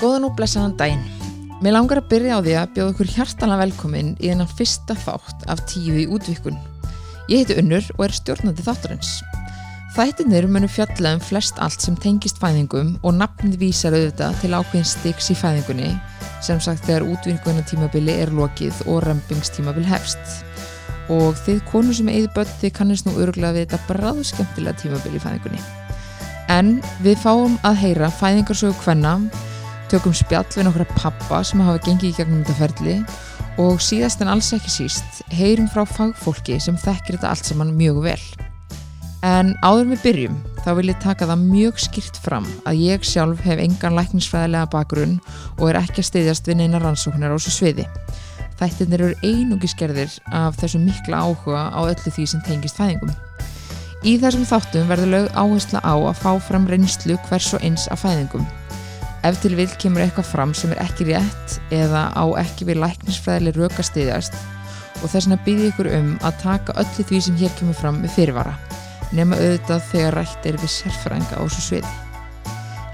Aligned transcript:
Góðan 0.00 0.30
og 0.30 0.36
blessaðan 0.38 0.78
daginn. 0.80 1.02
Mér 1.60 1.74
langar 1.76 1.98
að 2.00 2.06
byrja 2.08 2.36
á 2.36 2.40
því 2.40 2.52
að 2.56 2.70
bjóða 2.76 2.92
okkur 2.94 3.08
hjartalega 3.12 3.60
velkomin 3.60 4.14
í 4.16 4.30
þennan 4.30 4.48
fyrsta 4.56 4.94
þátt 4.96 5.42
af 5.52 5.60
tíu 5.68 5.98
í 6.00 6.06
útvikun. 6.08 6.56
Ég 7.28 7.42
heiti 7.42 7.58
Unnur 7.60 7.84
og 7.98 8.06
er 8.06 8.14
stjórnandi 8.16 8.64
þáttarins. 8.64 9.10
Þættinir 9.92 10.46
munu 10.48 10.70
fjalla 10.72 11.12
um 11.18 11.20
flest 11.20 11.60
allt 11.60 11.84
sem 11.84 11.98
tengist 12.00 12.40
fæðingum 12.40 12.94
og 13.04 13.18
nafnið 13.18 13.58
vísar 13.60 13.92
auðvitað 13.92 14.38
til 14.40 14.50
ákveðin 14.56 14.88
stiks 14.88 15.28
í 15.34 15.36
fæðingunni 15.36 15.90
sem 16.40 16.62
sagt 16.64 16.88
þegar 16.88 17.04
útvikuna 17.10 17.60
er 18.14 18.32
lokið 18.32 18.80
og 18.86 19.04
rempingstímabil 19.04 19.84
hefst. 19.84 20.40
Og 21.12 21.36
þið 21.44 21.60
konu 21.68 21.92
sem 21.92 22.08
eða 22.08 22.32
börn 22.38 22.56
þið 22.62 22.72
kannist 22.72 23.04
nú 23.04 23.18
öruglega 23.20 23.52
við 23.52 23.68
þetta 23.68 23.84
bráðu 23.90 24.24
skemmtilega 24.24 24.80
tímabil 24.80 25.12
í 25.12 25.20
fæðingunni. 25.20 25.60
En 26.48 26.80
við 27.04 27.20
fáum 27.20 27.60
að 27.60 27.80
heyra 27.84 28.08
fæðingarsögu 28.08 28.80
hvenna 28.80 29.18
tökum 29.90 30.14
spjall 30.14 30.46
við 30.54 30.68
nokkra 30.68 30.84
pappa 30.94 31.40
sem 31.46 31.60
hafa 31.64 31.80
gengið 31.82 32.12
í 32.12 32.16
gegnum 32.20 32.44
þetta 32.44 32.58
ferli 32.60 32.92
og 33.58 33.80
síðast 33.82 34.20
en 34.22 34.30
alls 34.30 34.52
ekki 34.54 34.70
síst 34.70 35.18
heyrum 35.34 35.66
frá 35.72 35.82
fagfólki 35.88 36.60
sem 36.62 36.76
þekkir 36.78 37.16
þetta 37.16 37.32
allt 37.32 37.48
saman 37.48 37.72
mjög 37.74 37.98
vel. 38.04 38.20
En 39.26 39.50
áður 39.66 39.90
við 39.90 40.04
byrjum 40.04 40.36
þá 40.62 40.70
vil 40.78 40.86
ég 40.92 41.00
taka 41.02 41.26
það 41.26 41.42
mjög 41.48 41.80
skýrt 41.82 42.20
fram 42.22 42.46
að 42.68 42.84
ég 42.84 43.08
sjálf 43.08 43.42
hef 43.42 43.62
engan 43.64 43.98
lækningsfræðilega 43.98 44.70
bakgrunn 44.70 45.18
og 45.58 45.64
er 45.72 45.80
ekki 45.82 46.04
að 46.04 46.08
styðjast 46.12 46.46
við 46.48 46.60
neina 46.60 46.80
rannsóknar 46.84 47.34
á 47.34 47.36
þessu 47.36 47.56
sviði. 47.56 47.88
Þættirnir 48.60 49.04
eru 49.08 49.18
einungiskerðir 49.26 50.16
af 50.36 50.60
þessu 50.60 50.80
mikla 50.84 51.24
áhuga 51.26 51.66
á 51.74 51.80
öllu 51.82 52.14
því 52.14 52.28
sem 52.30 52.46
tengist 52.46 52.78
fæðingum. 52.78 53.12
Í 54.06 54.16
þessum 54.22 54.46
þáttum 54.48 54.88
verður 54.88 55.12
lög 55.16 55.28
áhersla 55.34 55.82
á 55.82 55.94
að 55.98 56.22
fá 56.22 56.32
fram 56.46 56.70
reynslu 56.70 57.18
hvers 57.26 57.52
og 57.56 57.66
eins 57.66 57.90
af 57.92 58.06
fæðingum 58.06 58.46
Ef 59.26 59.36
til 59.42 59.52
vil 59.58 59.68
kemur 59.80 60.00
eitthvað 60.00 60.30
fram 60.30 60.52
sem 60.56 60.70
er 60.72 60.80
ekki 60.80 61.10
rétt 61.10 61.58
eða 61.76 62.06
á 62.16 62.24
ekki 62.40 62.64
við 62.70 62.80
læknisfræðileg 62.80 63.58
rökastiðjast 63.60 64.36
og 65.00 65.10
þess 65.12 65.26
vegna 65.26 65.40
býði 65.44 65.68
ykkur 65.70 65.90
um 65.98 66.14
að 66.24 66.38
taka 66.40 66.76
öllu 66.80 67.04
því 67.08 67.20
sem 67.26 67.36
hér 67.40 67.52
kemur 67.58 67.76
fram 67.76 68.00
með 68.00 68.14
fyrirvara 68.16 68.54
nema 69.16 69.36
auðvitað 69.36 69.84
þegar 69.90 70.16
rætt 70.16 70.48
er 70.48 70.58
við 70.62 70.72
sérfrænga 70.72 71.36
á 71.36 71.42
þessu 71.42 71.66
sviði. 71.66 71.92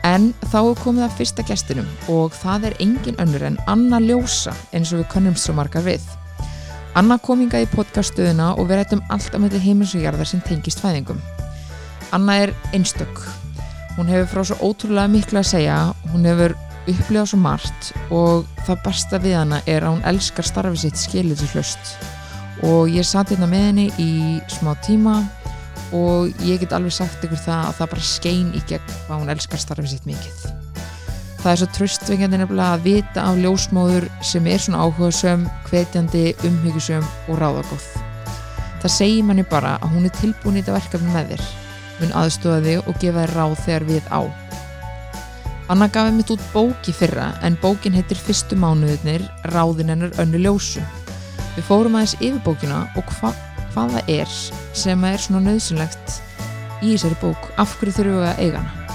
En 0.07 0.29
þá 0.51 0.59
er 0.61 0.83
komið 0.83 1.07
að 1.07 1.17
fyrsta 1.21 1.47
gestinum 1.47 1.89
og 2.11 2.35
það 2.35 2.69
er 2.69 2.77
engin 2.83 3.19
önnur 3.23 3.47
en 3.47 3.63
Anna 3.71 4.03
Ljósa 4.03 4.55
eins 4.73 4.93
og 4.95 5.03
við 5.03 5.11
kannum 5.15 5.39
svo 5.39 5.57
margar 5.59 5.87
við. 5.87 6.05
Anna 6.97 7.19
kominga 7.23 7.61
í 7.61 7.71
podcaststöðuna 7.71 8.55
og 8.57 8.71
við 8.71 8.81
rættum 8.81 9.03
allt 9.13 9.35
á 9.35 9.39
melli 9.43 9.61
heiminsugjarðar 9.61 10.31
sem 10.31 10.43
tengist 10.47 10.81
fæðingum. 10.83 11.19
Anna 12.17 12.39
er 12.47 12.55
einstök 12.73 13.27
hún 13.97 14.11
hefur 14.12 14.28
frá 14.30 14.44
svo 14.44 14.56
ótrúlega 14.61 15.08
miklu 15.11 15.41
að 15.41 15.50
segja. 15.50 15.77
Hún 16.12 16.28
hefur 16.28 16.55
upplifað 16.86 17.30
svo 17.30 17.41
margt 17.42 17.91
og 18.14 18.44
það 18.66 18.83
besta 18.84 19.20
við 19.22 19.39
hana 19.41 19.62
er 19.66 19.86
að 19.86 19.97
hún 19.97 20.06
elskar 20.12 20.47
starfið 20.47 20.84
sitt 20.84 21.50
hlust 21.52 21.97
og 22.64 22.89
ég 22.89 23.05
satt 23.05 23.33
hérna 23.33 23.48
með 23.50 23.64
henni 23.67 23.86
í 24.00 24.12
smá 24.48 24.72
tíma 24.86 25.19
og 25.97 26.30
ég 26.47 26.62
get 26.62 26.72
alveg 26.72 26.94
sagt 26.94 27.24
ykkur 27.24 27.42
það 27.42 27.67
að 27.67 27.74
það 27.80 27.91
bara 27.92 28.06
skein 28.12 28.55
í 28.56 28.62
gegn 28.69 28.94
hvað 29.06 29.20
hún 29.20 29.34
elskar 29.34 29.61
starfið 29.61 29.92
sitt 29.92 30.08
mikið. 30.08 30.47
Það 31.42 31.52
er 31.52 31.61
svo 31.61 31.69
tröstvengjandi 31.77 32.41
nefnilega 32.41 32.78
að 32.78 32.86
vita 32.86 33.27
af 33.28 33.36
ljósmóður 33.42 34.08
sem 34.24 34.48
er 34.50 34.62
svona 34.62 34.86
áhugasöm 34.86 35.44
hvetjandi, 35.69 36.24
umhyggjusöm 36.48 37.06
og 37.28 37.39
ráðagóð. 37.42 37.86
Það 38.83 38.97
segir 38.97 39.28
manni 39.28 39.47
bara 39.47 39.77
að 39.83 39.94
hún 39.94 40.08
er 40.08 40.19
tilbúin 40.19 40.58
í 40.58 40.64
þetta 40.64 40.80
verkefni 40.80 41.14
með 41.14 41.33
þér 41.34 41.47
mun 42.00 42.12
aðstofa 42.22 42.61
þig 42.64 42.83
og 42.84 42.98
gefa 43.02 43.25
þér 43.25 43.34
ráð 43.36 43.56
þegar 43.64 43.89
við 43.91 44.11
á. 44.12 44.20
Anna 45.66 45.89
gaf 45.91 46.12
mitt 46.14 46.30
út 46.30 46.42
bóki 46.52 46.92
fyrra 46.95 47.33
en 47.42 47.57
bókin 47.62 47.96
heitir 47.96 48.20
Fyrstu 48.23 48.55
mánuðinir, 48.55 49.24
ráðin 49.51 49.90
hennar 49.90 50.14
önnu 50.23 50.39
ljósu. 50.45 50.85
Við 51.56 51.67
fórum 51.67 51.96
aðeins 51.98 52.14
yfir 52.20 52.39
bókina 52.45 52.85
og 52.95 53.11
hva, 53.17 53.33
hvað 53.73 53.96
það 53.96 54.12
er 54.14 54.36
sem 54.77 55.06
er 55.08 55.18
svona 55.24 55.42
nöðsynlegt 55.48 56.20
í 56.85 56.92
þessari 56.92 57.18
bók, 57.23 57.48
af 57.58 57.74
hverju 57.80 57.96
þurfum 57.96 58.20
við 58.20 58.29
að 58.30 58.45
eiga 58.45 58.62
hana. 58.62 58.86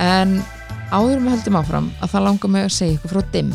En 0.00 0.36
áður 0.94 1.24
með 1.24 1.34
heldum 1.34 1.58
áfram 1.58 1.90
að 1.98 2.14
það 2.14 2.26
langar 2.28 2.54
mig 2.54 2.68
að 2.68 2.76
segja 2.76 2.98
ykkur 2.98 3.14
frá 3.16 3.34
DIM. 3.34 3.50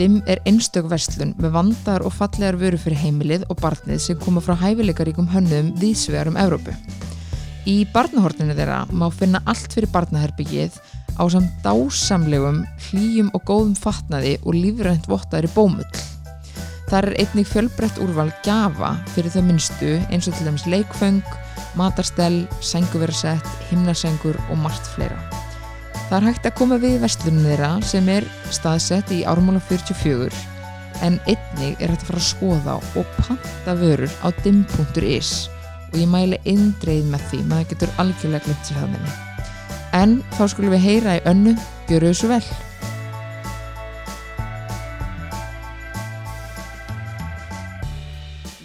DIM 0.00 0.16
er 0.32 0.40
einstök 0.48 0.88
verslun 0.88 1.36
með 1.36 1.54
vandar 1.58 2.06
og 2.08 2.16
fallegar 2.16 2.56
vöru 2.56 2.80
fyrir 2.80 3.02
heimilið 3.02 3.44
og 3.52 3.60
barnið 3.60 4.00
sem 4.00 4.20
koma 4.24 4.40
frá 4.40 4.56
hæfileikaríkum 4.62 5.28
hönnum 5.28 5.74
vísvegar 5.82 6.30
um 6.30 6.40
Evrópu. 6.40 6.72
Í 7.68 7.82
barnahortinu 7.92 8.54
þeirra 8.56 8.86
má 8.96 9.10
finna 9.12 9.42
allt 9.50 9.74
fyrir 9.74 9.90
barnaherbyggið 9.92 10.78
á 11.20 11.24
samt 11.28 11.50
dásamlegum, 11.64 12.62
hlýjum 12.88 13.28
og 13.36 13.44
góðum 13.44 13.74
fatnaði 13.76 14.38
og 14.46 14.56
lífrænt 14.56 15.08
vottaðri 15.10 15.50
bómull. 15.52 16.00
Það 16.88 16.96
er 17.02 17.18
einnig 17.22 17.50
fjölbreytt 17.50 18.00
úrval 18.02 18.30
gafa 18.46 18.94
fyrir 19.12 19.34
þau 19.34 19.44
minnstu 19.44 19.92
eins 20.08 20.30
og 20.30 20.38
til 20.38 20.48
dæmis 20.48 20.64
leikföng, 20.72 21.20
matarstell, 21.76 22.40
senguverasett, 22.64 23.52
himnasengur 23.68 24.40
og 24.48 24.58
margt 24.64 24.88
fleira. 24.96 25.20
Það 26.08 26.16
er 26.16 26.28
hægt 26.30 26.48
að 26.48 26.56
koma 26.58 26.80
við 26.82 26.98
vestlunum 27.04 27.46
þeirra 27.46 27.70
sem 27.86 28.08
er 28.10 28.26
staðsett 28.50 29.12
í 29.14 29.20
ármála 29.28 29.60
44 29.68 30.32
en 31.04 31.20
einnig 31.28 31.76
er 31.78 31.92
hægt 31.92 32.08
að 32.08 32.10
fara 32.10 32.24
að 32.24 32.28
skoða 32.32 32.80
og 32.98 33.16
panta 33.20 33.76
vörur 33.78 34.20
á 34.24 34.32
dim.is 34.42 35.50
og 35.90 35.98
ég 35.98 36.08
mæli 36.10 36.38
eindreið 36.44 37.10
með 37.10 37.26
því 37.32 37.42
maður 37.50 37.68
getur 37.74 37.98
algjörlega 37.98 38.46
glimt 38.46 38.64
sér 38.70 38.80
það 38.82 38.94
með 38.94 39.04
mig 39.08 39.26
en 39.96 40.20
þá 40.36 40.42
skulum 40.50 40.74
við 40.74 40.84
heyra 40.84 41.16
í 41.18 41.22
önnu 41.28 41.54
gjöru 41.88 42.10
þessu 42.12 42.30
vel. 42.30 42.44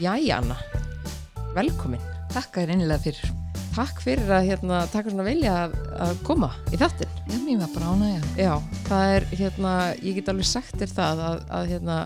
Jæja 0.02 0.42
Anna. 0.42 0.58
Velkomin. 1.56 2.04
Takk 2.34 2.60
að 2.60 2.66
þér 2.66 2.74
einlega 2.76 3.02
fyrir. 3.02 3.32
Takk 3.76 4.04
fyrir 4.04 4.30
að 4.32 4.52
hérna, 4.52 4.84
taka 4.92 5.12
svona 5.12 5.26
velja 5.28 5.56
að, 5.66 5.74
að 6.06 6.12
koma 6.24 6.48
í 6.72 6.78
þattin 6.80 7.10
Já, 7.26 7.40
mér 7.44 7.58
var 7.60 7.72
bara 7.74 7.90
ána, 7.92 8.12
já. 8.14 8.22
Já, 8.40 8.78
það 8.86 9.16
er, 9.16 9.26
hérna, 9.42 9.72
ég 10.00 10.20
get 10.20 10.30
alveg 10.32 10.48
sagt 10.48 10.78
þér 10.80 10.94
það 10.94 11.24
að, 11.26 11.42
að 11.58 11.72
hérna, 11.74 11.98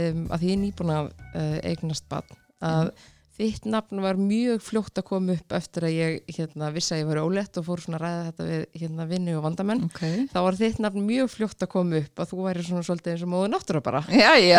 um, 0.00 0.26
að 0.26 0.42
því 0.42 0.50
ég 0.50 0.58
er 0.58 0.60
nýbúin 0.64 0.92
að 0.92 1.08
uh, 1.30 1.56
eignast 1.70 2.08
barn 2.10 2.36
að 2.58 2.90
mm 2.90 3.17
þitt 3.38 3.68
nafn 3.70 4.00
var 4.02 4.18
mjög 4.18 4.62
fljótt 4.66 4.98
að 4.98 5.06
koma 5.06 5.34
upp 5.38 5.54
eftir 5.54 5.86
að 5.86 5.94
ég 5.94 6.34
hérna, 6.34 6.70
vissi 6.74 6.94
að 6.96 7.02
ég 7.02 7.08
var 7.10 7.20
ólett 7.22 7.60
og 7.60 7.66
fór 7.68 7.82
svona 7.84 8.00
að 8.00 8.04
ræða 8.04 8.24
þetta 8.28 8.46
við 8.48 8.64
hérna, 8.82 9.06
vinnu 9.12 9.36
og 9.38 9.44
vandamenn. 9.46 9.84
Okay. 9.88 10.24
þá 10.32 10.38
var 10.46 10.58
þitt 10.58 10.80
nafn 10.82 11.06
mjög 11.06 11.30
fljótt 11.36 11.64
að 11.66 11.70
koma 11.76 12.00
upp 12.02 12.22
að 12.24 12.32
þú 12.32 12.40
væri 12.48 12.66
svona 12.66 12.84
svolítið 12.88 13.14
eins 13.14 13.24
og 13.26 13.32
móðu 13.34 13.50
náttúra 13.54 13.82
bara. 13.86 14.02
Já, 14.10 14.32
já, 14.42 14.58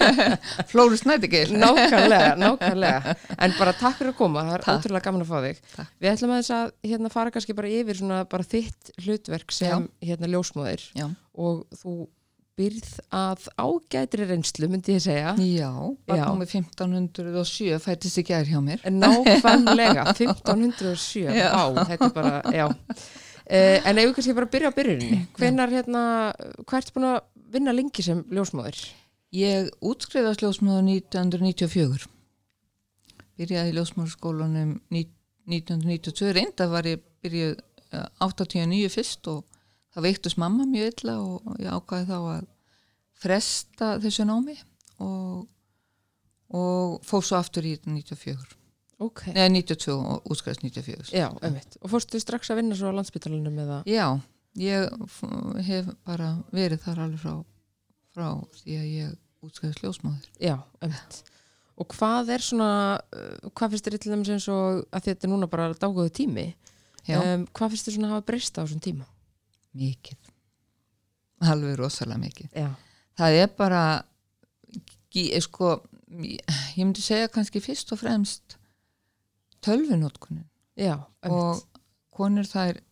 Flóru 0.72 0.98
Snædegil 1.00 1.52
Nákvæmlega, 1.58 2.34
nákvæmlega. 2.40 3.16
En 3.36 3.56
bara 3.60 3.76
takk 3.76 4.00
fyrir 4.00 4.14
að 4.14 4.20
koma, 4.22 4.46
það 4.48 4.58
er 4.58 4.66
takk. 4.66 4.82
ótrúlega 4.82 5.08
gaman 5.08 5.26
að 5.26 5.32
fá 5.32 5.38
þig. 5.44 5.64
Takk. 5.76 5.96
Við 5.98 6.12
ætlum 6.14 6.34
að 6.34 6.42
þess 6.42 6.56
að 6.58 6.74
hérna, 6.92 7.12
fara 7.12 7.34
kannski 7.34 7.58
bara 7.58 7.74
yfir 7.76 8.00
svona 8.00 8.22
bara 8.32 8.48
þitt 8.54 8.94
hlutverk 9.04 9.54
sem 9.54 9.90
hérna, 10.04 10.32
ljósmóðir 10.32 10.88
og 11.38 11.66
þú 11.76 11.98
byrð 12.58 12.90
að 13.14 13.46
ágætri 13.62 14.26
reynslu 14.28 14.68
myndi 14.72 14.96
ég 14.96 15.04
segja. 15.04 15.32
Já, 15.38 15.70
var 16.10 16.20
námið 16.24 16.52
1507 16.58 17.78
fættist 17.84 18.20
ekki 18.22 18.34
aðeins 18.36 18.52
hjá 18.52 18.60
mér. 18.66 18.84
Nákvæmlega, 18.98 20.04
1507 20.18 21.24
já. 21.38 21.48
á, 21.54 21.64
þetta 21.88 22.10
er 22.10 22.14
bara, 22.18 22.34
já. 22.52 22.66
Eh, 23.48 23.80
En 23.88 23.96
ef 23.96 24.10
við 24.10 24.14
kannski 24.18 24.36
bara 24.36 24.50
byrja 24.52 24.68
á 24.74 24.76
byrjuninni? 24.76 25.20
Hvenar, 25.38 25.72
hérna, 25.72 26.02
hvað 26.66 26.80
ert 26.82 26.94
búin 26.96 27.08
að 27.14 27.18
vinna 27.54 27.72
lengi 27.72 28.04
sem 28.04 28.20
ljósmáður? 28.34 28.82
Ég 29.38 29.70
útskriðast 29.84 30.42
ljósmáður 30.44 30.84
1994 30.90 32.08
byrjaði 33.38 33.70
í 33.70 33.76
ljósmáðurskólanum 33.78 34.74
1992 34.90 36.32
reynda 36.36 36.66
var 36.72 36.88
ég 36.90 37.02
byrjuð 37.22 37.56
89 38.24 38.82
eh, 38.84 38.92
fyrst 38.92 39.28
og 39.30 39.44
það 39.94 40.06
veiktust 40.08 40.40
mamma 40.40 40.66
mjög 40.68 40.92
illa 40.92 41.14
og 41.22 41.54
ég 41.62 41.72
ákvaði 41.72 42.08
þá 42.10 42.16
að 42.18 42.48
fresta 43.18 43.96
þessu 44.02 44.26
námi 44.28 44.56
og, 45.04 45.44
og 46.54 46.98
fór 47.06 47.24
svo 47.26 47.38
aftur 47.38 47.66
í 47.68 47.74
94 47.84 48.36
okay. 49.02 49.34
neða 49.36 49.52
92 49.56 49.94
og 49.96 50.32
útskæðist 50.32 50.64
94 50.66 51.14
Já, 51.14 51.28
einmitt. 51.42 51.78
Og 51.82 51.92
fórstu 51.92 52.20
strax 52.22 52.52
að 52.52 52.62
vinna 52.62 52.78
svo 52.78 52.92
á 52.92 52.96
landsbytalanum 52.98 53.62
eða? 53.64 53.80
Já, 53.88 54.06
ég 54.58 54.86
hef 55.68 55.90
bara 56.06 56.36
verið 56.54 56.84
þar 56.86 57.04
alveg 57.06 57.24
frá, 57.24 57.34
frá 58.14 58.28
því 58.60 58.78
að 58.78 58.88
ég 58.94 59.18
útskæðist 59.48 59.84
ljósmáður 59.84 60.30
Já, 60.42 60.56
einmitt 60.82 61.20
Og 61.78 61.86
hvað 61.94 62.32
er 62.34 62.42
svona, 62.42 62.70
uh, 63.14 63.50
hvað 63.54 63.76
finnst 63.76 63.86
þér 63.86 64.00
til 64.02 64.10
dæmis 64.10 64.32
eins 64.34 64.48
og 64.50 64.80
að 64.90 65.04
þetta 65.12 65.28
er 65.28 65.30
núna 65.30 65.46
bara 65.50 65.68
dágóðu 65.78 66.10
tími 66.10 66.48
um, 67.14 67.44
hvað 67.54 67.74
finnst 67.74 67.86
þér 67.86 67.94
svona 67.94 68.10
að 68.10 68.16
hafa 68.16 68.26
breyst 68.32 68.58
á 68.58 68.62
þessum 68.64 68.82
tíma? 68.82 69.06
mikið 69.78 70.30
alveg 71.48 71.78
rosalega 71.78 72.20
mikið 72.22 72.56
Já. 72.56 72.68
Það 73.18 73.40
er 73.42 73.52
bara 73.58 73.82
sko, 75.42 75.72
ég 76.22 76.78
myndi 76.78 77.02
segja 77.04 77.30
kannski 77.32 77.62
fyrst 77.62 77.92
og 77.94 78.02
fremst 78.02 78.58
tölvinótkunin 79.64 80.46
og 81.26 81.64
konur 82.14 82.46
það 82.46 82.74
er 82.74 82.82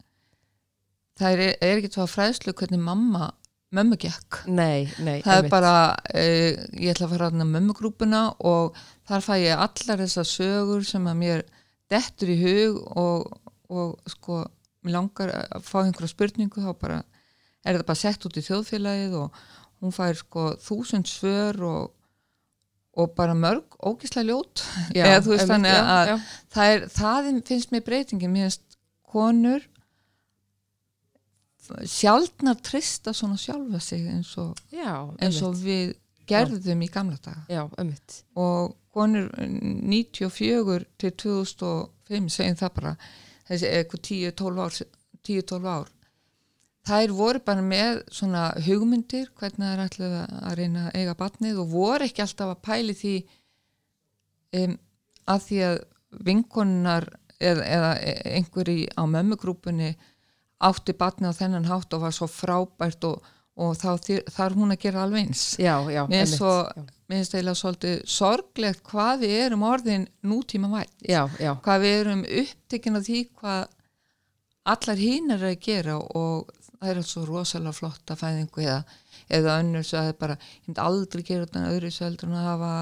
það 1.17 1.32
er, 1.32 1.43
er 1.62 1.78
ekki 1.78 1.93
tvað 1.94 2.12
fræðslu 2.12 2.55
hvernig 2.56 2.82
mamma 2.82 3.31
mömmu 3.76 3.99
gekk. 4.00 4.43
Nei, 4.46 4.87
nei 5.02 5.20
það 5.25 5.40
er 5.40 5.49
bara, 5.52 5.73
uh, 6.14 6.61
ég 6.78 6.93
ætla 6.93 7.08
að 7.08 7.14
fara 7.14 7.31
að 7.32 7.40
mömmugrúpuna 7.43 8.23
og 8.46 8.76
þar 9.08 9.25
fæ 9.25 9.32
ég 9.43 9.64
allar 9.67 10.02
þessar 10.05 10.28
sögur 10.31 10.87
sem 10.87 11.08
að 11.11 11.20
mér 11.23 11.44
dettur 11.90 12.32
í 12.32 12.38
hug 12.40 12.81
og, 12.99 13.26
og 13.70 14.12
sko, 14.12 14.44
mér 14.87 14.99
langar 14.99 15.34
að 15.34 15.67
fá 15.67 15.78
einhverja 15.82 16.12
spurningu 16.14 16.62
þá 16.62 16.73
bara 16.78 17.02
er 17.67 17.78
það 17.78 17.87
bara 17.88 18.02
sett 18.02 18.26
út 18.28 18.38
í 18.38 18.44
þjóðfélagið 18.46 19.17
og 19.19 19.40
hún 19.82 19.94
fær 19.94 20.19
sko 20.19 20.49
þúsund 20.62 21.08
svör 21.11 21.61
og, 21.69 21.93
og 22.96 23.14
bara 23.19 23.37
mörg 23.37 23.76
ógislega 23.81 24.31
ljót. 24.31 24.64
Já, 24.96 25.05
eða 25.05 25.23
þú 25.26 25.34
veist 25.34 25.50
þannig 25.52 25.75
já, 25.75 25.82
að 25.96 26.11
já. 26.11 26.17
það, 26.56 26.75
er, 26.75 26.87
það 26.96 27.31
finnst 27.50 27.75
mér 27.75 27.87
breytingin. 27.90 28.34
Mér 28.34 28.49
finnst 28.49 28.78
konur 29.06 29.69
sjaldnar 31.67 32.58
trista 32.62 33.12
svona 33.17 33.38
sjálfa 33.40 33.81
sig 33.82 34.05
eins 34.06 34.37
og, 34.38 34.58
já, 34.70 35.02
eins 35.19 35.40
og 35.43 35.56
við 35.58 35.96
gerðum 36.31 36.82
í 36.82 36.90
gamla 36.93 37.19
daga. 37.23 37.43
Já, 37.50 37.64
og 38.38 38.76
konur 38.94 39.28
94 39.37 40.87
til 40.99 41.12
2005 41.25 42.31
segjum 42.32 42.61
það 42.62 42.73
bara 42.78 42.94
þessi 43.46 43.73
eitthvað 43.73 44.05
10-12 44.11 44.62
ár 44.64 44.78
10-12 45.26 45.69
ár 45.75 45.93
þær 46.87 47.12
voru 47.19 47.43
bara 47.47 47.62
með 47.65 48.00
svona 48.15 48.47
hugmyndir 48.67 49.31
hvernig 49.38 49.73
þær 49.73 49.85
ætlaðu 49.87 50.23
að 50.38 50.56
reyna 50.61 50.87
að 50.87 50.99
eiga 51.00 51.15
batnið 51.19 51.61
og 51.62 51.71
voru 51.75 52.06
ekki 52.06 52.25
alltaf 52.25 52.53
að 52.55 52.65
pæli 52.69 52.97
því 52.97 53.15
um, 54.61 54.77
að 55.27 55.47
því 55.49 55.62
að 55.69 55.79
vinkonunnar 56.27 57.09
eða, 57.41 57.65
eða 57.67 57.94
einhverji 58.38 58.85
á 58.97 59.03
mömmugrúpunni 59.05 59.94
átti 60.67 60.94
batnið 60.97 61.35
á 61.35 61.38
þennan 61.41 61.69
hátt 61.69 61.93
og 61.97 62.05
var 62.06 62.15
svo 62.17 62.29
frábært 62.31 63.05
og, 63.05 63.25
og 63.61 63.75
þá 63.77 63.91
þarf 64.33 64.56
hún 64.56 64.73
að 64.73 64.83
gera 64.87 65.03
alveg 65.05 65.27
eins. 65.27 65.43
Já, 65.61 65.75
já, 65.93 66.05
Mér 66.09 66.25
finnst 66.25 66.41
finnst 67.06 67.35
eiginlega 67.37 67.61
svolítið 67.61 67.99
sorglegt 68.11 68.81
hvað 68.88 69.27
við 69.27 69.35
erum 69.44 69.67
orðin 69.69 70.06
nútíma 70.27 70.71
vært. 70.73 70.94
já, 71.38 71.53
Hvað 71.62 71.85
við 71.85 71.99
erum 72.00 72.25
upptekinn 72.41 72.99
af 72.99 73.05
því 73.06 73.21
hvað 73.37 73.67
allar 74.67 74.99
hínar 74.99 75.44
er 75.44 75.53
að 75.53 75.61
gera 75.69 75.99
og 76.00 76.49
það 76.81 76.93
er 76.93 77.00
alls 77.00 77.12
svo 77.14 77.25
rosalega 77.28 77.76
flotta 77.76 78.17
fæðingu 78.19 78.62
eða, 78.64 78.78
eða 79.38 79.58
önnur 79.62 79.87
svo 79.87 79.99
að 80.00 80.06
það 80.06 80.12
er 80.12 80.20
bara, 80.23 80.38
ég 80.56 80.69
myndi 80.69 80.84
aldrei 80.87 81.25
gera 81.26 81.46
þetta 81.46 81.73
öðru 81.73 81.93
seldur 81.94 82.31
en 82.31 82.38
að 82.40 82.49
hafa 82.50 82.73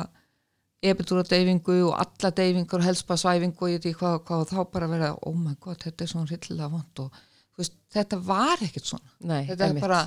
epidúra 0.85 1.25
deyfingu 1.29 1.79
og 1.89 1.95
alla 2.03 2.33
deyfingur 2.37 2.83
og 2.83 2.89
helst 2.89 3.07
bara 3.09 3.23
svæfingu 3.23 3.65
og 3.65 3.73
ég 3.73 3.79
veit 3.81 3.89
ekki 3.91 4.01
hvað, 4.03 4.19
hvað 4.29 4.45
og 4.45 4.51
þá 4.53 4.73
bara 4.75 4.91
vera, 4.91 5.13
oh 5.29 5.37
my 5.39 5.55
god, 5.61 5.81
þetta 5.85 6.05
er 6.05 6.13
svona 6.13 6.31
rillilega 6.31 6.73
vond 6.75 7.05
og 7.05 7.23
veist, 7.59 7.79
þetta 7.95 8.21
var 8.27 8.65
ekkert 8.67 8.91
svona 8.91 9.15
nei, 9.31 9.45
þetta 9.49 9.71
er 9.71 9.81
bara 9.81 10.03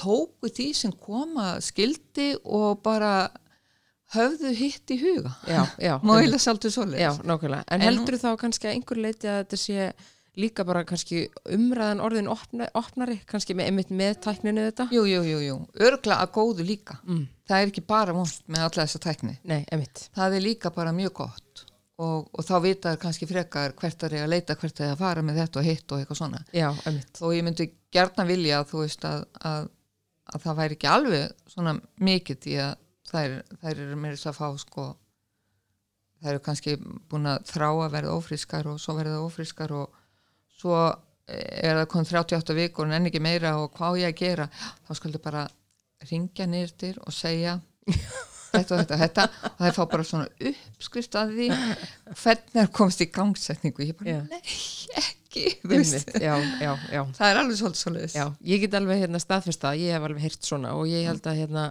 tóku 0.00 0.50
því 0.50 0.68
sem 0.76 0.94
koma 0.96 1.52
skildi 1.62 2.32
og 2.44 2.80
bara 2.84 3.28
höfðu 4.14 4.52
hitt 4.58 4.90
í 4.90 4.98
huga 5.00 5.34
má 5.38 5.60
einmitt. 5.60 6.16
eiginlega 6.16 6.42
svolítið 6.42 6.74
svoleiðis 6.74 7.04
Já, 7.04 7.10
nákvæmlega. 7.30 7.66
En, 7.68 7.76
En 7.76 7.86
heldur 7.86 8.18
þá 8.18 8.30
kannski 8.40 8.66
að 8.66 8.74
einhver 8.74 9.02
leiti 9.04 9.30
að 9.30 9.42
þetta 9.44 9.60
sé 9.60 9.90
líka 10.38 10.64
bara 10.64 10.84
kannski 10.86 11.24
umræðan 11.50 12.00
orðin 12.04 12.28
opna, 12.30 12.68
opnari, 12.78 13.16
kannski 13.26 13.54
með, 13.58 13.66
einmitt 13.70 13.90
með 13.90 14.20
tækninu 14.26 14.68
þetta? 14.68 14.86
jú, 14.94 15.02
jú, 15.08 15.22
jú, 15.26 15.40
jú, 15.42 15.56
örgla 15.82 16.20
að 16.22 16.30
góðu 16.36 16.66
líka 16.68 16.98
Mm. 17.02 17.24
það 17.48 17.62
er 17.64 17.72
ekki 17.72 17.86
bara 17.86 18.12
vond 18.14 18.36
með 18.46 18.60
alla 18.66 18.84
þessa 18.86 19.00
tækni 19.02 19.34
Nei, 19.44 19.64
einmitt. 19.72 20.08
það 20.14 20.36
er 20.38 20.40
líka 20.46 20.70
bara 20.74 20.92
mjög 20.92 21.12
gott 21.18 21.64
og, 22.00 22.28
og 22.32 22.44
þá 22.46 22.54
vita 22.62 22.92
þær 22.94 23.00
kannski 23.02 23.26
frekar 23.28 23.74
hvert 23.76 24.02
er 24.06 24.14
ég 24.16 24.22
að 24.24 24.30
leita, 24.32 24.54
hvert 24.56 24.80
er 24.80 24.86
ég 24.86 24.92
að 24.94 25.02
fara 25.02 25.22
með 25.22 25.40
þetta 25.42 25.60
og 25.60 25.66
hitt 25.66 25.92
og 25.92 25.98
eitthvað 26.00 26.20
svona 26.22 26.44
Já, 26.54 26.70
einmitt. 26.86 27.20
og 27.20 27.34
ég 27.34 27.44
myndi 27.44 27.66
gerna 27.92 28.24
vilja 28.24 28.60
að 28.62 28.70
þú 28.70 28.84
veist 28.86 29.04
að, 29.04 29.26
að, 29.44 29.68
að 30.32 30.42
það 30.46 30.56
væri 30.62 30.78
ekki 30.78 30.88
alveg 30.94 31.34
svona 31.50 31.74
mikið 32.00 32.40
því 32.46 32.56
að 32.64 32.74
þær, 33.10 33.36
þær 33.60 33.74
eru 33.84 33.96
meira 33.98 34.16
þess 34.16 34.30
að 34.30 34.38
fá 34.38 34.48
sko 34.62 34.86
þær 36.20 36.30
eru 36.34 36.42
kannski 36.44 36.76
búin 37.10 37.26
að 37.30 37.44
þrá 37.50 37.68
að 37.72 37.92
verða 37.94 38.14
ófrískar 38.20 38.66
og 38.70 38.80
svo 38.80 38.94
verða 38.98 39.20
ófrískar 39.24 39.72
og 39.72 39.96
svo 40.60 40.76
er 41.30 41.78
það 41.78 41.88
kom 41.92 42.06
38 42.06 42.56
vikur 42.58 42.88
en 42.88 42.96
enn 42.98 43.08
ekki 43.10 43.22
meira 43.22 43.54
og 43.60 43.70
hvað 43.76 44.00
ég 44.02 44.12
að 44.12 44.20
gera 44.24 44.48
þá 44.56 44.94
skuldu 44.98 45.20
bara 45.22 45.44
ringja 46.10 46.46
nýrtir 46.50 46.98
og 47.04 47.14
segja 47.14 47.58
þetta 48.50 48.74
og 48.74 48.80
þetta 48.80 48.96
og 48.96 49.00
þetta 49.04 49.24
og 49.50 49.62
það 49.62 49.76
fá 49.76 49.82
bara 49.92 50.06
svona 50.06 50.26
uppskrift 50.50 51.16
að 51.20 51.32
því 51.36 51.48
hvernig 52.24 52.60
er 52.64 52.70
komst 52.80 53.04
í 53.04 53.08
gangsetningu 53.14 53.86
ég 53.86 53.96
bara, 54.00 54.16
Já. 54.16 54.20
nei, 54.26 54.40
ekki. 55.04 55.46
Einmitt, 55.62 56.14
já, 56.18 56.32
já, 56.58 56.72
já. 56.90 57.02
það 57.14 57.26
er 57.28 57.40
alveg 57.44 57.60
svolítið 57.60 58.16
ég 58.50 58.64
get 58.64 58.76
alveg 58.80 59.04
hérna 59.04 59.22
staðfesta, 59.22 59.76
ég 59.78 59.94
hef 59.94 60.06
alveg 60.08 60.24
heyrt 60.26 60.48
svona 60.48 60.74
og 60.78 60.90
ég 60.90 61.06
held 61.06 61.28
að 61.30 61.42
hérna 61.44 61.68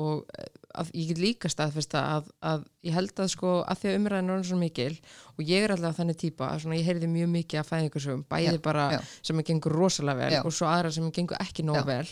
og 0.00 0.24
eh, 0.38 0.48
að, 0.80 0.90
ég 0.94 1.10
get 1.12 1.20
líka 1.22 1.50
staðfesta 1.52 2.00
að, 2.16 2.30
að 2.42 2.64
ég 2.88 2.96
held 2.96 3.20
að 3.24 3.28
sko 3.32 3.52
að 3.64 3.80
því 3.82 3.90
að 3.90 3.98
umræðin 4.00 4.30
er 4.30 4.34
orðin 4.34 4.48
svo 4.50 4.58
mikil 4.60 4.96
og 5.34 5.44
ég 5.48 5.66
er 5.66 5.74
alltaf 5.74 5.98
þannig 6.00 6.18
típa 6.20 6.48
að 6.52 6.64
svona 6.64 6.78
ég 6.80 6.88
heyrði 6.88 7.10
mjög 7.12 7.30
mikið 7.34 7.60
að 7.62 7.68
fæðingarsögum, 7.70 8.24
bæði 8.30 8.56
Já, 8.58 8.62
bara 8.64 8.88
já. 8.96 8.98
sem 9.30 9.38
að 9.42 9.46
gengur 9.52 9.76
rosalega 9.78 10.18
vel 10.24 10.34
Já. 10.36 10.40
og 10.44 10.52
svo 10.58 10.66
aðra 10.70 10.90
sem 10.96 11.12
gengur 11.14 11.40
ekki 11.44 11.64
nóg 11.68 11.80
vel. 11.88 12.02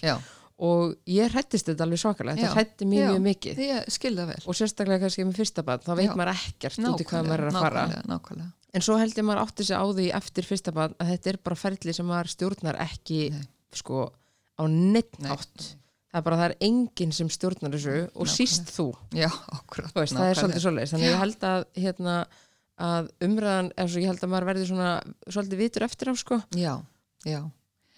og 0.62 0.94
ég 1.10 1.32
hrættist 1.32 1.66
þetta 1.66 1.82
alveg 1.86 1.98
svakalega, 1.98 2.36
þetta 2.38 2.54
hrætti 2.54 2.86
mjög 2.86 3.08
mjög 3.10 3.22
mikið. 3.26 3.56
Og 4.46 4.54
sérstaklega 4.54 5.00
kannski 5.02 5.24
með 5.26 5.40
fyrsta 5.40 5.64
barn, 5.66 5.82
þá 5.82 5.92
veit 5.98 6.12
maður 6.20 6.32
ekkert 6.36 6.78
út 6.92 7.02
í 7.02 7.06
hvað 7.08 7.26
maður 7.26 7.42
er 7.42 7.48
að 7.50 7.56
fara. 7.64 7.82
nákvæmlega, 7.88 8.02
nákvæmlega. 8.12 8.50
en 8.72 8.84
svo 8.86 8.98
held 9.00 9.16
ég 9.18 9.26
maður 9.26 9.40
átti 9.42 9.66
sig 9.66 9.74
á 9.74 9.84
því 9.90 10.06
eftir 10.20 10.46
fyrsta 10.46 10.72
barn 10.76 10.94
að 11.02 11.10
þetta 11.16 11.32
er 11.32 11.38
bara 11.48 11.58
ferli 11.58 11.92
sem 11.96 12.06
maður 12.06 12.30
stjórnar 12.36 12.78
ekki 12.84 13.18
sko 13.74 14.04
á 14.60 14.64
neitt 14.68 15.18
Nei. 15.18 15.32
Það 16.12 16.20
er 16.20 16.26
bara 16.28 16.38
það 16.40 16.46
er 16.50 16.54
enginn 16.68 17.14
sem 17.16 17.30
stjórnar 17.32 17.72
þessu 17.74 17.94
og 17.96 18.04
Nákvæmlega. 18.04 18.36
síst 18.36 18.72
þú, 18.74 18.86
já, 19.16 19.28
akkurat 19.56 19.96
veist, 19.96 20.16
það 20.18 20.28
er 20.28 20.40
svolítið 20.40 20.64
svoleiðis. 20.66 20.92
Þannig 20.94 21.08
að 21.08 21.12
ég 21.14 21.22
held 21.22 21.46
að, 21.48 21.64
hérna, 21.86 22.16
að 22.92 23.10
umræðan, 23.28 23.72
eins 23.76 23.96
og 23.96 24.04
ég 24.04 24.12
held 24.12 24.26
að 24.26 24.32
maður 24.34 24.48
verði 24.52 24.68
svona 24.68 24.92
svolítið 25.26 25.62
vitur 25.64 25.86
eftir 25.88 26.12
á 26.12 26.14
sko. 26.20 26.38
Já, 26.58 26.74
já, 27.24 27.40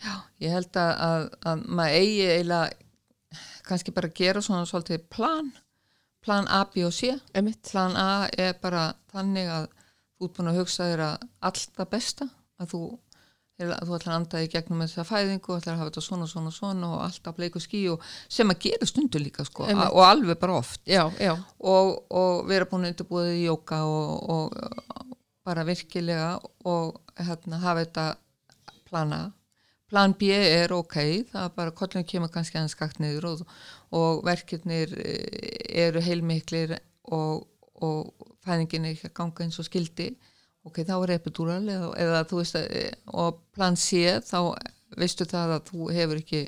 já. 0.05 0.15
Ég 0.47 0.55
held 0.55 0.81
að, 0.81 0.95
að, 1.09 1.29
að 1.51 1.67
maður 1.81 1.99
eigi 2.01 2.25
eiginlega 2.31 3.45
kannski 3.65 3.95
bara 3.97 4.13
gera 4.15 4.43
svona 4.45 4.67
svolítið 4.69 5.07
plan 5.11 5.51
plan 6.25 6.47
A, 6.49 6.65
B 6.65 6.85
og 6.87 6.93
C. 6.95 7.13
Emitt, 7.37 7.69
plan 7.71 7.97
A 8.01 8.27
er 8.33 8.55
bara 8.63 8.95
þannig 9.13 9.51
að 9.53 9.67
þú 10.17 10.29
ert 10.29 10.37
búin 10.39 10.51
að 10.51 10.61
hugsa 10.63 10.87
þér 10.89 11.03
að 11.05 11.27
allt 11.51 11.75
það 11.77 11.91
besta 11.93 12.29
að 12.63 12.71
þú, 12.73 12.81
þú 13.61 13.95
ætlar 13.95 14.11
að 14.11 14.17
anda 14.17 14.41
í 14.43 14.49
gegnum 14.51 14.83
þessa 14.83 15.05
fæðingu, 15.07 15.59
ætlar 15.59 15.77
að 15.77 15.83
hafa 15.83 15.91
þetta 15.93 16.03
svona, 16.09 16.27
svona, 16.31 16.51
svona 16.55 16.89
og 16.97 17.05
allt 17.05 17.29
á 17.31 17.37
bleiku 17.37 17.63
skí 17.63 17.85
og 17.93 18.03
sem 18.27 18.51
að 18.51 18.65
gera 18.67 18.89
stundu 18.91 19.21
líka 19.23 19.47
sko 19.47 19.69
og 19.69 20.03
alveg 20.03 20.41
bara 20.41 20.59
oft. 20.59 20.83
Já, 20.91 21.07
já, 21.23 21.37
og, 21.63 21.93
og 22.11 22.49
vera 22.51 22.67
búin 22.67 22.89
að 22.89 22.95
undirbúið 22.95 23.31
í 23.37 23.47
jóka 23.47 23.85
og, 23.87 24.27
og 24.35 25.15
bara 25.47 25.65
virkilega 25.69 26.35
og 26.67 26.99
hérna, 27.21 27.63
hafa 27.63 27.85
þetta 27.85 28.09
plana 28.89 29.23
plan 29.95 30.15
B 30.19 30.33
er 30.35 30.73
ok, 30.75 30.99
það 31.31 31.45
er 31.45 31.55
bara 31.55 31.75
kollin 31.79 32.07
kemur 32.09 32.33
kannski 32.35 32.59
aðeins 32.59 32.75
skakt 32.75 33.01
niður 33.03 33.29
og, 33.31 33.43
og 33.95 34.25
verkefnir 34.27 34.95
eh, 34.99 35.85
eru 35.87 36.03
heilmiklir 36.03 36.79
og, 37.15 37.45
og 37.79 38.31
fæðingin 38.43 38.89
er 38.89 38.97
ekki 38.97 39.13
að 39.13 39.19
ganga 39.21 39.47
eins 39.47 39.61
og 39.63 39.69
skildi 39.69 40.11
ok, 40.65 40.81
þá 40.89 40.95
er 41.05 41.13
epidúral 41.19 41.63
eða, 41.69 41.91
eða 42.01 42.21
þú 42.31 42.41
veist 42.41 42.59
að, 42.61 42.69
og 43.13 43.41
plan 43.55 43.77
C 43.77 44.05
þá 44.25 44.39
veistu 44.97 45.27
það 45.29 45.57
að 45.59 45.65
þú 45.71 45.89
hefur 45.97 46.21
ekki 46.23 46.45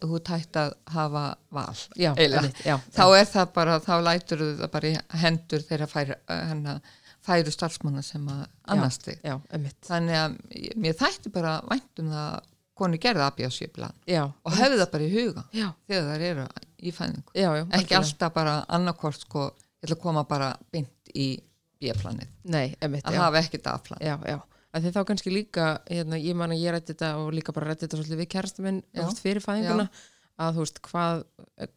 þú 0.00 0.12
er 0.20 0.22
tætt 0.28 0.58
að 0.60 0.74
hafa 0.94 1.22
val. 1.50 1.80
Já, 1.98 2.12
einmitt, 2.14 2.60
já, 2.62 2.76
þá 2.94 3.02
er 3.18 3.26
það 3.26 3.48
bara, 3.56 3.78
þá 3.82 3.92
lætur 4.06 4.44
það 4.60 4.70
bara 4.76 4.90
í 4.92 4.98
hendur 5.24 5.64
þeirra 5.66 5.88
færu, 5.90 6.16
hennar, 6.30 6.78
færu 7.26 7.50
starfsmanna 7.54 8.04
sem 8.06 8.28
að 8.30 8.44
annast 8.70 9.08
þig. 9.08 9.18
já, 9.26 9.34
Þannig 9.88 10.20
að 10.20 10.36
mér 10.84 10.94
þætti 11.00 11.32
bara 11.34 11.56
væntum 11.66 12.12
það 12.14 12.28
að 12.36 12.48
konu 12.80 12.96
gerði 13.02 13.24
abjásjöfla 13.26 13.90
já, 14.08 14.22
og 14.30 14.54
hefði 14.56 14.78
það 14.80 14.92
bara 14.94 15.04
í 15.04 15.10
huga 15.12 15.42
já, 15.52 15.66
þegar 15.90 16.06
þær 16.14 16.22
eru 16.30 16.46
í 16.80 16.92
fæðingu. 16.96 17.34
já, 17.36 17.48
já, 17.58 17.64
Ekki 17.80 17.98
alltaf 17.98 18.32
bara 18.38 18.54
annarkort 18.72 19.20
sko, 19.26 19.42
ég 19.82 19.88
ætla 19.90 19.98
að 19.98 20.04
koma 20.06 20.22
bara 20.30 20.52
beint 20.72 21.10
í 21.12 21.26
B-planið. 21.80 22.28
nei, 22.44 22.76
emitt, 22.80 23.04
Að 23.08 23.16
já 23.18 23.22
hafa 23.24 23.42
ekki 23.44 23.62
daflan. 23.64 24.00
já, 24.04 24.16
já 24.28 24.38
að 24.70 24.84
því 24.86 24.92
þá 24.94 25.00
kannski 25.08 25.32
líka, 25.34 25.66
hérna, 25.90 26.18
ég 26.20 26.38
man 26.38 26.54
að 26.54 26.62
ég 26.62 26.74
rætti 26.76 26.94
þetta 26.94 27.10
og 27.18 27.32
líka 27.34 27.54
bara 27.56 27.72
rætti 27.72 27.86
þetta 27.86 27.98
svolítið 27.98 28.20
við 28.22 28.30
kærasta 28.36 28.64
minn 28.66 28.80
Já. 28.82 29.00
þú 29.00 29.06
veist, 29.08 29.22
fyrir 29.24 29.42
fæðinguna 29.44 29.86
að 30.40 30.54
þú 30.56 30.62
veist, 30.64 30.78
hvað, 30.86 31.22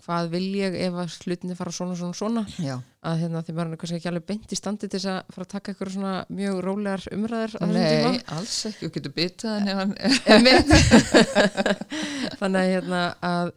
hvað 0.05 0.27
vil 0.31 0.43
ég 0.55 0.77
ef 0.86 1.00
að 1.01 1.15
hlutinni 1.25 1.57
fara 1.57 1.74
svona, 1.75 1.98
svona, 2.00 2.15
svona 2.15 2.43
Já. 2.63 2.77
að 3.03 3.24
hérna, 3.24 3.41
því 3.43 3.55
maður 3.57 3.74
er 3.74 3.81
kannski 3.81 3.98
ekki 4.00 4.12
alveg 4.13 4.27
beint 4.29 4.53
í 4.53 4.60
standi 4.60 4.88
til 4.88 5.01
þess 5.01 5.10
að 5.12 5.33
fara 5.36 5.48
að 5.48 5.51
taka 5.55 5.74
eitthvað 5.74 5.93
svona 5.98 6.13
mjög 6.38 6.62
rólegar 6.67 7.05
umræður 7.17 7.57
á 7.57 7.63
þessum 7.65 7.74
Nei, 7.74 7.89
tíma 7.98 8.38
alls 8.38 8.55
ekki, 8.69 8.86
þú 8.86 8.93
getur 8.93 9.13
Einmitt. 10.29 10.74
þannig 12.39 12.62
að, 12.62 12.72
hérna, 12.72 13.03
að 13.33 13.51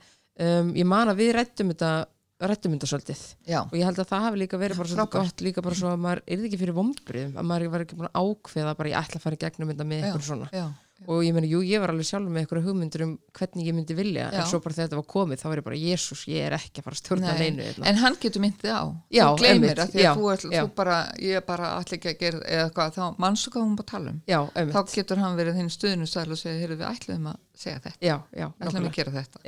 um, 0.49 0.75
ég 0.81 0.89
man 0.97 1.13
að 1.13 1.21
við 1.23 1.35
rættum 1.37 1.71
þetta 1.75 1.93
rættum 2.41 2.75
þetta 2.77 2.89
svolítið 2.91 3.21
Já, 3.49 3.61
og 3.65 3.77
ég 3.79 3.87
held 3.89 4.01
að 4.03 4.09
það 4.11 4.25
hafi 4.27 4.41
líka 4.43 4.59
verið 4.61 4.81
bara 4.81 4.91
svolítið 4.93 5.13
gott 5.17 5.45
líka 5.47 5.63
bara 5.65 5.79
svo 5.79 5.89
að 5.93 6.03
maður 6.05 6.21
er 6.27 6.43
ekki 6.49 6.59
fyrir 6.61 6.77
vombriðum 6.77 7.39
að 7.41 7.47
maður 7.49 7.71
var 7.73 7.85
ekki 7.87 7.97
búin 7.97 8.11
að 8.11 8.19
ákveða 8.27 8.75
bara 8.77 8.93
ég 8.93 8.99
ætla 9.01 9.21
að 9.21 9.25
fara 9.25 9.39
í 9.39 9.41
gegnum 9.47 9.71
þetta 9.73 9.87
með 9.89 10.05
eitthvað 10.05 10.27
svona. 10.27 10.49
já, 10.53 10.67
og 11.05 11.21
ég 11.21 11.35
meni, 11.37 11.49
jú, 11.53 11.61
ég 11.67 11.83
var 11.83 11.93
alveg 11.93 12.07
sjálf 12.09 12.31
með 12.33 12.41
eitthvað 12.43 12.67
hugmyndur 12.71 13.03
um 13.05 13.11
hvernig 13.37 13.67
ég 13.69 13.75
myndi 13.77 13.95
vilja 13.97 14.31
Já. 14.33 14.39
en 14.41 14.47
svo 14.49 14.59
bara 14.65 14.75
þegar 14.77 14.87
þetta 14.89 15.01
var 15.01 15.09
komið, 15.13 15.37
þá 15.43 15.47
var 15.51 15.61
ég 15.61 15.67
bara, 15.67 15.81
jésús, 15.81 16.23
ég 16.33 16.41
er 16.47 16.53
ekki 16.57 16.81
að 16.81 16.87
fara 16.87 16.97
að 16.97 17.01
stjórna 17.03 17.27
Nei, 17.29 17.41
neinu 17.43 17.63
hérna. 17.67 17.85
en 17.91 17.97
hann 18.01 18.17
getur 18.23 18.41
myndið 18.45 18.73
á. 18.73 18.83
Já, 19.13 19.25
þú 19.27 19.37
gleymir 19.43 19.77
að 19.77 19.93
því 19.93 20.01
að 20.01 20.07
já, 20.07 20.13
þú, 20.17 20.25
er, 20.33 20.39
þú 20.57 20.69
bara 20.81 20.97
ég 21.21 21.33
er 21.37 21.45
bara 21.51 21.67
allir 21.77 21.97
ekki 21.99 22.11
að 22.13 22.19
gera 22.25 22.39
eða 22.57 22.69
hvað, 22.79 22.89
þá 22.97 23.05
mannstu 23.27 23.49
hvað 23.53 23.67
hún 23.67 23.77
bara 23.77 23.91
tala 23.93 24.09
um? 24.15 24.19
Já, 24.25 24.41
þá 24.73 24.81
getur 24.95 25.19
hann 25.21 25.37
verið 25.37 25.61
þinn 25.61 25.73
stuðnustæl 25.77 26.31
og 26.33 26.39
segja, 26.41 26.61
heyrðu 26.65 26.81
við 26.81 26.89
ætlum 26.89 27.25
að 27.29 27.39
segja 27.57 27.79
þetta. 27.85 28.01
Já, 28.01 28.17
já, 28.33 28.47
ætlum 28.65 28.89
að 28.89 28.97
gera 28.97 29.13
þetta. 29.21 29.39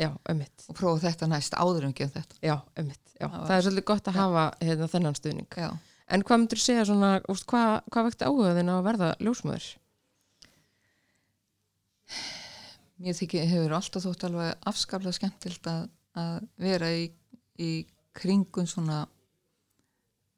Og 0.69 0.75
prófa 0.77 1.01
þetta 1.09 1.25
næst 1.33 1.53
áður 1.57 1.89
en 1.89 1.97
gera 1.97 2.13
þetta 2.21 2.35
mér 13.03 13.17
þykir 13.19 13.49
hefur 13.51 13.77
alltaf 13.79 14.05
þótt 14.05 14.27
alveg 14.29 14.69
afskaplega 14.71 15.17
skemmtilt 15.17 15.71
að, 15.71 15.89
að 16.19 16.37
vera 16.63 16.91
í, 16.95 17.09
í 17.59 17.71
kringun 18.19 18.71
svona 18.71 19.05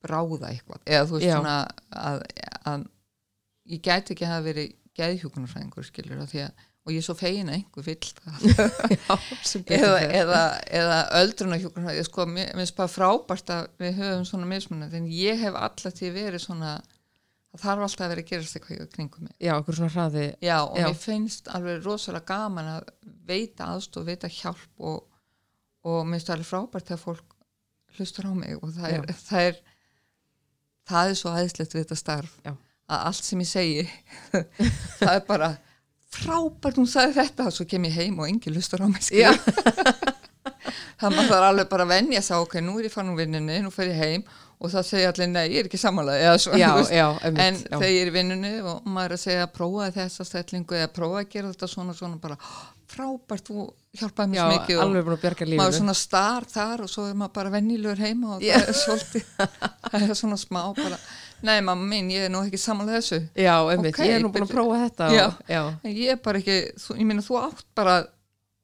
bráða 0.00 0.50
eitthvað. 0.52 0.82
Eða 0.86 1.06
þú 1.08 1.18
veist 1.18 1.28
Já. 1.28 1.36
svona 1.36 1.56
að, 1.90 2.24
að 2.70 2.88
ég 3.70 3.84
gæti 3.84 4.14
ekki 4.14 4.26
að 4.26 4.34
hafa 4.34 4.48
verið 4.48 4.76
geðhjúkunarfræðingur 5.00 5.86
skilur 5.86 6.20
að 6.24 6.34
því 6.34 6.44
að 6.48 6.66
og 6.80 6.94
ég 6.94 7.02
er 7.02 7.04
svo 7.04 7.14
fegin 7.18 7.50
að 7.50 7.58
einhver 7.58 7.84
vill 7.84 8.08
eða, 9.76 9.98
eða, 10.16 10.40
eða 10.80 11.00
öldruna 11.20 11.58
hjúkunarfræði 11.60 12.06
sko, 12.06 12.26
mér 12.30 12.54
finnst 12.56 12.78
bara 12.78 12.90
frábært 12.90 13.52
að 13.52 13.68
við 13.82 14.00
höfum 14.00 14.24
svona 14.28 14.48
mismunandi 14.48 15.00
en 15.00 15.10
ég 15.12 15.42
hef 15.42 15.58
alltaf 15.60 15.96
til 15.98 16.12
verið 16.14 16.44
svona 16.46 16.78
það 17.50 17.64
þarf 17.64 17.84
alltaf 17.86 18.04
að 18.04 18.12
vera 18.12 18.24
að 18.24 18.30
gerast 18.30 18.56
eitthvað 18.58 18.82
í 18.84 18.88
kringum 18.94 19.26
mig 19.26 19.34
Já, 19.42 19.52
okkur 19.56 19.78
svona 19.78 19.94
hraði, 19.94 20.26
Já, 20.44 20.56
og 20.62 20.78
Já. 20.78 20.86
mér 20.86 20.98
finnst 21.02 21.50
alveg 21.50 21.82
rosalega 21.84 22.28
gaman 22.30 22.70
að 22.76 22.92
veita 23.30 23.70
aðstof, 23.74 24.06
veita 24.06 24.30
hjálp 24.30 24.86
og, 24.90 25.02
og 25.86 26.00
mér 26.06 26.20
finnst 26.20 26.32
alveg 26.34 26.50
frábært 26.50 26.90
þegar 26.90 27.02
fólk 27.04 27.36
hlustur 27.98 28.30
á 28.30 28.32
mig 28.38 28.58
og 28.60 28.70
það 28.76 28.96
er, 28.98 29.14
það 29.26 29.48
er 29.48 29.60
það 30.90 31.10
er 31.10 31.18
svo 31.18 31.32
aðeinslegt 31.34 31.74
við 31.74 31.84
þetta 31.84 31.98
starf 31.98 32.36
Já. 32.44 32.54
að 32.90 33.08
allt 33.10 33.26
sem 33.26 33.42
ég 33.42 33.50
segi 33.50 33.82
það 35.00 35.12
er 35.16 35.26
bara 35.26 35.50
frábært 36.10 36.80
hún 36.80 36.90
sagði 36.90 37.18
þetta 37.20 37.48
og 37.50 37.56
svo 37.56 37.66
kem 37.70 37.86
ég 37.86 37.98
heim 37.98 38.18
og 38.22 38.30
engin 38.30 38.56
hlustur 38.56 38.82
á 38.82 38.88
mig 38.90 39.02
Já. 39.10 39.32
skilur. 39.34 40.16
það 41.00 41.18
þarf 41.18 41.48
alveg 41.48 41.68
bara 41.70 41.86
að 41.86 41.92
venja 41.94 42.22
sig 42.24 42.36
ok, 42.36 42.58
nú 42.64 42.78
er 42.78 42.88
ég 42.88 42.94
fann 42.94 43.10
úr 43.12 43.20
vinninni, 43.22 43.60
nú 43.64 43.72
fer 43.74 43.90
ég 43.92 44.00
heim 44.00 44.24
og 44.60 44.68
það 44.74 44.84
segja 44.90 45.12
allir, 45.12 45.30
nei, 45.32 45.44
ég 45.54 45.62
er 45.62 45.68
ekki 45.70 45.80
samanlega 45.80 46.34
En 47.30 47.56
þegar 47.62 47.86
ég 47.88 48.02
er 48.02 48.10
í 48.10 48.14
vinnunni 48.14 48.50
og 48.60 48.84
maður 48.84 49.14
er 49.14 49.16
að 49.16 49.22
segja 49.22 49.46
prófaði 49.54 49.94
þessa 49.96 50.26
stellingu 50.28 50.76
eða 50.76 50.90
prófaði 50.92 51.24
að 51.24 51.32
gera 51.32 51.52
þetta 51.54 51.70
svona 51.72 51.96
svona 51.96 52.20
bara 52.20 52.36
frábært, 52.90 53.48
þú 53.48 53.64
hjálpaði 54.00 54.34
mér 54.34 54.52
mikið 54.52 54.76
og 54.76 54.84
að 54.84 55.56
maður 55.56 55.72
er 55.72 55.78
svona 55.78 55.96
star 55.98 56.46
þar 56.50 56.84
og 56.84 56.92
svo 56.92 57.06
er 57.08 57.16
maður 57.18 57.34
bara 57.38 57.52
vennilegur 57.54 58.02
heima 58.04 58.36
og 58.36 58.44
Já. 58.44 58.56
það 58.58 58.70
er 58.72 58.78
svolítið 58.82 59.24
það 59.90 60.06
er 60.06 60.14
svona 60.20 60.38
smá 60.40 60.62
bara 60.76 61.00
nei 61.46 61.56
mamma 61.64 61.86
mín, 61.88 62.10
ég 62.12 62.26
er 62.28 62.32
nú 62.32 62.42
ekki 62.44 62.60
samanlega 62.60 63.00
þessu. 63.00 63.20
Já, 63.32 63.54
ömmit, 63.72 63.94
Ok, 63.94 64.02
ég 64.04 64.18
er 64.18 64.24
nú 64.24 64.28
búin 64.34 64.44
að 64.44 64.50
prófa 64.52 64.80
þetta. 64.82 65.06
Já. 65.16 65.22
Og, 65.24 65.38
já, 65.48 65.62
ég 65.88 66.12
er 66.12 66.18
bara 66.20 66.42
ekki, 66.42 66.58
þú, 66.82 66.96
ég 67.00 67.08
meina 67.08 67.24
þú 67.24 67.38
átt 67.40 67.64
bara 67.80 67.94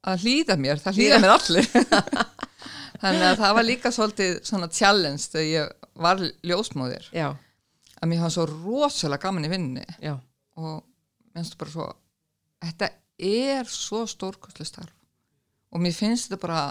að 0.07 0.25
hlýða 0.27 0.59
mér, 0.61 0.83
það 0.83 0.99
hlýða 1.01 1.21
mér 1.23 1.33
allir 1.33 1.71
þannig 3.01 3.25
að 3.27 3.39
það 3.41 3.55
var 3.57 3.67
líka 3.67 3.91
svolítið 3.95 4.33
svona 4.47 4.69
challenge 4.73 5.29
þegar 5.33 5.47
ég 5.49 5.89
var 6.07 6.23
ljósmóðir. 6.51 7.09
Já, 7.15 7.29
að 7.97 8.11
mér 8.11 8.23
hafa 8.23 8.35
svo 8.37 8.47
rosalega 8.51 9.27
gaman 9.27 9.47
í 9.47 9.51
vinninni 9.51 9.85
já, 10.03 10.13
og 10.59 10.83
minnst 11.33 11.57
bara 11.59 11.73
svo 11.73 11.87
þetta 12.63 12.91
er 13.17 13.69
svo 13.71 14.03
stórkostlega 14.09 14.69
starf. 14.69 14.93
Og 15.73 15.81
mér 15.83 15.95
finnst 15.95 16.29
þetta 16.29 16.41
bara 16.45 16.61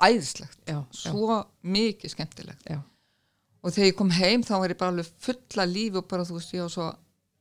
æðislegt, 0.00 0.60
já, 0.64 0.78
já, 0.78 0.80
svo 0.96 1.42
mikið 1.66 2.14
skemmtilegt. 2.14 2.68
Já, 2.70 2.80
og 3.60 3.74
þegar 3.74 3.90
ég 3.90 3.98
kom 3.98 4.12
heim 4.16 4.44
þá 4.46 4.54
var 4.58 4.72
ég 4.72 4.80
bara 4.80 4.94
alveg 4.94 5.14
fulla 5.20 5.66
lífi 5.68 6.00
og 6.00 6.08
bara 6.10 6.26
þú 6.28 6.38
veist 6.38 6.54
ég 6.56 6.64
var 6.64 6.74
svo 6.74 6.90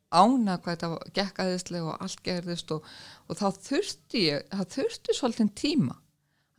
ána 0.10 0.58
hvað 0.58 0.76
þetta 0.76 1.12
gekk 1.20 1.42
æðislega 1.46 1.92
og 1.92 2.04
allt 2.04 2.22
gerðist 2.26 2.72
og, 2.74 2.86
og 3.30 3.38
þá 3.38 3.48
þurfti 3.68 4.24
ég 4.26 4.48
það 4.52 4.72
þurfti 4.76 5.16
svolítið 5.16 5.52
tíma 5.60 5.98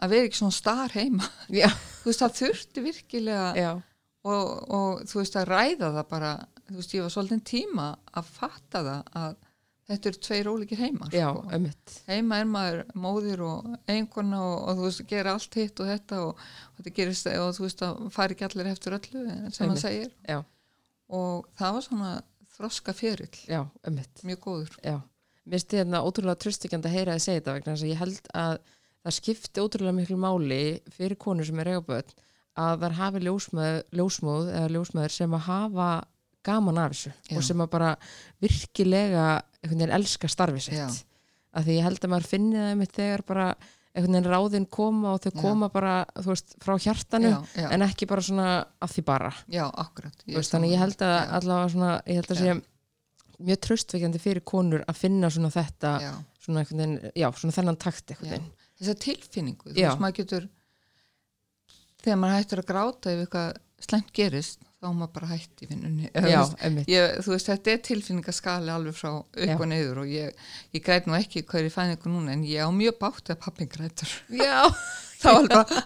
að 0.00 0.14
vera 0.14 0.28
ekki 0.28 0.40
svona 0.40 0.56
star 0.56 0.96
heima. 0.96 1.28
Þú 2.00 2.08
veist 2.08 2.24
það 2.24 2.36
þurfti 2.40 2.84
virkilega 2.86 3.74
og, 4.28 4.48
og 4.72 5.04
þú 5.08 5.20
veist 5.22 5.36
að 5.40 5.50
ræða 5.50 5.92
það 5.96 6.08
bara 6.10 6.32
þú 6.70 6.78
veist 6.78 6.96
ég 6.96 7.04
var 7.04 7.14
svolítið 7.14 7.46
tíma 7.50 7.86
að 8.16 8.32
fatta 8.36 8.82
það 8.86 9.14
að 9.20 9.38
þetta 9.90 10.10
eru 10.10 10.20
tveir 10.26 10.48
ólíkir 10.50 10.80
heimar 10.84 11.14
já, 11.14 11.26
sko. 11.34 12.00
heima 12.06 12.38
er 12.38 12.48
maður 12.48 12.82
móðir 12.94 13.42
og 13.42 13.70
einkona 13.90 14.40
og, 14.44 14.56
og 14.60 14.78
þú 14.78 14.86
veist 14.86 15.04
gera 15.10 15.34
allt 15.34 15.58
hitt 15.58 15.82
og 15.82 15.90
þetta 15.90 16.20
og, 16.26 16.42
og 16.42 16.80
þetta 16.80 16.94
gerist 17.00 17.30
og 17.32 17.52
þú 17.56 17.66
veist 17.66 17.84
að 17.86 18.02
fari 18.14 18.36
ekki 18.36 18.46
allir 18.46 18.70
eftir 18.70 18.96
öllu 18.98 19.24
sem 19.50 19.70
maður 19.70 19.82
segir. 19.82 20.12
Já, 20.28 20.38
og 21.20 21.48
það 21.58 21.78
var 21.78 21.86
svona 21.88 22.12
þroska 22.56 22.94
ferill. 22.94 23.32
Já, 23.48 23.62
mjög 24.22 24.44
góður. 24.44 24.76
Já. 24.84 24.98
Mér 25.48 25.56
finnst 25.56 25.74
hérna 25.74 26.04
ótrúlega 26.04 26.38
tröstikjandi 26.44 26.90
að 26.90 26.98
heyra 26.98 27.16
þið 27.16 27.24
segja 27.24 27.40
þetta 27.40 27.56
vegna 27.56 27.72
þess 27.74 27.86
að 27.86 27.90
ég 27.90 28.00
held 28.04 28.30
að 28.36 28.58
það 29.04 29.16
skipti 29.16 29.62
ótrúlega 29.64 29.96
miklu 29.96 30.18
máli 30.20 30.60
fyrir 30.94 31.18
konur 31.20 31.48
sem 31.48 31.60
er 31.62 31.72
eigaböld 31.74 32.14
að 32.60 32.82
þær 32.84 32.96
hafi 32.98 33.22
ljósmöð, 33.24 33.76
ljósmóð 33.96 34.48
eða 34.52 34.70
ljósmöður 34.74 35.14
sem 35.14 35.36
að 35.36 35.46
hafa 35.46 35.90
gaman 36.44 36.80
af 36.80 36.94
þessu 36.94 37.12
Já. 37.30 37.36
og 37.36 37.44
sem 37.46 37.60
að 37.62 37.70
bara 37.72 37.90
virkilega 38.42 39.26
einhvern 39.60 39.78
veginn 39.82 39.94
elska 39.98 40.30
starfi 40.30 40.62
sitt 40.64 40.78
Já. 40.80 40.88
að 41.56 41.68
því 41.68 41.76
ég 41.76 41.86
held 41.86 42.00
að 42.04 42.12
maður 42.14 42.30
finni 42.30 42.58
það 42.60 42.74
með 42.80 42.94
þegar 42.96 43.24
bara 43.28 43.46
einhvern 43.90 44.16
veginn 44.16 44.30
ráðin 44.30 44.66
koma 44.70 45.14
og 45.14 45.22
þau 45.24 45.30
Já. 45.30 45.40
koma 45.40 45.68
bara 45.72 45.94
þú 46.16 46.32
veist, 46.32 46.54
frá 46.62 46.74
hjartanu 46.78 47.32
já, 47.32 47.38
já, 47.58 47.68
en 47.74 47.86
ekki 47.86 48.08
bara 48.10 48.24
svona 48.26 48.48
að 48.80 48.94
því 48.96 49.06
bara 49.08 49.32
já, 49.50 49.64
akkurat 49.68 50.24
Þú 50.26 50.36
veist, 50.38 50.54
þannig 50.54 50.74
ég 50.74 50.84
held 50.84 51.04
að 51.06 51.16
já, 51.16 51.24
allavega 51.40 51.72
svona, 51.74 51.92
ég 52.06 52.20
held 52.20 52.34
að 52.34 52.42
sé 52.42 52.56
mjög 53.40 53.60
tröstveikjandi 53.66 54.20
fyrir 54.20 54.44
konur 54.44 54.84
að 54.84 54.98
finna 55.00 55.30
svona 55.32 55.50
þetta, 55.54 55.92
já. 56.04 56.10
svona 56.44 56.64
veginn, 56.68 56.96
já, 57.16 57.28
svona 57.40 57.56
þennan 57.56 57.78
takt 57.80 58.12
Já. 58.14 58.18
veginn. 58.20 58.48
Þessa 58.80 58.96
tilfinningu 59.04 59.70
þú 59.70 59.76
veist 59.76 60.02
maður 60.02 60.18
getur 60.22 60.48
þegar 62.00 62.20
maður 62.22 62.40
hættur 62.40 62.62
að 62.62 62.70
gráta 62.72 63.12
ef 63.14 63.22
eitthvað 63.24 63.60
slemt 63.80 64.12
gerist 64.16 64.66
þá 64.80 64.88
er 64.88 64.96
maður 64.96 65.12
bara 65.16 65.28
hætt 65.34 65.62
í 65.64 65.68
vinnunni 65.68 66.08
Já, 66.08 66.40
ég, 66.88 67.18
þú 67.24 67.34
veist, 67.34 67.48
þetta 67.50 67.72
er 67.72 67.82
tilfinningaskali 67.84 68.72
alveg 68.72 68.96
frá 68.96 69.10
upp 69.20 69.60
og 69.60 69.68
neyður 69.68 70.02
og 70.04 70.12
ég, 70.12 70.44
ég 70.72 70.84
græt 70.84 71.08
nú 71.08 71.16
ekki 71.18 71.44
hver 71.48 71.66
ég 71.68 71.74
fæði 71.74 71.98
ykkur 71.98 72.14
núna 72.14 72.32
en 72.32 72.44
ég 72.48 72.64
á 72.64 72.68
mjög 72.72 72.96
bátt 73.02 73.32
að 73.32 73.40
pappin 73.44 73.68
grætur. 73.72 74.14
Já, 74.32 74.64
þá 75.20 75.28
er 75.34 75.50
bara 75.52 75.80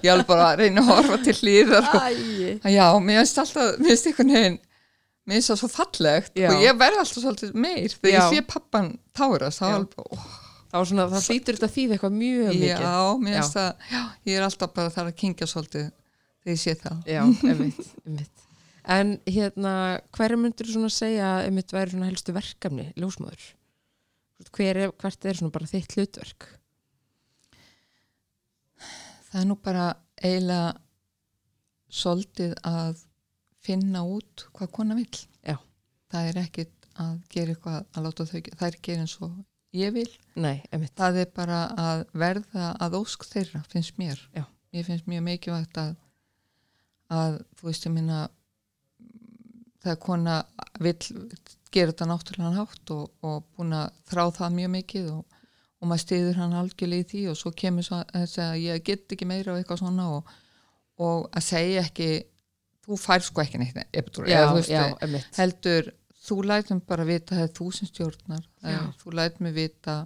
ég 0.00 0.12
er 0.14 0.24
bara 0.28 0.46
að 0.52 0.62
reyna 0.62 0.84
að 0.84 0.90
horfa 0.92 1.18
til 1.26 1.36
hlýðar 1.42 1.90
já, 2.72 2.86
mér 3.04 3.20
finnst 3.20 3.42
alltaf 3.44 3.76
mér 3.76 3.90
finnst 3.92 4.08
einhvern 4.08 4.34
veginn 4.38 4.58
mér 5.24 5.38
finnst 5.38 5.52
það 5.52 5.60
svo 5.60 5.70
fallegt 5.72 6.40
Já. 6.40 6.48
og 6.52 6.64
ég 6.64 6.80
verð 6.80 7.02
alltaf 7.02 7.20
svolítið 7.20 7.54
meir. 7.66 7.92
Þegar 8.00 8.16
Já. 8.16 8.22
ég 8.22 8.32
sé 8.32 8.46
pappan 8.48 8.90
tárast 9.16 9.60
þá 9.60 9.68
er 9.74 9.86
bara, 9.92 10.08
ó, 10.08 10.43
Þá 10.74 10.78
svona, 10.90 11.04
það 11.12 11.26
hlýtur 11.30 11.56
þetta 11.58 11.70
þýð 11.76 11.92
eitthvað 11.94 12.14
mjög 12.18 12.48
mikið. 12.50 12.80
já, 12.82 12.94
mér 13.22 13.36
finnst 13.38 13.54
það 13.58 13.84
já, 13.94 14.00
ég 14.26 14.38
er 14.40 14.46
alltaf 14.48 14.72
bara 14.74 14.90
þar 14.94 15.10
að 15.12 15.18
kingja 15.20 15.46
svolítið 15.46 15.84
þegar 15.86 16.54
ég 16.56 16.62
sé 16.64 16.74
það 16.80 17.12
Já, 17.14 17.20
einmitt, 17.52 17.92
einmitt. 18.04 18.42
En 18.94 19.12
hérna, 19.30 19.74
hverju 20.18 20.40
myndur 20.42 20.68
svona 20.74 20.90
segja 20.92 21.28
að 21.36 21.46
einmitt 21.46 21.72
væri 21.72 21.94
svona 21.94 22.08
helstu 22.10 22.34
verkefni 22.36 22.88
ljósmóður? 23.00 23.46
Hver 24.50 24.80
er, 24.82 24.90
hvert 25.00 25.24
er 25.30 25.38
svona 25.38 25.54
bara 25.54 25.70
þitt 25.70 25.94
hlutverk? 25.96 26.48
það 29.30 29.40
er 29.40 29.48
nú 29.50 29.56
bara 29.64 29.86
eiginlega 30.22 30.74
svolítið 31.94 32.52
að 32.66 33.00
finna 33.64 34.02
út 34.06 34.44
hvað 34.54 34.70
kona 34.76 34.96
vill 34.98 35.22
Já. 35.46 35.56
það 36.12 36.28
er 36.30 36.38
ekkit 36.44 36.88
að 37.02 37.16
gera 37.32 37.54
eitthvað 37.54 37.78
að 37.98 38.04
láta 38.06 38.26
þau, 38.28 38.40
það 38.58 38.68
er 38.68 38.78
gera 38.86 39.04
eins 39.06 39.16
og 39.24 39.32
ég 39.74 39.92
vil. 39.94 40.08
Nei, 40.38 40.62
það 40.96 41.20
er 41.24 41.30
bara 41.34 41.60
að 41.78 42.06
verða 42.24 42.70
að 42.82 42.98
ósk 43.00 43.26
þeirra 43.28 43.64
finnst 43.70 43.98
mér. 44.00 44.20
Já. 44.34 44.44
mér 44.74 44.88
finnst 44.88 45.10
mjög 45.10 45.26
mikilvægt 45.28 45.78
að 45.82 45.94
að 47.14 47.36
þú 47.58 47.68
veist 47.68 47.86
ég 47.86 47.94
minna 47.94 48.20
þegar 49.84 50.00
kona 50.00 50.36
vill 50.82 50.96
gera 51.74 51.92
þetta 51.92 52.08
náttúrulega 52.08 52.60
hátt 52.60 52.92
og, 52.94 53.08
og 53.26 53.42
búin 53.54 53.74
að 53.76 53.96
þrá 54.08 54.24
það 54.38 54.58
mjög 54.58 54.70
mikið 54.76 55.08
og, 55.12 55.40
og 55.80 55.90
maður 55.90 56.04
stiður 56.04 56.38
hann 56.40 56.56
algjörlega 56.60 57.04
í 57.04 57.08
því 57.10 57.24
og 57.32 57.40
svo 57.40 57.52
kemur 57.62 57.88
þess 57.88 58.38
að 58.44 58.54
ég 58.62 58.86
get 58.86 59.16
ekki 59.16 59.28
meira 59.28 59.52
og 59.52 59.60
eitthvað 59.60 59.82
svona 59.82 60.06
og, 60.16 60.30
og 61.02 61.26
að 61.34 61.46
segja 61.48 61.84
ekki 61.84 62.08
þú 62.84 63.00
fær 63.00 63.26
sko 63.26 63.44
ekki 63.44 63.60
neitt 63.60 63.76
Já, 63.76 64.38
eða, 64.38 64.48
þú 64.50 64.56
veist, 64.60 64.72
já, 64.72 65.20
heldur 65.38 65.92
þú 66.24 66.38
lætum 66.48 66.80
bara 66.88 67.06
vita 67.08 67.36
það 67.36 67.46
er 67.48 67.52
þú 67.58 67.66
sem 67.76 67.90
stjórnar 67.90 68.46
Já. 68.62 68.80
þú 69.00 69.14
lætum 69.18 69.46
mig 69.46 69.56
vita 69.58 69.98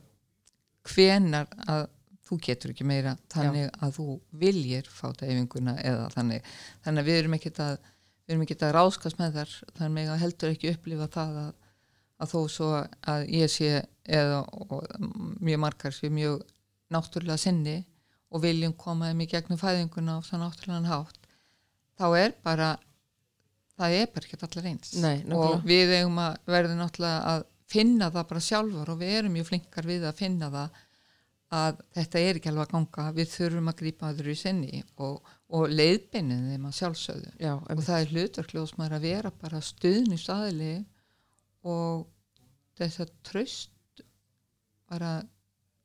hvenar 0.88 1.48
að 1.68 1.86
þú 2.28 2.38
getur 2.44 2.72
ekki 2.74 2.86
meira 2.86 3.14
þannig 3.32 3.70
að 3.80 3.94
þú 3.96 4.06
viljir 4.40 4.88
fá 4.92 5.06
deyfinguna 5.16 5.78
eða 5.80 6.08
þannig 6.12 6.50
þannig 6.84 7.02
að 7.02 7.08
við 7.08 7.20
erum 7.22 7.36
ekkert 7.38 7.60
að 7.64 7.76
við 7.78 8.34
erum 8.34 8.44
ekkert 8.44 8.64
að 8.66 8.74
ráskast 8.76 9.20
með 9.20 9.38
þar 9.38 9.54
þannig 9.78 10.10
að 10.12 10.22
heldur 10.24 10.52
ekki 10.52 10.72
upplifa 10.74 11.08
það 11.14 11.38
að, 11.44 11.52
að 12.18 12.34
þó 12.34 12.40
svo 12.52 12.68
að 13.14 13.24
ég 13.32 13.52
sé 13.52 13.70
eða 14.04 14.42
og, 14.44 14.84
mjög 15.40 15.62
margar 15.64 15.96
sé 15.96 16.10
mjög 16.12 16.42
náttúrulega 16.92 17.40
sinni 17.40 17.78
og 18.28 18.44
viljum 18.44 18.74
koma 18.76 19.08
þeim 19.08 19.24
í 19.24 19.30
gegnum 19.30 19.60
fæðinguna 19.60 20.18
á 20.20 20.26
svo 20.26 20.40
náttúrulega 20.42 20.92
hátt 20.92 21.28
þá 21.98 22.06
er 22.20 22.36
bara 22.44 22.74
það 23.78 23.96
er 24.00 24.10
bara 24.14 24.26
ekki 24.26 24.40
allir 24.48 24.68
eins. 24.72 24.92
Nei, 25.02 25.16
og 25.34 25.64
við 25.68 25.94
eigum 26.00 26.20
að 26.22 26.36
verða 26.50 26.76
náttúrulega 26.78 27.32
að 27.32 27.46
finna 27.68 28.10
það 28.12 28.28
bara 28.32 28.44
sjálfur 28.48 28.92
og 28.92 29.00
við 29.02 29.16
erum 29.20 29.34
mjög 29.36 29.50
flinkar 29.50 29.88
við 29.88 30.06
að 30.08 30.20
finna 30.22 30.50
það 30.52 30.84
að 31.58 31.80
þetta 31.96 32.20
er 32.20 32.38
ekki 32.38 32.50
alveg 32.50 32.66
að 32.66 32.74
ganga. 32.74 33.06
Við 33.16 33.32
þurfum 33.32 33.72
að 33.72 33.78
grípa 33.80 34.12
öðru 34.12 34.34
í 34.34 34.38
sinni 34.38 34.82
og, 35.04 35.32
og 35.56 35.72
leiðbeinið 35.72 36.46
þeim 36.52 36.68
að 36.68 36.76
sjálfsögðu. 36.78 37.32
Já, 37.40 37.52
og 37.56 37.82
það 37.86 38.02
er 38.02 38.14
hlutverkljóðsmaður 38.14 38.96
að 38.98 39.08
vera 39.08 39.34
bara 39.42 39.64
stuðnistæðili 39.64 40.72
og 41.68 42.06
þess 42.78 43.04
að 43.04 43.12
tröst 43.26 44.04
bara 44.88 45.18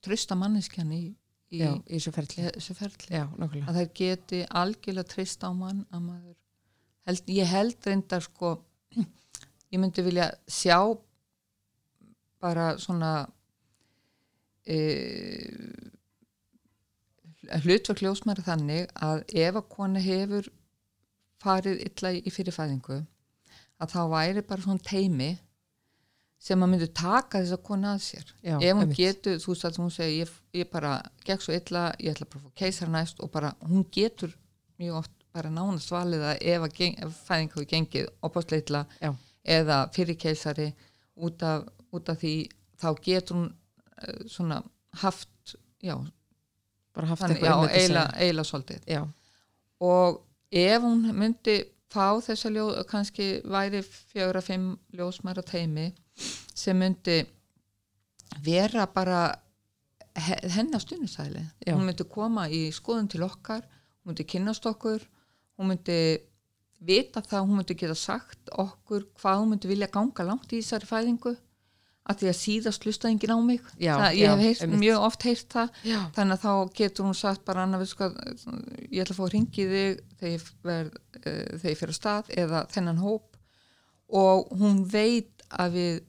trösta 0.04 0.36
manneskjan 0.40 0.92
í, 0.96 1.04
í, 1.52 1.64
í 1.64 1.98
þessu 1.98 2.14
ferli. 2.16 2.40
í 2.40 2.52
þessu 2.58 2.76
ferli. 2.78 3.10
Já, 3.12 3.26
að 3.68 3.80
þær 3.80 3.92
geti 4.00 4.42
algjörlega 4.64 5.12
trist 5.16 5.44
á 5.44 5.52
mann 5.56 5.84
að 5.92 6.08
maður 6.10 6.40
held, 7.08 7.30
ég 7.30 7.50
held 7.50 7.88
reyndar 7.88 8.24
sko 8.26 8.56
ég 9.74 9.80
myndi 9.82 10.06
vilja 10.06 10.30
sjá 10.48 10.80
bara 12.44 12.74
svona 12.82 13.14
e, 14.68 14.78
hlutverk 17.64 18.04
ljósmæri 18.04 18.44
þannig 18.46 18.92
að 18.96 19.24
ef 19.32 19.60
að 19.60 19.72
kona 19.72 20.04
hefur 20.04 20.52
farið 21.44 21.82
illa 21.88 22.14
í 22.16 22.32
fyrirfæðingu 22.32 23.00
að 23.84 23.96
þá 23.96 24.02
væri 24.12 24.46
bara 24.48 24.64
svona 24.64 24.86
teimi 24.86 25.34
sem 26.44 26.60
að 26.60 26.72
myndi 26.74 26.90
taka 26.92 27.40
þess 27.40 27.56
að 27.56 27.64
kona 27.64 27.94
að 27.96 28.02
sér. 28.04 28.32
Já, 28.44 28.56
ef 28.60 28.76
hún 28.76 28.96
getur, 28.98 29.38
þú 29.40 29.54
veist 29.54 29.68
að 29.70 29.78
hún 29.80 29.94
segir 29.96 30.26
ég, 30.26 30.32
ég 30.60 30.72
bara 30.72 30.98
gekk 31.24 31.46
svo 31.46 31.56
illa, 31.56 31.84
ég 32.04 32.16
ætla 32.16 32.28
bara 32.28 32.42
að 32.42 32.48
fá 32.50 32.64
keisar 32.64 32.92
næst 32.92 33.22
og 33.24 33.32
bara 33.32 33.54
hún 33.64 33.86
getur 33.96 34.34
mjög 34.82 35.00
oft 35.04 35.23
bara 35.34 35.50
nánast 35.50 35.92
valið 35.92 36.24
að 36.30 36.42
ef 36.54 36.66
að 36.68 36.76
geng, 36.78 36.98
fæðing 37.28 37.52
hafi 37.56 37.66
gengið 37.72 38.10
já, 39.02 39.12
eða 39.58 39.78
fyrir 39.96 40.18
keisari 40.22 40.68
út 41.16 41.44
af, 41.44 41.66
út 41.94 42.10
af 42.10 42.20
því 42.22 42.34
þá 42.82 42.88
getur 43.06 43.36
hún 43.40 43.50
uh, 43.50 44.24
svona 44.30 44.62
haft 45.02 45.56
já, 45.84 45.96
bara 46.94 47.08
haft 47.10 47.24
eitthvað 47.28 47.50
já 47.50 47.56
að 47.58 47.78
eila, 47.82 48.04
eila 48.28 48.44
svolítið. 48.46 48.84
Já, 48.88 49.02
og 49.82 50.22
ef 50.52 50.82
hún 50.86 51.08
myndi 51.18 51.58
fá 51.94 52.08
þessa 52.26 52.50
ljó, 52.54 52.68
kannski 52.90 53.42
væri 53.46 53.82
fjögra, 53.86 54.42
fimm 54.42 54.76
ljósmæra 54.98 55.44
teimi 55.46 55.92
sem 56.54 56.78
myndi 56.78 57.20
vera 58.46 58.86
bara 58.90 59.36
he- 60.16 60.50
hennar 60.56 60.82
stundisæli 60.82 61.42
hún 61.76 61.86
myndi 61.90 62.06
koma 62.10 62.48
í 62.50 62.68
skoðun 62.74 63.10
til 63.10 63.24
okkar 63.26 63.62
hún 63.66 64.12
myndi 64.14 64.26
kynnast 64.30 64.66
okkur 64.70 65.02
hún 65.60 65.72
myndi 65.72 65.98
vita 66.84 67.22
það, 67.24 67.48
hún 67.48 67.60
myndi 67.62 67.78
geta 67.80 67.96
sagt 67.96 68.52
okkur 68.60 69.08
hvað 69.22 69.42
hún 69.42 69.54
myndi 69.54 69.72
vilja 69.72 69.88
ganga 69.94 70.26
langt 70.28 70.52
í 70.52 70.60
þessari 70.62 70.90
fæðingu 70.90 71.36
að 72.04 72.20
því 72.20 72.28
að 72.28 72.36
síðast 72.36 72.84
hlusta 72.84 73.08
enginn 73.08 73.32
á 73.32 73.40
mig. 73.40 73.68
Já, 73.80 73.94
það, 73.96 74.16
ég 74.20 74.26
já, 74.26 74.32
hef 74.36 74.42
heyrt, 74.44 74.74
mjög 74.82 75.04
oft 75.08 75.24
heyrt 75.24 75.54
það. 75.54 75.78
Já, 75.88 76.00
þannig 76.18 76.36
að 76.36 76.42
þá 76.44 76.74
getur 76.80 77.06
hún 77.08 77.16
sagt 77.16 77.46
bara 77.48 77.64
annað 77.64 77.86
sko, 77.88 78.10
ég 78.92 79.04
ætla 79.06 79.14
að 79.14 79.20
fá 79.20 79.24
að 79.24 79.32
ringi 79.38 79.68
þig 79.70 80.02
þegar 80.20 80.34
ég, 80.34 80.50
verð, 80.68 80.98
uh, 81.22 81.38
ég 81.64 81.80
fyrir 81.80 81.94
að 81.94 82.00
stað 82.02 82.34
eða 82.44 82.66
þennan 82.76 83.00
hóp. 83.00 83.30
Og 84.20 84.52
hún 84.60 84.84
veit 84.92 85.46
að 85.54 85.78
við 85.78 86.02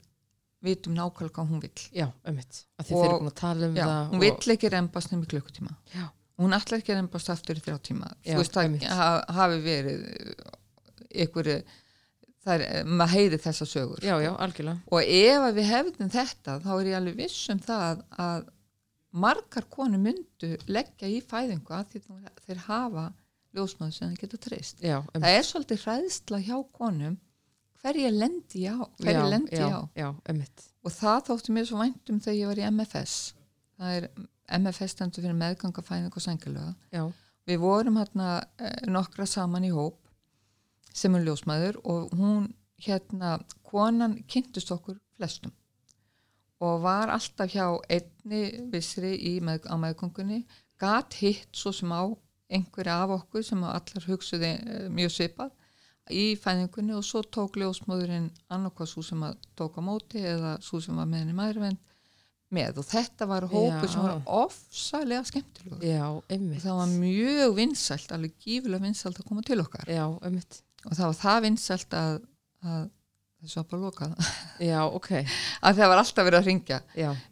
vitum 0.65 0.97
nákvæmlega 0.97 1.35
hvað 1.37 1.49
hún 1.53 1.63
vill. 1.63 1.87
Já, 1.95 2.09
einmitt 2.27 2.59
að 2.75 2.89
þið 2.89 2.97
Og- 2.97 3.05
fyrir 3.05 3.17
búin 3.21 3.31
að 3.31 3.39
tala 3.39 3.69
um 3.69 3.75
það 3.79 4.11
hún 4.11 4.23
vill 4.25 4.55
ekki 4.57 4.71
rembast 4.75 5.11
nefnir 5.13 5.31
klukkutíma. 5.31 5.75
Já, 5.95 6.05
hún 6.41 6.55
ætlar 6.55 6.81
ekki 6.81 6.93
að 6.93 7.01
rembast 7.01 7.31
aftur 7.31 7.59
í 7.59 7.63
þrjá 7.63 7.79
tíma. 7.89 8.11
Já, 8.25 8.35
þú 8.35 8.41
veist 8.41 8.57
það 8.57 8.77
ha, 8.91 9.09
hafi 9.37 9.59
verið 9.63 10.05
ykkur 11.25 11.51
það 12.45 12.55
er, 12.55 12.89
maður 12.89 13.13
heyri 13.15 13.39
þessa 13.41 13.67
sögur 13.69 14.05
já, 14.05 14.15
já, 14.23 14.31
algjörlega. 14.45 14.83
Og 14.91 15.11
ef 15.19 15.47
við 15.55 15.69
hefðum 15.71 16.11
þetta 16.13 16.57
þá 16.65 16.71
er 16.75 16.89
ég 16.91 16.97
alveg 16.99 17.19
viss 17.23 17.51
um 17.53 17.61
það 17.63 18.03
að 18.25 18.49
margar 19.15 19.67
konu 19.71 19.99
myndu 20.01 20.55
leggja 20.67 21.11
í 21.11 21.21
fæðingu 21.23 21.77
að 21.77 21.95
þeir 22.43 22.65
hafa 22.65 23.05
ljósmaður 23.55 23.95
sem 23.95 24.09
það 24.09 24.25
getur 24.25 24.43
treyst. 24.43 24.83
Já, 24.83 24.97
það 25.15 25.29
er 25.31 25.47
svolítið 25.47 25.85
hræðsla 25.85 26.41
hjá 26.43 26.57
konum 26.75 27.15
hverja 27.79 28.11
lendi 28.11 28.65
á 28.67 28.75
hverja 28.99 29.21
já, 29.21 29.29
lendi 29.31 29.61
já, 29.61 29.67
á. 29.71 29.81
já, 29.95 30.07
einmitt. 30.27 30.67
Og 30.83 30.91
það 30.91 31.19
þótti 31.29 31.55
mér 31.55 31.67
svo 31.69 31.79
væntum 31.79 32.19
þegar 32.19 32.39
ég 32.41 32.51
var 32.51 32.59
í 32.59 32.67
MFS 32.73 33.15
það 33.79 33.97
er 33.99 34.07
MFS 34.47 34.95
stendur 34.95 35.25
fyrir 35.25 35.37
meðgangafæðing 35.39 36.13
og 36.13 36.23
sengilöga 36.23 36.73
já, 36.93 37.03
við 37.49 37.61
vorum 37.63 37.99
hérna 38.01 38.29
eh, 38.59 38.81
nokkra 38.89 39.25
saman 39.29 39.65
í 39.65 39.73
hóp 39.73 39.99
sem 40.95 41.15
er 41.17 41.25
ljósmaður 41.27 41.79
og 41.83 42.13
hún 42.15 42.49
hérna, 42.85 43.39
konan 43.63 44.19
kynntust 44.29 44.71
okkur 44.75 44.99
flestum 45.17 45.53
og 46.63 46.83
var 46.85 47.11
alltaf 47.11 47.51
hjá 47.51 47.67
einni 47.91 48.69
vissri 48.71 49.17
með, 49.43 49.67
á 49.67 49.75
meðgöngunni 49.79 50.43
gat 50.79 51.17
hitt 51.19 51.51
svo 51.55 51.73
sem 51.75 51.91
á 51.91 52.03
einhverja 52.51 53.01
af 53.03 53.13
okkur 53.19 53.43
sem 53.43 53.63
allar 53.63 54.07
hugsuði 54.09 54.51
eh, 54.55 54.87
mjög 54.89 55.15
svipað 55.17 55.53
í 56.13 56.35
fæðingunni 56.37 56.93
og 56.93 57.05
svo 57.05 57.23
tók 57.23 57.57
ljósmóðurinn 57.57 58.29
annarkvað 58.53 58.91
svo 58.91 59.03
sem 59.05 59.23
að 59.25 59.39
tók 59.57 59.79
á 59.79 59.81
móti 59.81 60.21
eða 60.21 60.57
svo 60.61 60.81
sem 60.83 60.97
var 60.97 61.09
með 61.09 61.23
henni 61.23 61.37
maðurvend 61.37 61.94
með. 62.53 62.81
Og 62.81 62.87
þetta 62.87 63.27
var 63.29 63.47
hópur 63.51 63.89
sem 63.91 64.03
var 64.03 64.19
ofsalega 64.41 65.23
skemmtilegur. 65.29 65.85
Já, 65.85 66.03
og 66.11 66.59
það 66.63 66.81
var 66.81 66.93
mjög 66.93 67.55
vinsælt, 67.59 68.11
alveg 68.15 68.35
gífulega 68.43 68.85
vinsælt 68.85 69.21
að 69.21 69.29
koma 69.29 69.45
til 69.45 69.61
okkar. 69.63 69.89
Já, 69.89 70.05
og 70.05 70.93
það 70.93 71.07
var 71.07 71.17
það 71.21 71.41
vinsælt 71.47 71.97
að, 71.97 72.19
að 72.65 72.85
þessu 73.45 73.61
var 73.61 73.67
bara 73.71 73.81
lokað. 73.83 74.31
Já, 74.65 74.79
ok, 74.87 75.11
að 75.65 75.81
það 75.81 75.91
var 75.91 76.01
alltaf 76.01 76.27
verið 76.29 76.39
að 76.39 76.49
ringja 76.51 76.79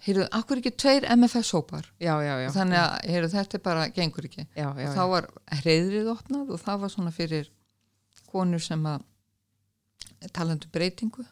heyrðu, 0.07 0.27
akkur 0.39 0.61
ekki 0.61 0.73
tveir 0.83 1.07
já, 2.25 2.33
já 2.43 2.49
þannig 2.55 2.81
að 2.81 2.93
heyrðu, 3.13 3.31
þetta 3.37 3.63
bara 3.69 3.87
gengur 3.95 4.29
ekki. 4.29 4.47
Já, 4.53 4.67
já, 4.67 4.87
og 4.87 4.97
þá 4.97 5.03
var 5.13 5.29
hreyðrið 5.61 6.11
opnað 6.13 6.53
og 6.53 6.63
það 6.63 6.83
var 6.83 6.93
svona 6.95 7.15
fyrir 7.15 7.49
konur 8.33 8.63
sem 8.63 8.85
að 8.89 9.05
talandu 10.33 10.69
um 10.69 10.73
breytingu 10.73 11.25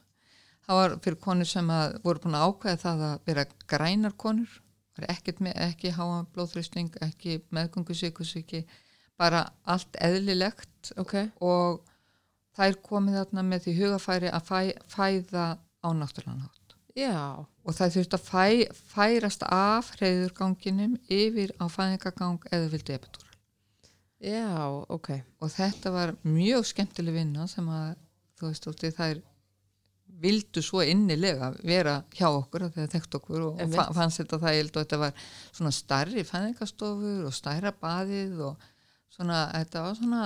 það 0.71 0.79
var 0.79 0.97
fyrir 1.03 1.19
konur 1.25 1.49
sem 1.51 1.71
að 1.75 1.97
voru 2.05 2.23
búin 2.23 2.37
að 2.39 2.47
ákveða 2.47 2.81
það 2.85 3.05
að 3.07 3.15
vera 3.27 3.47
grænar 3.73 4.17
konur. 4.23 4.57
Með, 5.01 5.53
ekki 5.55 5.91
háa 5.95 6.23
blóðþrýsting 6.35 6.97
ekki 7.01 7.39
meðgöngu 7.55 7.95
sykusíki 7.97 8.65
bara 9.19 9.45
allt 9.63 9.95
eðlilegt. 10.03 10.91
Ok, 11.01 11.15
og 11.41 11.81
þær 12.57 12.77
komið 12.85 13.19
þarna 13.19 13.45
með 13.47 13.65
því 13.65 13.75
hugafæri 13.79 14.31
að 14.31 14.47
fæ, 14.47 14.59
fæða 14.91 15.45
á 15.81 15.89
náttúrulega 15.95 16.37
nátt 16.37 16.75
já, 16.97 17.39
og 17.39 17.75
það 17.77 17.95
þurft 17.95 18.15
að 18.17 18.23
fæ, 18.27 18.45
færast 18.91 19.43
af 19.47 19.91
hreyðurganginum 19.95 20.97
yfir 21.11 21.53
á 21.55 21.65
fæðingagang 21.71 22.41
eða 22.51 22.71
vildi 22.73 22.95
epitúra 22.97 23.29
já, 24.21 24.51
ok. 24.91 25.09
Og 25.41 25.49
þetta 25.49 25.93
var 25.95 26.15
mjög 26.27 26.67
skemmtileg 26.69 27.15
vinna 27.15 27.47
sem 27.49 27.67
að 27.71 27.95
þú 28.37 28.51
veist 28.51 28.67
úti 28.69 28.91
þær 28.93 29.21
vildu 30.21 30.61
svo 30.63 30.83
innilega 30.85 31.51
vera 31.65 31.97
hjá 32.13 32.27
okkur 32.29 32.67
að 32.67 32.77
þeir 32.77 32.91
þekkt 32.95 33.17
okkur 33.19 33.45
og, 33.47 33.61
og 33.63 33.95
fannst 33.97 34.21
þetta 34.21 34.41
það 34.43 34.59
og 34.63 34.77
þetta 34.77 34.99
var 35.01 35.25
svona 35.51 35.73
starri 35.75 36.25
fæðingastofur 36.27 37.27
og 37.29 37.35
stærra 37.35 37.73
baðið 37.81 38.43
og 38.49 38.67
svona, 39.11 39.45
þetta 39.55 39.85
var 39.85 39.97
svona 39.99 40.25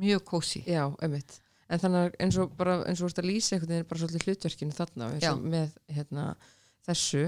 mjög 0.00 0.24
kósi 0.28 0.64
Já, 0.66 0.86
einmitt. 1.02 1.40
En 1.72 1.80
þannig 1.80 2.16
eins 2.20 2.38
og 2.40 2.52
bara 2.58 2.80
eins 2.84 3.00
og 3.00 3.08
þú 3.08 3.12
ert 3.12 3.22
að 3.22 3.30
lýsa 3.30 3.56
einhvern 3.56 3.72
veginn 3.72 3.88
bara 3.90 4.02
svolítið 4.02 4.26
hlutverkinu 4.28 4.76
þarna 4.76 5.10
með 5.42 5.76
hérna, 5.96 6.26
þessu 6.84 7.24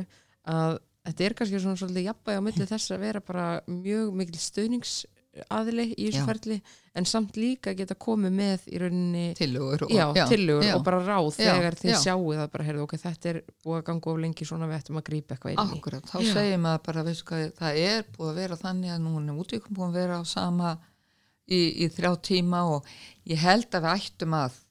að 0.47 0.79
þetta 1.07 1.27
er 1.27 1.37
kannski 1.39 1.61
svona 1.63 1.81
svolítið 1.81 2.09
jafnvægi 2.11 2.41
á 2.43 2.47
milli 2.47 2.69
þess 2.69 2.95
að 2.95 3.05
vera 3.07 3.23
bara 3.25 3.47
mjög 3.71 4.13
mikil 4.21 4.43
stöðningsaðili 4.43 5.87
í 5.95 6.11
þessu 6.11 6.27
ferli 6.29 6.59
en 6.97 7.07
samt 7.09 7.37
líka 7.39 7.75
geta 7.77 7.95
komið 8.01 8.35
með 8.37 8.67
í 8.73 8.81
rauninni 8.81 9.25
tillögur 9.39 9.87
og, 9.87 9.93
já, 9.93 10.27
tillögur 10.31 10.67
já. 10.67 10.75
og 10.79 10.85
bara 10.87 11.01
ráð 11.05 11.29
Já, 11.37 11.53
þegar 11.53 11.79
þið 11.81 11.93
já. 11.93 11.99
sjáuð 12.03 12.43
að 12.43 12.51
bara 12.55 12.67
heyrðu 12.69 12.85
ok, 12.87 12.97
þetta 13.05 13.31
er 13.33 13.41
búið 13.65 13.79
að 13.79 13.87
ganga 13.91 14.13
of 14.13 14.21
lengi 14.25 14.49
svona 14.49 14.69
við 14.71 14.79
ættum 14.81 15.01
að 15.01 15.07
grípa 15.11 15.37
eitthvað 15.37 15.55
inn 15.55 15.73
í 15.75 15.79
Akkurat, 15.79 16.11
þá 16.11 16.17
Já. 16.23 16.33
segir 16.33 16.63
maður 16.65 16.85
bara, 16.89 17.07
veistu 17.07 17.29
hvað, 17.31 17.47
það 17.61 17.81
er 17.87 18.07
búið 18.17 18.31
að 18.31 18.41
vera 18.43 18.61
þannig 18.63 18.95
að 18.95 19.03
nú 19.07 19.17
er 19.21 19.43
útvíkum 19.45 19.77
búið 19.79 19.89
að 19.91 19.99
vera 20.01 20.21
á 20.21 20.25
sama 20.33 20.77
í, 21.47 21.61
í 21.85 21.91
þrjá 21.97 22.13
tíma 22.31 22.63
og 22.77 22.95
ég 23.29 23.45
held 23.45 23.69
að 23.77 23.87
við 23.89 23.93
ættum 23.97 24.39
að 24.41 24.63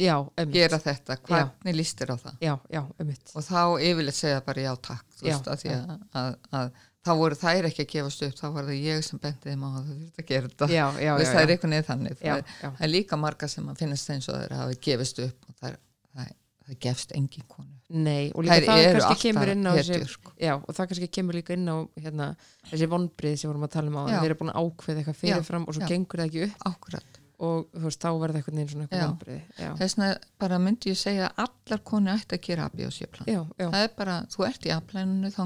Já, 0.00 0.14
gera 0.50 0.78
þetta, 0.80 1.18
hvernig 1.28 1.76
líst 1.76 2.00
þér 2.00 2.14
á 2.14 2.16
það? 2.22 2.36
Já, 2.42 2.52
já, 2.72 2.80
einmitt. 2.98 3.32
Og 3.36 3.44
þá 3.44 3.60
yfirleitt 3.84 4.16
segja 4.16 4.40
bara 4.46 4.64
já 4.64 4.72
takk, 4.88 5.04
þú 5.18 5.28
Já, 5.28 5.34
veist, 5.36 5.68
að, 5.68 5.92
að, 6.16 6.38
að 6.58 6.70
þá 7.02 7.10
voru 7.18 7.38
þær 7.38 7.66
ekki 7.68 7.82
að 7.86 7.90
gefast 7.96 8.22
upp, 8.28 8.36
þá 8.38 8.46
var 8.54 8.68
það 8.68 8.76
ég 8.86 9.02
sem 9.06 9.18
benti 9.22 9.48
þeim 9.50 9.64
á 9.64 9.68
að 9.68 9.78
það 9.78 9.96
þurfti 10.02 10.22
að 10.22 10.28
gera 10.32 10.50
þetta. 10.52 10.68
Já, 10.70 10.84
já, 11.02 11.12
Þú 11.16 11.24
já, 11.24 11.30
það 11.32 11.42
er 11.42 11.54
einhvern 11.56 11.74
veginn 11.76 11.88
þannig. 11.88 12.20
Það 12.22 12.36
er, 12.36 12.76
það 12.78 12.92
líka 12.92 13.18
marga 13.18 13.48
sem 13.50 13.68
að 13.72 13.80
finnast 13.82 14.12
eins 14.14 14.28
og 14.30 14.38
þeir 14.38 14.54
hafi 14.60 14.78
gefist 14.86 15.22
upp 15.26 15.48
og 15.48 15.56
það, 15.62 15.76
það, 16.14 16.28
það 16.68 16.78
gefst 16.86 17.14
engin 17.18 17.48
konu. 17.50 17.72
nei, 17.92 18.30
og 18.32 18.46
líka 18.46 18.60
Þær 18.62 18.68
það 18.68 18.92
kannski 18.96 19.22
kemur 19.26 19.50
inn 19.52 19.66
á 19.66 19.72
þessi, 19.76 19.98
sko. 20.08 20.30
já, 20.40 20.52
og 20.56 20.70
það 20.78 20.86
kannski 20.92 21.08
kemur 21.18 21.36
líka 21.36 21.56
inn 21.58 21.66
á 21.68 21.76
hérna, 22.00 22.28
þessi 22.70 22.88
vonbrið 22.92 23.34
sem 23.40 23.50
vorum 23.50 23.66
að 23.66 23.74
tala 23.74 23.90
um 23.92 23.98
á 23.98 24.02
þeir 24.12 24.28
eru 24.30 24.38
búin 24.40 24.52
að 24.54 24.62
ákveða 24.62 25.02
eitthvað 25.02 25.18
fyrirfram 25.24 25.66
og 25.68 25.76
svo 25.76 25.90
gengur 25.90 26.22
það 26.22 26.30
ekki 26.30 26.46
upp 26.46 26.64
Akkurat. 26.70 27.18
og 27.42 27.66
þú 27.74 27.84
veist, 27.88 28.00
þá 28.00 28.08
eitthvað 28.14 28.56
neinn 28.56 28.70
svona 28.70 28.86
eitthvað 28.86 29.04
vonbrið 29.10 29.42
Þess 29.82 29.98
vegna 29.98 30.08
bara 30.38 30.60
myndi 30.62 30.92
ég 30.94 31.00
segja 31.02 31.28
að 31.28 31.44
allar 31.44 31.84
konu 31.90 32.14
ætti 32.14 32.38
að 32.38 32.44
gera 32.46 32.64
A, 32.64 32.72
B 32.72 32.86
og 32.86 32.94
C-plan. 32.96 33.26
já, 33.28 33.40
já, 33.58 33.66
Það 33.68 33.82
er 33.82 33.92
bara, 33.98 34.16
þú 34.32 34.46
ert 34.48 34.64
í 34.70 34.72
A-planinu, 34.72 35.34
þá 35.34 35.40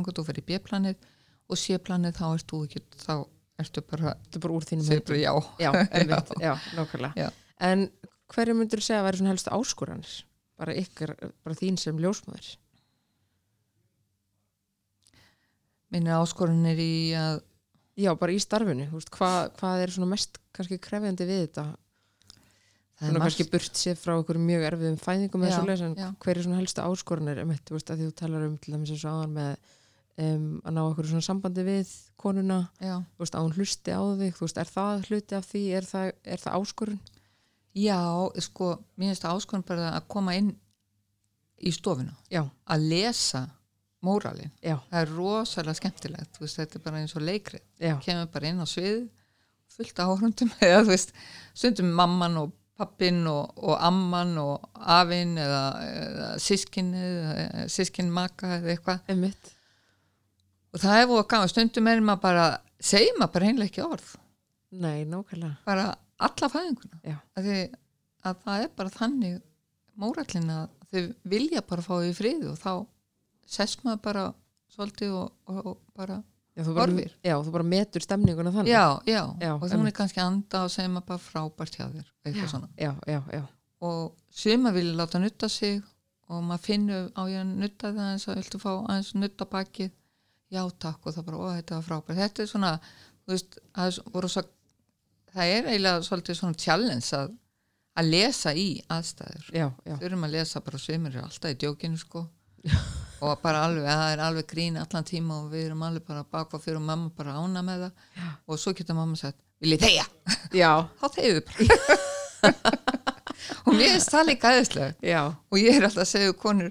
og 1.46 1.61
C-planið, 1.61 2.16
þá 2.18 2.26
ert 2.32 2.50
þú 2.52 2.61
ekki, 2.66 2.82
þá 3.04 3.12
ertu 3.62 3.82
bara, 3.88 4.12
þetta 4.26 4.38
er 4.40 4.44
bara 4.46 4.56
úr 4.59 4.66
þínum 4.68 4.88
bara 5.09 5.18
já. 5.22 5.32
já, 5.62 5.70
einmitt, 6.00 6.32
já, 6.42 6.52
Já. 7.16 7.28
en 7.70 7.87
hverju 8.35 8.56
myndur 8.59 8.82
þú 8.82 8.88
segja 8.88 9.00
að 9.00 9.06
væri 9.09 9.20
svona 9.22 9.32
helst 9.35 9.52
áskoranir? 9.54 10.14
Bara 10.56 10.74
ykkar, 10.80 11.12
bara 11.44 11.56
þín 11.59 11.76
sem 11.80 11.98
ljósmaður 12.00 12.54
Minni 15.94 16.11
áskorunir 16.11 16.80
í 16.82 16.92
að, 17.16 17.40
já, 18.02 18.11
bara 18.18 18.35
í 18.35 18.40
starfinu, 18.42 18.88
veist, 18.90 19.11
hvað, 19.14 19.52
hvað 19.61 19.82
er 19.85 19.92
svona 19.94 20.09
mest 20.11 20.40
kannski 20.56 20.80
krefjandi 20.82 21.28
við 21.28 21.42
þetta? 21.44 21.66
Það 22.96 23.11
svona 23.11 23.22
kannski 23.26 23.46
burt 23.52 23.76
sér 23.78 23.98
frá 24.00 24.14
einhverjum 24.16 24.46
mjög 24.48 24.62
erfiðum 24.70 24.98
fæðingum 25.00 25.42
eða 25.44 25.52
Já, 25.52 25.56
svo 25.61 25.87
en 25.87 25.96
já. 26.00 26.06
hver 26.24 26.38
er 26.40 26.46
svona 26.46 26.61
helsta 26.62 26.87
áskoranir? 26.88 27.40
Þetta, 27.44 27.68
þú 27.68 27.76
veist, 27.76 27.92
að 27.92 28.02
þú 28.02 28.12
talar 28.18 28.46
um 28.48 28.54
til 28.59 28.72
dæmis 28.74 28.92
eins 28.94 29.04
og 29.04 29.12
áðan 29.18 29.35
með 29.37 29.74
um, 30.22 30.46
að 30.64 30.74
ná 30.76 30.81
einhverju 30.83 31.11
svona 31.12 31.26
sambandi 31.26 31.64
við 31.66 31.90
konuna. 32.20 32.61
Veist, 33.20 33.37
að 33.37 33.46
hún 33.48 33.57
hlusti 33.59 33.92
á 33.94 34.00
þig, 34.20 34.38
veist, 34.40 34.61
er 34.62 34.70
það 34.72 35.05
hluti 35.11 35.37
af 35.38 35.48
því, 35.50 35.62
er 35.81 35.88
það, 35.90 36.12
er 36.24 36.42
það 36.44 36.59
áskorun? 36.61 37.00
já, 37.76 37.98
sko, 38.40 38.70
mér 38.96 39.11
finnst 39.12 39.24
það 39.26 39.37
áskorun 39.37 39.66
bara 39.68 39.90
að 39.98 40.07
koma 40.09 40.33
inn 40.38 40.55
í 41.61 41.72
stofuna, 41.72 42.14
Já, 42.33 42.42
að 42.72 42.87
lesa 42.88 43.42
móralin. 44.05 44.50
já, 44.64 44.79
Það 44.90 45.00
er 45.02 45.12
rosalega 45.16 45.74
skemmtilegt, 45.81 46.38
veist, 46.40 46.57
þetta 46.57 46.79
er 46.79 46.85
bara 46.87 47.00
eins 47.02 47.16
og 47.16 47.24
leikrið. 47.26 47.64
Kemur 48.05 48.31
bara 48.33 48.48
inn 48.48 48.61
á 48.64 48.66
svið, 48.68 49.02
fullt 49.76 50.00
af 50.00 50.14
áhrundum, 50.14 50.52
eða 50.64 50.96
stundum 51.52 51.92
mamman 51.96 52.38
og 52.40 52.55
pappin 52.76 53.22
og, 53.29 53.52
og 53.57 53.76
amman 53.81 54.35
og 54.40 54.66
afinn 54.76 55.37
eða, 55.40 55.62
eða 55.87 56.31
sískin 56.44 56.90
eða 56.96 57.66
sískin 57.72 58.11
maka 58.12 58.59
eða 58.59 58.74
eitthvað 58.74 59.05
og 60.74 60.83
það 60.83 61.00
er 61.00 61.09
búið 61.11 61.22
að 61.22 61.29
gaman, 61.33 61.52
stundum 61.52 61.90
er 61.92 62.02
maður 62.05 62.22
bara 62.26 62.46
segir 62.90 63.16
maður 63.18 63.33
bara 63.37 63.50
einlega 63.50 63.70
ekki 63.70 63.85
orð. 63.87 64.09
Nei, 64.76 65.05
nákvæmlega, 65.09 65.57
bara 65.66 65.85
alla 66.26 66.48
fæðinguna. 66.52 67.00
Að, 67.38 67.50
að 68.26 68.40
það 68.44 68.64
er 68.66 68.72
bara 68.76 68.94
þannig 68.96 69.37
mórallin 69.96 70.50
að 70.52 70.66
þau 70.92 71.02
vilja 71.33 71.62
bara 71.66 71.85
fá 71.87 71.92
því 72.02 72.12
frið 72.18 72.46
og 72.52 72.59
þá 72.61 72.70
sess 73.57 73.79
maður 73.85 74.02
bara 74.05 74.24
svolítið 74.74 75.14
og, 75.16 75.33
og, 75.48 75.61
og 75.70 75.76
bara 75.96 76.16
já, 76.57 76.62
þú 76.66 76.74
bara, 76.76 77.05
já, 77.24 77.35
þú 77.46 77.52
bara 77.55 77.66
metur 77.72 78.05
stemninguna 78.05 78.52
þannig. 78.55 78.72
Já, 78.74 78.85
já, 79.07 79.20
Já, 79.40 79.52
og 79.57 79.66
er 79.68 79.76
einmitt. 79.79 79.96
kannski 79.96 80.22
anda 80.24 80.64
og 80.66 80.72
segir 80.74 80.90
maður 80.92 81.09
bara 81.12 81.24
frábært 81.26 81.76
hjá 81.79 81.87
þér 81.92 82.09
eitthvað 82.26 82.50
svona. 82.52 82.68
já, 82.81 82.92
já, 83.07 83.20
já, 83.33 83.42
og 83.87 84.16
suma 84.42 84.72
vilja 84.74 84.96
láta 84.98 85.20
nutta 85.22 85.48
sig 85.52 85.81
og 86.29 86.42
maður 86.42 86.64
finnur 86.66 87.05
á 87.14 87.22
ég 87.31 87.40
að 87.44 87.52
nutta 87.62 87.92
það 87.94 88.11
eins 88.12 88.26
og 88.29 88.38
viltu 88.40 88.61
fá 88.62 88.70
aðeins 88.74 89.12
nutta 89.14 89.46
bakið 89.52 89.92
já 90.52 90.62
takk 90.82 91.06
og 91.06 91.16
það 91.16 91.26
bara, 91.28 91.40
ó 91.40 91.46
þetta 91.56 91.78
var 91.78 91.87
frábært. 91.87 92.20
Þetta 92.20 92.44
er 92.44 92.50
svona, 92.50 92.70
þú 93.24 93.35
veist 93.35 93.59
er, 93.59 93.96
svo, 93.96 94.44
það 95.32 95.52
er 95.56 95.70
eiginlega 95.72 96.06
svolítið 96.06 96.38
svona 96.40 96.61
challenge 96.62 97.18
að, 97.18 97.35
að 97.96 98.12
lesa 98.12 98.54
í 98.56 98.68
aðstæður. 98.92 99.50
Já, 99.50 99.66
já, 99.87 99.96
þurfum 100.02 100.28
að 100.28 100.37
lesa 100.37 100.62
bara 100.68 100.82
svimur 100.82 101.16
er 101.16 101.26
alltaf 101.26 101.54
í 101.54 101.59
djókinu 101.64 102.00
sko. 102.00 102.24
Og 103.24 103.38
bara 103.40 103.62
alveg, 103.64 103.87
það 103.88 104.11
er 104.12 104.20
alveg 104.26 104.48
grín 104.50 104.74
allan 104.76 105.06
tíma 105.09 105.38
og 105.40 105.46
við 105.48 105.70
erum 105.70 105.85
alveg 105.87 106.04
bara 106.04 106.26
bakvað 106.28 106.66
fyrir 106.66 106.76
og 106.76 106.85
mamma 106.85 107.09
bara 107.16 107.38
ána 107.40 107.62
með 107.64 107.87
það. 107.87 108.02
Já. 108.18 108.26
og 108.44 108.61
svo 108.61 108.74
getur 108.76 108.98
mamma 108.98 109.16
sagt, 109.16 109.38
vil 109.64 109.72
ég 109.72 109.80
þegja? 109.80 110.04
já, 110.61 110.72
þá 111.00 111.06
þegju 111.14 111.44
bara. 111.48 111.96
Og 113.66 113.74
mér 113.74 113.94
finnst 113.94 114.12
það 114.12 114.28
líka 114.30 114.50
aðeinslega 114.50 115.22
og 115.50 115.59
ég 115.61 115.76
er 115.76 115.87
alltaf 115.87 116.04
að 116.04 116.11
segja 116.11 116.30
við 116.30 116.38
konur 116.40 116.68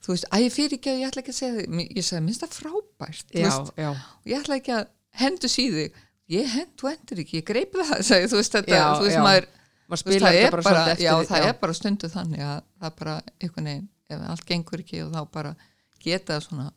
þú 0.00 0.14
veist, 0.14 0.26
að 0.32 0.44
ég 0.44 0.54
fyrir 0.54 0.76
ekki 0.78 0.92
að 0.92 1.00
ég 1.00 1.10
ætla 1.10 1.22
ekki 1.22 1.34
að 1.34 1.38
segja 1.38 1.56
þig. 1.56 1.80
Ég 1.96 2.06
segi, 2.06 2.22
minnst 2.26 2.44
það 2.44 2.56
frábært 2.58 3.34
já, 3.36 3.50
já, 3.76 3.90
og 3.92 4.30
ég 4.30 4.40
ætla 4.40 4.58
ekki 4.60 4.74
að 4.76 4.84
hendu 5.20 5.50
síði 5.50 5.86
ég 6.30 6.52
hend, 6.54 6.74
þú 6.78 6.90
hendur 6.92 7.22
ekki, 7.24 7.40
ég 7.40 7.48
greip 7.48 7.78
það 7.80 8.04
segi, 8.10 8.28
þú 8.30 8.40
veist 8.40 8.58
þetta, 8.58 8.76
Já, 8.76 8.84
þú 8.96 9.08
veist 9.08 9.22
maður 9.24 9.48
maður 9.90 10.04
þú 10.04 10.12
veist, 10.12 10.24
það 10.24 10.38
er 10.38 10.54
bara, 10.54 10.62
bara, 10.62 10.82
svolítið 10.84 11.04
já, 11.04 11.12
eftir 11.16 11.32
það 11.32 11.46
er 11.48 11.56
bara 11.64 11.78
stundu 11.80 12.10
þannig 12.12 12.44
að 12.46 12.60
það 12.84 12.94
bara 13.00 13.16
einhvern 13.40 13.70
veginn, 13.70 13.88
ef 14.10 14.26
allt 14.34 14.46
gengur 14.46 14.84
ekki 14.84 15.02
og 15.04 15.10
þá 15.16 15.20
bara 15.34 15.54
geta 16.00 16.38
svona 16.44 16.68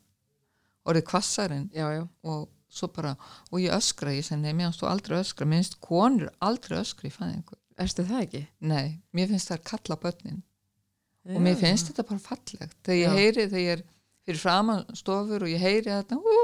orðið 0.84 1.06
kvassarinn 1.12 1.68
já, 1.72 1.86
já, 1.94 2.02
og 2.26 2.48
svo 2.74 2.88
bara, 2.90 3.14
og 3.52 3.62
ég 3.62 3.74
öskra 3.76 4.14
ég 4.16 4.26
segi, 4.26 4.40
nei, 4.42 4.50
mér 4.50 4.72
finnst 4.72 4.82
þú 4.82 4.88
aldrei 4.90 5.20
öskra. 5.20 5.46
Mér 5.46 5.62
finnst 5.62 5.76
konur 5.84 6.32
aldrei 6.42 6.80
öskra 6.80 7.06
í 7.06 7.14
fæðingu. 7.14 7.54
Erstu 7.84 8.04
það 8.06 8.24
ekki? 8.24 8.40
nei, 8.70 8.98
mér 9.14 9.30
finnst 9.30 9.50
það 9.50 9.62
kalla 9.70 9.96
börnin 10.02 10.42
og 11.24 11.40
mér 11.44 11.56
finnst 11.60 11.88
þetta 11.90 12.04
bara 12.08 12.22
fallegt. 12.22 12.76
Þegar 12.84 13.00
ég 13.00 13.18
heyri, 13.18 13.46
þegar 13.48 13.62
ég 13.62 13.78
er 13.78 13.84
fyrir 14.24 14.40
framan 14.40 14.84
stofur 14.96 15.46
og 15.46 15.52
ég 15.52 15.62
heyri 15.62 15.90
þetta 15.92 16.18
ú, 16.18 16.34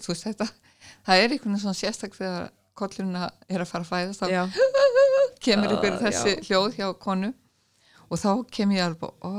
þú 0.00 0.12
veist 0.12 0.26
þetta, 0.28 0.48
það 1.08 1.24
er 1.24 1.26
einhvern 1.26 1.54
veginn 1.54 1.62
svona 1.64 1.80
sérstak 1.80 2.16
þegar 2.16 2.48
kollurinn 2.80 3.18
er 3.20 3.60
að 3.60 3.68
fara 3.68 3.84
að 3.84 3.90
fæðast 3.90 4.24
þá 4.24 4.26
kemur 5.44 5.76
ykkur 5.76 6.00
þessi 6.00 6.34
já. 6.36 6.42
hljóð 6.48 6.78
hjá 6.78 6.88
konu. 7.00 7.34
Og 8.10 8.18
þá 8.18 8.30
kem 8.50 8.72
ég 8.74 8.82
alveg 8.82 9.12
ó, 9.22 9.30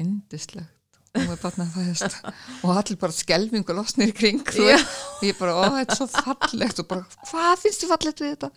indislegt 0.00 0.70
og 1.14 1.26
með 1.28 1.42
batna 1.42 1.66
fæðast. 1.70 2.16
Og 2.64 2.70
allir 2.72 2.98
bara 2.98 3.14
skelfingu 3.14 3.74
losnir 3.76 4.10
í 4.10 4.14
kring 4.16 4.40
og 4.42 5.22
ég 5.22 5.36
bara, 5.38 5.52
ó, 5.54 5.62
þetta 5.76 5.92
er 5.94 5.98
svo 6.00 6.08
fallegt. 6.10 6.80
Og 6.80 6.88
bara, 6.90 7.04
hvað 7.28 7.60
finnst 7.60 7.84
þið 7.84 7.92
fallegt 7.92 8.22
við 8.24 8.32
þetta 8.32 8.50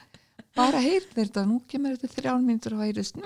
bara 0.57 0.81
heyrðir 0.83 1.29
þetta, 1.29 1.45
nú 1.47 1.61
kemur 1.69 1.95
þetta 1.95 2.17
þrján 2.17 2.47
mínútur 2.47 2.75
og 2.77 2.83
heyrðist 2.85 3.21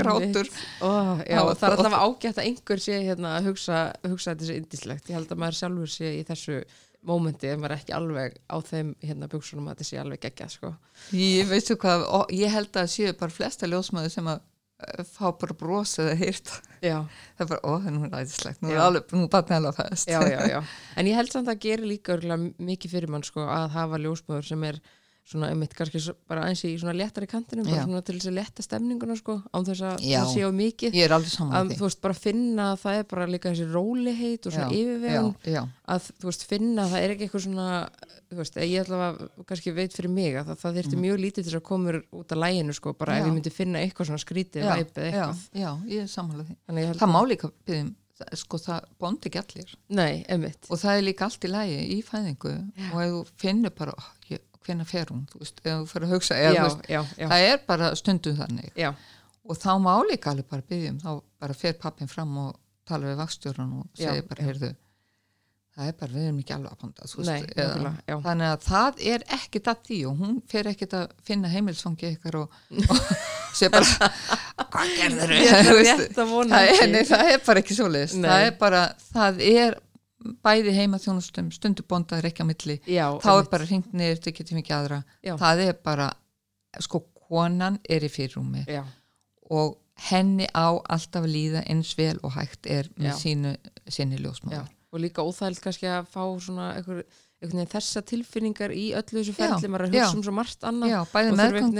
grátur. 0.00 0.50
Ó, 0.80 0.90
já, 1.20 1.36
Já, 1.36 1.40
það 1.52 1.68
er 1.68 1.76
alltaf 1.76 1.96
ágætt 2.00 2.40
að 2.40 2.48
einhver 2.48 2.82
sé 2.82 2.98
hérna 3.04 3.36
að 3.36 3.50
hugsa, 3.50 3.84
hugsa 4.06 4.32
þetta 4.32 4.48
sé 4.48 4.58
indislegt 4.62 5.10
ég 5.10 5.18
held 5.18 5.32
að 5.32 5.42
maður 5.42 5.58
sjálfur 5.60 5.92
sé 5.92 6.12
í 6.16 6.26
þessu 6.26 6.60
mómenti 7.06 7.50
ef 7.50 7.60
maður 7.60 7.76
er 7.76 7.80
ekki 7.80 7.94
alveg 7.96 8.36
á 8.50 8.56
þeim 8.66 8.92
hérna 9.04 9.30
buksunum 9.30 9.68
að 9.68 9.76
þetta 9.76 9.88
sé 9.90 10.02
alveg 10.02 10.22
geggjað 10.24 10.52
sko. 10.56 10.74
ég 11.16 11.48
veistu 11.50 11.78
hvað, 11.80 12.04
ég 12.34 12.52
held 12.52 12.78
að 12.80 12.92
séu 12.96 13.16
bara 13.20 13.34
flesta 13.36 13.70
ljósmaður 13.70 14.14
sem 14.16 14.30
að 14.32 14.42
eh, 14.42 15.04
fá 15.12 15.26
bara 15.38 15.58
brosið 15.60 16.12
að 16.12 16.22
heyrta 16.24 16.58
já, 16.82 16.98
það 17.36 17.44
er 17.46 17.50
bara, 17.52 17.62
ó, 17.62 17.70
það 17.76 17.88
er 17.90 17.96
nú 17.96 18.10
ræðislegt 18.10 18.64
nú 18.64 18.74
er 18.74 18.82
alveg, 18.82 19.16
nú 19.16 19.28
alveg 19.30 19.80
fæðast 19.80 20.12
já, 20.12 20.20
já, 20.32 20.38
já. 20.50 20.60
En 20.98 21.10
ég 21.10 21.20
held 21.20 21.34
samt 21.34 21.52
að 21.52 21.62
gera 21.68 21.90
líka 21.92 22.16
örugglega 22.16 22.68
mikið 22.72 22.96
fyrir 22.96 23.12
mann 23.14 23.26
sko, 23.26 23.46
að 23.46 23.68
hafa 23.76 24.02
ljósmöður 24.02 24.50
sem 24.50 24.70
er 24.72 24.80
svona 25.26 25.48
einmitt 25.50 25.72
kannski 25.74 25.98
svo- 25.98 26.14
bara 26.30 26.44
eins 26.46 26.60
í 26.64 26.76
svona 26.78 26.94
léttari 26.94 27.26
kantinum 27.26 27.66
bara 27.66 27.80
Já. 27.80 27.84
svona 27.88 28.02
til 28.06 28.14
þess 28.18 28.28
að 28.30 28.36
létta 28.38 28.62
stemninguna 28.62 29.16
sko, 29.18 29.42
án 29.52 29.64
þess 29.66 29.82
að 29.82 30.04
Já. 30.06 30.20
það 30.22 30.34
sé 30.34 30.40
á 30.46 30.50
mikið. 30.54 30.92
Ég 30.94 31.04
er 31.08 31.14
alveg 31.16 31.32
saman 31.34 31.56
að 31.58 31.72
þú 31.76 31.86
veist 31.88 32.00
bara 32.00 32.14
finna 32.14 32.66
að 32.72 32.78
það 32.84 32.98
er 33.00 33.04
bara 33.10 33.26
líka 33.26 33.50
þessi 33.50 33.66
róliheit 33.74 34.46
og 34.46 34.52
svona 34.54 34.70
yfirvegun. 34.70 35.34
já, 35.42 35.50
já, 35.52 35.62
að 35.88 36.10
þú 36.20 36.30
veist 36.30 36.44
finna 36.46 36.84
að 36.86 36.90
það 36.94 37.02
er 37.02 37.10
ekki 37.16 37.26
eitthvað 37.26 37.44
svona 37.48 37.88
þú 38.30 38.36
veist, 38.40 38.54
ég 38.56 38.86
að 38.90 39.28
kannski 39.46 39.74
veit 39.74 39.92
fyrir 39.94 40.10
mig 40.10 40.34
að 40.34 40.46
það, 40.46 40.56
það 40.62 40.78
þyrfti 40.80 40.96
mjög 41.02 41.18
lítið 41.26 41.44
til 41.50 41.58
að 41.58 41.62
koma 41.62 41.92
út 42.12 42.32
af 42.32 42.38
læginu 42.38 42.74
sko, 42.74 42.92
bara 42.94 43.12
ef 43.18 43.22
Mm. 43.22 43.26
Já. 43.26 43.30
ég 43.30 43.34
myndi 43.36 43.52
finna 43.52 43.78
eitthvað 43.82 44.06
svona 44.06 44.22
skrítið 44.24 44.62
já, 44.62 44.66
eða 44.66 44.78
já, 44.78 45.10
eitthvað. 45.10 45.36
já, 45.54 45.70
ég 45.90 46.02
er 46.02 46.06
samanlega 46.06 46.46
því. 46.46 46.56
Það 46.66 47.06
að, 47.06 47.12
má 47.12 47.20
líka 47.26 47.50
byrjum, 47.66 47.94
sko 48.34 48.56
það 48.58 48.84
bondi 48.98 49.28
ekki 49.28 49.38
allir. 49.42 49.74
Nei, 49.90 50.24
og 50.70 50.78
það 50.78 50.98
er 50.98 51.02
líka 51.02 51.22
allt 51.26 51.40
í 51.44 51.48
lægi 51.50 51.80
í 51.98 52.02
fæðingu 52.02 52.52
og 52.94 53.00
ef 53.02 53.10
þú 53.12 53.26
finnur 53.36 53.70
bara 53.76 53.92
hvenær 54.66 54.88
fer 54.90 55.12
hún, 55.12 55.26
þú 55.30 55.42
veist, 55.42 55.60
ef 55.62 55.72
þú 55.72 55.90
fyrir 55.92 56.08
að 56.08 56.14
hugsa 56.16 56.38
eða, 56.38 56.54
já, 56.56 56.62
veist, 56.66 56.88
já, 56.90 57.00
já, 57.16 57.28
það 57.32 57.46
er 57.50 57.60
bara 57.68 57.92
stundum 57.98 58.40
þannig. 58.40 58.80
Og 59.46 59.60
þá 59.62 59.70
má 59.78 59.92
líka 60.08 60.32
alveg 60.32 60.48
bara 60.50 60.66
byggjum 60.72 60.98
þá 61.04 61.10
bara 61.42 61.54
fer 61.54 61.76
pappin 61.78 62.10
fram 62.10 62.34
og 62.42 62.56
tala 62.86 63.12
við 63.12 63.20
vakstjóran 63.20 63.78
og 63.80 63.86
segir 63.98 64.26
bara, 64.26 64.46
heyrðu 64.46 64.72
það 65.76 65.90
er 65.90 65.96
bara, 66.00 66.12
við 66.14 66.26
erum 66.26 66.36
ekki 66.40 66.54
alveg 66.56 66.72
að 66.72 66.78
panta 66.82 67.08
þú 67.10 67.18
Nei, 67.20 67.32
veist, 67.34 67.50
eða, 67.52 67.64
nákvæmlega, 67.66 68.04
já. 68.08 68.16
þannig 68.24 68.48
að 68.48 68.62
það 68.66 69.00
er 69.12 69.24
ekkit 69.36 69.66
að 69.72 69.80
því 69.88 69.98
og 70.08 70.22
hún 70.22 70.36
fer 70.52 70.70
ekkit 70.70 70.94
að 70.96 71.10
finna 71.28 71.50
heimilsfangi 71.52 72.12
ykkar 72.14 72.38
og, 72.40 72.54
og 72.94 73.02
segir 73.58 73.74
bara 73.74 74.10
hvað 74.72 74.94
gerður 74.96 76.30
vona 76.30 76.62
það, 76.62 76.70
er, 76.72 76.92
nei, 76.94 77.02
er 77.34 77.44
bara 77.50 77.62
ekki 77.62 77.76
svoleiðis. 77.76 78.16
Nei. 78.16 78.28
það 78.30 78.46
er 78.46 78.56
bara, 78.62 78.82
það 79.10 79.42
er 79.50 79.78
bæði 80.44 80.74
heima 80.76 81.00
þjónustum, 81.02 81.50
stundu 81.54 81.84
bondaður 81.88 82.30
ekki 82.30 82.44
á 82.44 82.50
milli 82.50 82.76
já, 82.84 83.06
þá 83.22 83.30
er 83.30 83.34
einmitt. 83.36 83.50
bara 83.54 83.68
hringt 83.70 83.92
niður, 83.96 84.20
þetta 84.20 84.36
getum 84.40 84.60
ekki 84.62 84.76
aðra 84.76 85.00
Já. 85.24 85.34
það 85.40 85.64
er 85.66 85.80
bara, 85.86 86.10
sko 86.84 87.02
konan 87.26 87.78
er 87.88 88.06
í 88.06 88.12
fyrirrúmi 88.12 88.64
já, 88.70 88.82
og 89.50 89.76
henni 90.10 90.46
á 90.52 90.76
alltaf 90.76 91.24
að 91.24 91.32
líða 91.32 91.62
eins 91.70 91.94
vel 91.98 92.18
og 92.22 92.34
hægt 92.36 92.66
er 92.66 92.90
með 92.96 93.12
Já. 93.14 93.18
sínu, 93.22 93.54
já, 93.88 94.04
ljósmáður 94.20 94.72
og 94.92 95.02
líka 95.02 95.24
óþægild 95.26 95.60
kannski 95.64 95.88
að 95.90 96.06
fá 96.12 96.22
svona 96.40 96.70
einhver, 96.76 97.02
þessa 97.72 98.02
tilfinningar 98.06 98.70
í 98.74 98.84
öllu 98.98 99.20
þessu 99.22 99.34
ferli, 99.36 99.68
maður 99.68 99.86
er 99.86 99.90
að 99.90 99.96
hugsa 99.96 100.16
um 100.16 100.22
svo 100.26 100.32
margt 100.36 100.60
annað 100.66 100.90
Já, 100.92 100.98
bæði 101.12 101.30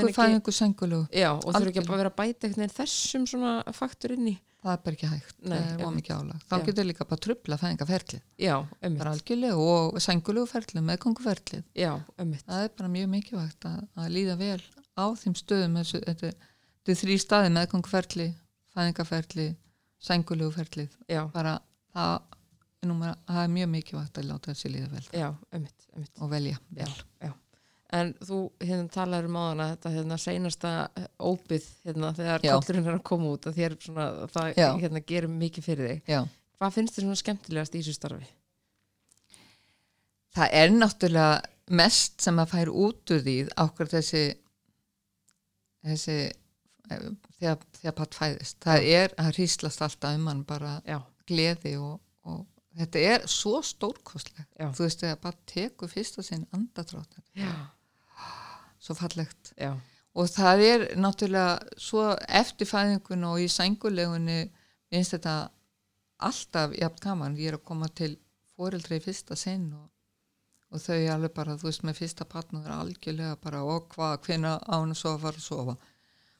ekki- 0.06 0.16
fæðingu, 0.16 0.52
sengulegu 0.52 1.08
Já, 1.12 1.30
og 1.34 1.46
þurfa 1.54 1.70
ekki 1.72 1.82
að 1.84 1.96
vera 1.96 2.10
að 2.10 2.16
bæta 2.20 2.50
þessum 2.76 3.26
svona 3.26 3.52
faktur 3.72 4.12
inn 4.16 4.28
í. 4.28 4.36
Það 4.66 4.72
er 4.72 4.80
bara 4.82 4.96
ekki 4.96 5.06
hægt, 5.12 5.34
Nei, 5.46 5.58
það 5.58 5.80
er 5.80 5.84
ómikið 5.86 6.14
álag. 6.16 6.38
Þá 6.50 6.54
Já. 6.56 6.64
getur 6.66 6.86
líka 6.88 7.04
bara 7.06 7.20
trubla 7.22 7.56
fæðingaferlið 7.60 8.20
Já, 8.42 8.54
algjörlega 9.12 9.56
og 9.56 10.00
já, 11.76 11.92
ömmit 12.18 12.42
það 12.48 12.64
er 12.64 12.72
bara 12.76 12.88
mjög 12.88 13.08
mikilvægt 13.12 13.68
að, 13.68 13.76
að 13.96 14.10
líða 14.16 14.36
vel 14.40 14.62
á 14.98 15.06
þeim 15.14 15.36
stöðum 15.38 15.76
þessu, 15.78 16.00
þetta, 16.08 16.32
er 16.96 16.98
þrý 17.04 17.18
staði 17.22 17.52
meðgönguferli 17.54 18.28
fæðingaferli, 18.74 19.46
Já, 21.08 21.22
bara 21.32 21.60
er, 21.94 22.35
númer, 22.90 23.16
það 23.28 23.42
er 23.42 23.50
mjög 23.56 23.72
mikilvægt 23.72 24.20
að 24.20 24.30
láta 24.30 24.52
þessi 24.52 24.70
líða 24.72 24.92
vel 24.92 25.04
já, 25.10 25.26
ömmit, 25.58 25.90
ömmit 25.96 26.22
og 26.22 26.32
velja 26.32 26.62
vel. 26.78 26.94
já. 27.22 27.32
En 27.96 28.08
þú 28.18 28.38
hérna 28.58 28.88
talaður 28.90 29.28
um 29.28 29.36
áðan 29.38 29.60
að 29.62 29.68
þetta 29.74 29.90
hérna 29.94 30.16
seinasta 30.18 30.70
óbyð 31.22 31.68
hérna 31.86 32.08
þegar 32.16 32.42
Já. 32.42 32.50
kollurinn 32.56 32.88
er 32.88 32.96
að 32.96 33.04
koma 33.06 33.28
út 33.36 33.46
að 33.46 33.60
þér 33.60 33.76
svona, 33.84 34.06
það 34.34 34.58
hérna 34.82 35.02
gerir 35.06 35.30
mikið 35.30 35.68
fyrir 35.68 35.92
þig. 35.92 36.00
Já. 36.10 36.24
Hvað 36.58 36.74
finnst 36.74 36.96
þér 36.96 37.06
svona 37.06 37.20
skemmtilegast 37.20 37.76
í 37.76 37.84
þessu 37.84 37.94
starfi? 37.94 38.26
það 40.36 40.56
er 40.60 40.74
náttúrulega 40.74 41.76
mest 41.76 42.22
sem 42.22 42.38
að 42.38 42.50
fær 42.52 42.70
út 42.70 43.12
úr 43.14 43.22
því 43.24 43.36
ákveð 43.58 43.94
þessi 43.96 44.24
þessi 45.86 46.16
eh, 46.26 47.06
þegar, 47.38 47.62
þegar 47.80 47.96
patt 48.00 48.18
fæðist 48.18 48.58
það 48.66 48.90
er 48.98 49.16
að 49.22 49.32
hríslast 49.34 49.82
alltaf 49.86 50.18
um 50.18 50.28
hann 50.30 50.44
bara 50.48 50.76
Já, 50.86 51.00
gleði 51.28 51.76
og, 51.80 51.98
og 52.28 52.44
þetta 52.76 53.02
er 53.14 53.26
svo 53.30 53.60
stórkostlega 53.64 54.70
þú 54.76 54.86
veist 54.86 55.02
þegar 55.04 55.20
bara 55.22 55.44
tekur 55.48 55.90
fyrsta 55.90 56.24
sinn 56.26 56.46
andadrátt 56.56 57.18
já, 57.36 57.52
svo 58.82 58.96
fallegt. 58.98 59.52
Já, 59.56 59.72
og 60.16 60.30
það 60.32 60.62
er 60.66 60.86
náttúrulega 61.00 61.80
svo 61.80 62.06
eftir 62.28 62.68
fæðingun 62.70 63.26
og 63.30 63.42
í 63.42 63.48
sængulegunni 63.52 64.38
finnst 64.92 65.16
þetta 65.16 65.36
alltaf 66.26 66.72
jafn 66.76 67.02
gaman, 67.02 67.36
ég 67.40 67.52
er 67.52 67.58
að 67.58 67.66
koma 67.68 67.90
til 67.92 68.14
fóreldri 68.56 69.00
í 69.00 69.04
fyrsta 69.04 69.36
sinn 69.36 69.66
og, 69.76 69.90
og 70.72 70.80
þau 70.80 71.00
alveg 71.12 71.34
bara, 71.36 71.58
þú 71.60 71.68
veist, 71.68 71.84
með 71.84 72.00
fyrsta 72.00 72.24
patna 72.28 72.62
það 72.62 72.70
er 72.70 72.78
algjörlega 72.78 73.34
bara, 73.42 73.60
og 73.66 73.90
hvað, 73.92 74.16
hvenna 74.28 74.56
á 74.64 74.74
hann 74.78 74.94
að 74.94 75.02
sofa, 75.02 75.20
fara 75.26 75.42
að 75.42 75.44
sofa? 75.48 75.76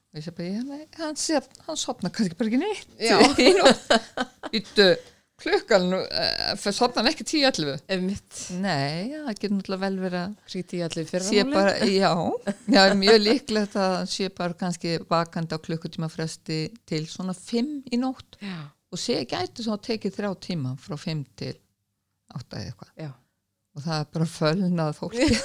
Og 0.07 0.17
ég 0.17 0.25
sé 0.25 0.33
bara, 0.33 0.63
hann, 0.97 1.21
hann 1.67 1.79
sopna 1.83 2.11
kannski 2.15 2.39
bara 2.39 2.49
ekki 2.49 2.61
neitt. 2.63 2.97
Í 3.45 3.53
nótt. 3.59 5.13
Klukkan 5.37 5.91
uh, 5.93 6.71
sopna 6.73 7.03
hann 7.03 7.11
ekki 7.11 7.25
10-11 7.29 7.83
ömmit. 7.93 8.37
nei, 8.57 9.11
það 9.13 9.27
getur 9.35 9.53
náttúrulega 9.53 9.83
vel 9.83 9.99
verið 10.01 10.23
að 10.23 10.95
fyrir 11.11 11.25
sé 11.27 11.43
bara, 11.51 11.75
já, 11.85 12.09
já, 12.73 12.81
mjög 12.97 13.19
líklegt 13.21 13.77
að 13.77 13.97
sé 14.09 14.31
bara 14.33 14.57
kannski 14.57 14.95
vakandi 15.05 15.53
á 15.53 15.61
klukkutíma 15.61 16.09
fresti 16.09 16.63
til 16.89 17.03
svona 17.05 17.37
fimm 17.37 17.83
í 17.93 18.01
nótt. 18.01 18.39
Já, 18.41 18.65
og 18.89 19.03
sé 19.03 19.19
gæti 19.29 19.61
svo 19.61 19.77
að 19.77 19.85
tekið 19.91 20.17
þrjá 20.17 20.33
tíma 20.47 20.73
frá 20.81 20.97
fimm 20.97 21.21
til 21.37 21.53
átta 22.33 22.57
eða 22.57 22.71
eitthvað. 22.71 22.93
Já, 23.05 23.11
og 23.77 23.85
það 23.85 24.01
er 24.01 24.13
bara 24.17 24.31
fölnað 24.39 24.93
fólki. 25.03 25.33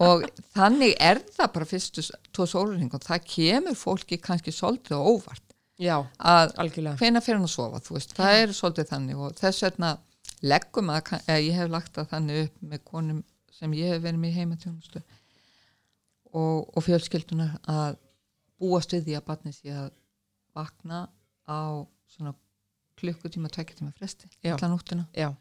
Og 0.00 0.22
þannig 0.54 0.94
er 1.04 1.18
það 1.36 1.50
bara 1.52 1.66
fyrstu 1.68 2.04
tvo 2.32 2.46
sólurring 2.48 2.94
og 2.96 3.02
það 3.04 3.26
kemur 3.28 3.76
fólki 3.76 4.16
kannski 4.22 4.54
svolítið 4.56 4.96
á 4.96 5.04
óvart 5.04 5.49
já, 5.80 5.96
að 6.18 6.54
hvena 7.00 7.22
fyrir 7.24 7.38
hann 7.38 7.48
að 7.48 7.54
sofa, 7.54 7.80
þú 7.84 7.96
veist, 7.96 8.14
það 8.16 8.38
er 8.42 8.54
svolítið 8.56 8.90
þannig 8.92 9.22
og 9.24 9.36
þess 9.40 9.64
vegna 9.66 9.92
leggum 10.40 10.92
að, 10.92 11.14
eða 11.26 11.40
ég 11.44 11.58
hef 11.58 11.72
lagt 11.72 11.96
það 11.96 12.12
þannig 12.14 12.42
upp 12.44 12.62
með 12.72 12.84
konum 12.90 13.22
sem 13.56 13.74
ég 13.76 13.94
hef 13.94 14.04
verið 14.04 14.22
með 14.22 14.36
heimatjónustu 14.38 15.02
og, 16.32 16.68
og 16.68 16.84
fjölskyldunar 16.86 17.56
að 17.68 17.98
búast 18.60 18.94
við 18.94 19.08
því 19.08 19.18
að 19.18 19.26
barnið 19.28 19.56
sé 19.56 19.74
að 19.74 19.90
vakna 20.56 21.04
á 21.48 21.60
svona 22.10 22.34
klukkutíma, 23.00 23.50
tvekjartíma 23.52 23.94
fresti 23.96 24.28
allan 24.44 24.76
úttina 24.76 25.06
Já, 25.16 25.32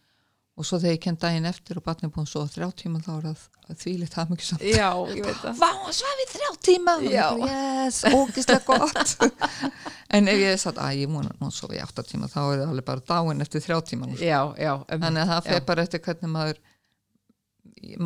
og 0.60 0.68
svo 0.68 0.78
þegar 0.82 0.96
ég 0.98 1.02
kem 1.06 1.18
daginn 1.20 1.48
eftir 1.48 1.78
og 1.80 1.86
barnið 1.86 2.10
er 2.10 2.14
búin 2.18 2.28
svo 2.28 2.42
þrjá 2.52 2.68
tíma 2.82 3.00
þá 3.06 3.10
er 3.16 3.28
það 3.30 3.78
þvílitt 3.84 4.16
það 4.18 4.34
mikið 4.34 4.48
samt 4.50 4.66
já, 4.68 4.90
ég 5.16 5.26
veit 5.30 5.40
það. 5.40 5.62
Vá, 5.62 5.70
svaf 5.96 6.24
í 6.24 6.26
þrjá 6.34 6.50
tíma. 6.68 6.96
Yes, 7.06 8.00
ógislega 8.10 8.66
gott 8.68 9.14
En 10.18 10.28
ef 10.28 10.40
ég 10.42 10.56
er 10.56 10.60
satt 10.60 10.82
að 10.82 11.00
ég 11.04 11.12
múna 11.14 11.32
nú 11.40 11.48
svo 11.54 11.70
í 11.72 11.80
átta 11.80 12.04
tíma 12.04 12.28
þá 12.32 12.40
er 12.42 12.58
það 12.64 12.74
alveg 12.74 12.88
bara 12.90 13.06
dáin 13.14 13.46
eftir 13.46 13.64
þrjá 13.64 13.78
tíma 13.92 14.10
nú. 14.10 14.18
Já, 14.20 14.40
já, 14.58 14.74
ömmit. 14.82 15.06
Þannig 15.06 15.24
að 15.24 15.32
það 15.36 15.50
fer 15.52 15.64
bara 15.70 15.86
eftir 15.88 16.04
hvernig 16.08 16.34
maður 16.34 16.62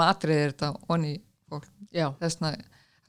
matriðir 0.03 0.53
þetta 0.53 0.71
onni 0.93 1.13
fólk 1.49 1.69
Já, 1.93 2.07
þessna 2.21 2.53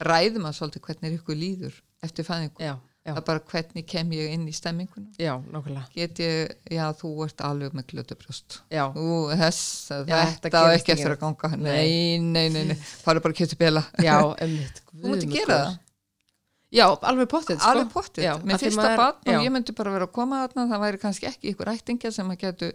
ræðum 0.05 0.47
að 0.49 0.57
svolítið 0.59 0.85
hvernig 0.87 1.17
ykkur 1.19 1.37
líður 1.39 1.77
eftir 2.05 2.27
fæðingu 2.27 2.61
já, 2.65 2.73
það 3.05 3.19
er 3.21 3.25
bara 3.27 3.41
hvernig 3.51 3.85
kem 3.91 4.11
ég 4.17 4.33
inn 4.33 4.45
í 4.49 4.53
stemminguna. 4.55 5.11
Já, 5.21 5.33
nákvæmlega. 5.53 5.85
get 5.93 6.21
ég, 6.23 6.53
já 6.73 6.85
þú 6.97 7.11
ert 7.27 7.43
alveg 7.45 7.75
með 7.77 7.87
glötubrjóst. 7.93 8.59
Já, 8.73 8.85
Ú, 8.97 9.29
þess, 9.29 9.91
Já, 10.09 10.17
þetta 10.41 10.61
á 10.65 10.73
ekki 10.73 10.95
eftir 10.95 11.13
að 11.13 11.19
ganga. 11.21 11.51
Nei, 11.55 12.17
nei, 12.17 12.47
nei, 12.49 12.63
nei, 12.71 12.77
er 13.13 13.21
bara 13.21 13.33
að 13.35 13.41
kjötu 13.41 13.59
bela 13.61 13.83
já, 14.01 14.15
ömmit. 14.45 14.81
þú 14.89 15.11
mútti 15.11 15.29
gera 15.35 15.59
það. 15.59 15.81
Já, 16.75 16.85
alveg 17.07 17.29
pottet, 17.31 17.59
sko. 17.61 17.69
alveg 17.71 17.91
af 18.25 18.39
því 18.41 18.57
fyrsta 18.65 18.87
barn 18.99 19.29
og 19.35 19.45
ég 19.45 19.53
myndi 19.53 19.75
bara 19.77 19.93
vera 19.93 20.07
að 20.09 20.15
koma 20.17 20.41
þarna. 20.43 20.65
Það 20.73 20.81
væri 20.85 21.01
kannski 21.05 21.29
ekki 21.29 21.51
ykkur 21.53 21.71
ættingja 21.71 22.11
sem 22.11 22.31
að 22.33 22.41
getu 22.41 22.71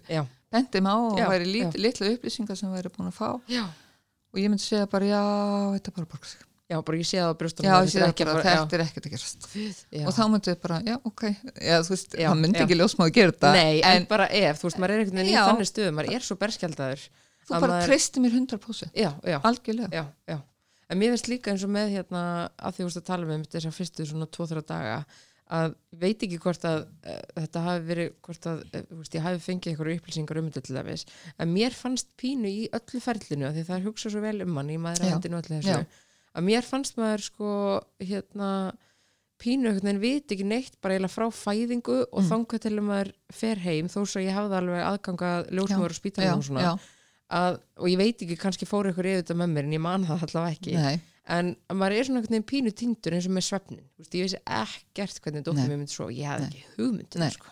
bendið 0.55 0.87
mig 0.87 0.95
á 0.95 0.99
og 1.01 1.19
væri 1.35 1.51
litla 1.75 2.13
upplýsingar 2.15 2.57
sem 2.57 2.71
væri 2.73 2.93
búin 2.95 3.11
að 3.11 3.19
fá. 3.19 3.29
Já. 3.51 3.67
og 4.31 4.39
ég 4.39 4.47
myndi 4.49 4.63
segja 4.63 4.87
bara 4.87 5.11
já, 5.11 5.21
þetta 5.75 5.93
bara 5.97 6.07
að 6.07 6.13
borga 6.15 6.31
sig 6.31 6.47
Já, 6.71 6.77
bara 6.87 6.99
ég 7.01 7.09
sé 7.09 7.19
það 7.19 7.31
á 7.31 7.35
brjóstunum. 7.41 7.67
já, 7.67 7.75
að 7.77 7.87
ég 7.87 7.93
sé 7.93 8.01
er 8.01 8.13
ekki 8.13 8.27
bara, 8.29 8.43
þetta 8.47 8.77
er 8.77 8.83
ekkert 8.85 9.07
að 9.09 9.15
gerast. 9.17 9.49
Og 10.05 10.13
þá 10.15 10.21
myndi 10.31 10.53
við 10.53 10.61
bara, 10.63 10.77
já, 10.87 10.97
ok. 11.11 11.25
Já, 11.67 11.77
þú 11.83 11.95
veist, 11.95 12.15
Já, 12.15 12.29
það 12.29 12.43
myndi 12.45 12.61
já. 12.61 12.67
ekki 12.67 12.79
ljósmáði 12.79 13.15
gera 13.17 13.35
þetta 13.35 13.51
Nei, 13.57 13.81
en, 13.91 14.07
bara 14.11 14.29
ef, 14.39 14.61
þú 14.61 14.69
veist, 14.69 14.79
maður 14.79 14.95
er 14.95 15.03
einhvern 15.03 15.21
veginn 15.21 15.33
í 15.33 15.41
þannig 15.41 15.71
stöðu, 15.71 15.97
maður 15.97 16.15
er 16.15 16.27
svo 16.29 16.37
berskjaldadur 16.45 17.09
þú 17.49 17.57
að 17.57 17.67
bara 17.67 17.81
treysti 17.89 18.23
mér 18.23 18.37
100% 18.39 19.03
Já, 19.03 19.11
já, 19.27 19.39
algjörlega, 19.51 19.91
já, 19.91 20.05
já. 20.31 20.39
En 20.91 20.99
mér 20.99 21.13
finnst 21.15 21.31
líka 21.31 21.53
eins 21.53 21.67
og 21.67 21.75
með 21.75 21.97
hérna 21.97 22.23
að 22.59 22.77
því 22.77 22.85
þú 22.85 22.89
veist 22.89 23.01
að 23.01 23.09
tala 23.11 23.29
með 23.29 23.51
þessar 23.51 23.75
fyrstu 23.75 24.07
svona 24.11 24.31
2-3 24.31 24.65
daga 24.67 25.01
að 25.51 25.73
veit 25.99 26.23
ekki 26.23 26.39
hvort 26.43 26.65
að 26.69 26.85
uh, 26.85 27.23
þetta 27.35 27.63
hafi 27.65 27.87
verið, 27.89 28.13
hvort 28.27 28.47
að 28.47 28.61
uh, 28.69 28.85
veist, 29.01 29.17
ég 29.17 29.25
hafi 29.25 29.41
fengið 29.43 29.73
einhverju 29.73 29.99
upplýsingar 29.99 30.41
um 30.41 30.51
þetta 30.51 30.63
til 30.67 30.77
dæmis 30.77 31.07
en 31.43 31.51
mér 31.51 31.75
fannst 31.75 32.13
pínu 32.21 32.51
í 32.51 32.69
öllu 32.77 33.03
ferlinu 33.03 33.49
af 33.49 33.57
því 33.57 33.65
það 33.67 33.77
er 33.79 33.89
hugsað 33.89 34.15
svo 34.15 34.23
vel 34.23 34.37
um 34.47 34.53
mann 34.55 34.71
í 34.71 34.79
maður 34.83 35.09
Já, 35.09 35.15
hendinu 35.17 35.41
öllu 35.41 35.57
þessu 35.59 35.75
já. 35.75 35.83
Að 36.37 36.47
mér 36.47 36.63
fannst 36.67 36.97
maður 37.01 37.25
sko 37.27 37.51
hérna 38.05 38.51
pínu 39.41 39.71
einhvern 39.71 39.87
veginn 39.89 40.01
viti 40.03 40.37
ekki 40.37 40.45
neitt 40.47 40.75
bara 40.85 40.95
eiginlega 40.99 41.15
frá 41.15 41.27
fæðingu 41.33 41.99
og 42.13 42.21
Mm. 42.23 42.29
þangað 42.31 42.61
til 42.67 42.73
að 42.77 42.85
maður 42.91 43.13
fer 43.33 43.57
heim 43.65 43.87
þó 43.89 44.01
svo 44.05 44.21
ég 44.21 44.35
hafði 44.37 44.59
alveg 44.59 44.83
aðganga 44.85 45.31
ljósmóður 45.49 45.95
og 45.95 46.37
og 46.37 46.45
svona. 46.45 46.61
já, 46.61 46.73
að, 47.31 47.61
og 47.81 47.87
ég 47.89 47.97
veit 47.97 48.21
ekki, 48.27 48.37
kannski 48.37 48.67
fór 48.69 48.91
ykkur 48.93 49.09
yfir 49.09 49.23
þetta 49.23 49.35
með 49.41 49.55
mér 49.55 49.65
en 49.65 49.73
ég 49.79 49.81
man 49.81 50.05
það 50.05 50.27
allavega 50.27 50.57
ekki. 50.59 50.75
Nei, 50.77 51.01
en 51.31 51.57
að 51.71 51.77
maður 51.81 51.97
er 51.97 52.05
svona 52.05 52.21
einhvern 52.21 52.37
veginn 52.37 52.51
pínu 52.53 52.75
tindur 52.77 53.17
eins 53.17 53.27
og 53.31 53.33
með 53.33 53.47
svefnin, 53.49 53.85
þú 53.97 54.05
veist, 54.05 54.15
ég 54.19 54.27
vissi 54.29 54.43
ekkert 54.45 55.21
hvernig 55.25 55.41
Nei. 55.41 55.47
dóttir 55.49 55.69
mér 55.71 55.79
myndi 55.81 55.95
svo, 55.97 56.09
ég 56.13 56.27
hafði 56.29 56.49
ekki 56.51 56.65
hugmynd 56.77 57.17
um 57.17 57.31
sko. 57.31 57.47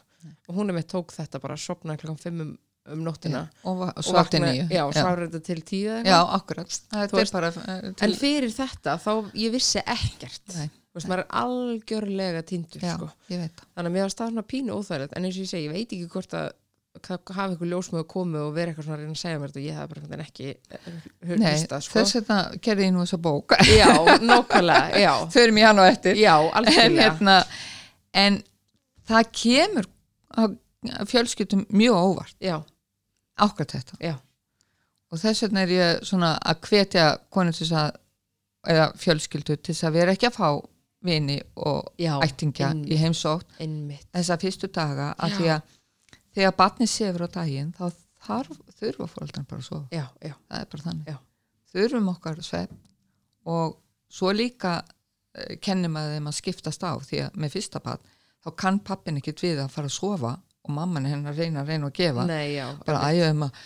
og 0.48 0.54
hún 0.56 0.68
er 0.68 0.74
með 0.76 0.86
tók 0.92 1.14
þetta 1.14 1.40
bara 1.40 1.54
að 1.54 1.64
sopna 1.64 1.96
klokkan 1.96 2.18
5 2.20 2.58
um, 2.92 3.02
nóttina. 3.06 3.44
Va- 3.64 3.70
og 3.72 3.82
og 4.02 4.10
vakna- 4.16 4.52
já, 4.70 4.82
þetta 4.92 5.40
til 5.46 5.62
tíu 5.68 5.90
eða 5.98 6.04
já, 6.12 6.18
akkurat, 6.38 6.78
veist, 7.12 7.32
bara 7.32 7.50
uh, 7.54 7.72
en 7.90 7.94
til, 8.00 8.14
fyrir 8.18 8.52
þetta 8.54 8.98
þá 9.04 9.12
ég 9.34 9.52
vissi 9.54 9.82
ekkert. 9.84 10.44
Nei. 10.56 10.68
þú 10.88 11.00
veist, 11.00 11.08
maður 11.10 11.24
er 11.24 11.34
algjörlega 11.42 12.42
tindur 12.48 12.80
já, 12.86 12.94
sko. 12.96 13.10
það. 13.28 13.50
Þannig 13.74 13.90
að 13.90 13.92
mér 13.98 14.06
var 14.08 14.14
stað 14.16 14.32
svona 14.32 14.46
pínu 14.54 14.78
óþægilegt 14.78 15.14
en 15.18 15.28
eins 15.28 15.36
og 15.38 15.44
ég 15.46 15.52
segi, 15.52 15.68
ég 15.68 15.76
veit 15.76 15.92
ekki 15.98 16.08
hvort 16.14 16.34
að 16.38 16.48
það 17.04 17.30
hafi 17.36 17.54
ykkur 17.54 17.68
ljósmöðu 17.70 18.06
komið 18.10 18.40
og 18.42 18.54
verið 18.56 18.70
eitthvað 18.72 18.86
svona 18.88 18.96
að 18.96 19.02
reyna 19.04 19.14
að 19.14 19.20
segja 19.20 19.38
mér 19.38 19.50
þetta. 19.52 19.60
Og 19.60 19.66
ég 19.68 19.76
hafði 19.78 20.08
bara 20.10 20.24
ekki 20.24 20.46
eh, 20.48 20.96
Nei, 21.28 21.52
hlustað, 21.52 21.84
sko. 21.84 21.98
þess 22.00 22.16
vegna 22.18 22.38
gerði 22.66 22.86
ég 22.88 22.94
nú 22.96 23.04
þessa 23.04 23.18
bók. 23.28 23.54
Já, 23.68 23.90
nákvæmlega, 24.24 24.98
já. 25.06 25.12
Förum 25.36 25.60
í 25.60 25.66
hann 25.68 25.78
og 25.82 25.90
eftir. 25.92 26.18
Já, 26.18 26.34
en, 26.58 26.96
hérna, 26.98 27.36
en 28.24 28.40
það 29.12 29.30
kemur 29.44 29.88
á 30.34 30.42
fjölskyldum 31.12 31.62
mjög 31.70 32.00
óvart. 32.02 32.34
Já, 32.42 32.56
ákvæmt 33.44 33.76
þetta 33.76 34.00
já, 34.02 34.14
og 35.10 35.22
þess 35.22 35.46
vegna 35.46 35.64
er 35.64 35.74
ég 35.74 36.02
svona 36.08 36.34
að 36.38 36.60
hvetja 36.68 37.06
konu 37.30 37.54
til 37.54 37.66
þess 37.66 37.78
að 37.82 38.02
eða 38.68 38.90
fjölskyldu 38.98 39.56
til 39.56 39.74
þess 39.74 39.88
að 39.88 39.96
vera 40.00 40.14
ekki 40.16 40.28
að 40.28 40.38
fá 40.38 40.50
vini 41.06 41.38
og 41.62 41.92
já 42.00 42.16
ættingja 42.24 42.72
einmitt. 42.72 42.90
í 42.90 42.98
heimsótt 42.98 43.60
einmitt, 43.62 44.06
þessa 44.12 44.38
fyrstu 44.42 44.70
daga 44.74 45.12
að 45.18 45.36
því 45.38 45.50
að 45.54 45.74
þegar 46.34 46.56
barnið 46.58 46.90
sefur 46.90 47.26
á 47.26 47.28
daginn 47.38 47.72
þá 47.76 47.84
þarf, 48.28 48.60
þurfa 48.78 49.08
fólkdan 49.12 49.46
bara 49.48 49.62
að 49.62 49.68
sofa. 49.68 49.86
Já, 49.94 50.04
já, 50.22 50.34
það 50.48 50.60
er 50.60 50.70
bara 50.72 50.86
þannig. 50.86 51.08
Já. 51.12 51.18
þurfum 51.72 52.12
okkar 52.14 52.42
svefn 52.44 52.78
og 53.48 53.76
svo 54.12 54.32
líka 54.34 54.78
uh, 54.82 55.54
kennum 55.64 55.98
að 56.00 56.14
þeim 56.14 56.30
að 56.30 56.38
skiptast 56.38 56.84
á 56.84 56.92
því 56.96 57.22
að 57.26 57.38
með 57.42 57.56
fyrsta 57.56 57.82
barn 57.84 58.14
þá 58.44 58.50
kann 58.62 58.80
pappin 58.84 59.20
ekkit 59.20 59.44
við 59.44 59.62
að 59.62 59.72
fara 59.74 59.90
að 59.90 59.96
sofa 59.96 60.34
og 60.68 60.74
mamman 60.76 61.06
hennar 61.08 61.34
reyna 61.38 61.62
að 61.64 61.72
reyna 61.72 61.88
að 61.90 61.94
gefa. 61.98 62.24
Nei, 62.28 62.54
já, 62.54 62.66
bara 62.86 63.10
ægum 63.12 63.44
að, 63.48 63.60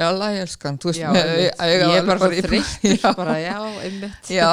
jala 0.00 0.28
ég 0.34 0.44
elskan 0.46 0.78
þú 0.82 0.90
veist, 0.90 1.00
já, 1.02 1.08
með- 1.12 1.40
ég 1.42 1.96
er 2.00 2.06
bara 2.08 2.18
svo 2.20 2.60
Já. 2.96 3.14
bara, 3.20 3.34
já, 3.42 3.56
einmitt. 3.86 4.30
Já, 4.38 4.50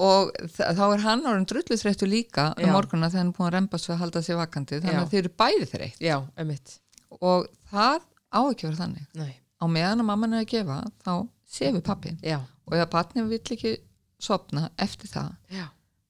og 0.00 0.30
þá 0.56 0.82
er 0.94 1.02
hann 1.04 1.26
orðin 1.28 1.46
drullu 1.50 1.76
þreyttu 1.80 2.08
líka 2.08 2.46
um 2.56 2.70
morgunna 2.72 3.10
þegar 3.12 3.20
hann 3.24 3.32
er 3.32 3.36
búin 3.36 3.48
að 3.50 3.54
rembast 3.58 3.88
við 3.90 3.94
að 3.96 4.00
halda 4.04 4.22
sér 4.24 4.38
vakandi. 4.40 4.78
Þannig 4.80 5.02
að 5.02 5.10
þeir 5.12 5.20
eru 5.24 5.32
bæði 5.42 5.66
þreytt. 5.74 6.00
Já, 6.00 6.16
einmitt. 6.40 6.76
Og 7.20 7.50
það 7.72 7.98
á 8.32 8.40
ekki 8.46 8.68
vera 8.70 8.80
þannig. 8.84 9.06
Nei. 9.20 9.34
á 9.60 9.64
meðan 9.68 10.00
að 10.00 10.06
mamman 10.08 10.32
er 10.38 10.44
að 10.46 10.50
gefa 10.54 10.76
þá 11.04 11.12
sefur 11.50 11.82
pappin 11.84 12.16
já, 12.24 12.38
og 12.64 12.76
ef 12.78 12.88
pappin 12.94 13.26
vill 13.28 13.42
ekki 13.42 13.74
sopna 14.22 14.70
eftir 14.80 15.10
það 15.10 15.34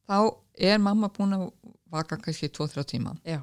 þá 0.06 0.18
er 0.70 0.78
mamma 0.82 1.08
búin 1.10 1.34
að 1.34 1.48
vaka 1.90 2.18
kannski 2.22 2.46
2-3 2.54 2.84
tíma. 2.92 3.16
Já, 3.26 3.40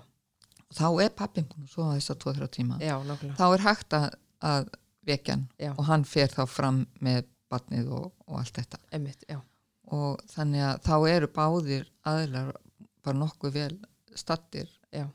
þá 0.75 0.87
er 1.05 1.13
pappin 1.15 1.47
búin 1.47 1.65
að 1.67 1.73
sofa 1.73 1.95
þess 1.97 2.13
að 2.13 2.21
2-3 2.25 2.49
tíma. 2.57 2.79
Já, 2.83 2.95
þá 3.39 3.45
er 3.47 3.63
hægt 3.65 3.97
að, 3.97 4.07
að 4.51 4.69
vekja 5.07 5.35
hann 5.37 5.45
Já. 5.61 5.71
og 5.73 5.83
hann 5.87 6.03
fer 6.07 6.33
þá 6.33 6.41
fram 6.51 6.81
með 7.03 7.27
batnið 7.51 7.91
og, 7.95 8.09
og 8.27 8.39
allt 8.41 8.59
þetta. 8.59 8.79
Einmitt, 8.91 9.23
já, 9.29 9.39
og 9.95 10.19
þannig 10.33 10.65
að 10.67 10.81
þá 10.89 10.95
eru 11.13 11.29
báðir 11.37 11.85
aðilar 12.11 12.51
bara 13.07 13.21
nokkuð 13.21 13.55
vel 13.55 13.71
stattir 14.17 14.67
já, 14.91 15.05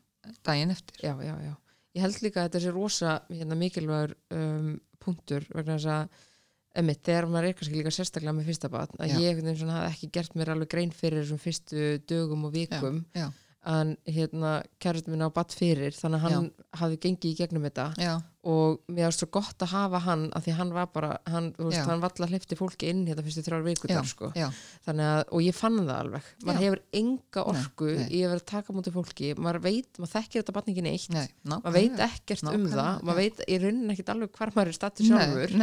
daginn 0.47 0.73
eftir. 0.73 1.03
Já, 1.05 1.13
já, 1.21 1.35
já. 1.45 1.55
Ég 1.93 2.07
held 2.07 2.23
líka 2.25 2.41
að 2.41 2.47
þetta 2.49 2.61
sé 2.65 2.73
rosa 2.73 3.17
hérna, 3.29 3.59
mikilvægur 3.61 4.15
um, 4.33 4.77
punktur 5.03 5.45
vegna 5.53 5.77
þess 5.77 5.91
að 5.93 6.29
Einmitt, 6.73 7.03
þegar 7.05 7.27
maður 7.29 7.51
er 7.51 7.57
kannski 7.59 7.77
líka 7.77 7.91
sérstaklega 7.93 8.33
með 8.33 8.47
fyrsta 8.49 8.69
batn 8.73 9.03
að 9.05 9.11
Já. 9.11 9.19
ég 9.21 9.41
hafði 9.45 9.73
ekki 9.91 10.09
gert 10.15 10.37
mér 10.41 10.55
alveg 10.55 10.71
grein 10.73 10.93
fyrir 10.97 11.21
þessum 11.21 11.41
fyrstu 11.43 11.83
dögum 12.09 12.47
og 12.49 12.55
vikum. 12.55 13.03
já, 13.13 13.27
en 13.65 13.97
hérna 14.09 14.63
kærastur 14.83 15.15
minn 15.15 15.23
á 15.27 15.31
batt 15.31 15.55
fyrir 15.55 15.95
þannig 15.95 16.19
að 16.19 16.25
hann 16.37 16.49
hafði 16.81 16.99
gengið 17.05 17.31
í 17.31 17.37
gegnum 17.39 17.67
þetta. 17.69 17.87
Já, 18.03 18.15
og 18.43 18.81
mér 18.91 19.07
var 19.07 19.15
svo 19.15 19.29
gott 19.31 19.63
að 19.63 19.71
hafa 19.71 20.01
hann 20.03 20.25
af 20.35 20.43
því 20.43 20.55
hann 20.59 20.73
var 20.75 20.89
bara, 20.91 21.11
hann, 21.31 21.53
þú 21.55 21.69
veist, 21.69 21.79
Já. 21.79 21.85
hann 21.87 22.03
valla 22.03 22.29
hlifti 22.33 22.59
fólki 22.59 22.89
inn 22.91 23.05
hérna 23.07 23.23
fyrstu 23.23 23.45
þrjár 23.47 23.63
já, 23.63 23.67
vikutar 23.69 24.09
sko. 24.11 24.31
já, 24.35 24.49
að, 24.91 25.21
og 25.31 25.45
ég 25.47 25.55
fann 25.55 25.79
það 25.83 25.93
alveg 25.99 26.31
maður 26.43 26.59
Já. 26.59 26.65
hefur 26.67 26.83
enga 27.03 27.45
orku 27.53 27.91
Nei, 27.93 28.01
nei. 28.03 28.09
í 28.11 28.23
að 28.27 28.33
vera 28.35 28.47
taka 28.53 28.75
mútið 28.77 28.97
fólki 28.99 29.33
maður 29.39 29.63
veit, 29.69 29.91
maður 30.03 30.15
þekkir 30.17 30.43
þetta 30.43 30.57
batningin 30.59 30.91
eitt 30.91 31.15
nei, 31.15 31.27
maður 31.53 31.77
veit 31.79 32.03
ekkert 32.09 32.43
um 32.43 32.49
Nákvæmlega, 32.51 32.87
það 32.89 33.05
maður 33.07 33.21
já. 33.23 33.23
veit 33.23 33.45
í 33.47 33.61
rauninni 33.63 33.95
ekkert 33.95 34.15
alveg 34.17 34.33
hvar 34.41 34.55
maður 34.57 34.73
er 34.73 34.79
statu 34.81 35.07
sjálfur 35.07 35.55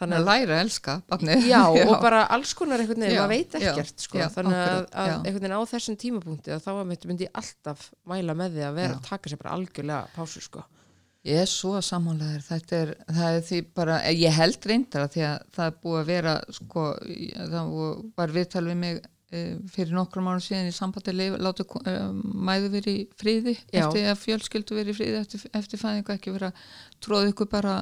þannig 0.00 0.16
að 0.16 0.24
læra 0.24 0.54
að 0.56 0.62
elska 0.64 0.94
barnið. 1.10 1.42
Já, 1.50 1.60
og 1.90 1.94
bara 2.00 2.22
alls 2.32 2.52
konar 2.56 2.80
einhvern 2.80 3.04
veginn, 3.04 3.16
Já, 3.18 3.20
maður 3.20 3.34
veit 3.34 3.56
já, 3.60 3.72
ekkert 3.74 4.04
sko, 4.06 4.20
já, 4.20 4.26
þannig 4.32 4.56
að, 4.60 4.84
að 4.96 5.10
já. 5.10 5.14
einhvern 5.18 5.40
veginn 5.44 5.56
á 5.56 5.62
þessum 5.72 5.98
tímapunkti 6.00 6.56
þá 6.64 6.70
myndi, 6.88 7.26
ég 7.28 7.34
alltaf 7.36 7.90
mæla 8.08 8.36
með 8.38 8.56
því 8.56 8.64
að 8.64 8.78
vera 8.80 8.94
Já. 8.94 8.96
að 8.96 9.08
taka 9.10 9.32
sér 9.32 9.40
bara 9.42 9.56
algjörlega 9.58 10.14
pásu 10.16 10.40
sko. 10.44 10.64
Ég 11.28 11.36
er 11.42 11.48
svo 11.50 11.76
sammálaður, 11.84 12.40
þetta 12.46 12.76
er, 12.80 12.90
er 13.12 13.40
því 13.44 13.58
bara, 13.76 13.98
ég 14.08 14.32
held 14.32 14.64
reyndar 14.70 15.02
að 15.04 15.16
því 15.18 15.24
að 15.28 15.42
það 15.56 15.74
búið 15.82 15.98
að 16.00 16.06
vera, 16.08 16.34
sko, 16.56 16.84
það 17.36 17.74
var 18.16 18.32
viðtal 18.38 18.62
við 18.70 18.78
mig 18.80 19.00
eh, 19.36 19.50
fyrir 19.74 19.92
nokkrum 19.98 20.30
árum 20.32 20.40
síðan 20.40 20.70
í 20.70 20.72
sambandi 20.72 21.12
láta 21.44 21.66
uh, 21.68 21.98
mæðu 22.48 22.70
verið 22.72 22.96
í 23.02 23.04
fríði 23.20 23.54
Já. 23.58 23.82
eftir 23.84 24.08
að 24.14 24.22
fjölskyldu 24.24 24.78
verið 24.80 24.94
í 24.94 24.96
fríði 24.96 25.20
eftir, 25.20 25.44
eftir 25.60 25.82
fæðingu 25.84 26.14
ekki 26.16 26.34
vera 26.38 26.52
tróð 27.04 27.28
ykkur 27.34 27.50
bara 27.52 27.76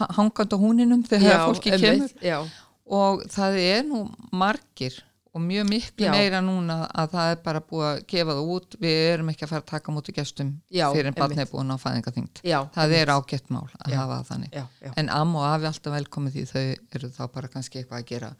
ha- 0.00 0.10
hangandi 0.16 0.56
á 0.56 0.62
húninum 0.64 1.04
þegar 1.04 1.44
fólki 1.50 1.76
kemur. 1.76 2.16
já, 2.24 2.40
og 2.88 3.26
það 3.36 3.60
er 3.66 3.84
nú 3.92 4.06
margir 4.32 4.96
og 5.32 5.40
mjög 5.40 5.64
miklu 5.70 6.04
Já. 6.04 6.12
meira 6.12 6.40
núna 6.44 6.74
að 6.92 7.12
það 7.14 7.30
er 7.32 7.38
bara 7.46 7.60
búið 7.64 7.86
að 7.88 8.00
gefa 8.12 8.34
það 8.36 8.50
út. 8.54 8.74
Við 8.82 8.98
erum 9.12 9.30
ekki 9.32 9.46
að 9.46 9.50
fara 9.52 9.62
að 9.62 9.70
taka 9.70 9.94
mútið 9.96 10.16
gestum 10.18 10.50
Já, 10.68 10.84
fyrir 10.92 11.08
en 11.08 11.16
barnið 11.16 11.40
er 11.44 11.50
búin 11.52 11.72
á 11.72 11.76
fæðingaþyngd 11.80 12.42
það 12.76 12.94
er 12.98 13.12
ágætt 13.14 13.48
mál 13.54 13.64
að 13.80 13.94
Já. 13.94 13.96
hafa 14.02 14.18
þannig. 14.28 14.52
já, 14.58 14.92
en 15.00 15.08
am 15.16 15.34
og 15.40 15.46
afi 15.48 15.68
alltaf 15.70 15.96
velkomið 15.96 16.36
því 16.36 16.44
þau 16.52 16.64
eru 16.98 17.10
þá 17.16 17.22
bara 17.32 17.52
kannski 17.54 17.80
eitthvað 17.80 18.02
að 18.02 18.08
gera 18.12 18.30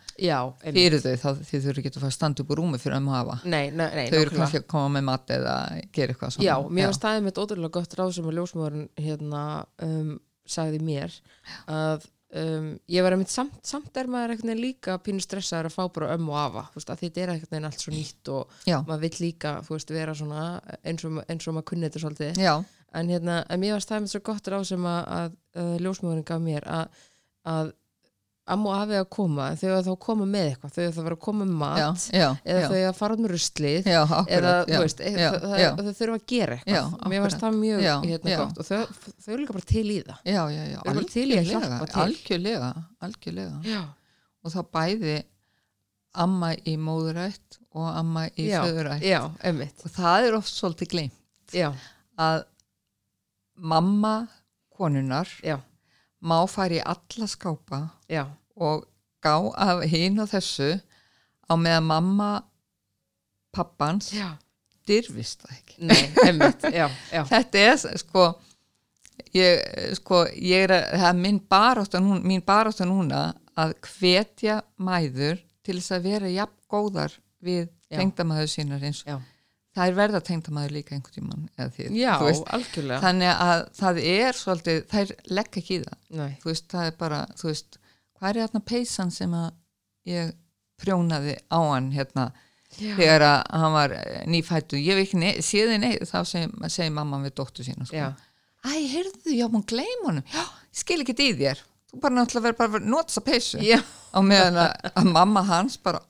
fyrir 0.61 1.01
þau 1.01 1.17
þá 1.23 1.29
því 1.41 1.63
þau 1.63 1.71
eru 1.73 1.83
ekki 1.83 1.93
að 1.95 2.01
fara 2.03 2.13
að 2.13 2.17
standa 2.19 2.45
upp 2.45 2.53
úr 2.53 2.61
rúmi 2.63 2.83
fyrir 2.83 2.97
am 2.99 3.09
og 3.09 3.17
afa. 3.23 3.39
Nei, 3.45 3.71
nei, 3.71 3.89
nei, 3.97 4.07
þau 4.13 4.21
eru 4.21 4.37
kannski 4.37 4.61
að 4.61 4.69
koma 4.75 4.93
með 4.99 5.07
mat 5.09 5.33
eða 5.39 5.57
gera 5.97 6.13
eitthvað 6.13 6.37
svona. 6.37 6.49
Já, 6.51 6.57
mér 6.69 6.91
var 6.93 6.99
staðið 6.99 7.25
með 7.29 7.41
ótrúlega 7.47 7.77
gott 7.79 7.97
ráð 7.99 8.13
sem 8.19 8.29
að 8.29 8.37
ljósmóðurinn 8.41 8.89
hérna 9.01 9.45
um, 9.89 10.13
sagði 10.45 10.83
mér 10.85 11.17
að 11.71 12.05
um, 12.39 12.69
ég 12.91 13.05
var 13.05 13.17
einmitt 13.17 13.33
samt, 13.33 13.59
samt 13.67 13.97
er 14.01 14.11
maður 14.11 14.37
veginn 14.37 14.61
líka 14.61 14.99
pínu 15.05 15.23
stressaður 15.25 15.71
að 15.71 15.77
fá 15.77 15.83
bara 15.97 16.13
ömmu 16.17 16.33
og 16.33 16.39
afa 16.43 16.65
veist, 16.75 16.93
að 16.93 17.05
þetta 17.05 17.25
er 17.25 17.35
veginn 17.35 17.69
allt 17.69 17.85
svo 17.85 17.95
nýtt 17.95 18.33
og 18.33 18.57
já, 18.69 18.79
maður 18.89 19.05
vill 19.07 19.21
líka, 19.27 19.57
veist, 19.69 19.93
vera 19.95 20.17
svona 20.17 20.47
eins 20.83 21.07
og, 21.09 21.21
eins 21.27 21.49
og 21.49 21.57
maður 21.59 21.69
kunni 21.73 21.89
þetta 21.89 22.05
svolítið. 22.05 22.43
Já, 22.43 22.55
en 22.99 23.13
hérna, 23.13 23.39
en 23.49 23.63
mér 23.63 23.77
var 23.77 23.87
staðið 23.87 24.07
með 24.07 24.15
svo 24.15 24.23
gott 24.31 24.51
ráð 24.53 24.67
sem 24.73 24.89
að, 24.89 25.01
að, 25.19 25.39
að 25.63 25.73
ljósmóðurinn 25.87 26.29
gaf 26.29 26.43
mér 26.45 26.69
að, 26.69 27.07
að 27.53 27.73
amma 28.51 28.71
og 28.73 28.75
afi 28.83 28.97
að 28.99 29.05
koma, 29.15 29.45
þau 29.61 29.69
að 29.77 29.87
þá 29.87 29.93
koma 30.03 30.27
með 30.27 30.47
eitthvað 30.51 30.73
þau 30.75 30.83
að 30.83 30.95
það 30.97 31.05
var 31.07 31.15
að 31.15 31.21
koma 31.27 31.45
með 31.47 31.59
mat 31.61 31.79
já, 31.79 31.89
já, 32.19 32.29
eða 32.43 32.63
já, 32.63 32.67
þau 32.73 32.81
að 32.89 32.97
fara 32.99 33.19
með 33.23 33.33
ruslið 33.33 33.91
eða 33.93 34.57
veist, 34.83 35.03
e- 35.03 35.13
það, 35.15 35.37
það, 35.45 35.83
þau 35.83 35.93
þurfa 36.01 36.17
að 36.19 36.25
gera 36.33 36.57
eitthvað. 36.59 36.97
Mér 37.13 37.23
varst 37.27 37.43
það 37.45 37.59
mjög 37.61 37.85
hérna, 37.87 38.37
gott. 38.43 38.59
Og 38.59 38.67
þau, 38.67 38.81
þau 39.23 39.31
eru 39.33 39.41
líka 39.45 39.57
bara 39.59 39.69
til 39.73 39.85
í 39.87 39.99
það. 40.03 40.19
Við 40.27 40.41
erum 40.43 40.99
bara 40.99 41.05
til 41.15 41.27
í 41.29 41.39
að 41.39 41.51
hjálpa 41.53 41.87
til. 41.93 42.03
algjörlega, 42.07 42.73
algjörlega. 43.07 43.83
Og 44.43 44.57
þá 44.57 44.61
bæði 44.75 45.17
amma 46.27 46.53
í 46.69 46.77
móðurætt 46.77 47.61
og 47.73 47.87
amma 47.95 48.27
í 48.35 48.49
einmitt. 49.47 49.87
Og 49.87 49.95
það 49.95 50.27
er 50.29 50.39
oft 50.43 50.53
svolítið 50.53 50.91
gleym 50.93 51.13
já, 51.53 51.71
að 52.21 52.43
mamma 53.57 54.15
konunar 54.75 55.29
já, 55.45 55.61
má 56.23 56.39
fara 56.51 56.79
í 56.79 56.83
alla 56.85 57.29
skápa 57.31 57.83
já, 58.11 58.25
og 58.57 58.87
gá 59.23 59.37
af 59.55 59.83
hinn 59.91 60.21
og 60.23 60.31
þessu 60.31 60.71
á 61.47 61.53
meðan 61.59 61.89
mamma 61.91 62.31
pappans 63.53 64.13
já. 64.15 64.31
dyrfist 64.89 65.43
það 65.45 65.59
ekki. 65.59 65.77
Nei, 65.91 66.03
einmitt, 66.25 66.65
já, 66.81 66.87
já. 67.13 67.23
Þetta 67.29 67.65
er 67.69 68.01
sko 68.01 68.27
ég, 69.37 69.61
sko, 69.99 70.25
ég 70.37 70.67
er 70.67 70.77
að 70.77 70.87
það 71.03 71.09
er 71.11 71.21
minn 71.21 71.41
barátta 71.53 72.01
núna, 72.03 72.23
mín 72.27 72.45
barátta 72.47 72.89
núna 72.89 73.23
að 73.59 73.75
hvetja 73.85 74.61
mæður 74.81 75.43
til 75.63 75.77
þess 75.79 75.95
að 75.99 76.07
vera 76.09 76.33
jafn 76.33 76.59
góðar 76.73 77.19
við 77.43 77.67
Já. 77.93 77.99
tengdamæður 77.99 78.49
sínar 78.49 78.85
eins 78.87 79.03
já, 79.05 79.19
það 79.73 79.89
er 79.89 79.97
verða 79.97 80.21
tengdamæður 80.27 80.75
líka 80.77 80.97
einhvern 80.97 81.47
því, 81.73 81.89
já 81.97 82.13
algjörlega. 82.21 83.01
Þannig 83.03 83.33
að 83.33 83.65
það 83.79 84.01
er 84.13 84.39
svolítið, 84.39 84.81
þær 84.93 85.13
legg 85.39 85.59
ekki 85.63 85.79
í 85.79 85.83
það. 85.85 85.99
Nei, 86.21 86.31
þú 86.43 86.51
veist, 86.51 86.69
það 86.73 86.89
er 86.91 86.97
bara, 87.01 87.21
þú 87.41 87.49
veist 87.49 87.79
hvað 88.19 88.31
er 88.31 88.41
þarna 88.45 88.65
peysan 88.73 89.13
sem 89.15 89.37
að 89.37 89.51
ég 90.13 90.35
prjónaði 90.83 91.37
á 91.49 91.59
hann 91.63 91.89
hérna 91.95 92.29
já, 92.77 92.93
þegar 92.99 93.27
að 93.29 93.41
hann 93.63 93.77
var 93.77 93.97
nýfættur, 94.31 94.83
ég 94.83 94.99
hef 94.99 95.07
ekki 95.07 95.35
séði 95.47 95.81
nei, 95.83 95.93
þá 96.07 96.19
segir, 96.29 96.55
segir 96.73 96.95
mamma 96.95 97.23
við 97.25 97.37
dóttur 97.41 97.67
sína 97.67 97.89
sko. 97.89 97.99
æ, 98.63 98.73
heyrðu, 98.93 99.35
já, 99.35 99.47
hún 99.51 99.67
gleym 99.69 100.09
honum. 100.09 100.27
Já, 100.33 100.43
ég 100.69 100.83
skil 100.85 101.01
ekki 101.03 101.17
í 101.19 101.37
þér. 101.41 101.63
Þú 101.93 102.01
bara 102.01 102.17
náttúrulega 102.17 102.47
verður 102.49 102.59
bara 102.61 103.05
þessa 103.09 103.25
peysu. 103.27 103.61
Já, 103.65 103.79
á 103.83 104.19
meðan 104.25 104.59
að, 104.63 104.91
að 104.93 105.13
mamma 105.13 105.43
hans 105.49 105.79
bara, 105.83 106.03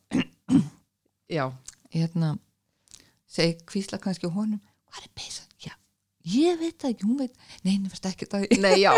já, 1.32 1.46
hérna 1.94 2.36
segi 3.32 3.56
kvísla 3.68 4.00
kannski 4.02 4.28
á 4.28 4.32
honum 4.32 4.60
hvað 4.92 5.06
er 5.06 5.12
peysan? 5.16 5.48
Já, 5.62 5.74
ég 6.34 6.60
veit 6.60 6.76
það 6.78 6.94
ekki, 6.94 7.08
hún 7.08 7.20
veit 7.22 7.34
nei, 7.64 7.76
það 7.76 7.92
verður 7.94 8.10
ekki 8.12 8.30
það 8.32 8.46
nei, 8.62 8.74
já 8.82 8.92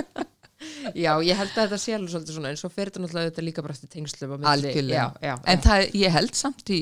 já, 1.04 1.12
ég 1.24 1.36
held 1.38 1.54
að 1.54 1.62
þetta 1.62 1.78
sé 1.80 1.94
alveg 1.96 2.12
svolítið 2.14 2.36
svona 2.36 2.52
en 2.52 2.60
svo 2.60 2.70
fyrir 2.72 2.90
þetta 2.90 3.04
náttúrulega 3.04 3.30
þetta 3.30 3.44
líka 3.46 3.64
bara 3.64 3.76
eftir 3.76 4.02
milli. 4.02 4.50
Algjörlega. 4.52 5.06
já, 5.20 5.28
já, 5.30 5.34
en 5.52 5.64
það, 5.64 5.86
ég 6.00 6.16
held 6.16 6.36
samt 6.38 6.74
í 6.74 6.80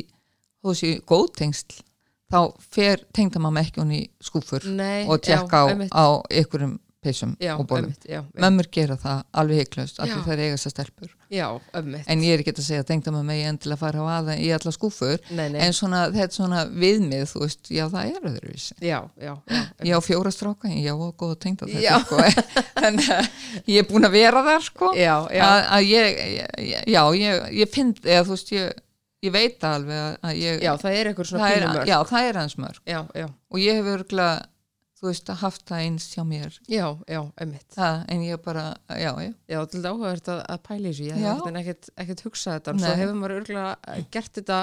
þú 0.65 0.75
sé, 0.81 0.93
góð 1.09 1.29
tengsl 1.39 1.79
þá 2.29 2.41
fer 2.75 3.05
tengdamamma 3.17 3.63
ekki 3.65 3.83
hún 3.83 3.95
í 3.97 4.03
skúfur 4.21 4.67
nei, 4.69 5.07
og 5.09 5.23
tjekka 5.25 5.65
á, 5.65 5.67
já, 5.73 5.89
á 5.95 6.07
einhverjum 6.29 6.77
peysum 7.09 7.35
já, 7.43 7.55
og 7.59 7.67
bólum 7.71 7.93
mömmur 8.39 8.69
gera 8.79 8.97
það 9.01 9.23
alveg 9.43 9.63
heiklaust 9.65 9.99
af 10.01 10.07
því 10.09 10.15
Já. 10.19 10.25
það 10.29 10.35
er 10.37 10.43
eiga 10.47 10.57
þessar 10.59 10.75
stelpur. 10.77 11.15
Já, 11.29 11.47
en 12.09 12.23
ég 12.25 12.33
er 12.39 12.41
ekki 12.45 12.55
að 12.55 12.63
segja 12.65 12.83
að 12.85 12.89
tengdamamma 12.89 13.35
ég 13.37 13.51
endilega 13.51 13.81
fara 13.83 14.01
á 14.01 14.07
aða 14.19 14.37
í 14.41 14.49
alla 14.57 14.73
skúfur 14.73 15.19
nei, 15.37 15.49
nei, 15.53 15.59
en 15.67 15.75
svona, 15.77 16.07
þetta 16.15 16.39
svona 16.39 16.63
viðmið 16.73 17.27
þú 17.35 17.43
veist, 17.45 17.69
já 17.75 17.85
það 17.93 18.15
er 18.15 18.29
öðruvísi. 18.33 18.79
Já, 18.81 18.99
já, 19.21 19.35
já, 19.53 19.61
ég 19.91 19.93
á 19.93 20.01
fjóra 20.07 20.33
stráka, 20.33 20.73
ég 20.73 20.89
á 20.89 20.97
góða 21.21 21.37
tengda 21.45 21.69
Já. 21.69 21.99
þetta 21.99 22.01
sko. 22.07 22.51
þannig 22.83 23.11
að 23.19 23.31
ég 23.75 23.83
er 23.83 23.89
búin 23.93 24.09
að 24.09 24.17
vera 24.17 24.45
þar 24.49 24.67
sko. 24.71 24.93
Að, 24.97 25.31
að 25.77 25.89
ég, 25.91 26.21
já, 26.89 27.03
ég, 27.21 27.49
ég 27.61 27.73
finn 27.77 27.93
eða 28.05 28.25
þú 28.25 28.37
veist, 28.39 28.53
ég, 28.57 28.85
ég 29.29 29.35
veit 29.35 29.65
alveg 29.67 29.99
að- 29.99 30.19
að 30.31 30.37
ég, 30.41 30.61
já, 30.65 30.73
það 30.81 30.97
er 31.03 31.09
eitthvað 31.13 31.29
svona 31.33 31.45
það 31.45 31.57
er, 31.59 31.89
já, 31.93 31.97
það 32.09 32.29
er 32.33 32.37
hans 32.41 32.57
mörg 32.63 32.81
já, 32.87 33.01
já, 33.19 33.27
og 33.51 33.59
ég 33.61 33.79
hef 33.81 33.89
örgulega, 33.99 34.47
þú 34.99 35.07
veist, 35.11 35.31
haft 35.41 35.65
það 35.69 35.83
eins 35.85 36.07
hjá 36.15 36.25
mér. 36.27 36.57
Já, 36.67 36.87
já, 37.07 37.21
ömmit 37.45 37.77
það, 37.77 38.01
en 38.15 38.25
ég 38.27 38.41
bara, 38.43 38.65
já, 38.91 39.11
já. 39.23 39.33
Já, 39.47 39.59
til 39.65 39.79
þetta 39.79 39.93
áhugavert 39.93 40.31
að, 40.35 40.41
að 40.55 40.63
pæla 40.69 40.89
þessu, 40.89 41.07
ég 41.07 41.21
Já. 41.23 41.29
hef 41.29 41.43
ekkert, 41.45 41.61
ekkert, 41.63 41.91
ekkert 42.05 42.25
hugsað 42.27 42.57
þetta, 42.59 42.75
en 42.75 42.83
svo 42.83 42.97
hefur 43.03 43.21
maður 43.21 43.37
örgulega 43.37 44.01
gert 44.17 44.41
þetta 44.41 44.59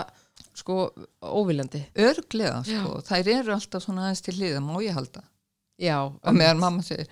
sko 0.55 0.75
óviljandi. 1.23 1.86
örglega, 2.07 2.57
sko, 2.67 2.97
þær 3.07 3.31
eru 3.38 3.55
alltaf 3.55 3.86
svona 3.86 4.09
aðeins 4.09 4.25
til 4.25 4.36
hliða, 4.36 4.59
má 4.65 4.75
ég 4.83 4.97
halda. 4.97 5.23
Já, 5.79 5.97
og 6.07 6.36
meðan 6.36 6.59
mamma 6.63 6.83
segir 6.83 7.07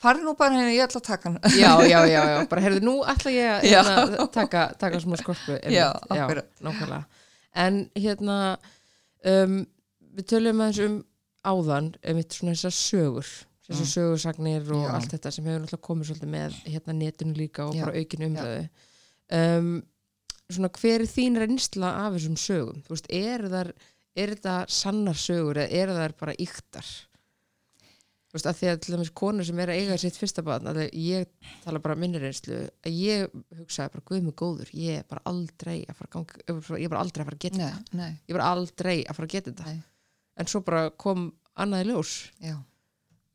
farið 0.00 0.24
nú 0.24 0.34
bara 0.38 0.56
henni, 0.56 0.76
ég 0.78 0.86
ætla 0.86 1.00
að 1.02 1.08
taka 1.10 1.28
hann 1.28 1.58
já, 1.60 1.70
já, 1.84 1.98
já, 2.08 2.20
já, 2.32 2.36
bara 2.48 2.62
heyrðu, 2.64 2.80
nú 2.86 2.94
ætla 3.04 3.32
ég 3.34 3.50
að 3.52 3.66
Já. 3.68 3.80
hérna, 3.84 4.26
taka, 4.32 4.62
taka 4.80 5.00
smá 5.02 5.18
skorpu. 5.20 5.58
Já, 5.60 5.90
já, 5.92 5.92
akkurat. 6.16 6.48
nákvæmlega. 6.64 7.02
En 7.60 7.80
hérna 7.98 8.36
um, 9.26 9.58
við 10.16 10.28
töluðum 10.32 10.62
aðeins 10.64 10.80
um 10.86 10.96
áðan 11.46 11.92
svona 12.02 12.54
þessar 12.56 12.74
sögur 12.76 13.28
þessar 13.70 13.86
Mm. 13.86 13.92
sögursagnir 13.94 14.70
og 14.74 14.82
Já. 14.82 14.90
allt 14.96 15.12
þetta 15.14 15.30
sem 15.32 15.44
hefur 15.46 15.60
náttúrulega 15.62 15.86
komið 15.86 16.08
svolítið 16.10 16.30
með 16.34 16.56
hérna 16.66 16.94
netinu 16.98 17.36
líka 17.36 17.68
og 17.68 17.74
Já. 17.76 17.84
bara 17.84 17.98
aukin 18.00 18.24
umræðu. 18.26 18.68
Um, 19.30 19.68
svona 20.50 20.70
hver 20.74 21.00
er 21.00 21.06
þín 21.06 21.38
reynsla 21.38 21.92
af 22.06 22.16
þessum 22.16 22.36
sögum? 22.36 22.82
Þú 22.82 22.96
veist, 22.96 23.06
er 23.14 23.46
þar 23.48 23.72
er 24.16 24.32
þetta 24.34 24.56
sannar 24.68 25.14
sögur 25.14 25.60
eða 25.62 25.70
er 25.70 25.88
það 25.94 26.16
bara 26.18 26.34
yktar 26.34 26.88
þú 28.30 28.34
veist, 28.38 28.46
að 28.46 28.58
því 28.60 28.68
að 28.70 28.80
til 28.82 28.94
dæmis 28.94 29.10
konur 29.18 29.46
sem 29.46 29.58
er 29.62 29.70
að 29.72 29.78
eiga 29.80 29.96
sitt 29.98 30.18
fyrsta 30.18 30.42
barn, 30.46 30.66
að 30.70 30.82
ég 30.94 31.26
tala 31.64 31.80
bara 31.82 31.96
minni 31.98 32.18
reynslu, 32.22 32.60
að 32.86 32.98
ég 32.98 33.32
hugsaði 33.58 33.90
bara 33.96 34.04
guð 34.06 34.22
mig 34.26 34.36
góður, 34.38 34.70
ég 34.74 35.00
er 35.00 35.06
bara 35.10 35.22
aldrei 35.26 35.80
að 35.86 35.96
fara 35.98 36.10
að 36.10 36.12
ganga, 36.14 36.78
ég 36.78 36.84
er 36.86 36.92
bara 36.92 37.00
aldrei 37.02 37.22
að 37.24 37.26
fara 37.30 37.38
að 37.38 37.44
geta 37.46 37.58
þetta. 37.58 38.10
ég 38.26 38.30
er 38.34 38.38
bara 38.38 38.50
aldrei 38.54 38.96
að 39.04 39.14
fara 39.18 39.26
að 39.26 39.34
geta 39.34 39.50
þetta 39.50 39.74
en 40.40 40.50
svo 40.50 40.62
bara 40.66 40.88
kom 41.00 41.30
annað 41.60 41.84
í 41.84 41.90
ljós. 41.90 42.14
Já. 42.42 42.56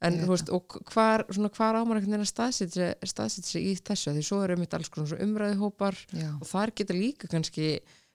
En 0.06 0.18
þú 0.20 0.28
veist, 0.30 0.49
og 0.53 0.76
hvar, 0.91 1.24
svona, 1.34 1.49
hvar 1.56 1.78
veginn 1.88 2.20
að 2.20 2.28
staðsetja 2.30 3.28
sig 3.47 3.64
í 3.72 3.72
þessu, 3.80 4.12
því 4.14 4.26
svo 4.28 4.41
eru 4.45 4.58
mitt 4.60 4.74
alls 4.76 4.91
konar 4.93 5.08
svona 5.10 5.26
umræðuhópar 5.26 5.97
já, 6.12 6.28
og 6.36 6.45
þar 6.49 6.74
getur 6.78 6.99
líka 6.99 7.30
kannski 7.32 7.70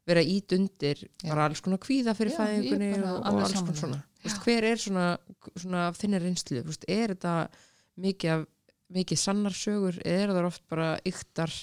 verið 0.06 0.22
að 0.22 0.30
ít 0.36 0.54
undir 0.54 1.02
bara 1.24 1.48
alls 1.48 1.62
konar 1.64 1.80
kvíða 1.82 2.14
fyrir 2.18 2.36
fæðingunni 2.36 2.92
og, 3.00 3.18
og 3.24 3.40
alls 3.42 3.56
konar 3.58 3.80
svona. 3.80 4.00
Veist, 4.20 4.42
hver 4.44 4.68
er 4.68 4.82
svona, 4.84 5.08
svona 5.56 5.86
af 5.88 5.98
þinni 5.98 6.20
reynslu, 6.22 6.62
veist, 6.68 6.86
er 6.86 7.16
þetta 7.16 7.34
mikið, 8.04 8.34
af, 8.36 8.46
mikið 9.00 9.22
sannar 9.24 9.56
sögur? 9.56 10.00
Eða 10.04 10.26
er 10.28 10.34
það 10.36 10.50
oft 10.52 10.66
bara 10.70 10.90
yktar? 11.08 11.56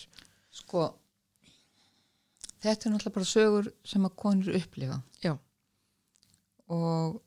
Sko 0.58 0.90
þetta 2.64 2.88
er 2.88 2.94
náttúrulega 2.94 3.18
bara 3.20 3.30
sögur 3.30 3.70
sem 3.86 4.08
að 4.08 4.16
konur 4.24 4.58
upplifa. 4.58 5.00
Já. 5.24 5.36
Og 6.74 7.22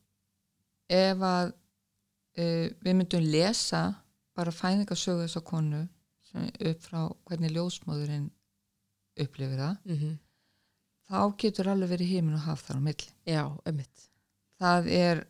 ef 0.90 1.24
að 1.24 1.52
uh, 1.52 2.66
við 2.82 2.94
myndum 2.94 3.24
lesa 3.32 3.82
bara 4.36 4.54
fæðingarsögu 4.54 5.24
þess 5.24 5.40
að 5.40 5.48
konu 5.50 5.86
upp 6.30 6.84
frá 6.84 7.00
hvernig 7.26 7.54
ljósmóðurinn 7.56 8.28
upplifir 9.20 9.58
það 9.58 9.76
mm 9.84 9.96
-hmm. 9.96 10.18
þá 11.10 11.36
getur 11.42 11.68
alveg 11.68 11.90
verið 11.90 12.12
heimin 12.14 12.38
og 12.38 12.46
haf 12.46 12.62
þar 12.62 12.78
á 12.78 12.86
milli 12.86 13.10
já, 13.26 13.42
það 14.60 14.90
er 14.94 15.24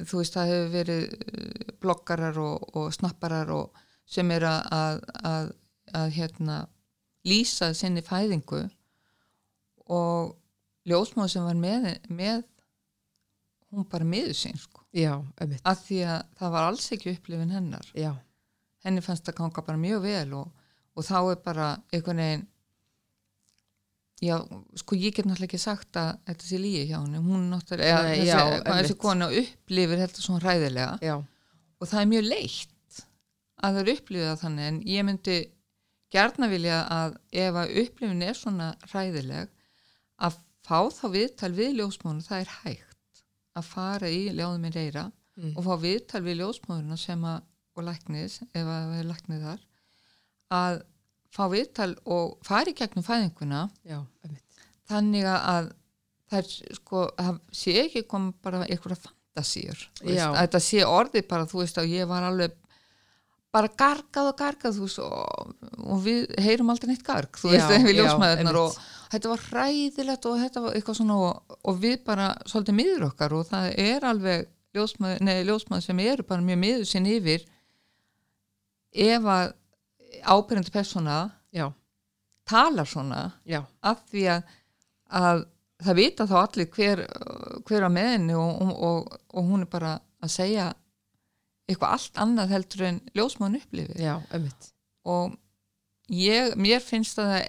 þú 0.00 0.22
veist 0.22 0.36
það 0.36 0.50
hefur 0.52 0.72
verið 0.72 1.02
uh, 1.12 1.74
bloggarar 1.80 2.38
og, 2.38 2.76
og 2.76 2.94
snapparar 2.94 3.50
og 3.50 3.84
sem 4.06 4.30
er 4.30 4.46
að, 4.46 4.60
að, 4.72 5.00
að, 5.24 5.52
að 5.92 6.10
hérna 6.16 6.56
lýsa 7.26 7.72
sinni 7.74 8.02
fæðingu 8.06 8.68
og 9.86 10.36
ljósmáð 10.86 11.32
sem 11.32 11.46
var 11.46 11.58
með, 11.58 11.88
með 12.08 12.44
hún 13.74 13.86
bara 13.90 14.06
miður 14.08 14.36
sín 14.38 14.58
sko. 14.60 14.84
Já, 14.96 15.14
af 15.64 15.80
því 15.84 16.02
að 16.08 16.20
það 16.38 16.52
var 16.54 16.68
alls 16.70 16.90
ekki 16.94 17.14
upplifin 17.16 17.54
hennar. 17.54 17.88
Já, 17.96 18.12
henni 18.86 19.04
fannst 19.04 19.26
það 19.26 19.40
ganga 19.40 19.64
bara 19.66 19.82
mjög 19.82 20.04
vel 20.06 20.28
og, 20.38 20.68
og 20.96 21.06
þá 21.06 21.16
er 21.20 21.40
bara 21.44 21.70
einhvern 21.92 22.22
veginn 22.22 22.46
já, 24.24 24.36
sko 24.80 24.96
ég 24.96 25.16
get 25.16 25.26
náttúrulega 25.28 25.50
ekki 25.50 25.60
sagt 25.60 25.98
að 26.00 26.14
þetta 26.30 26.48
sé 26.48 26.60
lígi 26.60 26.86
hjá 26.88 26.96
henni. 27.00 27.20
Hún 27.24 27.50
náttúrulega, 27.52 27.98
Nei, 28.06 28.14
þessi, 28.22 28.30
já, 28.30 28.62
þessi 28.70 28.96
kona 29.02 29.28
upplifir 29.42 30.02
þetta 30.04 30.24
svona 30.24 30.44
hræðilega. 30.44 30.96
Já, 31.04 31.16
og 31.76 31.90
það 31.90 32.00
er 32.02 32.10
mjög 32.14 32.26
leitt 32.30 33.02
að 33.56 33.76
það 33.76 33.82
er 33.82 33.92
upplifið 33.96 34.40
þannig 34.40 34.70
en 34.70 34.80
ég 34.88 35.06
myndi 35.08 35.36
gjarna 36.14 36.48
vilja 36.48 36.80
að 36.92 37.20
ef 37.44 37.60
að 37.60 37.78
upplifin 37.82 38.24
er 38.24 38.38
svona 38.38 38.72
hræðileg 38.86 39.52
að 40.26 40.42
fá 40.66 40.78
þá 40.92 41.06
viðtal 41.12 41.52
við 41.56 41.80
ljósmóðuna, 41.80 42.24
það 42.26 42.44
er 42.44 42.52
hægt 42.62 42.85
að 43.56 43.70
fara 43.70 44.10
í 44.12 44.26
ljóðum 44.30 44.66
minn 44.66 44.74
reyra 44.74 45.06
mm. 45.36 45.54
og 45.54 45.64
fá 45.66 45.72
viðtal 45.82 46.22
við 46.26 46.42
ljósmóðurna 46.42 46.98
sem 47.00 47.24
að, 47.28 47.40
og 47.76 47.86
læknis, 47.86 48.38
ef 48.52 48.62
að 48.62 48.84
það 48.90 48.98
er 48.98 49.08
læknið 49.10 49.46
þar, 49.46 49.64
að 50.56 50.78
fá 51.36 51.42
viðtal 51.52 51.90
og 52.16 52.36
fara 52.46 52.72
í 52.72 52.76
gegnum 52.76 53.06
fæðinguna 53.06 53.66
já, 53.86 53.98
þannig 54.88 55.28
að 55.32 55.72
það 56.30 56.54
sko, 56.80 57.02
sé 57.54 57.76
ekki 57.84 58.06
kom 58.10 58.30
bara 58.42 58.64
einhverja 58.66 58.98
að 59.36 60.38
þetta 60.40 60.62
sé 60.64 60.84
orðið 60.88 61.26
bara, 61.28 61.48
þú 61.50 61.60
veist, 61.60 61.78
að 61.80 61.92
ég 61.92 62.08
var 62.08 62.24
alveg 62.26 62.54
bara 63.56 63.72
gargað 63.72 64.30
og 64.30 64.36
gargað, 64.38 64.80
veist, 64.82 65.00
og, 65.00 65.54
og 65.80 66.02
við 66.04 66.34
heyrum 66.44 66.72
aldrei 66.72 66.92
neitt 66.92 67.06
garg, 67.06 67.38
þú 67.40 67.54
veist, 67.54 67.72
við 67.72 67.94
já, 67.94 68.02
ljósmæðurnar 68.02 68.58
og 68.60 68.76
þetta 69.12 69.32
var 69.32 69.44
hræðilegt 69.46 70.28
og 70.28 70.42
þetta 70.42 70.62
var 70.64 70.76
eitthvað 70.76 70.98
svona 71.00 71.16
og, 71.22 71.56
og 71.64 71.80
við 71.82 71.96
bara 72.06 72.28
svolítið 72.44 72.78
miður 72.80 73.08
okkar 73.10 73.36
og 73.38 73.48
það 73.48 73.68
er 73.86 74.06
alveg 74.10 74.46
ljósmaður, 74.76 75.24
nei, 75.24 75.36
ljósmaður 75.48 75.86
sem 75.86 76.02
eru 76.04 76.26
bara 76.28 76.44
mjög 76.44 76.62
miður 76.62 76.88
sinn 76.90 77.08
yfir 77.10 77.46
ef 79.06 79.28
að 79.36 79.54
ábyrjandi 80.26 80.72
persóna 80.74 81.18
já, 81.54 81.68
talar 82.48 82.88
svona 82.88 83.22
já, 83.48 83.62
af 83.80 84.02
því 84.10 84.26
að, 84.36 84.56
að 85.22 85.44
það 85.84 86.00
vita 86.00 86.26
þá 86.28 86.36
allir 86.42 86.72
hver, 86.72 87.04
hver 87.68 87.86
og, 87.86 88.50
og, 88.64 88.74
og, 88.90 89.16
og 89.32 89.48
hún 89.50 89.64
er 89.64 89.70
bara 89.70 89.96
að 90.24 90.32
segja 90.32 90.70
eitthvað 91.66 91.96
allt 91.96 92.22
annað 92.22 92.54
heldur 92.54 92.86
en 92.86 93.02
ljósmaðun 93.16 93.60
upplifir. 93.60 94.00
Já, 94.00 94.14
ömmit 94.36 94.70
og 95.06 95.36
ég, 96.12 96.54
mér 96.58 96.82
finnst 96.82 97.18
að 97.22 97.32
það 97.32 97.44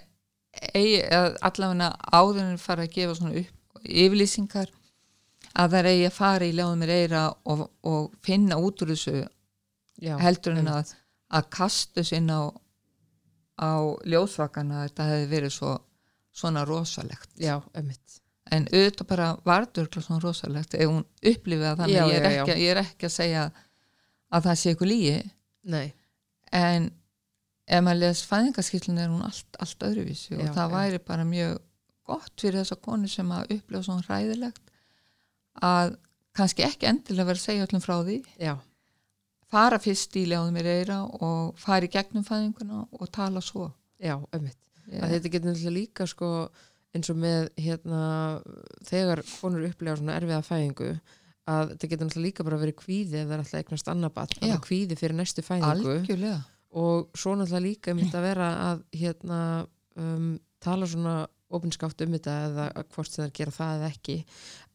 eigi, 0.74 1.00
að 1.14 1.38
allavega 1.48 1.88
áður 2.12 2.44
en 2.44 2.60
fara 2.62 2.86
að 2.86 2.94
gefa 2.96 3.16
svona 3.18 3.42
upp 3.42 3.82
yfirlýsingar 3.88 4.70
að 5.58 5.74
það 5.74 5.90
eigi 5.92 6.06
að 6.08 6.16
fara 6.18 6.46
í 6.46 6.54
ljáðum 6.54 6.82
mér 6.82 6.94
eira 6.94 7.24
og, 7.50 7.66
og 7.86 8.14
finna 8.26 8.58
út 8.62 8.82
úr 8.84 8.94
þessu 8.94 9.16
já, 9.18 10.14
heldur 10.22 10.58
en 10.58 10.70
að, 10.72 10.94
að 11.34 11.50
kastu 11.54 12.04
sinna 12.06 12.40
á, 12.42 12.44
á 13.58 13.72
ljósvakana 14.06 14.86
þetta 14.86 15.10
hefði 15.12 15.28
verið 15.34 15.54
svo, 15.54 15.74
svona 16.34 16.64
rosalegt. 16.66 17.30
Já, 17.38 17.58
ömmit 17.78 18.18
en 18.54 18.64
auðvitað 18.72 19.08
bara 19.10 19.28
varður 19.44 19.88
svona 20.00 20.22
rosalegt 20.22 20.76
ef 20.78 20.88
hún 20.88 21.02
upplifið 21.04 21.66
að 21.68 21.80
þannig. 21.82 21.96
Já, 21.96 22.04
ég, 22.08 22.18
er 22.18 22.28
ekki, 22.30 22.54
ég 22.62 22.70
er 22.72 22.80
ekki 22.80 23.08
að 23.08 23.14
segja 23.14 23.42
að 23.44 23.64
það 24.44 24.58
sé 24.60 24.72
eitthvað 24.72 24.92
lígi 24.92 25.16
en 26.58 26.90
ef 27.68 27.82
maður 27.84 28.00
les 28.02 28.22
fæðingaskýtlun 28.28 29.00
er 29.02 29.10
hún 29.12 29.24
allt, 29.26 29.58
allt 29.60 29.84
öðruvísi 29.88 30.36
og 30.38 30.44
Já, 30.46 30.52
það 30.56 30.68
já. 30.68 30.74
væri 30.76 31.00
bara 31.10 31.26
mjög 31.28 31.58
gott 32.08 32.40
fyrir 32.40 32.62
þessa 32.62 32.78
konu 32.80 33.08
sem 33.12 33.32
að 33.36 33.52
upplifa 33.58 33.82
svona 33.84 34.06
hræðilegt 34.06 34.72
að 35.64 35.96
kannski 36.38 36.64
ekki 36.64 36.88
endilega 36.88 37.28
vera 37.28 37.40
að 37.40 37.44
segja 37.44 37.66
öllum 37.66 37.82
frá 37.82 37.96
því. 38.06 38.16
Já, 38.40 38.54
fara 39.50 39.80
fyrst 39.82 40.16
í 40.16 40.24
ljáðum 40.30 40.56
mér 40.56 40.70
eira 40.78 41.02
og 41.04 41.58
fara 41.60 41.88
í 41.88 41.92
gegnum 41.92 42.24
fæðinguna 42.24 42.84
og 42.94 43.10
tala 43.12 43.42
svo. 43.44 43.72
Já, 43.98 44.16
ömmit 44.32 44.56
að 44.88 45.12
þetta 45.12 45.32
getur 45.34 45.50
náttúrulega 45.50 45.74
líka 45.74 46.06
sko 46.08 46.28
eins 46.96 47.10
og 47.12 47.18
með 47.20 47.50
hérna 47.60 48.02
þegar 48.88 49.20
konur 49.34 49.66
upplega 49.68 49.98
svona 49.98 50.16
erfiða 50.16 50.44
fæðingu 50.46 50.92
að 51.48 51.72
þetta 51.72 51.90
getur 51.92 52.08
náttúrulega 52.08 52.26
líka 52.26 52.46
bara 52.46 52.60
verið 52.60 52.78
kvíði 52.82 53.20
ef 53.22 53.26
það 53.26 53.34
er 53.34 53.42
alltaf 53.44 53.62
eignast 53.62 53.90
annað 53.92 54.14
bat 54.18 54.36
Já. 54.42 54.54
kvíði 54.64 54.98
fyrir 55.00 55.18
næstu 55.18 55.44
fæðingu. 55.46 55.94
Algjörlega. 55.94 56.38
Og 56.78 57.18
svo 57.18 57.34
náttúrulega 57.38 57.64
líka 57.64 57.96
myndi 57.96 58.18
að 58.18 58.28
vera 58.28 58.52
að 58.68 58.84
hérna 59.00 59.40
um, 59.96 60.30
tala 60.64 60.88
svona 60.90 61.16
opinskátt 61.48 62.04
um 62.04 62.12
þetta 62.12 62.34
eða 62.48 62.66
hvort 62.92 63.10
sem 63.10 63.24
það 63.24 63.36
gera 63.38 63.54
það 63.56 63.78
eða 63.78 63.90
ekki 63.94 64.16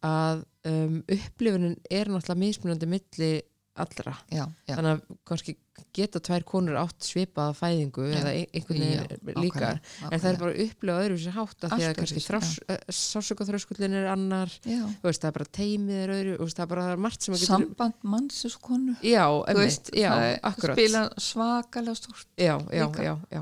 að 0.09 0.43
um, 0.71 0.95
upplifunin 1.15 1.75
er 1.89 2.09
náttúrulega 2.09 2.41
mismunandi 2.41 2.89
milli 2.89 3.31
allra. 3.75 4.11
Já, 4.29 4.43
já, 4.69 4.75
þannig 4.77 4.91
að 4.93 5.17
kannski 5.25 5.53
geta 5.97 6.19
tvær 6.21 6.43
konur 6.45 6.75
átt 6.77 7.01
svipaða 7.05 7.55
fæðingu 7.57 8.03
Já. 8.11 8.17
eða 8.19 8.31
ein- 8.37 8.51
einhvern 8.53 8.81
veginn 8.83 9.39
líka. 9.41 9.59
nákvæmlega, 9.59 10.09
en 10.13 10.19
það 10.21 10.27
er 10.29 10.37
bara 10.43 10.53
upplifað 10.63 11.05
öðru 11.07 11.17
sér 11.23 11.33
hátt 11.37 11.63
af 11.65 11.71
því 11.73 11.87
að 11.87 11.95
kannski 11.97 12.21
öðruvísi, 12.21 12.77
sásökaþröskullin 12.99 13.95
er 13.97 14.07
annar 14.11 14.53
veist, 15.01 15.21
það 15.23 15.29
er 15.31 15.35
bara 15.39 15.49
teimið 15.57 16.01
er 16.03 16.13
öðru 16.17 16.35
veist, 16.43 16.57
það 16.59 16.65
er 16.65 16.71
bara 16.73 16.83
það 16.87 16.93
er 16.97 17.01
margt 17.07 17.25
sem 17.25 17.33
að 17.33 17.41
getur 17.43 17.53
samband 17.53 18.05
manns 18.13 18.41
og 18.49 18.57
konu. 18.67 18.95
Já, 19.01 19.25
Þú 19.25 19.55
einmitt, 19.55 19.91
já, 19.97 20.11
það 20.43 20.67
spila 20.73 21.03
svakalega 21.17 21.95
stort 21.95 22.27
já, 22.37 22.55
já, 22.69 22.85
já, 23.01 23.15
já. 23.33 23.41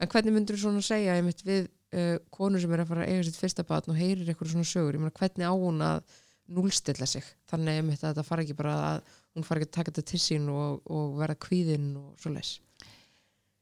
En 0.00 0.08
hvernig 0.08 0.32
myndur 0.38 0.56
þú 0.56 0.62
svona 0.64 0.84
segja 0.86 1.18
einmitt 1.18 1.44
við 1.44 1.68
uh, 1.92 2.16
konur 2.30 2.60
sem 2.62 2.72
er 2.72 2.84
að 2.84 2.88
fara 2.92 3.04
að 3.04 3.12
eiga 3.12 3.28
sitt 3.28 3.36
fyrsta 3.40 3.64
batn 3.68 3.92
og 3.92 4.00
heyrir 4.00 4.28
eitthvað 4.32 4.52
svona 4.54 4.64
sögur, 4.72 4.94
ég 4.96 5.02
meina 5.04 5.16
hvernig 5.18 5.44
á 5.48 5.52
hún 5.52 5.84
að 5.84 6.02
núlstilla 6.48 7.04
sig, 7.06 7.24
þannig 7.50 7.82
að 7.82 7.96
þetta 8.06 8.24
fara 8.24 8.44
ekki 8.44 8.54
bara 8.56 8.76
að 8.94 9.16
hún 9.38 9.46
fara 9.46 9.62
ekki 9.62 9.70
að 9.70 9.76
taka 9.78 9.92
þetta 9.92 10.10
til 10.10 10.20
sín 10.22 10.50
og, 10.52 10.82
og 10.90 11.16
verða 11.20 11.38
kvíðinn 11.46 11.88
og 12.00 12.10
svo 12.20 12.34
leis 12.34 12.56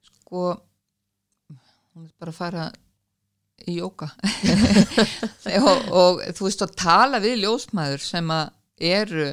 sko 0.08 0.46
hún 1.96 2.08
er 2.08 2.12
bara 2.20 2.32
að 2.32 2.38
fara 2.40 2.66
í 3.66 3.78
jóka 3.78 4.10
og, 5.68 5.86
og 5.88 6.24
þú 6.36 6.48
veist 6.48 6.64
að 6.66 6.76
tala 6.80 7.20
við 7.24 7.42
ljósmaður 7.44 8.04
sem 8.04 8.32
að 8.34 8.50
eru 8.96 9.30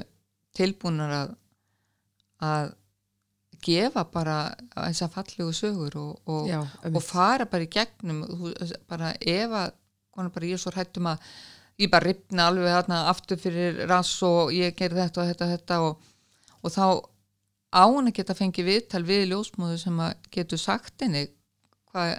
tilbúnar 0.56 1.16
að 1.18 1.34
að 2.44 2.72
gefa 3.64 4.04
bara 4.12 4.38
þessa 4.74 5.08
fallegu 5.12 5.54
sögur 5.56 5.98
og, 6.00 6.14
og, 6.28 6.48
Já, 6.50 6.60
og 6.60 6.88
einmitt. 6.88 7.08
fara 7.08 7.48
bara 7.48 7.64
í 7.64 7.72
gegnum 7.72 8.24
bara 8.89 9.14
ef 9.20 9.56
að 9.60 9.76
bara 10.34 10.48
ég 10.50 10.58
er 10.58 10.62
svo 10.62 10.74
hrættum 10.74 11.08
að 11.14 11.28
ég 11.82 11.91
bara 11.91 12.10
ripna 12.10 12.50
alveg 12.52 12.91
aftur 13.00 13.39
fyrir 13.41 13.86
rass 13.89 14.18
og 14.28 14.52
ég 14.54 14.76
ger 14.78 14.94
þetta 14.94 15.24
og 15.24 15.32
þetta 15.32 15.46
og 15.46 15.54
þetta 15.56 15.80
og, 15.88 16.10
og 16.64 16.74
þá 16.74 16.86
á 17.74 17.84
hann 17.84 18.09
að 18.09 18.18
geta 18.20 18.38
fengið 18.38 18.70
viðtal 18.70 19.03
við 19.07 19.26
ljósmóðu 19.32 19.80
sem 19.82 19.99
að 20.03 20.30
getur 20.34 20.61
sagt 20.61 21.03
henni 21.03 21.26
hvað 21.91 22.16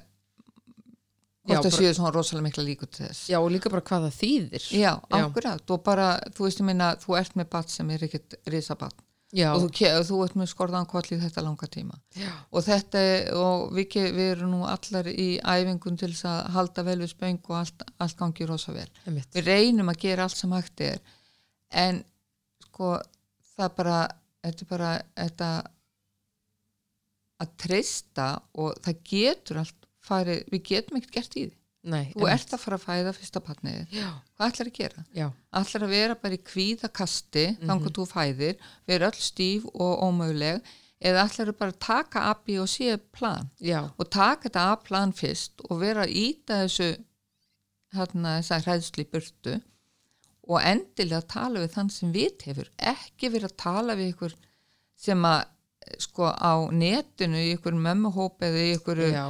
hvort 1.45 1.67
það 1.67 1.75
séu 1.77 1.95
svona 1.97 2.13
rosalega 2.15 2.47
mikla 2.47 2.65
líkur 2.65 2.89
til 2.89 3.07
þess. 3.07 3.25
Já, 3.29 3.39
og 3.41 3.51
líka 3.53 3.73
bara 3.73 3.85
hvað 3.85 4.07
það 4.07 4.21
þýðir. 4.21 4.69
Já, 4.81 4.93
akkurat. 5.19 5.65
Og 5.75 5.83
bara, 5.85 6.07
þú 6.37 6.47
veist 6.47 6.63
ég 6.63 6.69
minna, 6.69 6.95
þú 7.01 7.19
ert 7.21 7.35
með 7.37 7.51
bat 7.53 7.75
sem 7.75 7.91
er 7.93 8.07
ekkert 8.07 8.39
risabat 8.49 9.03
Já, 9.35 9.49
og 9.51 9.65
þú, 9.65 9.89
þú 10.07 10.19
ert 10.23 10.37
með 10.39 10.49
skorðan 10.53 10.87
kollið 10.87 11.25
þetta 11.25 11.43
langa 11.43 11.67
tíma. 11.71 11.97
Já, 12.15 12.29
og 12.55 12.63
þetta, 12.63 13.01
og 13.35 13.65
við, 13.75 13.97
við 14.15 14.29
erum 14.37 14.53
nú 14.55 14.61
allar 14.71 15.09
í 15.11 15.29
æfingun 15.43 15.99
til 15.99 16.13
þess 16.13 16.29
að 16.31 16.39
halda 16.55 16.85
vel 16.87 16.99
við 17.03 17.11
spöng 17.11 17.41
og 17.51 17.57
allt, 17.59 17.83
allt 18.05 18.19
gangi 18.21 18.47
rosa 18.47 18.75
vel. 18.77 18.87
Við 19.09 19.41
reynum 19.49 19.91
að 19.91 20.05
gera 20.05 20.29
allt 20.29 20.39
sem 20.39 20.55
hægt 20.55 20.85
er. 20.87 21.03
En 21.75 21.99
sko 22.69 22.93
það 23.57 23.75
bara, 23.81 23.99
þetta 24.45 24.65
er 24.67 24.71
bara 24.75 24.93
þetta 25.17 25.49
að 27.45 27.53
treysta 27.65 28.29
og 28.63 28.77
það 28.85 29.01
getur 29.11 29.61
allt 29.65 29.89
farið, 30.05 30.43
við 30.53 30.63
getum 30.71 30.99
ekkert 31.01 31.17
gert 31.19 31.37
í 31.41 31.45
því. 31.49 31.55
Nei, 31.85 32.05
Þú 32.15 32.29
ert 32.33 32.53
að 32.57 32.61
fara 32.63 32.77
að 32.79 32.85
fæða 32.87 33.11
fyrsta 33.13 33.41
patnið, 33.45 33.81
Já, 33.93 34.07
hvað 34.39 34.53
ætlar 34.55 34.69
að 34.71 34.77
gera? 34.79 35.03
já, 35.13 35.27
allar 35.61 35.83
að 35.85 35.91
vera 35.93 36.15
bara 36.23 36.37
í 36.39 36.41
kvíðakasti 36.41 37.43
mm 37.45 37.59
Mhm. 37.59 37.67
þannig 37.69 37.89
að 37.91 37.99
þú 37.99 38.07
fæðir, 38.13 38.55
vera 38.89 39.11
öll 39.11 39.21
stíf 39.21 39.67
og 39.75 39.93
ómöguleg 40.07 40.63
eða 41.05 41.25
allar 41.27 41.51
að 41.53 41.59
bara 41.59 41.73
taka 41.73 42.23
A, 42.31 42.35
B 42.47 42.57
og 42.63 42.69
C 42.73 42.97
plan? 43.13 43.51
Já, 43.61 43.91
og 43.99 44.09
taka 44.11 44.49
þetta 44.49 44.65
A 44.73 44.77
plan 44.77 45.13
fyrst 45.13 45.61
og 45.69 45.81
vera 45.81 46.07
að 46.07 46.15
íta 46.17 46.63
þessu 46.65 46.89
hérna 47.93 48.39
þess 48.41 48.51
að 48.57 48.65
hræðsli 48.65 49.05
burtu 49.13 49.61
og 50.45 50.61
endilega 50.61 51.25
tala 51.31 51.63
við 51.63 51.75
þann 51.79 51.91
sem 51.93 52.13
vit 52.15 52.45
hefur, 52.49 52.69
ekki 52.79 53.33
vera 53.33 53.49
að 53.51 53.59
tala 53.65 53.97
við 53.99 54.13
ykkur 54.13 54.37
sem 55.05 55.25
að 55.29 55.43
sko 56.01 56.29
á 56.33 56.65
netinu 56.73 57.41
í 57.41 57.51
ykkur 57.55 57.77
mömmuhóp 57.77 58.43
eða 58.45 58.61
í 58.63 58.69
ykkur 58.79 59.01
já, 59.05 59.25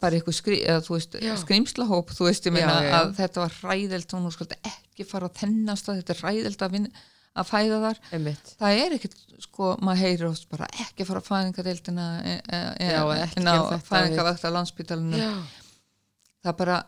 bara 0.00 0.18
eitthvað 0.18 0.36
skrí, 0.36 0.58
eða, 0.68 0.82
veist, 0.84 1.16
skrimslahóp 1.42 2.12
þú 2.14 2.28
veist, 2.28 2.48
ég 2.48 2.54
meina 2.54 2.74
Já, 2.74 2.88
já, 2.88 2.96
að 2.98 3.14
þetta 3.18 3.44
var 3.44 3.54
hræðelt 3.62 4.14
og 4.16 4.24
nú 4.24 4.32
skaldi 4.34 4.58
ekki 4.68 5.06
fara 5.08 5.30
að 5.30 5.38
þennast 5.42 5.88
að 5.88 6.00
þetta 6.00 6.14
er 6.14 6.20
hræðelt 6.24 6.66
að, 6.66 6.76
að 7.38 7.48
fæða 7.48 7.80
þar. 7.86 8.02
Einmitt. 8.18 8.52
það 8.60 8.82
er 8.82 8.96
ekkert, 8.98 9.16
sko, 9.46 9.72
maður 9.80 10.04
heyrir 10.04 10.28
oft 10.28 10.48
bara 10.52 10.68
ekki 10.84 11.08
fara 11.08 11.24
að 11.24 11.30
fæðingadeildina 11.30 12.06
e, 12.20 12.36
e, 12.36 12.60
e, 12.60 12.92
Já, 12.92 13.02
ekki 13.24 13.40
inn 13.40 13.48
á 13.48 13.54
gera 13.54 13.66
þetta 13.72 13.88
fæðingavakt 13.88 14.46
á 14.46 14.50
landsbytalunum 14.58 15.24
Já, 15.24 15.32
það 16.44 16.58
bara 16.60 16.78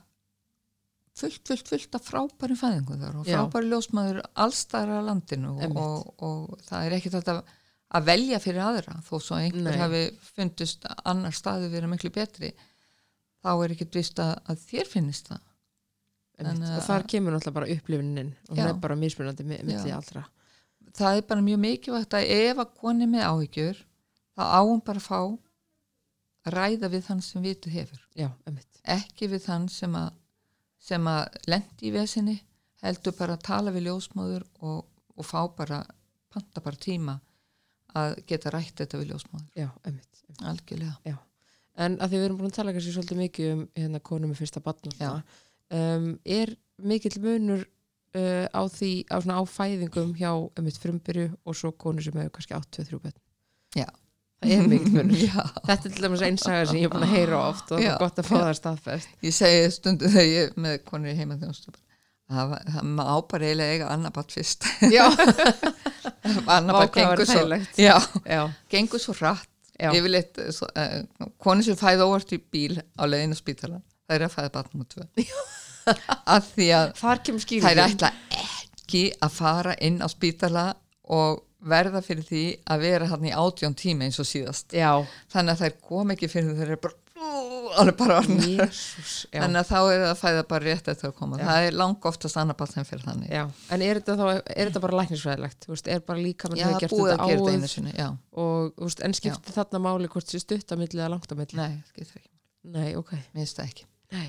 fullt, 1.21 1.43
fullt, 1.49 1.69
fullt 1.71 1.97
af 1.99 2.07
frábæri 2.09 2.57
fæðingu 2.59 2.97
þar 3.01 3.19
og 3.21 3.29
frábæri 3.29 3.71
ljósmaður 3.73 4.21
allstæðar 4.45 5.01
á 5.01 5.09
landinu 5.11 5.53
og, 5.67 5.77
og, 5.77 6.15
og 6.29 6.65
það 6.69 6.87
er 6.89 6.97
ekki 6.99 7.13
þetta 7.15 7.37
að 7.99 8.05
velja 8.07 8.39
fyrir 8.43 8.63
aðra 8.65 8.97
þó 9.07 9.15
svo 9.21 9.39
einhver 9.41 9.67
Nei. 9.67 9.79
hafi 9.81 10.03
fundist 10.35 10.85
annar 11.05 11.35
staði 11.35 11.71
vera 11.73 11.89
miklu 11.91 12.11
betri 12.15 12.53
þá 13.43 13.51
er 13.65 13.75
ekki 13.75 13.89
vist 13.97 14.21
að, 14.23 14.35
að 14.53 14.67
þér 14.71 14.91
finnist 14.93 15.31
það 15.33 15.41
að- 15.41 15.47
Og 16.79 16.85
þar 16.87 17.03
kemur 17.13 17.35
náttúrulega 17.35 17.57
bara 17.59 17.73
upplifunin 17.75 18.31
og 18.49 18.55
hún 18.57 18.63
Já. 18.65 18.69
er 18.71 18.79
bara 18.81 18.97
mismunandi 18.97 19.45
mi- 19.45 19.61
milli 19.63 19.91
Já. 19.91 19.97
allra. 19.99 20.23
það 20.97 21.17
er 21.19 21.27
bara 21.29 21.41
mjög 21.45 21.59
mikilvægt 21.67 22.15
að 22.17 22.31
ef 22.37 22.57
að 22.65 22.71
koni 22.81 23.07
með 23.07 23.27
áhyggjur 23.29 23.83
þá 24.39 24.43
á 24.49 24.61
hún 24.65 24.81
bara 24.87 24.99
að 25.03 25.09
fá 25.11 25.21
að 25.21 26.55
ræða 26.57 26.89
við 26.95 27.05
þann 27.11 27.21
sem 27.27 27.43
vitið 27.45 27.73
hefur 27.77 28.01
Já, 28.17 28.31
ekki 28.97 29.29
við 29.35 29.45
þann 29.45 29.69
sem 29.69 29.93
að 30.01 30.09
sem 30.81 31.09
að 31.11 31.41
lendi 31.51 31.89
í 31.89 31.95
vesinni 31.95 32.37
heldur 32.85 33.17
bara 33.19 33.37
að 33.37 33.47
tala 33.51 33.73
við 33.75 33.89
ljósmóður 33.91 34.47
og, 34.65 34.85
og 35.17 35.27
fá 35.29 35.43
bara 35.57 35.83
panta 36.33 36.63
bara 36.65 36.81
tíma 36.81 37.19
að 37.99 38.21
geta 38.29 38.53
rætt 38.55 38.81
þetta 38.81 39.01
við 39.01 39.13
ljósmóður 39.13 39.59
Já, 39.59 39.69
einmitt. 39.85 40.23
einmitt. 40.25 40.47
algjörlega 40.53 41.19
En 41.81 41.97
að 42.03 42.13
því 42.13 42.19
við 42.19 42.25
erum 42.27 42.39
búin 42.41 42.51
að 42.51 42.57
tala 42.57 42.73
kannski 42.75 42.93
svolítið 42.95 43.21
mikið 43.21 43.53
um 43.55 43.61
hérna 43.79 44.01
konu 44.05 44.29
með 44.29 44.41
fyrsta 44.43 44.63
barn 44.65 44.97
Já. 44.99 45.11
um, 45.77 46.09
er 46.25 46.53
mikill 46.83 47.17
munur 47.23 47.63
uh, 48.17 48.47
á 48.51 48.63
því, 48.69 48.93
á 49.09 49.17
svona 49.23 49.39
á 49.41 49.45
fæðingum 49.47 50.15
hjá 50.19 50.33
um 50.35 50.69
eitt 50.69 50.81
frumbyrju 50.83 51.31
og 51.45 51.57
svo 51.57 51.73
konu 51.73 52.03
sem 52.05 52.17
hefur 52.19 52.35
kannski 52.37 52.59
8-3 52.59 53.01
börn? 53.05 53.19
Já. 53.77 53.87
Það 54.41 54.55
er 54.57 54.71
mikill 54.73 54.95
munur. 54.97 55.23
Þetta 55.69 55.77
er 55.77 55.95
til 55.95 56.07
dæmis 56.07 56.25
einsaga 56.25 56.65
sem 56.71 56.81
ég 56.81 56.89
er 56.89 56.95
búin 56.95 57.07
að 57.07 57.15
heyra 57.19 57.45
oft 57.51 57.71
og 57.71 57.79
það 57.79 57.91
er 57.91 58.01
gott 58.01 58.23
að 58.23 58.29
fá 58.31 58.35
það 58.39 58.57
staðfest. 58.61 59.15
ég 59.27 59.37
segi 59.37 59.71
stundu 59.77 60.11
þegar 60.11 60.29
ég 60.31 60.49
er 60.49 60.61
með 60.67 60.77
konur 60.89 61.13
í 61.13 61.17
heima 61.19 61.39
þjónustu 61.41 61.75
það, 62.31 62.57
það 62.73 62.89
maður 62.95 63.11
á 63.11 63.17
bara 63.33 63.49
eiginlega 63.49 63.77
eiga 63.77 63.93
annar 63.95 64.15
batt 64.15 64.35
fyrst 64.35 64.67
var 66.49 66.91
gengur 66.95 67.27
svo 67.29 67.45
já, 67.81 67.97
já, 68.25 68.43
gengur 68.71 69.03
svo 69.03 69.17
hratt. 69.19 69.49
Já, 69.81 69.89
yfirleitt 69.97 70.37
uh, 70.45 71.31
konur 71.41 71.65
sem 71.65 71.79
fæða 71.81 72.05
óvart 72.09 72.35
í 72.37 72.41
bíl 72.53 72.77
á 73.01 73.03
leiðinu 73.09 73.39
spítala 73.39 73.81
það 74.11 74.17
er 74.17 74.25
að 74.27 74.35
fæða 74.35 74.53
batnum 74.57 74.85
og 74.85 74.91
tvö. 74.93 75.07
Af 76.35 76.51
því 76.55 76.67
að 76.77 76.91
þær 76.99 77.23
skýringin. 77.45 77.83
ætla 77.87 78.11
ekki 78.37 79.05
að 79.25 79.33
fara 79.39 79.77
inn 79.81 80.03
á 80.05 80.09
spítala 80.13 80.67
og 81.11 81.41
verða 81.61 82.01
fyrir 82.05 82.27
því 82.27 82.45
að 82.73 82.87
vera 82.87 83.11
hann 83.11 83.29
í 83.29 83.35
átjón 83.37 83.77
tíma 83.79 84.07
eins 84.07 84.21
og 84.23 84.29
síðast. 84.29 84.73
Já, 84.77 84.93
þannig 85.33 85.55
að 85.55 85.63
þær 85.65 85.79
kom 85.91 86.15
ekki 86.15 86.31
fyrir 86.33 86.65
eru 86.67 86.81
bara 86.81 86.97
bara 88.01 88.17
já. 88.25 89.43
þannig 89.43 89.59
að 89.61 89.69
þá 89.69 89.77
er 89.79 90.01
það 90.01 90.07
að 90.09 90.21
fæða 90.21 90.45
bara 90.51 90.65
rétt 90.65 90.89
eftir 90.93 91.11
að 91.11 91.15
koma. 91.19 91.39
Já. 91.39 91.45
það 91.51 91.67
er 91.67 91.77
lang 91.77 92.09
oftast 92.11 92.41
annar 92.41 92.59
bara 92.59 92.75
þeim 92.75 92.89
fyrir 92.89 93.05
þannig. 93.07 93.31
Já, 93.35 93.43
en 93.77 93.85
er 93.87 94.01
þetta 94.01 94.17
þá, 94.19 94.25
er 94.33 94.71
þetta 94.71 94.83
bara 94.87 94.99
læknisfræðilegt, 95.03 95.69
er 95.85 96.03
bara 96.09 96.25
líka 96.25 96.51
með 96.51 96.63
þau 96.63 96.67
þetta 96.67 96.75
að 96.75 96.83
gera 96.83 97.13
þetta 97.13 97.29
áður 97.29 98.19
og, 98.41 98.75
veist, 98.81 99.05
en 99.07 99.17
skiptir 99.21 99.59
þarna 99.59 99.85
máli 99.87 100.11
hvort 100.11 100.33
sé 100.33 100.43
stutt 100.43 100.75
að 100.75 100.83
milli 100.85 101.01
eða 101.01 101.13
langt 101.15 101.31
að 101.31 101.45
milli? 101.45 101.61
nei, 101.61 101.81
skiptir 101.93 102.23
ekki 102.23 102.29
Nei, 102.71 102.91
ok, 102.99 103.15
mér 103.33 103.45
finnst 103.45 103.57
það 103.57 103.71
ekki, 103.71 103.87
nei. 104.17 104.29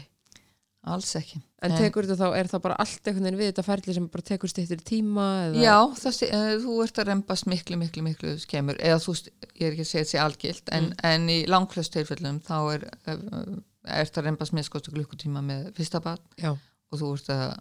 Alls 0.89 1.11
ekki 1.19 1.41
En 1.61 1.75
tekur 1.77 2.07
þetta 2.09 2.17
þá, 2.17 2.37
er 2.39 2.47
það 2.49 2.61
bara 2.63 2.75
allt 2.81 3.05
einhvern 3.05 3.25
veginn 3.27 3.37
við 3.37 3.49
þetta 3.51 3.65
ferli 3.67 3.93
sem 3.93 4.05
bara 4.09 4.25
tekur 4.25 4.49
stýttir 4.49 4.79
tíma? 4.81 5.25
Eða? 5.45 5.59
Já, 5.61 5.75
það, 5.99 6.21
eh, 6.25 6.53
þú 6.63 6.77
ert 6.85 7.01
að 7.03 7.09
rembast 7.11 7.45
miklu, 7.51 7.77
miklu, 7.77 8.05
miklu 8.07 8.31
skemur, 8.41 8.79
eða 8.81 8.97
þú, 9.03 9.13
ég 9.59 9.67
er 9.67 9.75
ekki 9.75 9.85
að 9.85 9.91
segja 9.91 10.05
þetta 10.05 10.13
sé 10.15 10.21
algilt, 10.23 10.71
en, 10.73 10.87
Mm. 10.89 10.95
en 11.11 11.27
í 11.29 11.37
langflest 11.47 11.93
tilfellum 11.93 12.39
þá 12.41 12.55
er, 12.73 12.87
eh, 13.05 13.99
ert 14.01 14.17
að 14.17 14.25
rembast 14.25 14.53
miskostu 14.57 14.91
klukkutíma 14.95 15.43
með 15.45 15.69
fyrsta 15.77 16.01
bad 16.01 16.19
Já, 16.41 16.49
og 16.57 16.99
þú 16.99 17.13
ert 17.13 17.29
að 17.29 17.59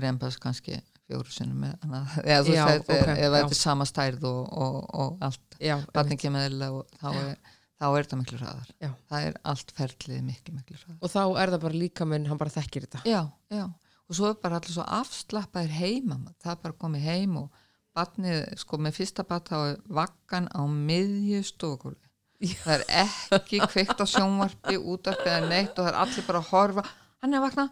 rembast 0.00 0.40
kannski 0.40 0.80
fjóru 1.10 1.46
með 1.52 1.76
annað, 1.84 2.16
eða 2.24 2.42
þú 2.46 2.52
veist, 2.54 2.68
þetta 2.70 2.94
er, 2.94 3.02
ok, 3.02 3.18
ef 3.18 3.32
þetta 3.36 3.50
er 3.50 3.60
sama 3.60 3.84
stærð 3.84 4.24
og, 4.30 4.42
og, 4.52 4.76
og 4.94 5.18
allt, 5.28 5.58
já, 5.60 5.76
barni 5.92 6.16
einmitt. 6.16 6.20
kemur 6.24 6.68
og 6.70 6.86
þá 7.02 7.08
er, 7.20 7.36
þá 7.80 7.86
er 7.88 8.04
þetta 8.04 8.18
miklu 8.20 8.40
hraðar. 8.40 8.72
Já. 8.82 8.90
Það 9.10 9.26
er 9.28 9.38
allt 9.52 9.72
ferlið 9.76 10.20
miklu, 10.26 10.56
miklu 10.58 10.76
hraðar. 10.76 10.98
og 11.00 11.14
þá 11.14 11.22
er 11.24 11.54
það 11.54 11.64
bara 11.64 11.80
líka 11.80 12.08
minn, 12.08 12.28
hann 12.28 12.40
bara 12.40 12.52
þekkir 12.54 12.86
þetta. 12.86 13.02
Já, 13.08 13.22
já. 13.56 13.64
Og 14.10 14.18
svo 14.18 14.30
er 14.30 14.38
bara 14.42 14.58
allir 14.58 14.74
svo 14.74 14.84
afslappaðir 14.84 15.74
heima. 15.78 16.18
Það 16.42 16.52
er 16.52 16.62
bara 16.64 16.78
komið 16.82 17.04
heim 17.06 17.36
og 17.44 17.60
batnið, 17.96 18.40
sko 18.60 18.78
með 18.82 18.96
fyrsta 18.98 19.24
bat 19.26 19.50
þá 19.50 19.58
er 19.60 19.76
vakkan 20.00 20.48
á 20.50 20.62
miðju 20.66 21.42
stofugóli. 21.46 22.00
Það 22.40 22.84
er 22.88 23.14
ekki 23.36 23.60
kveikt 23.68 24.00
á 24.00 24.06
sjónvarpi, 24.08 24.78
útarpið 24.80 25.32
eða 25.34 25.48
neitt 25.50 25.76
og 25.76 25.84
það 25.84 25.90
er 25.90 25.98
allir 26.04 26.26
bara 26.26 26.40
að 26.40 26.50
horfa. 26.54 26.84
Hann 27.20 27.36
er 27.36 27.42
vakna, 27.44 27.66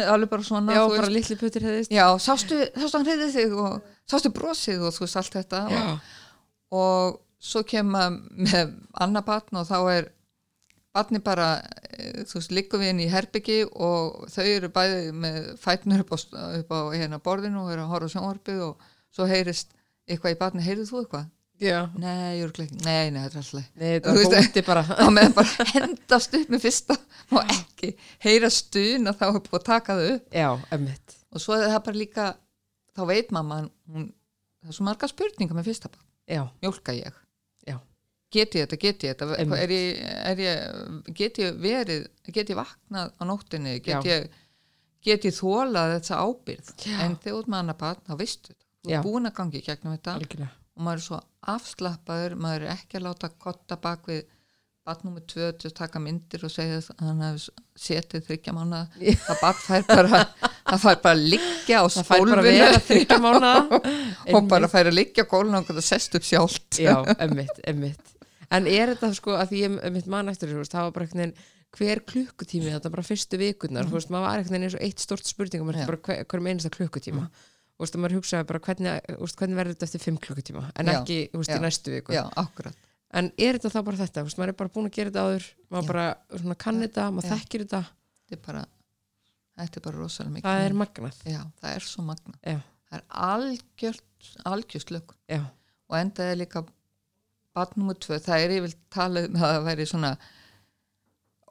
allir 0.00 0.30
bara 0.32 0.46
svona. 0.46 0.72
Já, 0.72 0.82
bara 0.88 1.10
litli 1.12 1.36
putur 1.36 1.66
hefðist. 1.66 1.92
Já, 1.92 2.06
sástu, 2.24 2.56
sástu 2.72 2.96
hann 2.96 3.08
reyðið 3.10 3.34
þig 3.36 3.56
og 3.60 3.90
sástu 4.08 4.32
brosið 4.32 4.86
og 4.88 4.96
þú 4.96 5.04
veist 5.04 5.20
allt 5.20 5.36
þetta. 5.36 5.60
Og, 5.68 6.14
og 6.80 7.18
svo 7.44 7.62
kemur 7.68 8.14
með 8.48 8.74
annar 9.04 9.24
batn 9.26 9.60
og 9.60 9.66
þá 9.68 9.78
er 9.92 10.10
batni 10.94 11.18
bara, 11.24 11.48
eh, 11.90 12.22
þú 12.24 12.38
veist, 12.38 12.52
liggum 12.54 12.80
við 12.84 12.92
inn 12.94 13.02
í 13.04 13.10
herbyggi 13.10 13.60
og 13.72 14.28
þau 14.30 14.44
eru 14.46 14.68
bæði 14.72 15.12
með 15.24 15.38
fætnur 15.60 16.04
upp 16.04 16.12
á, 16.14 16.18
upp 16.60 16.70
á 16.70 16.80
hérna 16.94 17.18
borðinu 17.22 17.64
og 17.64 17.72
eru 17.74 17.82
að 17.84 17.90
horfa 17.94 18.12
sjónvarpið 18.14 18.60
og 18.68 18.84
svo 19.14 19.26
heyrist 19.30 19.74
eitthvað 20.08 20.36
í 20.36 20.38
batni, 20.44 20.62
heyrið 20.66 20.90
þú 20.92 21.00
eitthvað? 21.02 21.26
Já. 21.62 21.78
Nei, 21.98 22.38
ég 22.38 22.44
eru 22.48 22.50
ekki, 22.64 22.78
nei, 22.82 23.10
nei, 23.14 23.20
þetta 23.24 23.38
er 23.38 23.42
alltaf 23.42 23.66
Nei, 23.78 23.90
þetta 23.94 24.14
er 24.14 24.46
búti 24.46 24.62
bara. 24.66 24.82
þá 24.98 25.04
með 25.14 25.34
bara 25.36 25.66
hendast 25.70 26.34
upp 26.38 26.48
með 26.50 26.64
fyrsta 26.64 26.96
og 27.30 27.52
ekki 27.54 27.90
heyra 28.26 28.50
stun 28.50 29.10
að 29.10 29.20
þá 29.20 29.26
er 29.28 29.36
búið 29.46 29.58
að 29.60 29.66
taka 29.68 29.98
þau 30.00 30.08
upp 30.16 30.34
Já, 30.40 30.48
emmitt. 30.74 31.14
og 31.30 31.44
svo 31.44 31.54
er 31.58 31.68
það 31.70 31.84
bara 31.90 32.00
líka 32.02 32.24
þá 32.94 33.02
veit 33.10 33.30
mamma 33.34 33.60
hún, 33.66 34.08
það 34.62 34.72
er 34.74 34.78
svo 34.78 34.88
marga 34.88 35.10
spurningar 35.10 35.58
með 35.60 35.70
fyrsta 35.70 35.90
barn 35.94 36.06
Já, 36.34 36.42
mjólka 36.64 36.94
ég. 36.98 37.20
Get 38.34 38.56
ég 38.58 38.66
þetta, 38.66 38.78
get 38.82 39.06
ég 39.06 39.14
þetta? 39.14 39.58
Er 39.58 39.74
ég, 39.74 40.00
er 40.32 40.42
ég, 40.42 40.80
get 41.20 41.40
ég 41.42 41.60
verið 41.62 42.08
get 42.30 42.50
ég 42.50 42.58
vaknað 42.58 43.14
á 43.14 43.22
nóttinni 43.28 43.78
get 43.84 44.04
Já. 44.04 44.10
ég, 44.10 44.28
get 45.04 45.26
ég 45.28 45.36
þólað 45.36 45.96
þessa 45.98 46.20
ábyrð 46.24 46.74
Já. 46.84 46.98
en 47.06 47.16
þegar 47.22 47.50
með 47.50 47.62
annar 47.62 47.80
barn 47.80 48.04
þá 48.06 48.14
þetta. 48.16 48.58
Þú 48.84 48.92
er 48.92 49.04
búin 49.04 49.30
að 49.30 49.36
gangi 49.38 49.64
gegnum 49.64 49.96
þetta 49.96 50.18
algjörlega. 50.18 50.52
og 50.74 50.86
maður 50.86 51.00
er 51.00 51.06
svo 51.08 51.20
afslappaður 51.54 52.38
maður 52.40 52.66
er 52.66 52.74
ekki 52.76 52.98
að 53.00 53.06
láta 53.08 53.30
kotta 53.40 53.78
bak 53.80 54.08
við 54.10 54.24
batnúmi 54.84 55.22
tvö 55.24 55.46
til 55.56 55.70
að 55.70 55.76
taka 55.78 56.00
myndir 56.02 56.42
og 56.44 56.52
segja 56.52 56.82
að 56.82 57.06
hann 57.06 57.22
hefði 57.24 57.54
setið 57.86 58.26
þryggja 58.26 58.52
mánu 58.52 58.80
það 59.00 59.38
bat 59.40 59.62
fær 59.64 59.86
bara 59.88 60.20
það 60.42 60.82
fær 60.82 60.98
bara 61.06 61.14
að 61.14 61.22
liggja 61.32 61.80
á 61.80 61.86
mánu 63.24 63.52
og 64.36 64.50
bara 64.50 64.68
fær 64.68 64.90
að 64.90 64.98
liggja 64.98 65.24
á 65.24 65.30
gólun 65.30 65.56
og 65.62 65.70
það 65.70 65.86
sest 65.88 66.18
upp 66.18 66.28
sjálft. 66.28 66.68
Já, 66.84 66.98
emmitt, 67.16 67.64
emmitt 67.64 68.13
en 68.50 68.66
er 68.70 68.94
þetta 68.94 69.12
sko 69.16 69.36
að 69.38 69.52
því 69.52 69.60
ég 69.62 69.76
emmitt 69.88 70.10
mann 70.10 70.28
eftir 70.32 70.52
það 70.52 70.88
var 70.88 70.96
bara 70.96 71.06
einhvern 71.06 71.22
veginn 71.24 71.36
hver 71.74 72.02
klukkutími 72.06 72.70
þetta 72.70 72.92
bara 72.92 73.04
fyrstu 73.06 73.38
vikurnar, 73.40 73.88
þú 73.88 73.98
veist, 73.98 74.10
maður 74.12 74.26
var 74.28 74.40
einhvern 74.40 74.54
veginn 74.54 74.68
eins 74.68 74.76
og 74.78 74.84
eitt 74.86 75.02
stort 75.02 75.26
spurningum, 75.28 75.72
Já. 75.74 75.86
bara 75.88 76.00
hver, 76.06 76.22
hverjum 76.30 76.50
einasta 76.50 76.70
klukkutíma. 76.74 77.26
Þú 77.74 77.82
veist, 77.82 77.96
maður 77.98 78.16
hugsaði 78.20 78.48
bara 78.50 78.60
hvernig, 78.62 79.08
hvernig 79.34 79.58
verður 79.58 79.74
þetta 79.74 79.88
eftir 79.88 80.02
fimm 80.04 80.20
klukkutíma 80.22 80.62
en 80.70 80.90
Já. 80.90 80.94
ekki, 81.00 81.18
veist, 81.34 81.50
Já. 81.50 81.56
í 81.58 81.64
næstu 81.64 81.94
viku. 81.96 82.14
Já, 82.14 82.24
en 83.14 83.32
er 83.38 83.58
þetta 83.58 83.72
þá 83.74 83.80
bara 83.88 84.00
þetta, 84.02 84.24
maður 84.38 84.52
er 84.52 84.58
bara 84.60 84.74
búin 84.76 84.88
að 84.90 84.96
gera 84.98 85.10
þetta 85.10 85.26
áður 85.26 85.48
maður 85.74 85.90
bara 85.90 86.06
svona 86.38 86.56
kann 86.64 86.80
þetta, 86.82 87.08
maður 87.14 87.34
þekkir 87.34 87.66
þetta. 87.66 87.82
Þetta 88.24 88.38
er 88.38 88.44
bara, 88.46 88.62
þetta 89.60 89.80
er 89.80 89.86
bara 89.88 90.00
rosalega 90.02 90.34
mikið. 90.36 90.48
Það 90.48 90.68
er 90.68 90.78
magnað. 90.80 91.20
Já, 91.26 91.42
það 91.60 91.74
er 91.74 91.86
svo 91.90 92.06
magna 92.06 92.38
já, 92.40 92.58
það 92.88 92.96
er 93.00 93.04
algjört, 93.28 94.32
algjört 94.50 94.88
slökun. 94.88 95.20
Já, 95.30 95.42
og 95.90 95.98
endaði 95.98 96.40
líka 96.42 96.64
batnúmu 97.54 97.94
tvö, 98.02 98.18
það 98.24 98.44
er 98.46 98.54
yfir 98.58 98.74
talað 98.94 99.28
um 99.30 99.36
að 99.40 99.52
það 99.54 99.66
væri 99.68 99.86
svona 99.90 100.10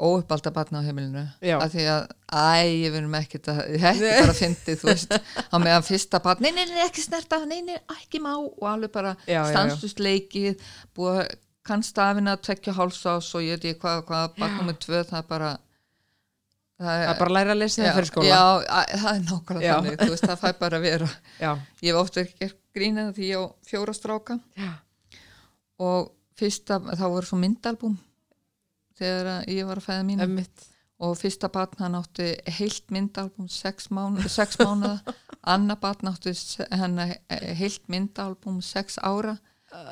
óuppalda 0.04 0.50
batna 0.52 0.80
á 0.82 0.86
heimilinu. 0.88 1.22
Já. 1.46 1.60
af 1.62 1.70
því 1.76 1.84
að, 1.94 2.06
æ, 2.34 2.46
ég 2.82 2.94
verðum 2.96 3.16
ekkert 3.20 3.50
að 3.54 3.60
þetta 3.84 4.08
er 4.10 4.22
bara 4.24 4.36
fyndið, 4.40 4.80
þú 4.82 4.88
veist. 4.90 5.14
Á 5.54 5.56
meðan 5.62 5.86
fyrsta 5.86 6.20
batn, 6.26 6.42
nei, 6.48 6.52
nei, 6.56 6.64
nei, 6.72 6.80
ekki 6.88 7.04
snerta 7.06 7.38
nei, 7.46 7.60
nei, 7.68 7.76
ekki 8.00 8.22
má 8.24 8.32
og 8.40 8.64
alveg 8.72 8.92
bara 8.96 9.12
Já, 9.28 9.36
já, 9.36 9.42
já. 9.44 9.52
stanslust 9.54 10.02
leikið 10.02 10.64
búið 10.98 11.20
að 11.22 11.36
kann 11.64 11.84
stafina 11.86 12.34
að 12.36 12.42
tvekja 12.50 12.74
hálsás 12.76 13.30
og 13.38 13.46
ég 13.46 13.54
veit 13.62 13.70
ekki 13.70 13.80
hvað, 13.86 14.02
hvað 14.10 14.34
batnúmu 14.42 14.74
tvö, 14.84 15.04
það 15.08 15.20
er 15.22 15.28
bara 15.30 15.52
það 16.84 16.90
það 16.90 17.06
er 17.14 17.20
bara 17.22 17.30
að 17.30 17.36
læra 17.38 17.54
að 17.54 17.62
lesa 17.62 17.84
það 17.86 17.94
fyrir 18.00 18.10
skóla. 18.10 18.32
já, 18.34 18.42
að, 18.42 18.96
það 19.04 19.12
er 19.14 19.22
nákvæmlega 19.30 19.68
Já. 19.70 19.76
þannig, 19.78 20.00
þú 20.02 20.10
veist, 20.16 20.26
það 20.34 20.42
fær 20.42 20.58
bara 20.66 20.80
að 20.82 20.88
vera. 20.90 21.08
Já, 21.40 21.52
ég 21.86 21.94
hef 21.94 22.02
oft 22.02 22.18
ekki 22.24 22.36
gert 22.42 22.58
grínið 22.74 23.14
því 23.20 23.30
ég 23.30 23.38
á 23.40 23.44
fjóra 23.70 23.94
stráka. 23.96 24.40
Já, 24.60 24.72
og 25.84 26.12
fyrsta, 26.40 26.80
þá 26.80 27.06
voru 27.06 27.28
svo 27.28 27.40
myndalbúm 27.42 27.98
þegar 28.98 29.50
ég 29.50 29.68
var 29.68 29.82
að 29.82 29.88
fæða 29.88 30.06
mín 30.08 30.24
emmitt 30.24 30.68
og 31.04 31.16
fyrsta 31.20 31.50
batn 31.52 31.84
hann 31.84 31.98
átti 31.98 32.30
heilt 32.58 32.92
myndalbúm 32.94 33.50
sex, 33.52 33.90
mánu, 33.92 34.24
sex 34.32 34.60
mánuða 34.62 35.16
annar 35.54 35.80
batn 35.82 36.12
átti 36.14 36.34
hann 36.72 37.02
heilt 37.60 37.90
myndalbúm 37.92 38.62
sex 38.64 39.00
ára. 39.02 39.38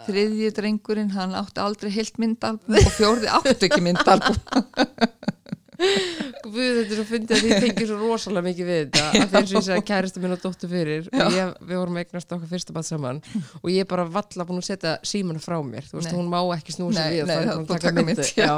Þriðji 0.05 0.51
drengurinn 0.53 1.09
hann 1.15 1.33
átti 1.33 1.61
aldrei 1.63 1.89
heilt 1.95 2.19
myndalbúm 2.21 2.77
og 2.77 2.91
fjórði 2.93 3.31
átti 3.33 3.67
ekki 3.67 3.81
myndalbúm 3.81 4.37
Guð, 5.81 6.55
þetta 6.55 6.81
er 6.81 6.97
svo 6.97 7.05
fyndið 7.09 7.35
að 7.35 7.43
þið 7.45 7.65
tengir 7.65 7.89
svo 7.89 7.97
rosalega 8.01 8.45
mikið 8.47 8.69
við 8.69 8.79
þetta 8.81 9.03
að 9.09 9.33
því 9.33 9.41
eins 9.41 9.69
og 9.69 9.75
ég 9.75 9.85
kæristu 9.87 10.23
minn 10.23 10.35
og 10.35 10.41
dóttu 10.43 10.69
fyrir 10.71 11.09
og 11.11 11.35
ég, 11.37 11.51
við 11.61 11.79
vorum 11.81 11.97
að 11.99 12.05
eignast 12.05 12.35
okkar 12.37 12.51
fyrsta 12.51 12.75
bát 12.75 12.87
saman 12.87 13.21
og 13.61 13.67
ég 13.71 13.85
er 13.85 13.89
bara 13.89 14.07
valla 14.17 14.47
búin 14.49 14.61
að 14.61 14.67
setja 14.71 14.95
símana 15.07 15.41
frá 15.43 15.57
mér 15.65 15.87
þú 15.89 15.99
veist, 15.99 16.11
Nei. 16.11 16.17
hún 16.17 16.31
má 16.31 16.39
ekki 16.55 16.75
snúsa 16.75 17.05
Nei, 17.05 17.19
við 17.19 17.29
nei, 17.29 17.35
er 17.37 17.51
að 17.51 18.23
já. 18.35 18.47
já. 18.47 18.55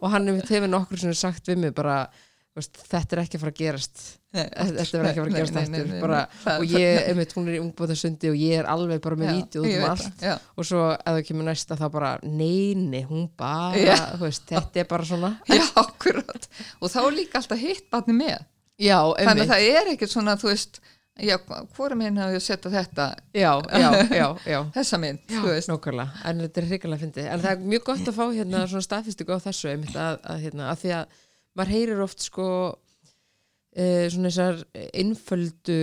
og 0.00 0.08
hann 0.14 0.30
hefur 0.40 0.70
nokkur 0.70 1.02
sem 1.04 1.16
sagt 1.16 1.50
við 1.50 1.64
mig 1.66 1.76
bara 1.76 2.02
veist, 2.58 2.80
þetta 2.90 3.16
er 3.16 3.22
ekki 3.22 3.38
að 3.38 3.42
fara 3.44 3.52
að 3.54 3.60
gerast. 3.60 4.02
Þetta 4.30 4.64
þetta 4.66 4.98
er 5.00 5.08
ekki 5.10 5.20
að 5.20 5.24
fara 5.24 5.30
að 5.30 5.36
gerast 5.38 5.56
Nei, 5.56 5.62
nei, 5.62 5.78
nei, 5.78 5.90
nei, 5.90 6.02
bara, 6.02 6.20
og 6.56 6.74
ég, 6.74 7.00
einmitt, 7.10 7.34
hún 7.36 7.50
er 7.50 7.56
í 7.56 7.62
ungbúðasundi 7.62 8.30
og 8.30 8.38
ég 8.40 8.60
er 8.60 8.70
alveg 8.70 9.02
bara 9.04 9.18
með 9.20 9.32
vítið 9.38 9.62
út 9.64 9.70
ég 9.70 9.82
um 9.82 9.88
allt. 9.90 10.06
það, 10.20 10.46
og 10.54 10.68
svo 10.70 10.84
ef 10.94 11.10
það 11.10 11.20
kemur 11.30 11.48
næsta 11.50 11.78
þá 11.80 11.84
bara 11.96 12.12
neini, 12.26 13.02
hún 13.08 13.26
bara 13.38 13.98
veist, 14.20 14.46
þetta 14.50 14.82
er 14.82 14.88
bara 14.90 15.10
svona. 15.10 15.34
Já, 15.50 15.66
og 16.80 16.92
þá 16.92 17.00
er 17.02 17.18
líka 17.18 17.42
alltaf 17.42 17.62
hitt 17.62 17.90
batni 17.92 18.16
með. 18.18 18.40
Já, 18.80 18.98
þannig 19.20 19.44
að 19.44 19.52
það 19.52 19.68
er 19.74 19.92
ekkert 19.94 20.14
svona, 20.14 20.38
þú 20.40 20.50
veist 20.52 20.80
já, 21.20 21.36
hvora 21.76 21.96
minn 21.98 22.18
hafði 22.20 22.38
að 22.38 22.44
setja 22.44 22.72
þetta? 22.72 23.06
Þessa 24.76 25.00
Já, 25.28 25.40
þú 25.40 25.48
veist. 25.48 25.68
en 26.30 26.44
þetta 26.44 26.62
er 26.62 26.68
hrikalega 26.70 27.04
fyndið. 27.04 27.26
En 27.34 27.42
það 27.42 27.50
er 27.52 27.66
mjög 27.74 27.84
gott 27.90 28.08
að 28.12 28.16
fá 28.16 28.22
hérna 28.28 28.62
svona 28.70 28.86
staðfistingu 28.86 29.36
á 29.36 29.44
þessu 29.44 29.72
einmitt 29.74 29.98
að, 29.98 30.20
að, 30.24 30.46
hérna, 30.46 30.70
að 30.72 30.80
því 30.84 30.94
að 31.00 31.18
maður 31.58 31.74
heyrir 31.74 32.02
oft 32.04 32.22
sko 32.24 32.46
e, 33.74 34.08
svona 34.12 34.30
þessar 34.30 34.62
einföldu 34.94 35.78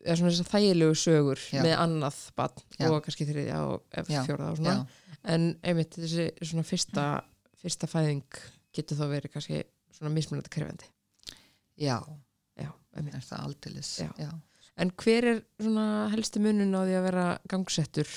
eða 0.00 0.16
svona 0.16 0.32
þessar 0.32 0.50
þægilegu 0.54 0.96
sögur 0.98 1.42
Já. 1.52 1.60
með 1.64 1.76
annað 1.82 2.20
barn 2.38 2.64
Já. 2.78 2.88
og 2.88 3.02
kannski 3.04 3.26
þriðja 3.28 3.60
og 3.68 3.98
fjórða 4.08 4.52
og 4.52 4.60
svona 4.60 4.76
já. 4.78 5.10
en 5.34 5.50
einmitt 5.66 5.98
þessi 5.98 6.30
svona 6.40 6.64
fyrsta 6.66 7.06
fyrsta 7.60 7.88
fæðing 7.90 8.40
getur 8.76 9.00
þá 9.00 9.04
verið 9.10 9.34
kannski 9.34 9.62
svona 9.92 10.12
mismunandi 10.14 10.52
krefandi 10.52 10.88
já, 11.80 11.98
já, 12.56 12.70
einmitt. 12.96 13.18
er 13.18 13.26
það 13.26 13.56
Já. 14.00 14.10
já. 14.16 14.30
en 14.80 14.92
hver 14.96 15.28
er 15.34 15.42
svona 15.60 15.86
helsti 16.14 16.40
munun 16.44 16.76
á 16.76 16.80
því 16.84 16.96
að 16.96 17.06
vera 17.10 17.26
gangsettur 17.50 18.08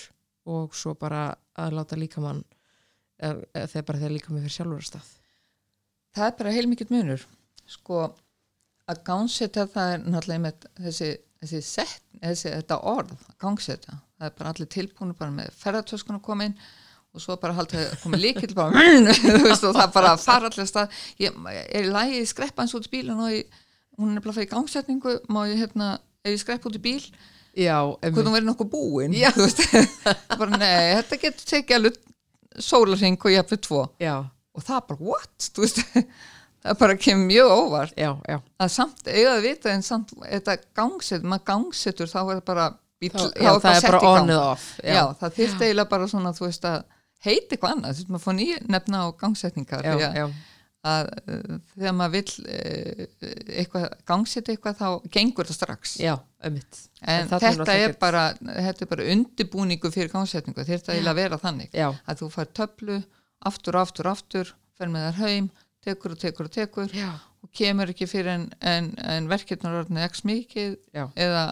og 0.54 0.76
svo 0.76 0.96
bara 1.00 1.34
að 1.60 1.76
láta 1.80 2.00
líkamann 2.00 2.44
eða 3.20 3.44
eða 3.54 3.68
þegar 3.72 3.86
bara 3.90 4.02
þegar 4.02 4.16
líkamann 4.18 4.44
fyrir 4.46 4.56
sjálfur 4.58 4.82
að 4.84 4.90
stað 4.92 5.12
það 6.16 6.28
er 6.28 6.38
bara 6.40 6.54
heilmikið 6.56 6.94
munur. 6.94 7.26
Sko 7.70 8.04
að 8.92 9.04
gánsetta 9.08 9.66
það 9.72 9.96
er 9.96 10.06
náttúrulega 10.06 10.44
með 10.44 10.70
þessi, 10.86 11.10
þessi 11.44 11.62
sett, 11.66 12.06
þessi, 12.22 12.50
þetta 12.52 12.80
orð 12.94 13.14
að 13.16 13.36
gánsetta, 13.44 14.00
það 14.20 14.30
er 14.30 14.38
bara 14.40 14.54
allir 14.54 14.72
tilbúinu 14.76 15.18
bara 15.20 15.36
með 15.36 15.52
ferðartöskun 15.62 16.20
að 16.20 16.26
koma 16.28 16.48
inn 16.50 16.56
og 17.14 17.22
svo 17.22 17.38
bara 17.38 17.56
haldið 17.56 17.84
að 17.86 18.00
koma 18.02 18.20
líkil 18.20 18.56
bara, 18.58 18.86
veist, 19.46 19.68
og 19.68 19.76
það 19.78 19.94
bara 19.94 20.16
fara 20.18 20.50
allir 20.50 20.70
stað. 20.70 21.04
Ég 21.22 21.36
er 21.54 21.86
í 21.86 21.92
lagi 21.94 22.24
skreppa 22.30 22.66
eins 22.66 22.74
út 22.78 22.90
í 22.90 22.94
bíl 22.96 23.06
og 23.14 23.28
ég, 23.30 23.62
hún 24.02 24.18
er 24.18 24.26
bara 24.26 24.36
fyrir 24.40 24.50
gangsetningu 24.52 25.20
má 25.30 25.44
ég 25.52 25.62
hérna, 25.62 25.94
ef 26.26 26.34
ég 26.34 26.42
skrepp 26.42 26.66
út 26.70 26.80
í 26.80 26.84
bíl 26.84 27.04
þú 28.26 28.34
verið 28.34 28.48
nokkuð 28.50 28.70
búin 28.72 29.14
Já. 29.14 29.30
þú 29.36 29.46
veist, 29.46 29.62
bara 30.40 30.58
nei, 30.58 30.96
þetta 30.98 31.20
getur 31.22 31.50
tekið 31.52 31.78
alveg 31.78 32.00
sólarring 32.66 33.20
og 33.22 33.34
ég 33.34 33.50
fyrir 33.50 33.62
tvo. 33.68 33.84
Já, 34.02 34.16
og 34.54 34.64
það 34.68 34.86
bara, 34.92 35.00
what, 35.10 35.50
þú 35.56 35.66
veist 35.66 35.82
það 36.64 36.80
bara 36.80 36.96
kemur 37.02 37.28
mjög 37.32 37.52
óvart. 37.58 37.94
Já, 38.00 38.12
já, 38.30 38.38
að 38.64 38.72
samt 38.78 39.08
eiga 39.12 39.34
að 39.38 39.46
vita 39.50 39.74
en 39.74 39.84
samt 39.86 40.14
þetta 40.22 40.58
gangset, 40.78 41.26
maður 41.28 41.48
gangsetur 41.52 42.12
þá 42.12 42.20
er 42.38 42.42
bara 42.48 42.70
bíl, 43.04 43.12
Þá- 43.12 43.34
já 43.44 43.52
það 43.60 43.76
er 43.76 43.88
bara 43.90 44.00
í 44.00 44.06
gang. 44.06 44.22
on 44.24 44.34
eða 44.38 44.48
off 44.54 44.68
já. 44.80 45.04
það 45.20 45.38
þyrst 45.42 45.66
eiginlega 45.66 45.90
bara 45.92 46.08
svona 46.14 46.32
þú 46.38 46.46
veist 46.48 46.68
að 46.70 46.84
heiti 47.24 47.56
eitthvað 47.56 47.74
annað, 47.76 47.92
þú 47.94 48.02
veist 48.04 48.14
maður 48.14 48.24
fór 48.28 48.38
nýja 48.40 48.58
nefna 48.76 49.02
á 49.04 49.08
gangsetningar 49.20 49.86
því 49.88 50.08
að, 50.84 51.10
uh, 51.32 51.58
þegar 51.76 51.94
maður 51.96 52.14
vill 52.18 52.32
uh, 52.44 53.04
eitthvað 53.60 53.86
gangseta 54.12 54.52
eitthvað 54.52 54.80
þá 54.82 54.88
gengur 55.16 55.48
það 55.48 55.58
strax. 55.60 55.94
Já, 56.04 56.14
ömmitt 56.44 56.82
en 57.04 57.28
er 57.32 57.44
þetta 57.44 57.76
er 57.80 57.96
bara 58.00 58.24
þetta 58.40 58.84
er 58.86 58.90
bara 58.92 59.06
undibúningu 59.16 59.92
fyrir 59.92 60.12
gangsetningu. 60.12 60.64
Þyrst 60.68 60.92
eiginlega 60.92 61.14
að 61.16 61.22
vera 61.22 61.40
þannig 61.44 61.76
að 61.80 62.20
þú 62.24 62.30
fær 62.36 62.52
töflu 62.60 63.00
aftur, 63.50 63.78
aftur, 63.80 64.10
aftur 64.12 64.54
fer 64.78 64.92
með 64.92 65.10
þær 65.10 65.22
heim, 65.28 65.50
tekur 65.84 66.16
og 66.16 66.22
tekur 66.22 66.48
og 66.50 66.54
tekur 66.54 66.94
já, 66.96 67.10
og 67.44 67.52
kemur 67.56 67.92
ekki 67.92 68.08
fyrir 68.08 68.32
en, 68.34 68.46
en, 68.64 68.92
en 69.04 69.28
verkefnar 69.32 69.82
orðinu 69.82 70.04
x 70.06 70.24
mikið 70.28 70.78
já, 70.96 71.08
eða, 71.26 71.44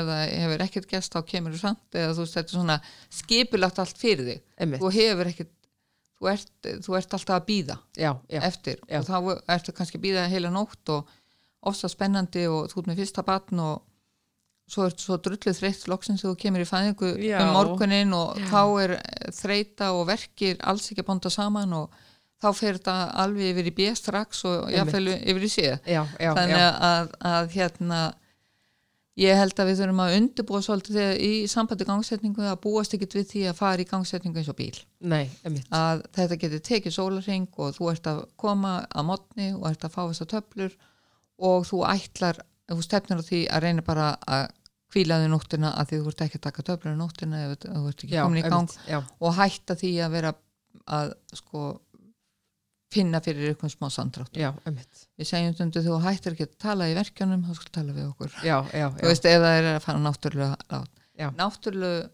eða 0.00 0.18
hefur 0.28 0.66
ekkert 0.66 0.90
gest 0.90 1.16
þá 1.16 1.22
kemur 1.32 1.56
þú 1.56 1.62
samt 1.62 1.96
eða 1.96 2.12
þú 2.16 2.26
veist 2.26 2.36
þetta 2.38 2.52
er 2.52 2.58
svona 2.58 2.78
skipulagt 3.20 3.80
allt 3.82 4.00
fyrir 4.00 4.28
þig. 4.28 4.44
Ömmitt 4.60 4.84
þú 4.84 4.92
hefur 4.98 5.32
ekkert 5.32 5.56
þú 6.20 6.30
ert, 6.34 6.52
þú 6.84 6.98
ert 6.98 7.16
alltaf 7.16 7.38
að 7.38 7.46
býða 7.48 7.78
já, 7.96 8.10
já, 8.28 8.40
eftir 8.44 8.82
já. 8.84 9.00
og 9.00 9.08
þá 9.08 9.54
ertu 9.56 9.74
kannski 9.76 10.00
að 10.00 10.04
býða 10.04 10.28
heila 10.28 10.52
nótt 10.52 10.92
og 10.92 11.16
ofta 11.70 11.88
spennandi 11.92 12.44
og 12.48 12.68
þú 12.72 12.82
ert 12.82 12.90
með 12.90 13.00
fyrsta 13.02 13.24
batn 13.24 13.62
og 13.64 13.80
svo 14.70 14.86
ertu 14.86 15.06
svo 15.06 15.18
drulluð 15.22 15.58
þreytt 15.58 15.88
loksins 15.90 16.22
þegar 16.22 16.36
þú 16.36 16.42
kemur 16.44 16.62
í 16.64 16.68
fæðingu 16.68 17.10
um 17.40 17.50
morgunin 17.56 18.14
og 18.16 18.38
Já. 18.38 18.46
þá 18.52 18.62
er 18.84 18.94
þreita 19.40 19.90
og 19.96 20.06
verkir 20.10 20.60
alls 20.62 20.86
ekki 20.90 21.04
að 21.04 21.10
bonda 21.10 21.32
saman 21.34 21.76
og 21.80 21.98
þá 22.40 22.48
fer 22.56 22.78
þetta 22.78 22.96
alveg 23.24 23.52
yfir 23.52 23.68
í 23.68 23.74
B 23.76 23.90
strax 23.98 24.44
og 24.48 24.70
jáfnvel 24.72 25.16
yfir 25.18 25.44
í 25.44 25.52
C 25.52 25.66
já, 25.68 26.02
já, 26.06 26.30
þannig 26.32 26.56
já, 26.56 26.68
að, 26.90 27.14
að 27.32 27.54
hérna 27.56 28.00
ég 29.20 29.36
held 29.36 29.58
að 29.60 29.70
við 29.70 29.80
þurfum 29.80 30.02
að 30.04 30.14
undirbúa 30.18 30.60
svolítið 30.64 31.00
í 31.20 31.32
sambandi 31.50 31.86
gangsetningu 31.88 32.46
að 32.46 32.60
búast 32.64 32.94
ekkert 32.96 33.16
við 33.18 33.26
því 33.32 33.42
að 33.50 33.58
fara 33.58 33.82
í 33.82 33.88
gangsetningu 33.90 34.40
eins 34.40 34.50
og 34.52 34.56
bíl. 34.56 34.78
Nei, 35.12 35.26
að 35.74 36.04
þetta 36.16 36.38
getur 36.44 36.62
tekið 36.70 36.96
sólarring 36.96 37.48
og 37.60 37.74
þú 37.76 37.90
ert 37.92 38.08
að 38.10 38.22
koma 38.40 38.78
að 38.88 39.08
mótni 39.10 39.50
og 39.56 39.66
ert 39.72 39.84
að 39.84 39.96
fá 39.96 40.00
þessar 40.06 40.30
töflur 40.36 40.78
og 41.50 41.68
þú 41.68 41.82
ætlar, 41.90 42.40
þú 42.70 42.80
stefnir 42.86 43.20
á 43.20 43.24
því 43.26 43.42
að 43.50 43.66
reyna 43.66 43.84
bara 43.84 44.08
að 44.24 44.48
kvíla 44.90 45.20
þig 45.22 45.30
nóttina 45.32 45.74
að 45.78 45.90
því 45.90 46.00
þú 46.00 46.12
ert 46.12 46.24
ekki 46.26 46.40
að 46.40 46.46
taka 46.48 46.66
töflur 46.70 46.96
nóttina 46.98 47.44
ef 47.44 47.58
þú 47.62 47.84
ert 47.90 48.04
ekki 48.04 48.16
komin 48.16 48.40
í 48.40 48.44
gang 48.46 48.56
einmitt, 48.58 48.88
já, 48.90 48.98
og 49.20 49.36
hætta 49.38 49.76
því 49.78 49.92
að 50.04 50.16
vera 50.16 50.34
að 50.90 51.14
sko 51.38 51.64
finna 52.90 53.20
fyrir 53.22 53.54
ykkur 53.54 53.70
smá 53.70 53.86
sandrátt 53.92 54.34
við 54.34 55.28
segjum 55.28 55.54
stundu 55.54 55.82
þú 55.84 56.00
hættir 56.02 56.34
ekki 56.34 56.48
að 56.48 56.56
tala 56.64 56.88
í 56.90 56.96
verkjunum 56.98 57.44
þá 57.46 57.52
skal 57.58 57.74
tala 57.76 57.94
við 57.94 58.08
okkur. 58.08 58.34
Já, 58.42 58.56
já, 58.74 58.86
þú 58.96 59.04
já, 59.04 59.10
veist 59.12 59.28
ef 59.30 59.44
það 59.44 59.58
er 59.60 59.68
að 59.70 59.84
fara 59.84 60.02
náttúrulega 60.06 60.80
náttúrulega 61.38 62.10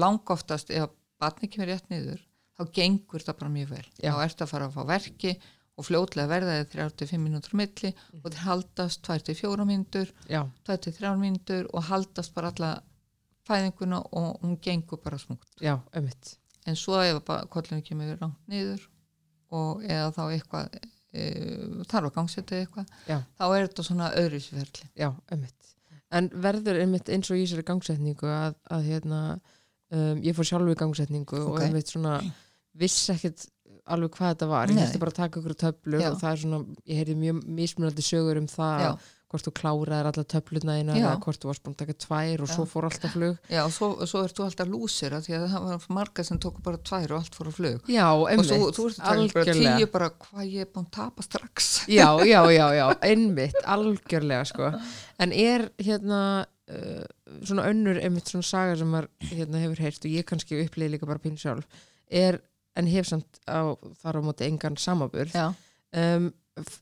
langoftast 0.00 0.72
ef 0.72 0.92
batni 1.20 1.50
kemur 1.52 1.68
rétt 1.68 1.88
niður 1.92 2.20
þá 2.56 2.62
gengur 2.76 3.24
það 3.24 3.40
bara 3.40 3.54
mjög 3.56 3.72
vel. 3.74 3.86
Já. 4.00 4.12
þá 4.12 4.22
ertu 4.24 4.46
að 4.46 4.52
fara 4.54 4.68
að 4.68 4.76
fá 4.76 4.82
verki 4.88 5.34
og 5.34 5.44
fljótlega 5.86 6.30
verða 6.30 6.58
þið 6.60 6.70
35 6.76 7.22
mínútur 7.24 7.56
milli 7.60 7.90
og 8.20 8.28
þeir 8.28 8.44
haldast 8.44 9.02
2-4 9.08 9.66
mínútur 9.68 10.12
já, 10.30 10.42
2-3 10.68 11.16
mínútur 11.20 11.68
og 11.72 11.88
haldast 11.90 12.34
bara 12.34 12.52
alla 12.54 12.72
fæðinguna 13.48 14.02
og 14.12 14.40
hún 14.44 14.58
gengur 14.62 15.00
bara 15.02 15.18
smúkt 15.18 15.60
já, 15.62 15.78
en 16.66 16.76
svo 16.76 17.00
ef 17.02 17.22
kollinu 17.50 17.82
kemur 17.82 18.16
rangt 18.20 18.40
niður 18.50 18.86
og 19.50 19.84
eða 19.84 20.10
þá 20.14 20.22
eitthvað 20.30 20.74
e, 21.12 21.24
þarf 21.90 22.10
að 22.10 22.14
gangsetta 22.14 22.58
eitthvað 22.60 22.92
Já. 23.08 23.16
þá 23.38 23.44
er 23.48 23.64
þetta 23.66 23.86
svona 23.86 24.10
öðruvísverðli 24.20 24.90
já, 25.00 25.08
ömmit 25.34 25.72
en 26.10 26.28
verður 26.42 26.82
einmitt 26.82 27.10
eins 27.10 27.30
og 27.30 27.38
í 27.38 27.44
þessari 27.46 27.66
gangsetningu 27.70 28.30
að, 28.30 28.54
að 28.70 28.86
hérna 28.90 29.20
um, 29.94 30.22
ég 30.22 30.36
fór 30.36 30.48
sjálfu 30.48 30.74
í 30.74 30.78
gangsetningu 30.78 31.42
og 31.44 31.56
Ok. 31.56 31.64
einmitt 31.66 31.90
svona 31.92 32.20
vissi 32.80 33.12
ekkert 33.14 33.48
alveg 33.94 34.18
hvað 34.18 34.34
þetta 34.34 34.50
var, 34.50 34.72
ég 34.72 34.82
þurfti 34.82 35.02
bara 35.04 35.14
að 35.14 35.22
taka 35.22 35.40
okkur 35.40 35.56
töflur 35.64 36.02
Já. 36.02 36.10
og 36.10 36.20
það 36.20 36.34
er 36.34 36.42
svona, 36.44 36.60
ég 36.90 37.00
heyrði 37.00 37.16
mjög 37.24 37.40
mismunandi 37.60 38.04
sögur 38.06 38.40
um 38.40 38.50
það 38.50 38.84
já, 38.84 38.90
hvort 39.30 39.46
þú 39.46 39.52
kláraðir 39.54 40.08
alla 40.10 40.24
töfluna 40.26 40.76
eina 40.80 40.96
eða 40.98 41.12
hvort 41.22 41.38
þú 41.42 41.50
varst 41.50 41.62
búin 41.62 41.76
að 41.76 41.82
taka 41.84 41.96
tvær 42.02 42.42
og 42.42 42.50
svo 42.50 42.64
fór 42.66 42.86
alltaf 42.88 43.12
flug. 43.14 43.36
Já, 43.46 43.60
og 43.62 43.74
svo, 43.74 43.90
svo 44.10 44.22
ert 44.26 44.34
þú 44.34 44.46
alltaf 44.48 44.70
lúsir 44.70 45.14
því 45.14 45.36
að 45.36 45.44
það 45.52 45.66
var 45.68 45.84
marga 46.00 46.24
sem 46.26 46.40
tóku 46.42 46.64
bara 46.66 46.80
tvær 46.90 47.14
og 47.14 47.20
allt 47.20 47.38
fór 47.38 47.50
á 47.50 47.54
flug. 47.54 47.90
Já, 47.94 48.06
og 48.10 48.24
einmitt, 48.32 48.50
svo, 48.50 48.70
þú 48.74 48.86
ert 48.88 48.98
að 48.98 49.04
taka 49.04 49.12
bara 49.14 49.44
algjörlega. 49.44 49.76
tíu 49.78 49.90
bara 49.94 50.08
hvað 50.24 50.48
ég 50.50 50.66
er 50.66 50.72
búin 50.74 50.88
að 50.88 50.96
tapa 50.98 51.26
strax. 51.28 51.68
Já, 51.86 52.08
já, 52.32 52.40
já, 52.50 52.64
já, 52.74 52.86
einmitt, 53.06 53.60
algjörlega 53.76 54.48
sko, 54.50 54.72
en 55.22 55.36
er 55.46 55.68
hérna 55.78 56.22
uh, 56.42 57.06
svona 57.46 57.68
önnur 57.70 58.02
einmitt 58.02 58.34
svona 58.34 58.50
saga 58.50 58.74
sem 58.82 58.90
maður 58.90 59.30
hérna, 59.30 59.62
hefur 59.62 59.84
heyrt 59.86 60.10
og 60.10 60.18
ég 60.18 60.26
kannski 60.26 60.58
upplýði 60.64 60.96
líka 60.96 61.06
bara 61.06 61.22
pínu 61.22 61.38
sjálf 61.38 61.70
er, 62.10 62.40
en 62.78 62.90
hef 62.90 63.08
samt 63.08 63.40
á, 63.50 63.74
þar 64.02 64.20
á 64.20 64.26
móti 64.26 64.46
engan 64.46 64.78
samaburð 64.78 65.34
um, 65.36 66.30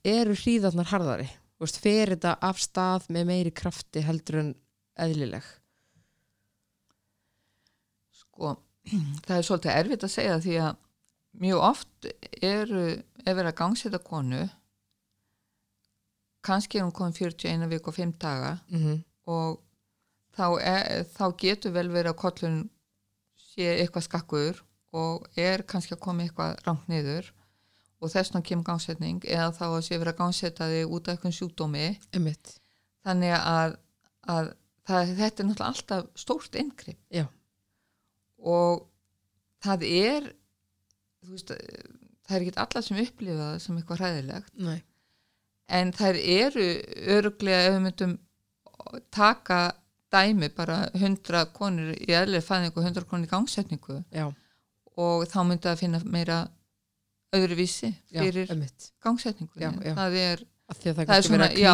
eru 0.04 0.36
hríðarnar 0.36 0.90
harðari? 0.92 1.28
Veist, 1.58 1.80
fer 1.82 2.14
þetta 2.14 2.36
af 2.44 2.60
stað 2.62 3.08
með 3.14 3.30
meiri 3.32 3.52
krafti 3.54 4.02
heldur 4.06 4.42
en 4.42 4.52
eðlileg? 5.00 5.46
Sko 8.14 8.54
það 9.26 9.34
er 9.38 9.48
svolítið 9.48 9.74
erfitt 9.74 10.06
að 10.06 10.14
segja 10.14 10.38
því 10.44 10.60
að 10.66 10.84
mjög 11.38 11.64
oft 11.68 12.08
eru 12.42 12.84
ef 12.94 13.34
verið 13.34 13.50
að 13.50 13.58
gangsetta 13.58 14.00
konu 14.02 14.44
kannski 16.44 16.78
er 16.78 16.86
hún 16.86 16.94
komin 16.94 17.16
41 17.16 17.68
vik 17.70 17.90
og 17.90 17.96
5 17.98 18.14
daga 18.22 18.58
mm 18.68 18.78
-hmm. 18.78 18.98
og 19.26 19.60
þá, 20.36 20.46
er, 20.60 21.04
þá 21.04 21.24
getur 21.36 21.74
vel 21.74 21.88
verið 21.90 22.12
að 22.12 22.20
kollun 22.22 22.58
sé 23.36 23.66
eitthvað 23.80 24.06
skakkur 24.06 24.64
og 24.96 25.26
er 25.36 25.64
kannski 25.68 25.96
að 25.96 26.04
koma 26.04 26.24
eitthvað 26.24 26.62
rangt 26.66 26.88
niður 26.88 27.32
og 27.98 28.12
þess 28.12 28.30
vegna 28.30 28.46
kemur 28.46 28.68
gangsetning 28.68 29.24
eða 29.26 29.50
þá 29.56 29.64
að 29.68 29.82
sé 29.88 29.98
verið 29.98 30.14
að 30.14 30.20
gangsetta 30.22 30.68
þig 30.70 30.94
út 30.94 31.08
af 31.08 31.16
eitthvað 31.16 31.36
sjúkdómi. 31.38 31.86
Einmitt, 32.14 32.52
þannig 33.06 33.34
að, 33.38 33.74
að 34.30 34.52
það, 34.88 35.14
þetta 35.18 35.42
er 35.42 35.48
náttúrulega 35.48 35.72
alltaf 35.72 36.22
stórt 36.22 36.58
inngrip. 36.60 37.00
Já, 37.12 37.26
og 38.38 38.86
það 39.64 39.84
er 39.88 40.30
veist, 41.26 41.50
það 42.26 42.36
er 42.36 42.46
ekki 42.46 42.62
alla 42.62 42.84
sem 42.84 43.02
upplifa 43.02 43.40
það 43.42 43.58
sem 43.64 43.80
eitthvað 43.80 44.02
hræðilegt. 44.02 44.54
Nei. 44.62 44.78
En 45.78 45.92
þær 45.92 46.16
eru 46.22 46.68
öruglega 47.18 47.66
ef 47.66 47.74
við 47.74 47.84
myndum 47.84 48.16
taka 49.12 49.60
dæmi 50.12 50.48
bara 50.56 50.86
100 50.96 51.50
konur 51.56 51.92
í 51.92 52.14
eðlega 52.16 52.46
fæðingu 52.46 52.80
og 52.80 52.86
100 52.88 53.08
konur 53.10 53.28
í 53.28 53.32
gangsetningu. 53.32 53.98
Já, 54.14 54.30
og 54.98 55.26
þá 55.30 55.40
myndi 55.46 55.70
að 55.70 55.82
finna 55.82 56.02
meira 56.04 56.38
öðruvísi 57.36 57.92
fyrir 58.10 58.50
einmitt. 58.52 58.92
gangsetningu 59.04 59.60
Já, 59.60 59.70
já. 59.84 59.94
það 59.94 60.18
er 60.22 60.44
því 60.68 60.90
að 60.90 60.98
það 60.98 61.02
er 61.02 61.14
að 61.14 61.26
svona, 61.28 61.48
já. 61.56 61.72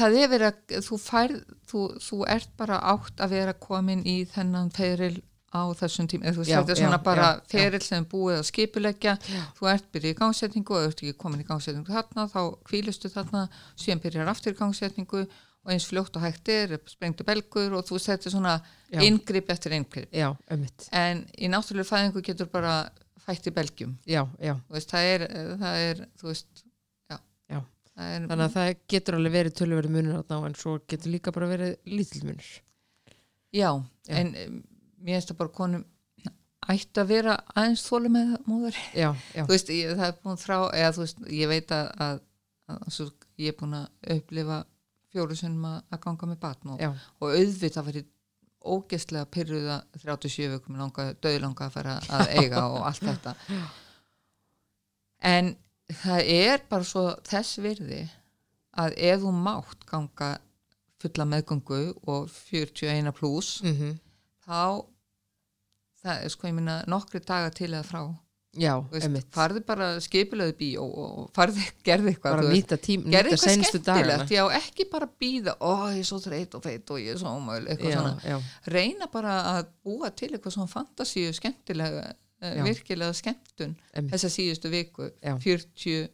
það 0.00 0.18
er 0.22 0.30
verið 0.32 0.46
að 0.50 0.76
þú 0.88 0.98
færð 1.02 1.40
þú, 1.70 1.82
þú 2.02 2.20
ert 2.34 2.52
bara 2.58 2.80
átt 2.94 3.22
að 3.22 3.34
vera 3.36 3.54
komin 3.62 4.02
í 4.06 4.16
þennan 4.32 4.72
feril 4.74 5.16
á 5.54 5.62
þessum 5.78 6.08
tíma, 6.10 6.32
þú 6.34 6.42
er 6.42 6.76
svona 6.76 6.98
já, 6.98 7.02
bara 7.06 7.26
já, 7.30 7.42
feril 7.52 7.80
sem 7.84 8.04
búið 8.10 8.40
að 8.40 8.48
skipuleggja. 8.50 9.14
Þú 9.56 9.68
ert 9.70 9.86
byrjið 9.94 10.12
í 10.12 10.18
gangsetningu 10.18 10.74
og 10.76 10.88
ert 10.90 11.00
ekki 11.00 11.14
komin 11.22 11.40
í 11.40 11.46
gangsetningu 11.48 11.94
þarna, 11.94 12.26
þá 12.32 12.40
kvílustu 12.66 13.08
þarna 13.12 13.46
síðan 13.78 14.02
byrjar 14.04 14.32
aftur 14.34 14.52
í 14.52 14.58
gangsetningu 14.58 15.22
og 15.66 15.72
eins 15.74 15.86
fljótt 15.90 16.14
og 16.18 16.22
hægt 16.22 16.50
er, 16.52 16.76
sprengtu 16.86 17.26
belgur 17.26 17.74
og 17.74 17.86
þú 17.88 17.98
er 17.98 18.20
svona 18.30 18.52
Já. 18.92 19.00
inngrip 19.02 19.50
eftir 19.50 19.74
inngrip, 19.74 20.12
já, 20.14 20.28
einmitt, 20.50 20.86
en 20.94 21.24
í 21.34 21.50
náttúrulega 21.50 21.90
fæðingu 21.90 22.22
getur 22.22 22.50
bara 22.52 22.74
fætt 23.26 23.48
í 23.50 23.54
belgjum 23.54 23.96
já, 24.06 24.22
já 24.38 24.54
þú 24.68 24.76
veist, 24.76 24.92
það 24.94 25.08
er, 25.14 25.24
það 25.64 25.80
er 25.88 26.04
þú 26.20 26.30
veist, 26.30 26.62
já, 27.10 27.18
Já. 27.50 27.58
Það 27.96 28.12
er, 28.12 28.28
þannig 28.30 28.46
að 28.46 28.54
það 28.54 28.70
getur 28.94 29.18
alveg 29.18 29.34
verið 29.40 29.56
tölverið 29.58 29.96
munur 29.96 30.20
þarna 30.20 30.38
á, 30.38 30.46
en 30.46 30.56
svo 30.62 30.76
getur 30.86 31.14
líka 31.16 31.34
bara 31.34 31.50
verið 31.50 31.76
lítill 31.90 32.22
munur 32.28 32.52
Já, 33.56 33.70
Já. 34.06 34.14
en 34.20 34.32
um, 34.46 34.62
mér 35.02 35.18
finnst 35.18 35.34
það 35.34 35.42
bara 35.42 35.56
konum 35.58 35.84
ætti 36.66 37.02
að 37.02 37.10
vera 37.10 37.34
aðeins 37.54 37.84
þólu 37.86 38.10
með 38.10 38.32
móður. 38.46 38.78
já, 38.94 39.10
já, 39.34 39.42
Þú 39.44 39.52
veist, 39.52 39.68
ég, 39.70 39.92
það 39.98 40.08
er 40.08 40.16
búin 40.22 40.40
þrá, 40.40 40.56
eða 40.74 40.94
þú 40.96 41.04
veist, 41.04 41.20
ég 41.36 41.50
veit 41.50 41.74
að, 41.74 41.90
að, 42.06 42.22
að, 42.66 42.80
að 42.86 43.12
ég 43.42 43.52
er 43.52 43.58
búin 43.60 43.76
að 43.78 44.16
upplifa 44.16 44.58
fjóru 45.16 45.38
sinnum 45.38 45.66
að, 45.70 45.98
ganga 46.04 46.28
með 46.30 46.38
batn 46.44 46.74
og, 46.74 46.84
og 47.20 47.32
auðvitað 47.32 47.88
var 47.88 47.98
ég 48.00 48.12
ógeðslega 48.66 49.30
pyrruða 49.30 49.76
37 50.02 50.48
vikum 50.56 50.78
langa, 50.80 51.10
döðlanga 51.22 51.68
að 51.68 51.76
fara 51.76 51.98
að 52.18 52.32
eiga 52.40 52.64
og 52.72 52.86
allt 52.90 53.04
þetta. 53.06 53.36
En 55.26 55.54
það 55.88 56.26
er 56.28 56.60
bara 56.68 56.84
svo 56.84 57.06
þess 57.24 57.56
virði 57.64 58.02
að 58.76 58.98
ef 59.08 59.22
þú 59.22 59.30
mátt 59.32 59.86
ganga 59.88 60.28
fulla 61.00 61.26
meðgöngu 61.28 61.80
og 62.08 62.28
41 62.28 63.14
pluss 63.16 63.62
mm 63.64 63.96
þá 64.46 64.84
það 66.02 66.20
er 66.22 66.30
sko 66.30 66.46
ég 66.46 66.54
minna 66.54 66.76
nokkri 66.86 67.20
daga 67.20 67.50
til 67.50 67.72
eða 67.72 67.86
frá 67.88 68.02
já, 68.60 68.72
veist, 68.90 69.28
farðu 69.34 69.62
bara 69.66 69.88
skipilöðu 70.04 70.56
bíó 70.58 70.84
og 70.86 71.30
farðu, 71.36 71.62
gerðu 71.86 72.12
eitthvað 72.12 72.36
bara 72.38 72.50
nýta 72.52 72.78
tím, 72.82 73.06
nýta 73.06 73.38
senstu 73.40 73.80
skemmtilegt. 73.80 74.34
Já, 74.34 74.42
ekki 74.58 74.88
bara 74.92 75.08
býða, 75.08 75.56
ó 75.60 75.92
ég 75.94 76.02
er 76.02 76.08
svo 76.08 76.20
þreyt 76.24 76.58
og 76.58 76.66
feit 76.66 76.92
og 76.94 77.00
ég 77.02 77.14
er 77.14 77.22
svo 77.22 77.32
ómöl, 77.38 77.62
eitthvað 77.64 77.94
já, 77.94 78.00
svona. 78.00 78.14
já, 78.24 78.36
reyna 78.76 79.10
bara 79.12 79.38
að 79.54 79.72
búa 79.86 80.12
til 80.16 80.32
eitthvað 80.32 80.56
svona 80.58 80.72
fantasíu 80.72 81.32
skemmtilega 81.36 82.04
eh, 82.42 82.60
virkilega 82.66 83.16
skemmtun 83.16 83.76
einmitt, 83.92 84.12
þessa 84.14 84.32
síðustu 84.32 84.72
viku, 84.72 85.10
Já. 85.22 85.36
40 85.42 86.12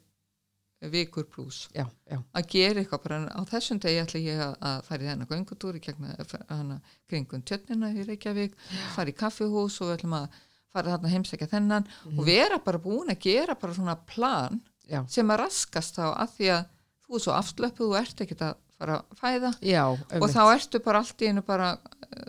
vikur 0.90 1.26
pluss 1.30 1.68
að 1.78 2.48
gera 2.50 2.82
eitthvað 2.82 3.02
bara 3.04 3.18
á 3.30 3.40
þessum 3.46 3.78
degi 3.82 4.00
ætla 4.02 4.22
ég 4.22 4.40
að, 4.42 4.80
fara 4.88 5.04
í 5.04 5.10
þennan 5.10 5.28
göngutúri 5.30 5.82
kringum 5.82 7.44
tjötnina 7.46 7.92
í 7.94 8.06
Reykjavík 8.08 8.56
fara 8.96 9.12
í 9.12 9.14
kaffihús 9.14 9.78
og 9.82 9.92
við 9.92 10.00
ætlum 10.00 10.16
að 10.18 10.40
fara 10.72 10.94
þarna 10.94 11.12
heimsækja 11.12 11.48
þennan 11.52 11.88
og 12.16 12.22
vera 12.26 12.58
bara 12.64 12.80
búin 12.82 13.12
að 13.12 13.20
gera 13.26 13.56
bara 13.58 13.76
svona 13.76 13.96
plan 14.08 14.60
já, 14.88 15.02
sem 15.10 15.30
að 15.32 15.42
raskast 15.44 15.98
þá 15.98 16.04
að 16.10 16.36
því 16.36 16.52
að 16.56 16.62
þú 17.02 17.18
er 17.18 17.24
svo 17.26 17.34
afslöpuð, 17.36 17.88
þú 17.90 17.98
ert 18.00 18.22
ekkert 18.24 18.44
að 18.46 18.54
fara 18.78 18.98
að 18.98 19.18
fæða 19.20 19.52
já, 19.68 19.82
og 19.92 20.28
þá 20.32 20.42
ertu 20.54 20.80
bara 20.84 21.02
allt 21.02 21.22
í 21.22 21.30
einu 21.30 21.44
bara 21.46 21.68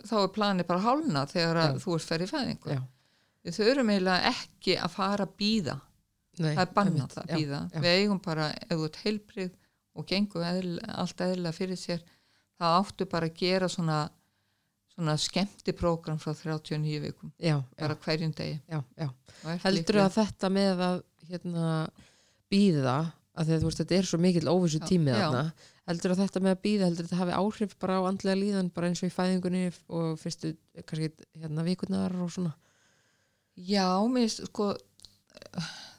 þá 0.04 0.14
er 0.20 0.30
planið 0.34 0.68
bara 0.68 0.84
hálna 0.84 1.24
þegar 1.30 1.60
að 1.62 1.72
Já. 1.72 1.80
þú 1.84 1.96
ert 1.96 2.08
ferð 2.08 2.24
í 2.24 2.30
fæðingu. 2.30 2.76
Við 3.44 3.56
þurfum 3.58 3.90
eiginlega 3.92 4.30
ekki 4.30 4.76
að 4.80 4.94
fara 4.94 5.26
að 5.26 5.34
býða 5.40 5.74
nei, 6.40 6.54
það 6.54 6.62
er 6.64 6.72
bannað 6.78 7.14
það 7.14 7.24
að 7.24 7.38
býða 7.38 7.60
við 7.74 7.88
eigum 7.98 8.20
bara, 8.24 8.46
ert 8.72 9.00
heilbrið 9.02 9.50
og 9.94 10.06
gengur 10.10 10.46
eðl, 10.48 10.78
allt 10.94 11.24
eðlilega 11.26 11.56
fyrir 11.58 11.78
sér 11.78 12.04
þá 12.58 12.64
áttu 12.70 13.06
bara 13.10 13.28
að 13.28 13.36
gera 13.42 13.68
svona 13.70 13.98
svona 14.94 15.16
skemmti 15.18 15.72
prógram 15.76 16.18
frá 16.22 16.32
39 16.38 17.00
vikum, 17.02 17.32
já, 17.38 17.56
já, 17.58 17.80
bara 17.80 17.96
hverjum 18.04 18.32
degi 18.38 18.60
já, 18.70 18.80
já. 18.98 19.08
Og 19.44 19.50
ert 19.50 19.62
heldur 19.66 19.94
líklega- 19.98 20.06
að 20.08 20.16
þetta 20.20 20.50
með 20.54 20.82
að 20.88 21.02
hérna 21.30 21.68
býða 22.52 22.96
að 23.34 23.46
því 23.48 23.54
að 23.56 23.60
þú 23.64 23.68
veist 23.70 23.80
þetta 23.82 23.96
er 23.98 24.06
svo 24.06 24.18
mikill 24.22 24.48
óvissu 24.52 24.78
Já, 24.78 24.86
tími 24.86 25.10
já. 25.10 25.16
þarna 25.18 25.52
heldur 25.90 26.12
að 26.14 26.20
þetta 26.22 26.40
með 26.44 26.52
að 26.54 26.60
býða, 26.66 26.84
heldur 26.88 27.04
að 27.04 27.08
þetta 27.08 27.20
hafi 27.22 27.34
áhrif 27.40 27.72
bara 27.82 27.96
á 27.98 28.02
andlega 28.08 28.38
líðan, 28.40 28.70
bara 28.74 28.86
eins 28.88 29.02
og 29.02 29.08
í 29.10 29.14
fæðingunni 29.14 29.64
og 29.88 30.18
fyrstu, 30.22 30.52
kannski 30.86 31.10
hérna 31.42 31.64
vikurnar 31.66 32.14
og 32.22 32.30
svona 32.30 32.54
Já, 33.56 33.86
mér 34.10 34.30
sko 34.30 34.72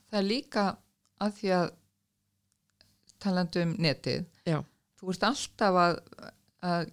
það 0.08 0.20
er 0.20 0.26
líka 0.30 0.64
að 1.20 1.36
því 1.42 1.52
að 1.60 1.68
talandi 3.24 3.62
um 3.66 3.76
netið 3.82 4.26
Já. 4.48 4.60
þú 5.00 5.12
ert 5.14 5.24
alltaf 5.30 5.78
að, 5.84 6.00
að 6.64 6.90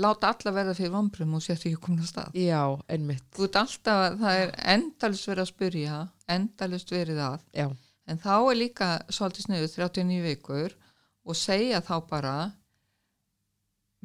láta 0.00 0.30
alla 0.32 0.52
verða 0.54 0.74
fyrir 0.76 0.92
vombrum 0.94 1.34
og 1.36 1.42
sért 1.44 1.66
ekki 1.68 1.80
komin 1.80 2.04
á 2.04 2.08
stað. 2.08 2.36
Já, 2.38 2.62
ert 2.88 3.58
alltaf 3.60 4.00
að 4.00 4.20
það 4.22 4.38
er 4.40 4.52
endalist 4.74 5.28
verið 5.28 5.44
að 5.44 5.50
spyrja 5.50 5.98
endalist 6.36 6.92
verið 6.94 7.20
að. 7.20 7.42
Já, 7.52 7.66
en 8.08 8.22
þá 8.22 8.34
er 8.38 8.60
líka 8.60 8.88
svolítið 9.12 9.48
sniður 9.48 9.74
39 9.74 10.22
vikur 10.24 10.76
og 11.24 11.36
segja 11.36 11.82
þá 11.84 11.94
bara 12.08 12.34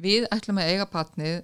við 0.00 0.28
ætlum 0.32 0.60
að 0.60 0.74
eiga 0.74 0.88
patnið 0.90 1.40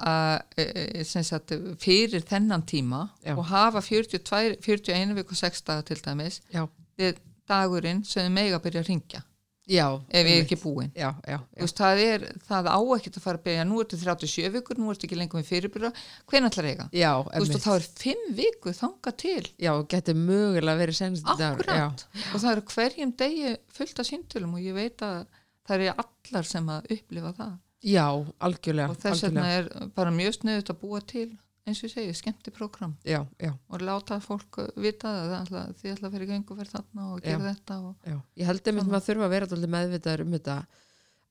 að, 0.00 0.36
e, 0.56 0.64
e, 0.64 1.04
sem 1.04 1.24
sagt, 1.26 1.54
fyrir 1.82 2.22
þennan 2.26 2.66
tíma 2.66 3.06
Já. 3.22 3.34
og 3.36 3.44
hafa 3.50 3.82
42, 3.84 4.56
41 4.64 5.16
viku 5.18 5.36
6 5.38 5.66
daga 5.66 5.86
til 5.86 5.98
dæmis. 6.02 6.40
Já, 6.50 6.64
við 6.98 7.18
dagurinn 7.50 8.04
sem 8.06 8.26
við 8.26 8.36
mega 8.38 8.58
að 8.58 8.64
byrja 8.68 8.84
að 8.84 8.88
ringja 8.90 9.24
já 9.70 9.86
ef 9.86 10.18
einmitt. 10.18 10.32
erum 10.34 10.44
ekki 10.44 10.58
búin. 10.60 10.90
Já, 10.98 11.10
já, 11.30 11.38
veist, 11.60 11.78
það, 11.78 12.02
er, 12.04 12.26
það 12.48 12.68
á 12.74 12.78
ekkert 12.96 13.18
að 13.20 13.24
fara 13.26 13.40
að 13.40 13.46
byrja 13.46 13.66
nú 13.68 13.80
ertu 13.84 13.98
37 14.00 14.52
vikur, 14.56 14.80
nú 14.80 14.90
ertu 14.92 15.06
ekki 15.08 15.18
lengur 15.20 15.40
með 15.40 15.50
fyrirbyrja 15.52 15.92
hvernig 16.30 16.50
ætlar 16.50 16.68
að 16.68 16.72
eiga? 16.74 16.88
veist, 17.30 17.58
þá 17.64 17.70
er 17.76 17.88
5 18.02 18.24
viku 18.40 18.74
þanga 18.80 19.14
til. 19.24 19.44
Já, 19.62 19.72
getur 19.94 20.20
mögulega 20.20 20.82
verið 20.82 21.00
senst 21.00 21.30
akkurat, 21.36 22.06
og 22.34 22.38
það 22.42 22.52
eru 22.52 22.66
hverjum 22.74 23.14
degi 23.22 23.56
fullt 23.78 24.02
af 24.02 24.10
síntölum 24.10 24.56
og 24.58 24.64
ég 24.64 24.76
veit 24.76 25.06
að 25.06 25.20
það 25.68 25.76
eru 25.78 25.92
allar 26.04 26.50
sem 26.50 26.72
að 26.74 26.90
upplifa 26.96 27.34
það. 27.38 27.58
Já, 27.80 28.08
algjörlega 28.44 28.92
og 28.92 28.98
þess 29.00 29.24
vegna 29.24 29.46
er 29.54 29.70
bara 29.96 30.12
mjög 30.12 30.34
sniðut 30.36 30.74
að 30.74 30.82
búa 30.82 31.00
til 31.00 31.30
eins 31.68 31.80
og 31.80 31.88
ég 31.88 31.92
segi, 31.92 32.16
skemmti 32.16 32.52
prógram. 32.54 32.94
Já, 33.06 33.20
já, 33.40 33.52
og 33.68 33.82
láta 33.84 34.20
fólk 34.24 34.60
vita 34.80 35.10
það 35.50 35.72
því 35.80 35.92
ætla 35.94 36.08
að 36.08 36.14
fyrir 36.16 36.30
gengu 36.30 36.56
fyrir 36.58 36.72
þarna 36.72 37.08
og 37.12 37.24
gera 37.24 37.40
Já. 37.40 37.54
þetta 37.54 37.80
og, 37.88 38.12
ég 38.40 38.50
held 38.50 38.70
einmitt 38.70 38.90
maður 38.90 39.06
þurfa 39.08 39.26
að 39.28 39.34
vera 39.36 39.50
meðvitaður 39.76 40.24
um 40.24 40.36
þetta 40.38 40.56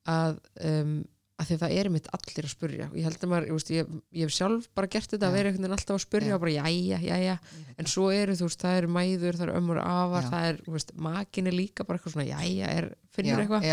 að 0.09 0.39
um, 0.69 0.93
að 1.39 1.47
því 1.47 1.55
að 1.55 1.61
það 1.63 1.73
er 1.75 1.87
einmitt 1.89 2.07
allir 2.15 2.45
að 2.47 2.51
spurja. 2.51 2.87
Og 2.89 2.95
ég 2.99 3.05
held 3.07 3.23
að 3.23 3.31
maður, 3.31 3.45
ég, 3.49 3.69
ég, 3.75 3.91
ég 4.19 4.27
hef 4.27 4.33
sjálf 4.35 4.65
bara 4.75 4.89
gert 4.91 5.13
þetta 5.13 5.27
að 5.27 5.29
Já. 5.29 5.35
vera 5.37 5.49
einhvern 5.49 5.65
veginn 5.65 5.75
alltaf 5.77 5.95
að 5.95 6.01
spurja 6.03 6.35
og 6.35 6.41
bara 6.43 6.55
jæja, 6.55 6.99
jæja, 7.05 7.35
en 7.79 7.89
svo 7.89 8.07
eru 8.11 8.35
þú 8.35 8.49
veist, 8.49 8.63
það 8.63 8.79
eru 8.79 8.89
mæður, 8.95 9.37
það 9.39 9.45
eru 9.45 9.55
ömmur 9.59 9.79
afar, 9.83 10.25
Já. 10.25 10.31
það 10.33 10.47
er, 10.49 10.59
þú 10.65 10.73
veist, 10.75 10.91
makin 11.07 11.51
er 11.51 11.55
líka 11.55 11.85
bara 11.87 11.99
eitthvað 11.99 12.15
svona, 12.15 12.27
jæja, 12.27 12.71
er, 12.79 12.89
finnur 13.15 13.43
eitthvað? 13.43 13.69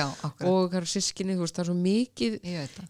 og 0.47 0.69
það 0.71 0.79
eru 0.81 0.93
sískinni, 0.93 1.37
þú 1.39 1.47
veist, 1.47 1.57
það 1.57 1.64
er 1.64 1.71
svo 1.71 1.79
mikið 1.81 2.39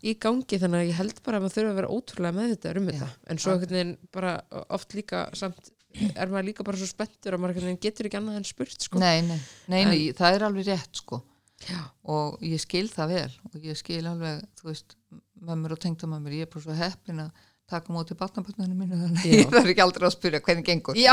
í 0.03 0.17
gangi 0.27 0.61
þannig 0.63 0.83
að 0.83 0.91
ég 0.91 1.01
held 1.01 1.23
bara 1.25 1.41
að 1.41 1.47
maður 1.47 1.57
þurfa 1.57 1.73
að 1.73 1.81
vera 1.81 1.95
ótrúlega 1.97 2.39
meðvitaður 2.41 2.83
um 2.83 2.91
Já. 2.91 2.93
þetta. 2.93 3.11
En 3.33 3.41
svo 3.43 3.55
einhvern 3.55 3.79
veginn 3.79 3.97
bara 4.13 4.35
oft 4.77 4.99
líka 4.99 5.25
samt 5.37 5.73
er 6.13 6.29
maður 6.29 6.51
líka 6.51 6.67
bara 6.67 6.77
svo 6.77 6.89
spenntur 6.91 7.37
að 7.37 7.41
maður 7.41 7.73
getur 7.81 8.11
ekki 8.11 8.19
annað 8.21 8.43
en 8.43 8.47
spurt 8.49 8.85
sko. 8.85 9.01
nei, 9.01 9.23
nei, 9.25 9.39
nei, 9.73 9.81
nei, 9.89 10.01
það 10.17 10.37
er 10.37 10.45
alveg 10.51 10.69
rétt 10.69 11.01
sko 11.01 11.23
Já. 11.65 11.81
og 12.13 12.43
ég 12.45 12.61
skil 12.61 12.87
það 12.93 13.13
vel 13.15 13.37
og 13.49 13.65
ég 13.65 13.79
skil 13.81 14.05
alveg, 14.05 14.43
þú 14.61 14.69
veist 14.69 14.97
mömmur 15.41 15.73
og 15.77 15.81
tengdamömmur, 15.81 16.35
ég 16.37 16.47
er 16.47 16.53
bara 16.53 16.65
svo 16.67 16.77
heppin 16.77 17.23
að 17.25 17.47
taka 17.67 17.91
móti 17.91 18.15
batnabötnunum 18.15 18.79
mínu 18.79 18.97
þannig 19.01 19.25
að 19.25 19.33
ég 19.33 19.49
þarf 19.51 19.71
ekki 19.73 19.83
aldrei 19.83 20.05
að 20.07 20.13
spyrja 20.15 20.41
hvernig 20.47 20.67
gengur. 20.69 20.99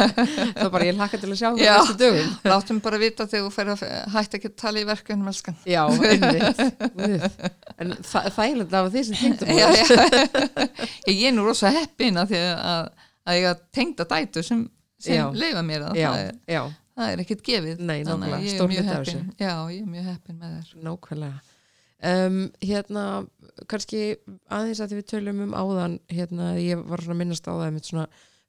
Það 0.00 0.60
er 0.62 0.70
bara 0.72 0.86
ég 0.86 0.96
hlakka 0.96 1.18
til 1.20 1.28
að 1.28 1.40
sjá 1.40 1.48
það 1.48 1.62
Já. 1.64 1.72
næstu 1.74 1.96
dögum. 2.00 2.28
Láttum 2.52 2.78
bara 2.84 3.00
vita 3.02 3.26
þegar 3.28 3.42
þú 3.44 3.50
fer 3.56 3.70
að 3.72 3.82
hætta 4.14 4.38
ekki 4.38 4.50
að 4.50 4.54
tala 4.62 4.80
í 4.80 4.86
verkefnum 4.88 5.30
elskan. 5.32 5.58
Já, 5.68 5.82
einmitt. 5.90 6.62
En 7.82 7.96
það, 8.06 8.28
þægilegt 8.38 8.76
af 8.78 8.90
því 8.94 9.02
sem 9.08 9.18
já. 9.50 9.66
ég 11.10 11.26
er 11.26 11.34
nú 11.36 11.48
rosa 11.48 11.74
heppin 11.74 12.22
að 12.22 12.36
að, 12.38 13.08
að 13.26 13.40
ég 13.42 13.66
tengda 13.76 14.06
dætu 14.14 14.46
sem, 14.46 14.62
sem 15.02 15.36
leifa 15.36 15.66
mér 15.66 15.88
það. 15.88 16.00
Já, 16.00 16.08
það 16.08 16.22
er, 16.28 16.40
já, 16.54 16.62
það 17.00 17.12
er 17.14 17.22
ekkert 17.24 17.44
gefið. 17.50 17.80
Nei, 17.82 17.98
Þannig 18.04 18.10
að 18.10 18.20
nákvæmlega, 18.20 18.42
ég 18.46 18.60
er 18.60 18.72
mjög 18.74 18.90
heppin. 18.90 19.30
já, 19.40 19.54
ég 19.74 19.80
er 19.80 19.92
mjög 19.94 20.08
heppin 20.10 20.40
með 20.40 20.56
þér. 20.56 20.74
Nákvæmlega. 20.88 21.56
Um, 22.00 22.36
Hérna, 22.64 23.04
kannski 23.68 24.02
aðeins 24.48 24.80
að 24.80 24.92
því 24.92 25.00
við 25.00 25.08
tölum 25.10 25.40
um 25.44 25.56
áðan 25.56 25.98
hérna, 26.08 26.54
ég 26.56 26.80
var 26.88 27.02
svona 27.04 27.18
að 27.18 27.22
minnast 27.24 27.48
á 27.50 27.52
það 27.52 27.80
svona 27.84 28.06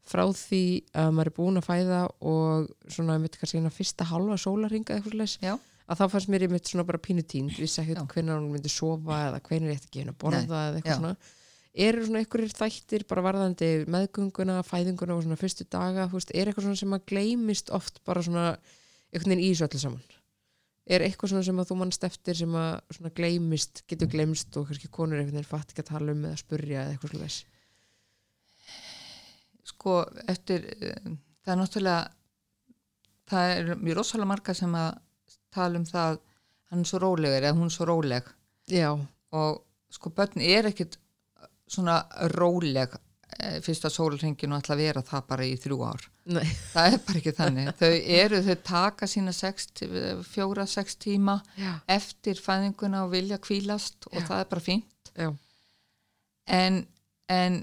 frá 0.08 0.24
því 0.36 0.62
að 0.98 1.12
maður 1.16 1.30
er 1.30 1.36
búin 1.38 1.60
að 1.62 1.68
fæða 1.68 2.00
og 2.32 2.72
svona 2.92 3.18
einmitt 3.18 3.38
kannski 3.40 3.60
hérna 3.60 3.74
fyrsta 3.74 4.08
halva 4.10 4.38
sólarringa 4.42 4.96
eitthvað 4.96 5.20
leis 5.20 5.36
já, 5.42 5.54
að 5.86 6.02
þá 6.02 6.06
fannst 6.16 6.32
mér 6.32 6.48
einmitt 6.48 6.72
svona 6.72 6.88
bara 6.88 7.02
pínu 7.02 7.26
tínd 7.28 7.54
vissi 7.60 7.84
ekki 7.84 7.98
Já. 8.00 8.02
hvernig 8.14 8.34
hún 8.38 8.50
myndi 8.56 8.72
sofa 8.72 9.20
eða 9.28 9.44
hvernig 9.46 9.76
er 9.76 9.78
ekki 9.78 10.02
hérna 10.02 10.16
að 10.16 10.22
borða 10.24 10.42
eða 10.48 10.64
Já. 10.66 10.80
eitthvað 10.80 11.00
svona 11.02 11.16
eru 11.74 12.06
svona 12.06 12.22
einhverjir 12.22 12.56
þættir 12.56 13.06
bara 13.08 13.24
varðandi 13.26 13.70
meðgönguna, 13.92 14.62
fæðinguna 14.68 15.16
og 15.16 15.24
svona 15.26 15.40
fyrstu 15.40 15.68
daga, 15.72 16.10
þú 16.12 16.20
veist, 16.20 16.34
er 16.36 16.50
eitthvað 16.50 16.68
svona 16.68 16.82
sem 16.82 16.98
að 16.98 17.06
gleymist 17.12 17.72
oft 17.72 18.02
bara 18.08 18.24
svona 18.26 18.48
einhvern 19.12 19.36
veginn 19.36 19.46
í 19.46 19.54
þessu 19.54 19.68
öllu 19.70 19.84
saman? 19.86 20.18
Er 20.92 21.06
eitthvað 21.06 21.32
svona 21.32 21.46
sem 21.48 21.62
að 21.62 21.70
þú 21.70 21.80
mannst 21.80 22.04
eftir 22.04 22.36
sem 22.42 22.60
að 22.60 22.74
svona 22.98 23.14
gleymist, 23.16 23.84
getur 23.88 24.12
gleymst 24.12 24.58
og 24.60 24.68
kannski 24.68 24.92
konur 24.92 25.22
einhvern 25.22 25.40
veginn 25.40 25.52
fatt 25.52 25.72
ekki 25.72 25.86
að 25.86 25.92
tala 25.94 26.16
um 26.16 26.26
eða 26.28 26.42
spurja 26.42 26.84
eða 26.84 26.96
eitthvað 26.98 27.16
svona 27.16 27.32
sko 29.72 30.02
eftir 30.30 30.66
eh, 30.78 31.14
það 31.44 31.54
er 31.54 31.60
náttúrulega 31.62 32.02
það 33.32 33.54
er 33.56 33.72
mjög 33.80 33.98
rosalega 34.00 34.32
marga 34.34 34.56
sem 34.58 34.76
að 34.78 34.92
tala 35.54 35.80
um 35.80 35.88
það 35.88 36.20
hann 36.72 36.84
er 36.84 36.90
svo 36.90 37.02
rólegur 37.04 37.44
eða 37.44 37.58
hún 37.58 37.70
er 37.70 37.76
svo 37.76 37.88
róleg. 37.88 38.28
Já, 38.72 38.90
og 39.36 39.62
sko 39.92 40.12
börn 40.16 40.44
er 40.44 40.70
ekkit 40.70 40.98
svona 41.72 42.02
róleg 42.36 42.94
eh, 43.40 43.60
fyrsta 43.64 43.92
sólringin 43.92 44.52
og 44.52 44.62
ætla 44.62 44.76
að 44.76 44.84
vera 44.84 45.04
það 45.08 45.28
bara 45.32 45.48
í 45.48 45.56
þrjú 45.64 45.80
ár. 45.88 46.08
Nei, 46.36 46.46
það 46.74 46.88
er 46.94 47.04
bara 47.08 47.22
ekki 47.22 47.36
þannig. 47.40 47.72
Þau 47.82 47.92
eru, 48.22 48.42
þau 48.46 48.56
taka 48.68 49.10
sína 49.10 49.34
sex, 49.36 49.70
fjóra, 50.30 50.68
sex 50.70 51.00
tíma 51.02 51.40
já, 51.58 51.74
eftir 51.90 52.42
fæðinguna 52.42 53.06
og 53.08 53.14
vilja 53.16 53.40
kvílast 53.42 54.10
og 54.12 54.20
Já. 54.20 54.28
það 54.30 54.44
er 54.44 54.50
bara 54.54 54.66
fínt. 54.68 55.12
En, 56.52 56.82
en 57.32 57.62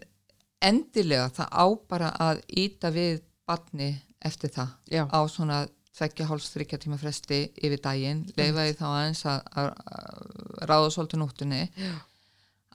endilega 0.65 1.29
það 1.37 1.49
á 1.55 1.67
bara 1.91 2.13
að 2.23 2.43
íta 2.49 2.91
við 2.95 3.21
barni 3.49 3.93
eftir 4.25 4.51
það 4.53 4.73
já, 4.91 5.03
á 5.07 5.21
svona 5.31 5.63
tveggja 5.99 6.27
háls 6.29 6.49
þryggja 6.53 6.79
tíma 6.83 6.99
fresti 7.01 7.41
yfir 7.59 7.81
daginn, 7.83 8.25
leifa 8.39 8.67
því 8.67 8.75
þá 8.79 8.85
aðeins 8.89 9.23
að, 9.27 9.47
að, 9.63 9.71
að 9.99 10.67
ráða 10.71 10.91
svolítið 10.95 11.23
nóttunni. 11.23 11.61
Já, 11.75 11.95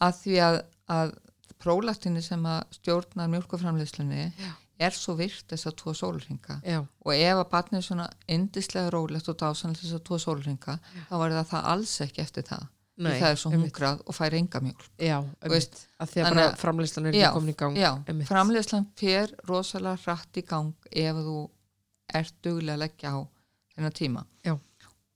að 0.04 0.18
því 0.20 0.40
að, 0.48 0.58
að 0.94 1.16
prólastinni 1.64 2.22
sem 2.26 2.44
að 2.50 2.62
stjórnar 2.78 3.32
mjölkuframleyslunni 3.32 4.28
er 4.84 4.96
svo 4.96 5.16
virt 5.16 5.48
þess 5.52 5.70
að 5.70 5.76
tvo 5.80 5.94
sólringa 5.96 6.60
og 6.82 7.12
ef 7.14 7.40
að 7.40 7.50
barnið 7.54 7.80
er 7.80 7.86
svona 7.88 8.08
indislega 8.36 8.92
rólegt 8.94 9.30
og 9.32 9.38
dásanlega 9.40 9.84
þess 9.84 9.98
að 10.00 10.06
tvo 10.10 10.20
sólringa 10.20 10.78
þá 11.10 11.14
var 11.22 11.36
það 11.38 11.52
það 11.54 11.68
alls 11.74 11.94
ekki 12.08 12.24
eftir 12.26 12.48
það. 12.50 12.66
Nei, 12.94 13.16
það 13.18 13.32
er 13.32 13.40
svo 13.42 13.50
hungrað 13.56 14.02
og 14.06 14.14
fær 14.14 14.36
enga 14.38 14.60
mjölk 14.62 14.84
Já, 15.02 15.16
veist, 15.50 15.80
að 15.98 16.12
því 16.12 16.26
að 16.28 16.42
framleyslan 16.62 17.08
er 17.10 17.16
Já, 17.18 17.24
ekki 17.24 17.38
komin 17.40 17.50
í 17.50 17.56
gang 17.58 17.80
Já, 17.80 17.90
einmitt. 18.06 18.28
framleiðslan 18.30 18.86
fer 19.00 19.34
rosalega 19.50 19.98
hratt 20.04 20.38
í 20.38 20.44
gang 20.46 20.92
ef 20.92 21.22
þú 21.26 21.38
ert 22.20 22.36
duglega 22.46 22.76
að 22.76 22.84
leggja 22.84 23.16
á 23.18 23.20
þennan 23.74 23.96
tíma. 23.98 24.24
Já. 24.46 24.54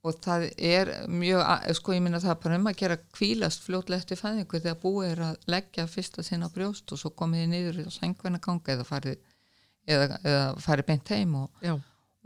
Og 0.06 0.18
það 0.24 0.46
er 0.62 0.92
mjög, 1.10 1.42
sko 1.80 1.96
ég 1.96 2.04
minna 2.06 2.20
það 2.22 2.34
er 2.36 2.42
bara 2.44 2.58
um 2.60 2.68
að 2.70 2.78
gera 2.80 2.98
kvílast 3.18 3.64
fljótlega 3.66 4.04
eftir 4.04 4.20
fæðingu 4.20 4.60
þegar 4.62 4.78
búið 4.84 5.08
er 5.10 5.22
að 5.26 5.48
leggja 5.50 5.88
fyrsta 5.90 6.24
sinna 6.24 6.50
brjóst 6.54 6.94
og 6.94 7.02
svo 7.02 7.12
komið 7.18 7.44
þið 7.44 7.50
niður 7.54 7.80
í 7.82 7.86
sængvenna 7.96 8.42
ganga 8.44 8.76
eða 8.76 8.86
farið, 8.88 9.18
eða, 9.90 10.20
eða 10.22 10.44
farið 10.64 10.88
beint 10.92 11.12
heim 11.16 11.34
og, 11.42 11.66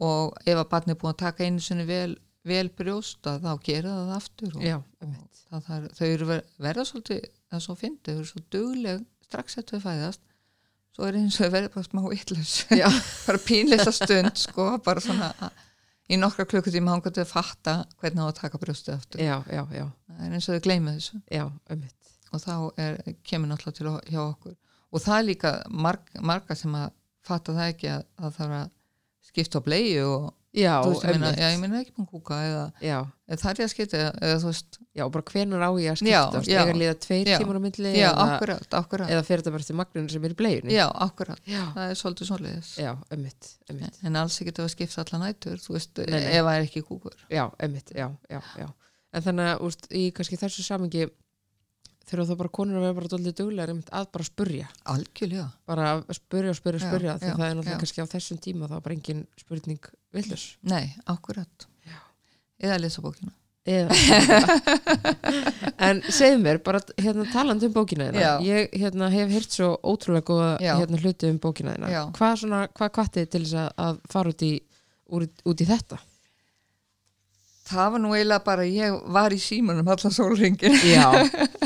og 0.04 0.36
ef 0.44 0.60
að 0.60 0.68
barnið 0.74 0.96
er 0.96 1.00
búið 1.06 1.14
að 1.14 1.22
taka 1.24 1.48
einu 1.48 1.64
sinni 1.64 1.88
vel, 1.88 2.18
vel 2.52 2.68
brjósta 2.76 3.38
þá 3.40 3.52
gera 3.64 3.96
það 3.96 4.14
aftur 4.18 4.60
og, 4.60 4.68
já, 4.68 4.78
og 4.78 5.16
það, 5.16 5.64
það, 5.70 5.88
þau 5.98 6.06
eru 6.10 6.30
ver, 6.34 6.46
verða 6.68 6.88
svolítið 6.92 7.24
það 7.32 7.58
er 7.62 7.66
svo 7.66 7.78
fyndið, 7.80 8.12
þau 8.12 8.20
eru 8.20 8.30
svo 8.34 8.46
dugleg 8.58 9.08
strax 9.30 9.58
eftir 9.62 9.80
þau 9.80 9.88
fæðast 9.88 10.24
svo 10.92 11.08
er 11.08 11.18
eins 11.22 11.40
og 11.40 11.54
verða 11.56 11.72
bara 11.72 11.88
smá 11.88 12.04
Já, 12.82 12.88
bara 13.28 13.44
pínleita 13.48 13.96
stund 13.96 14.36
sko, 14.44 14.74
bara 14.84 15.04
svona 15.04 15.32
í 16.12 16.20
nokkra 16.20 16.46
klukkutíma 16.50 16.92
hann 16.94 17.04
gæti 17.06 17.24
að 17.24 17.32
fatta 17.32 17.76
hvernig 18.02 18.24
á 18.24 18.28
að 18.28 18.38
taka 18.42 18.60
brjóstið 18.62 18.96
aftur. 18.98 19.24
Já, 19.24 19.38
já, 19.48 19.64
já, 19.76 19.86
það 20.12 20.26
er 20.28 20.36
eins 20.38 20.50
og 20.50 20.58
þau 20.58 20.66
gleyma 20.68 20.96
þessu. 20.98 21.22
Já, 21.32 21.46
einmitt. 21.72 22.12
Og 22.32 22.44
þá 22.44 22.54
er, 22.80 23.00
kemur 23.28 23.52
náttúrulega 23.52 24.04
til 24.04 24.16
hjá 24.16 24.22
okkur. 24.26 24.58
Og 24.92 25.04
það 25.04 25.18
er 25.18 25.28
líka 25.30 25.54
marg, 25.72 26.12
marga 26.20 26.58
sem 26.60 26.76
að 26.76 26.92
fatta 27.28 27.56
það 27.56 27.74
ekki 27.74 27.90
að 27.94 28.06
það 28.20 28.38
þarf 28.38 28.58
að 28.60 28.70
skipta 29.32 29.62
á 29.62 29.68
bleiu 29.68 30.06
og 30.10 30.30
Já, 30.52 30.82
veist, 30.84 31.06
ég 31.06 31.14
einmitt. 31.16 31.38
já, 31.40 31.48
ég 31.54 31.60
meina 31.62 31.78
ekki 31.80 31.94
búin 31.96 32.08
kúka 32.12 32.36
eða, 32.44 32.64
það 33.40 33.46
er 33.54 33.60
ég 33.62 33.68
að 33.68 33.70
skipta 33.72 34.00
eða, 34.20 34.34
veist, 34.44 34.80
já, 35.00 35.04
bara 35.16 35.24
hvenar 35.32 35.62
á 35.64 35.70
ég 35.80 35.94
að 35.94 36.00
skipta 36.02 36.42
já. 36.44 36.58
Eða 36.66 36.74
liða 36.76 36.96
tveir 37.06 37.30
Já. 37.32 37.38
tímar 37.40 37.56
á 37.56 37.62
milli 37.64 37.94
já, 37.96 38.10
eða, 38.10 38.26
akkurat, 38.26 38.68
akkurat. 38.82 39.14
eða 39.16 39.24
fyrir 39.30 39.44
þetta 39.46 39.54
bara 39.56 39.68
til 39.70 39.78
magninu 39.80 40.12
sem 40.12 40.28
er 40.28 40.36
í 40.36 40.38
bleiunni. 40.42 40.76
Já, 40.76 40.84
akkurat, 41.08 41.40
já, 41.48 41.62
það 41.78 41.94
er 41.94 42.02
svolítið 42.02 42.30
svoleiðis. 42.34 42.74
Já, 42.84 42.92
einmitt, 43.16 43.50
einmitt. 43.72 44.02
en 44.04 44.20
alls 44.20 44.42
ekki 44.44 44.56
að 44.60 44.70
skipta 44.76 45.06
alla 45.06 45.22
nætur 45.24 45.64
veist, 45.72 46.04
Nei, 46.04 46.12
nei. 46.20 46.28
ef 46.36 46.44
það 46.44 46.54
er 46.58 46.68
ekki 46.68 46.84
kúkur 46.90 47.16
Já, 47.32 47.46
einmitt, 47.64 47.96
já, 47.96 48.10
já, 48.28 48.42
já. 48.60 48.68
En 49.16 49.24
þannig 49.24 49.54
að, 49.56 49.88
í 49.96 50.04
kannski 50.12 50.40
þessu 50.44 50.68
samingi 50.68 51.08
þurfa 52.12 52.28
þá 52.30 52.38
bara 52.42 52.54
konur 52.60 52.78
að 52.80 52.86
vera 52.86 52.98
bara 53.00 53.12
dólítið 53.14 53.38
duglegar 53.42 53.74
að 54.02 54.08
bara 54.16 54.28
spurja. 54.28 54.70
Algjörlega, 54.94 55.48
bara 55.72 55.90
spurja 56.18 56.54
og 56.54 56.60
spurja 56.60 56.78
og 56.78 56.86
Já, 56.86 56.90
spurja 56.92 57.18
því 57.22 57.30
já, 57.32 57.36
það 57.36 57.46
er 57.48 57.56
náttúrulega 57.58 57.76
já. 57.78 57.82
kannski 57.84 58.04
á 58.04 58.14
þessum 58.14 58.42
tíma 58.46 58.70
þá 58.72 58.76
er 58.78 58.86
bara 58.88 58.98
engin 58.98 59.22
spurning 59.40 59.92
villus 60.16 60.48
nei, 60.68 60.84
akkurat. 61.12 61.68
Eða 62.62 62.76
að 62.78 62.84
lesa 62.84 63.02
bókina. 63.02 63.32
Eða. 63.66 63.94
En 65.82 66.00
segðu 66.14 66.38
mér, 66.44 66.60
bara 66.62 66.80
hérna 67.02 67.24
talandi 67.32 67.66
um 67.66 67.74
bókina 67.74 68.08
þína. 68.12 68.22
Já. 68.22 68.32
ég 68.46 68.76
hérna, 68.78 69.08
hef 69.14 69.32
heyrt 69.34 69.56
svo 69.56 69.72
ótrúlega 69.82 70.28
góða 70.28 70.50
Já. 70.62 70.76
hérna, 70.78 71.00
hluti 71.02 71.30
um 71.30 71.40
bókina 71.42 71.74
þína. 71.74 71.90
Já. 71.90 72.02
hvað, 72.18 72.36
svona, 72.44 72.60
hvað 72.78 72.92
kvattið 72.98 73.28
til 73.34 73.42
þess 73.48 73.58
að, 73.64 73.70
að 73.88 74.00
fara 74.14 74.34
út 74.34 74.44
í, 74.46 74.52
úr, 75.10 75.26
út 75.50 75.64
í 75.64 75.68
þetta? 75.72 75.98
Það 77.72 77.92
var 77.96 78.04
nú 78.04 78.14
eiginlega 78.14 78.44
bara 78.46 78.68
ég 78.68 78.98
var 79.16 79.34
í 79.34 79.40
símanum 79.42 79.90
allan 79.94 80.14
sólringin 80.14 80.78
Já, 80.86 81.08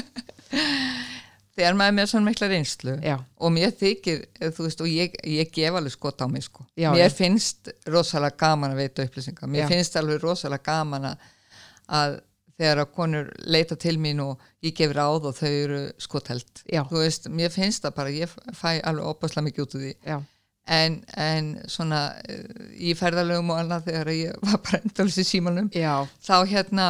þegar 0.52 1.78
maður 1.80 1.92
er 1.92 1.98
með 2.00 2.12
svona 2.12 2.30
mikla 2.30 2.50
reynslu 2.52 2.98
já, 3.00 3.16
og 3.16 3.54
mér 3.56 3.74
þykir, 3.80 4.22
eh, 4.40 4.52
þú 4.52 4.68
veist, 4.68 4.84
og 4.84 4.92
ég, 4.92 5.18
ég 5.32 5.52
gef 5.56 5.80
alveg 5.80 5.96
skot 5.96 6.24
á 6.24 6.28
mig 6.32 6.46
sko. 6.48 6.66
Já, 6.76 6.92
mér 6.96 7.16
finnst 7.16 7.72
rosalega 7.92 8.40
gaman 8.44 8.76
að 8.76 8.84
veita 8.84 9.08
upplýsingar. 9.08 9.52
Mér 9.52 9.72
finnst 9.72 9.98
alveg 10.00 10.22
rosalega 10.24 10.68
gaman 10.68 11.10
að, 11.14 12.22
þegar 12.56 12.84
að 12.84 12.94
konur 12.96 13.34
leita 13.52 13.76
til 13.80 13.98
mín 14.00 14.22
og 14.24 14.44
ég 14.64 14.76
gef 14.76 14.94
ráð 14.96 15.30
og 15.32 15.36
þau 15.36 15.52
eru 15.52 15.82
skotelt 16.02 16.64
Já. 16.72 16.86
þú 16.88 17.02
veist, 17.02 17.28
mér 17.28 17.52
finnst 17.52 17.84
það 17.84 17.98
bara, 17.98 18.16
ég 18.16 18.32
fæ 18.56 18.80
alveg 18.80 19.12
opaslega 19.12 19.50
mikið 19.50 19.66
út 19.66 19.76
úr 19.76 19.86
því. 19.86 19.94
Já, 20.08 20.18
en, 20.66 21.00
en 21.18 21.50
svona 21.70 22.02
eh, 22.26 22.46
í 22.90 22.96
ferðalögum 22.98 23.52
og 23.54 23.64
annað 23.64 23.90
þegar 23.90 24.14
ég 24.16 24.40
var 24.44 24.62
bara 24.66 24.82
endalus 24.84 25.20
í 25.22 25.26
símanum 25.28 25.70
já, 25.76 25.94
þá 26.26 26.36
hérna 26.50 26.88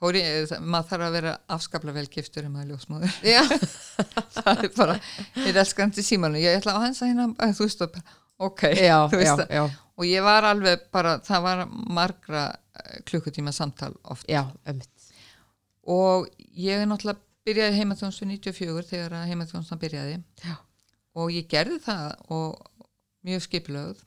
fór 0.00 0.18
ég, 0.18 0.52
maður 0.60 0.90
þarf 0.90 1.06
að 1.06 1.16
vera 1.16 1.32
afskaplega 1.56 1.96
vel 1.96 2.10
giftur 2.12 2.46
um 2.48 2.58
að 2.60 2.72
ljósmóður 2.72 3.16
já, 3.34 3.40
það 4.36 4.62
er 4.66 4.70
bara, 4.76 4.96
ég 5.40 5.50
er 5.52 5.60
elskandi 5.62 6.04
símanum. 6.04 6.40
Ég 6.42 6.60
ætla 6.60 6.76
á 6.76 6.84
hans 6.84 7.02
að 7.02 7.12
hérna, 7.12 7.28
eh, 7.44 7.54
þú 7.56 7.68
veist 7.68 7.84
ok, 7.86 8.64
já, 8.76 8.96
þú 9.12 9.20
já, 9.20 9.22
veist 9.22 9.42
það. 9.42 9.54
Já, 9.56 9.64
og 9.96 10.08
ég 10.10 10.26
var 10.26 10.48
alveg 10.50 10.86
bara, 10.94 11.16
það 11.24 11.46
var 11.48 11.64
margra 11.98 12.44
eh, 12.52 12.98
klukkutíma 13.08 13.54
samtal 13.56 13.94
oft. 14.04 14.28
Já, 14.30 14.44
og 15.86 16.28
ég 16.56 16.82
er 16.82 16.90
náttúrulega 16.90 17.22
byrjaði 17.46 17.78
heimaþjónstu 17.78 18.26
94 18.26 18.88
þegar 18.90 19.20
að 19.20 19.28
heimaþjónsta 19.30 19.78
byrjaði. 19.80 20.18
Já. 20.42 20.56
og 21.16 21.30
ég 21.32 21.46
gerði 21.48 21.78
það 21.80 22.32
og 22.34 22.66
mjög 23.24 23.44
skipilögð 23.46 24.02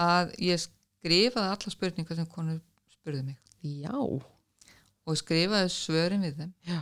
að 0.00 0.34
ég 0.44 0.60
skrifaði 0.60 1.54
alla 1.54 1.72
spurningar 1.72 2.18
sem 2.18 2.28
konur 2.28 2.60
spurði 2.92 3.22
mig. 3.30 3.38
Já, 3.64 3.94
og 5.10 5.18
skrifaði 5.18 5.72
svörin 5.74 6.26
við 6.26 6.42
þeim. 6.42 6.52
Já, 6.70 6.80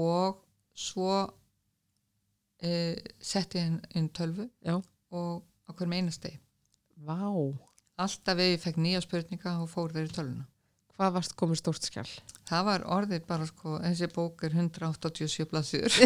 og 0.00 0.40
svo 0.76 1.16
e, 2.62 2.72
setti 3.20 3.60
ég 3.60 3.68
inn, 3.70 3.80
inn 3.98 4.08
tölvu 4.16 4.48
já, 4.64 4.78
og 5.12 5.42
á 5.68 5.70
hverjum 5.74 5.98
einastegi 5.98 6.40
vá, 7.04 7.20
alltaf 8.00 8.40
ef 8.40 8.54
ég 8.54 8.62
fekk 8.62 8.80
nýja 8.80 9.04
spurninga 9.04 9.58
og 9.62 9.70
fór 9.72 9.92
þeir 9.94 10.08
í 10.08 10.14
tölvuna. 10.16 10.46
Hvað 10.96 11.14
varst 11.16 11.36
komið 11.38 11.62
stórt 11.62 11.86
skjál? 11.88 12.08
það 12.50 12.66
var 12.66 12.86
orðið 12.98 13.26
bara 13.28 13.46
sko 13.48 13.78
þessi 13.78 14.08
bók 14.14 14.44
er 14.46 14.56
187 14.56 15.46
blaðsjur 15.50 15.98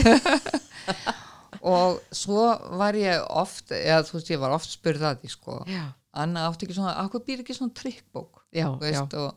og 1.74 2.00
svo 2.14 2.46
var 2.78 2.98
ég 2.98 3.24
oft 3.32 3.72
eða 3.74 4.04
þú 4.06 4.18
veist 4.18 4.32
ég 4.34 4.42
var 4.42 4.56
oft 4.56 4.72
spurð 4.72 5.06
að 5.08 5.22
því 5.22 5.32
sko. 5.32 5.60
Já, 5.70 5.84
Anna 6.20 6.44
átti 6.48 6.68
ekki 6.68 6.76
svona, 6.76 6.96
akkur 7.02 7.24
býr 7.26 7.42
ekki 7.42 7.56
svona 7.56 7.74
trikkbók 7.76 8.44
já, 8.54 8.68
veist, 8.80 9.16
og, 9.18 9.32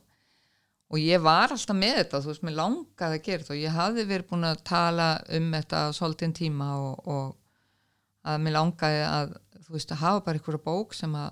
og 0.87 1.01
ég 1.01 1.23
var 1.23 1.51
alltaf 1.51 1.75
með 1.75 1.97
þetta 2.01 2.21
þú 2.23 2.31
veist, 2.31 2.45
mér 2.47 2.57
langaði 2.61 3.17
að 3.19 3.25
gera 3.25 3.43
þetta 3.43 3.55
og 3.55 3.63
ég 3.63 3.75
hafði 3.75 4.05
verið 4.11 4.29
búin 4.29 4.47
að 4.47 4.63
tala 4.69 5.09
um 5.37 5.49
þetta 5.57 5.81
svolítinn 5.97 6.37
tíma 6.37 6.69
og, 6.79 7.11
og 7.11 8.31
að 8.31 8.39
mér 8.45 8.57
langaði 8.57 9.03
að 9.07 9.35
þú 9.65 9.75
veist, 9.75 9.91
að 9.91 10.03
hafa 10.05 10.23
bara 10.25 10.39
einhverja 10.39 10.63
bók 10.63 10.95
sem 10.95 11.19
að 11.19 11.29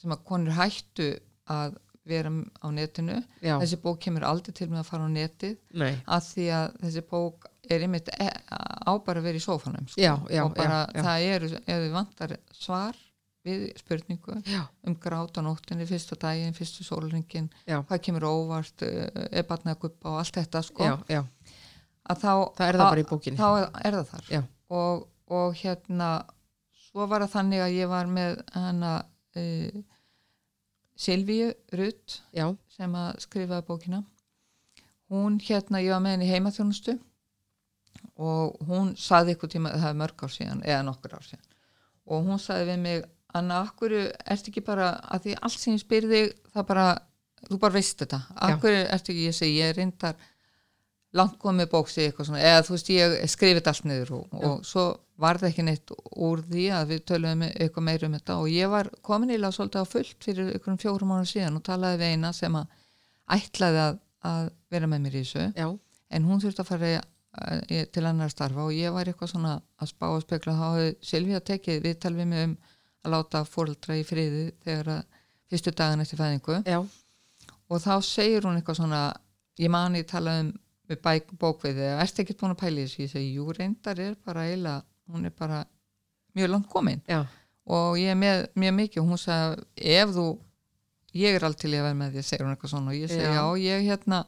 sem 0.00 0.14
að 0.14 0.24
konur 0.24 0.56
hættu 0.56 1.10
að 1.52 1.76
vera 2.08 2.30
á 2.32 2.66
netinu. 2.72 3.18
Já, 3.44 3.58
þessi 3.60 3.78
bók 3.82 4.00
kemur 4.00 4.24
aldrei 4.26 4.54
til 4.56 4.70
með 4.70 4.80
að 4.80 4.88
fara 4.88 5.06
á 5.06 5.10
netið 5.12 5.56
nei, 5.76 5.92
að 6.08 6.28
því 6.30 6.46
að 6.56 6.78
þessi 6.84 7.02
bók 7.10 7.50
er 7.70 7.84
einmitt 7.84 8.08
e 8.16 8.28
á 8.50 8.92
bara 9.04 9.20
að 9.20 9.28
vera 9.28 9.40
í 9.40 9.44
sófanum 9.44 9.86
sko. 9.86 10.00
já, 10.00 10.14
já, 10.32 10.42
og 10.46 10.56
bara 10.56 10.80
já, 10.88 11.02
það 11.04 11.26
eru, 11.34 11.50
ef 11.60 11.82
þið 11.84 11.92
vantar 11.94 12.34
svar 12.56 12.96
við 13.46 13.70
spurningu 13.80 14.36
já, 14.44 14.62
um 14.86 14.96
grát 15.00 15.38
á 15.38 15.40
nóttinni, 15.44 15.86
fyrsta 15.88 16.18
daginn, 16.20 16.56
fyrstu 16.56 16.84
sólringin, 16.84 17.48
hvað 17.66 18.02
kemur 18.04 18.26
óvart 18.28 18.84
uh, 18.84 19.06
er 19.30 19.46
guppa 19.80 20.12
og 20.12 20.18
allt 20.20 20.40
þetta 20.40 20.62
sko, 20.66 20.90
já, 21.08 21.22
að 22.04 22.24
þá 22.24 22.32
það 22.58 22.66
er 22.66 22.80
það 22.80 22.84
bara 22.84 23.04
í 23.04 23.08
bókinni. 23.08 23.40
þá 23.40 23.48
er 23.84 23.96
það 23.96 24.12
þar. 24.12 24.48
Og, 24.80 25.06
og 25.30 25.56
hérna 25.62 26.10
svo 26.90 27.06
var 27.10 27.24
það 27.24 27.34
þannig 27.38 27.64
að 27.64 27.76
ég 27.78 27.90
var 27.90 28.10
með 28.10 28.40
hana 28.54 28.94
uh, 29.40 29.82
Silvíu 31.00 31.52
Rutt 31.72 32.20
sem 32.74 32.96
að 32.98 33.22
skrifaði 33.24 33.64
bókina. 33.64 34.02
Hún 35.10 35.38
hérna, 35.40 35.80
ég 35.80 35.94
var 35.94 36.02
með 36.04 36.18
henni 36.18 36.28
heimaþjónustu 36.28 36.98
og 38.20 38.60
hún 38.68 38.92
saði 39.00 39.32
ykkur 39.32 39.50
tíma, 39.50 39.72
það 39.72 39.94
er 39.94 39.96
mörg 40.02 40.26
ár 40.26 40.34
síðan 40.34 40.60
eða 40.66 40.84
nokkur 40.84 41.16
ár 41.16 41.24
síðan 41.24 41.48
og 42.10 42.26
hún 42.26 42.40
saði 42.42 42.68
við 42.70 42.80
mig, 42.84 43.08
Anna, 43.38 43.62
akkur 43.66 43.94
ert 43.94 44.48
ekki 44.50 44.62
bara, 44.66 44.92
að 45.12 45.26
því 45.26 45.36
allt 45.46 45.60
sem 45.60 45.76
ég 45.76 45.84
spyrði 45.84 46.22
það 46.54 46.66
bara, 46.72 46.86
þú 47.46 47.60
bara 47.62 47.76
veist 47.76 48.02
þetta. 48.02 48.20
Akkur 48.48 48.74
ert 48.80 49.10
ekki, 49.12 49.28
ég 49.28 49.36
segi, 49.36 49.60
ég 49.60 49.76
reyndar 49.76 50.18
langt 51.16 51.38
komið 51.42 51.70
bóksi 51.72 52.04
eitthvað 52.04 52.28
svona, 52.28 52.42
eða 52.46 52.64
þú 52.66 52.74
veist, 52.76 52.90
ég 52.94 53.14
skrifið 53.30 53.70
allt 53.70 53.86
niður 53.88 54.12
og, 54.18 54.34
og 54.46 54.66
svo 54.66 54.84
var 55.20 55.40
það 55.40 55.50
ekki 55.50 55.64
neitt 55.66 55.92
úr 56.16 56.42
því 56.48 56.66
að 56.74 56.92
við 56.94 57.00
töluðum 57.10 57.46
eitthvað 57.48 57.86
meira 57.86 58.08
um 58.08 58.16
þetta. 58.16 58.36
Og 58.40 58.50
ég 58.54 58.70
var 58.72 58.90
komin 59.04 59.32
ílega 59.34 59.52
svolítið 59.56 59.84
á 59.84 59.92
fullt 59.92 60.26
fyrir 60.26 60.52
einhverjum 60.54 60.80
fjórum 60.80 61.14
ára 61.16 61.28
síðan 61.28 61.58
og 61.58 61.64
talaði 61.66 62.00
við 62.00 62.14
eina 62.14 62.32
sem 62.36 62.56
að 62.56 62.76
ætlaði 63.36 63.82
að, 63.84 64.00
að 64.30 64.50
vera 64.72 64.90
með 64.90 65.02
mér 65.04 65.18
í 65.18 65.24
þessu. 65.24 65.46
Já, 65.58 65.68
en 66.16 66.28
hún 66.28 66.42
þurfti 66.42 66.64
að 66.64 66.70
fara 66.70 66.92
eh, 66.96 67.84
til 67.92 68.06
annar 68.08 68.32
starfa 68.32 68.64
og 68.64 68.72
ég 68.74 68.94
var 68.94 69.10
eitthvað 69.10 69.34
svona 69.34 69.58
að 69.80 69.92
spá 69.92 70.08
að 73.04 73.14
láta 73.14 73.44
fóreldra 73.48 73.96
í 73.98 74.04
friði 74.06 74.50
þegar 74.64 74.90
að 74.96 75.20
fyrstu 75.50 75.72
dagan 75.76 76.04
eftir 76.04 76.20
fæðingu. 76.20 76.58
Já, 76.68 76.80
og 77.70 77.82
þá 77.82 77.94
segir 78.04 78.46
hún 78.46 78.58
eitthvað 78.60 78.80
svona 78.80 79.02
ég 79.60 79.70
mani 79.72 80.02
tala 80.08 80.40
um 80.42 80.52
bókveiði 80.90 81.84
eða 81.86 82.02
ertu 82.02 82.24
ekkert 82.24 82.40
búin 82.40 82.54
að 82.54 82.60
pæla 82.64 82.80
í 82.82 82.86
þessu? 82.86 83.02
Ég 83.04 83.10
segi, 83.12 83.34
jú 83.36 83.52
reyndar 83.54 84.00
er 84.02 84.16
bara 84.26 84.46
eiginlega 84.48 84.82
hún 85.10 85.26
er 85.28 85.34
bara 85.38 85.60
mjög 86.34 86.50
langt 86.50 86.68
komin. 86.70 87.02
Já, 87.06 87.20
og 87.70 87.98
ég 88.00 88.10
er 88.10 88.18
með 88.18 88.46
mjög 88.58 88.74
mikið 88.80 89.02
og 89.02 89.10
hún 89.12 89.20
sagði 89.22 89.94
ef 90.00 90.14
þú 90.16 90.26
ég 91.20 91.36
er 91.38 91.46
allt 91.46 91.58
til 91.62 91.72
ég 91.74 91.82
að 91.82 91.88
vera 91.88 91.98
með 92.00 92.16
því, 92.16 92.24
segir 92.26 92.46
hún 92.46 92.54
eitthvað 92.54 92.72
svona. 92.74 92.92
Og 92.92 92.98
ég 92.98 93.10
segi 93.10 93.26
Já. 93.26 93.34
já, 93.38 93.44
ég 93.64 93.86
hérna 93.88 94.20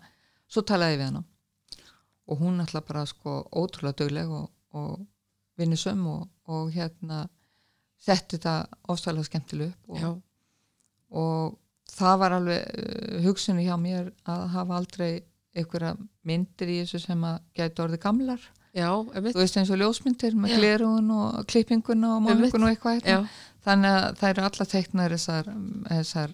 svo 0.51 0.62
talaði 0.66 0.99
við 1.01 1.09
hana. 1.11 1.25
Og 2.31 2.39
hún 2.43 2.62
ætla 2.62 2.83
bara 2.87 3.05
sko 3.11 3.41
ótrúlega 3.51 3.99
dögleg 4.05 4.31
og, 4.31 4.49
og 4.79 5.03
vinnusöm 5.59 6.07
og, 6.07 6.29
og 6.47 6.70
hérna 6.75 7.25
setti 8.03 8.39
þetta 8.39 8.55
ofstæðlega 8.93 9.29
skemmtileg 9.29 9.73
upp 9.73 9.99
og, 9.99 10.17
og 11.23 11.93
það 11.93 12.17
var 12.23 12.37
alveg 12.39 12.65
uh, 12.83 13.21
hugsunni 13.27 13.67
hjá 13.67 13.77
mér 13.81 14.11
að 14.29 14.43
hafa 14.57 14.81
aldrei 14.81 15.13
einhverja 15.53 15.95
myndir 16.27 16.73
í 16.73 16.81
þessu 16.83 17.03
sem 17.03 17.25
að 17.29 17.41
gæti 17.59 17.83
orðið 17.85 18.01
gamlar. 18.07 18.45
Já, 18.73 18.89
þú 19.05 19.37
veist 19.37 19.59
eins 19.61 19.71
og 19.73 19.83
ljósmyndir 19.83 20.37
með 20.41 20.55
glerun 20.57 21.11
og 21.13 21.43
klippinguna 21.51 22.15
og 22.17 22.23
málingun 22.25 22.65
og 22.65 22.71
eitthvað 22.73 23.03
hérna. 23.03 23.27
þannig 23.67 23.97
að 23.99 24.07
það 24.21 24.31
eru 24.31 24.45
alla 24.49 24.67
teiknar 24.71 25.13
þessar, 25.13 25.51
þessar 25.91 26.33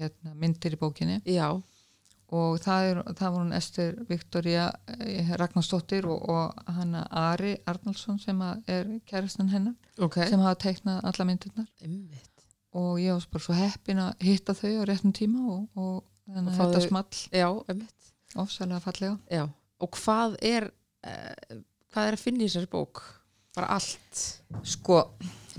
hérna, 0.00 0.34
myndir 0.42 0.74
í 0.74 0.80
bókinni. 0.80 1.20
Já, 1.30 1.46
og 2.30 2.60
það, 2.62 2.88
er, 2.88 3.00
það 3.18 3.32
var 3.34 3.38
hún 3.40 3.54
Ester 3.56 3.96
Viktoria 4.08 4.66
eh, 4.98 5.30
Ragnarsdóttir 5.40 6.06
og, 6.10 6.28
og 6.30 6.74
hanna 6.76 7.04
Ari 7.10 7.56
Arnaldsson 7.70 8.20
sem 8.22 8.38
að 8.46 8.70
er 8.70 8.90
kærastan 9.10 9.50
hennar 9.50 9.74
ok, 9.98 10.20
sem 10.30 10.42
hafa 10.42 10.58
teiknað 10.62 11.00
alla 11.10 11.26
myndirnar. 11.26 11.66
Ömmit, 11.86 12.44
og 12.78 13.00
ég 13.02 13.16
var 13.16 13.26
bara 13.34 13.46
svo 13.46 13.56
heppin 13.58 14.02
að 14.04 14.26
hitta 14.28 14.54
þau 14.54 14.70
á 14.78 14.82
réttum 14.90 15.14
tíma 15.16 15.46
og, 15.56 15.64
og 15.74 15.96
þannig 16.30 16.52
að 16.52 16.60
þetta 16.60 16.84
small. 16.86 17.80
Ofsalega 18.38 18.78
fallega. 18.84 19.16
Já, 19.26 19.48
og 19.82 19.96
hvað 19.98 20.36
er, 20.46 20.68
uh, 21.02 21.56
hvað 21.90 22.12
er 22.12 22.18
að 22.18 22.22
finna 22.22 22.44
í 22.44 22.46
þessari 22.46 22.70
bók? 22.70 23.02
Bara 23.58 23.72
allt. 23.74 24.20
sko, 24.62 25.00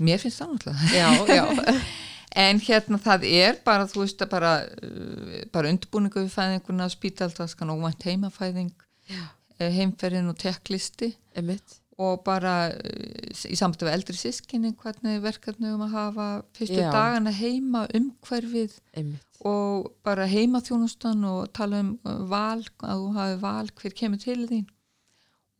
mér 0.00 0.22
finnst 0.22 0.40
það 0.40 0.54
náttúrulega. 0.54 0.88
Já, 0.96 1.36
já, 1.36 1.44
en 2.36 2.60
hérna 2.64 2.98
það 3.02 3.26
er 3.28 3.58
bara 3.64 3.86
þú 3.90 4.04
veist 4.04 4.24
að 4.24 4.30
bara, 4.32 4.52
uh, 4.84 5.38
bara 5.52 5.70
undirbúningu 5.72 6.22
við 6.24 6.32
fæðinguna, 6.34 6.88
spítaltaskan 6.92 7.72
óvænt 7.74 8.06
heimafæðing 8.08 8.72
Já. 9.10 9.22
eh, 9.58 9.70
heimferðin 9.74 10.30
og 10.32 10.38
tekklisti 10.40 11.12
ömmit, 11.36 11.78
og 12.00 12.22
bara 12.24 12.54
uh, 12.72 13.50
í 13.52 13.56
við 13.56 13.92
eldri 13.92 14.16
sískinni 14.16 14.72
hvernig 14.80 15.20
verkefni 15.22 15.72
um 15.74 15.84
að 15.86 15.96
hafa 15.96 16.28
fyrstu 16.56 16.80
Já. 16.80 16.90
dagana 16.94 17.32
heima 17.36 17.86
umhverfið 17.94 18.78
ömmit, 18.96 19.26
og 19.44 19.92
bara 20.06 20.26
heimaþjónustan 20.30 21.24
og 21.28 21.52
tala 21.52 21.82
um 21.84 21.98
uh, 22.04 22.22
val, 22.30 22.62
að 22.80 23.04
þú 23.04 23.12
hafi 23.18 23.40
val 23.42 23.68
hver 23.80 23.98
kemur 23.98 24.22
til 24.22 24.46
þín. 24.48 24.68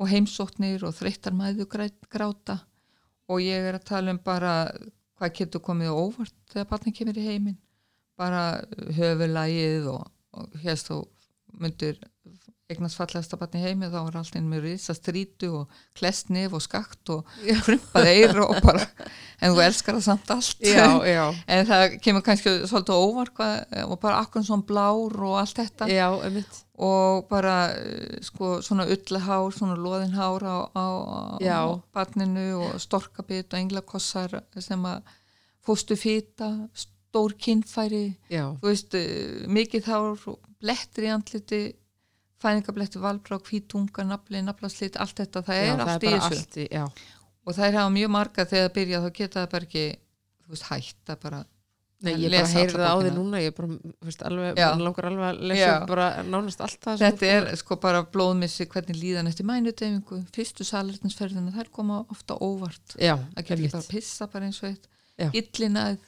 Og 0.01 0.09
heimsóknir 0.11 0.83
og 0.83 0.97
þreyttar 0.97 1.35
mæðu 1.37 1.67
grá- 1.71 2.09
gráta. 2.11 2.57
Og 3.31 3.39
ég 3.45 3.69
er 3.69 3.77
að 3.77 3.85
tala 3.87 4.11
um 4.11 4.19
bara 4.25 4.55
hvað 5.23 5.37
getur 5.39 5.63
komið 5.63 5.95
óvart 5.95 6.35
þegar 6.51 6.69
barnið 6.73 6.97
kemur 6.99 7.19
í 7.21 7.27
heiminn? 7.29 7.59
Bara 8.19 8.43
höfulægið 8.97 9.87
og, 9.93 10.09
og 10.35 10.57
hérst 10.65 10.91
þú 10.91 10.99
myndir 11.63 12.01
eignast 12.73 12.99
fallegasta 12.99 13.39
barn 13.41 13.59
í 13.59 13.63
heimi 13.63 13.91
þá 13.93 13.99
var 13.99 14.19
allt 14.21 14.39
inn 14.39 14.49
með 14.51 14.67
risa 14.67 14.97
strítu 14.97 15.53
og 15.61 15.79
klest 15.99 16.33
nef 16.35 16.57
og 16.57 16.65
skakt 16.65 17.13
og 17.15 17.31
krumpað 17.67 18.11
eir 18.11 18.43
og 18.43 18.57
bara, 18.65 18.89
en 19.41 19.55
þú 19.55 19.63
elskar 19.67 19.99
það 19.99 20.05
samt 20.09 20.35
allt. 20.35 20.67
Já, 20.67 20.89
já, 21.07 21.25
en 21.47 21.71
það 21.71 21.97
kemur 22.05 22.27
kannski 22.27 22.57
svolítið 22.67 23.07
óvar 23.07 23.33
hvað, 23.37 23.79
og 23.87 23.97
bara 24.03 24.21
akkur 24.25 24.47
svona 24.47 24.69
blár 24.69 25.17
og 25.29 25.39
allt 25.43 25.63
þetta. 25.63 25.89
Já, 25.93 26.09
og 26.83 27.27
bara 27.31 27.57
eh, 27.77 28.21
sko 28.25 28.57
svona 28.65 28.87
ullahár, 28.91 29.53
svona 29.55 29.77
loðinhár 29.79 30.43
á, 30.43 30.59
á, 30.75 30.87
á 31.39 31.63
barninu 31.95 32.47
og 32.59 32.81
storkabit 32.83 33.53
og 33.53 33.61
englakossar 33.61 34.41
sem 34.59 34.83
að 34.89 35.13
fóstu 35.63 35.95
fýta, 35.95 36.49
stór 36.75 37.37
kinnfæri 37.39 38.17
veist, 38.65 38.95
eh, 38.99 39.45
mikið 39.47 39.87
hár 39.91 40.17
og 40.33 40.41
blettir 40.63 41.07
í 41.07 41.13
andliti 41.13 41.63
fæðingabletti, 42.43 43.01
valbrá, 43.03 43.39
hvítunga, 43.49 44.05
nafli, 44.09 44.43
naflaslit, 44.45 44.99
allt 45.01 45.23
þetta, 45.23 45.45
það 45.47 45.61
já, 45.61 45.65
er 45.65 45.83
það 45.83 45.95
allt 45.95 46.05
er 46.05 46.13
í 46.13 46.21
þessu 46.27 46.43
allt 46.43 46.61
já, 46.67 46.85
og 47.47 47.57
það 47.57 47.67
er 47.69 47.79
hafa 47.81 47.95
mjög 47.97 48.13
marga 48.19 48.47
þegar 48.51 48.69
það 48.69 48.77
byrja 48.79 49.03
þá 49.03 49.11
geta 49.19 49.41
það 49.41 49.51
bara 49.55 49.69
ekki, 49.69 49.87
þú 50.43 50.55
veist, 50.57 50.69
hætt 50.71 51.15
að 51.15 51.25
bara 51.27 51.43
Nei, 52.03 52.17
ég 52.19 52.33
bara 52.35 52.49
heyrði 52.51 52.79
það 52.81 52.89
á 52.91 52.97
því 52.99 53.11
núna, 53.15 53.41
ég 53.43 53.53
bara, 53.55 53.69
veist, 54.03 54.23
alveg, 54.27 54.57
Já. 54.59 54.69
langar 54.81 55.07
alveg 55.07 55.27
að 55.29 55.43
lesa 55.53 55.67
Já. 55.69 55.75
bara 55.87 56.07
nánast 56.27 56.63
allt 56.67 56.81
það 56.83 57.03
Þetta 57.05 57.29
er 57.31 57.45
sko 57.61 57.77
bara 57.83 58.01
blóðmissi 58.17 58.67
hvernig 58.73 58.99
líðan 58.99 59.31
eftir 59.31 59.47
mænudeyfingu, 59.47 60.19
fyrstu 60.35 60.67
salertinsferðina, 60.67 61.53
þær 61.55 61.71
koma 61.79 62.01
ofta 62.11 62.35
óvart. 62.43 62.97
Já, 62.99 63.15
Það 63.37 63.47
getur 63.53 63.77
bara 63.77 63.91
pissa 63.93 64.29
bara 64.33 64.49
eins 64.49 64.59
og 64.65 64.73
eitt. 64.73 64.91
Já. 65.15 65.29
Illinað, 65.31 66.03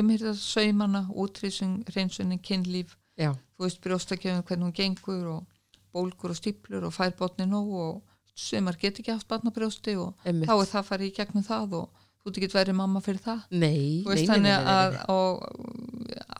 umhyrða 0.00 0.34
saumana, 0.40 1.04
útrísing, 1.14 1.78
reynsunin, 1.94 2.42
kynlíf, 2.42 2.96
Já, 3.20 3.30
þú 3.54 3.68
veist 3.68 3.82
brjóstakjöfum 3.84 4.44
hvernig 4.48 4.66
hún 4.66 4.76
gengur 4.80 5.32
og 5.36 5.49
bólgur 5.94 6.34
og 6.34 6.38
stíplur 6.38 6.86
og 6.88 6.94
fær 6.94 7.14
botni 7.18 7.46
nóg 7.50 7.72
og 7.84 8.02
sumar 8.34 8.78
get 8.80 9.00
ekki 9.00 9.12
haft 9.12 9.28
barnabrjósti 9.28 9.96
og 10.00 10.14
einmitt. 10.24 10.48
þá 10.48 10.54
er 10.56 10.70
það 10.70 10.88
farið 10.90 11.10
í 11.10 11.16
gegnum 11.18 11.46
það 11.46 11.74
og 11.80 12.04
þú 12.24 12.34
getur 12.36 12.60
verið 12.60 12.76
mamma 12.76 13.00
fyrir 13.04 13.22
það. 13.24 13.46
Nei, 13.50 14.02
veist 14.06 14.28
nei, 14.28 14.38
nei, 14.38 14.50
nei, 14.50 14.74
að 14.74 14.96
nei. 14.96 15.04
á 15.08 15.18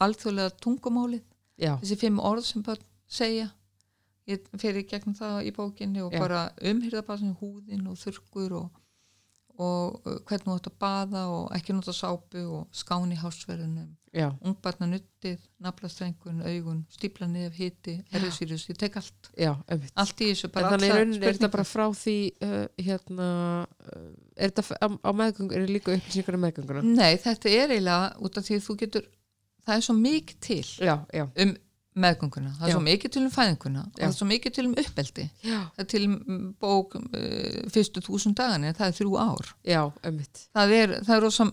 alþjóðlega 0.04 0.56
tungumálið 0.64 1.24
Já, 1.60 1.74
þessi 1.82 1.98
fimm 2.00 2.20
orð 2.24 2.46
sem 2.48 2.64
börn 2.64 2.84
segja 3.10 3.50
ég 4.30 4.46
fer 4.60 4.78
í 4.78 4.84
gegnum 4.88 5.16
það 5.18 5.48
í 5.48 5.52
bókinni 5.56 6.02
og 6.04 6.14
Já. 6.14 6.20
bara 6.22 6.42
umhyrða 6.70 7.02
bara 7.06 7.32
húðin 7.40 7.88
og 7.90 7.98
þurrkur 8.00 8.54
og, 8.60 8.68
og 9.60 10.00
uh, 10.04 10.18
hvernig 10.28 10.46
þú 10.46 10.58
ætti 10.58 10.72
að 10.72 10.78
baða 10.84 11.24
og 11.34 11.56
ekki 11.56 11.76
nota 11.76 11.94
sápu 11.96 12.44
og 12.58 12.68
skáni 12.76 13.18
hásverðunum 13.20 13.90
ungbarna 14.10 14.88
nuttið, 14.90 15.38
naflastrengun, 15.62 16.40
augun 16.42 16.80
stípla 16.90 17.28
niður 17.30 17.54
hiti, 17.54 17.94
erðsýrjus 18.10 18.66
ég 18.72 18.78
tek 18.80 18.98
allt, 18.98 19.30
já, 19.38 19.52
allt 19.94 20.22
í 20.24 20.30
þessu 20.32 20.50
bara 20.50 20.72
þannig 20.74 21.20
er 21.20 21.36
þetta 21.36 21.50
bara 21.52 21.66
frá 21.68 21.84
því 21.94 22.16
uh, 22.42 22.64
hérna 22.80 23.30
uh, 23.68 24.10
er 24.34 24.50
þetta 24.50 24.80
á, 24.82 24.86
á 24.98 25.10
meðgöngu, 25.14 25.54
er 25.54 25.62
þetta 25.62 25.76
líka 25.76 25.94
upplýsingar 25.94 26.38
um 26.38 26.44
meðgönguna? 26.46 26.84
Nei, 26.90 27.14
þetta 27.22 27.54
er 27.54 27.76
eiginlega 27.76 28.10
út 28.18 28.40
af 28.40 28.48
því 28.48 28.60
þú 28.66 28.78
getur 28.82 29.06
það 29.66 29.76
er 29.76 29.86
svo 29.86 29.96
mikið 30.00 30.40
til 30.48 30.62
Já, 30.90 30.96
já, 31.14 31.26
um 31.44 31.54
meðgönguna, 31.98 32.52
það 32.58 32.66
er 32.66 32.70
Já. 32.70 32.74
svo 32.76 32.82
mikið 32.86 33.12
til 33.16 33.22
um 33.26 33.30
fæðinguna 33.34 33.80
og 33.86 33.96
það 33.98 34.06
er 34.06 34.12
svo 34.14 34.26
mikið 34.30 34.52
til 34.56 34.64
um 34.68 34.74
uppeldi. 34.84 35.24
Já, 35.42 35.58
það 35.74 35.82
er 35.84 35.88
til 35.90 36.02
um 36.06 36.44
bók 36.62 36.94
uh, 37.00 37.70
fyrstu 37.74 38.02
þúsund 38.06 38.38
dagana, 38.38 38.70
það 38.78 38.86
er 38.92 38.96
þrjú 39.00 39.16
ár. 39.18 39.50
Já, 39.66 39.80
einmitt. 40.06 40.44
Það 40.54 40.74
er, 40.78 40.94
það 41.08 41.16
er 41.16 41.24
rosa, 41.26 41.46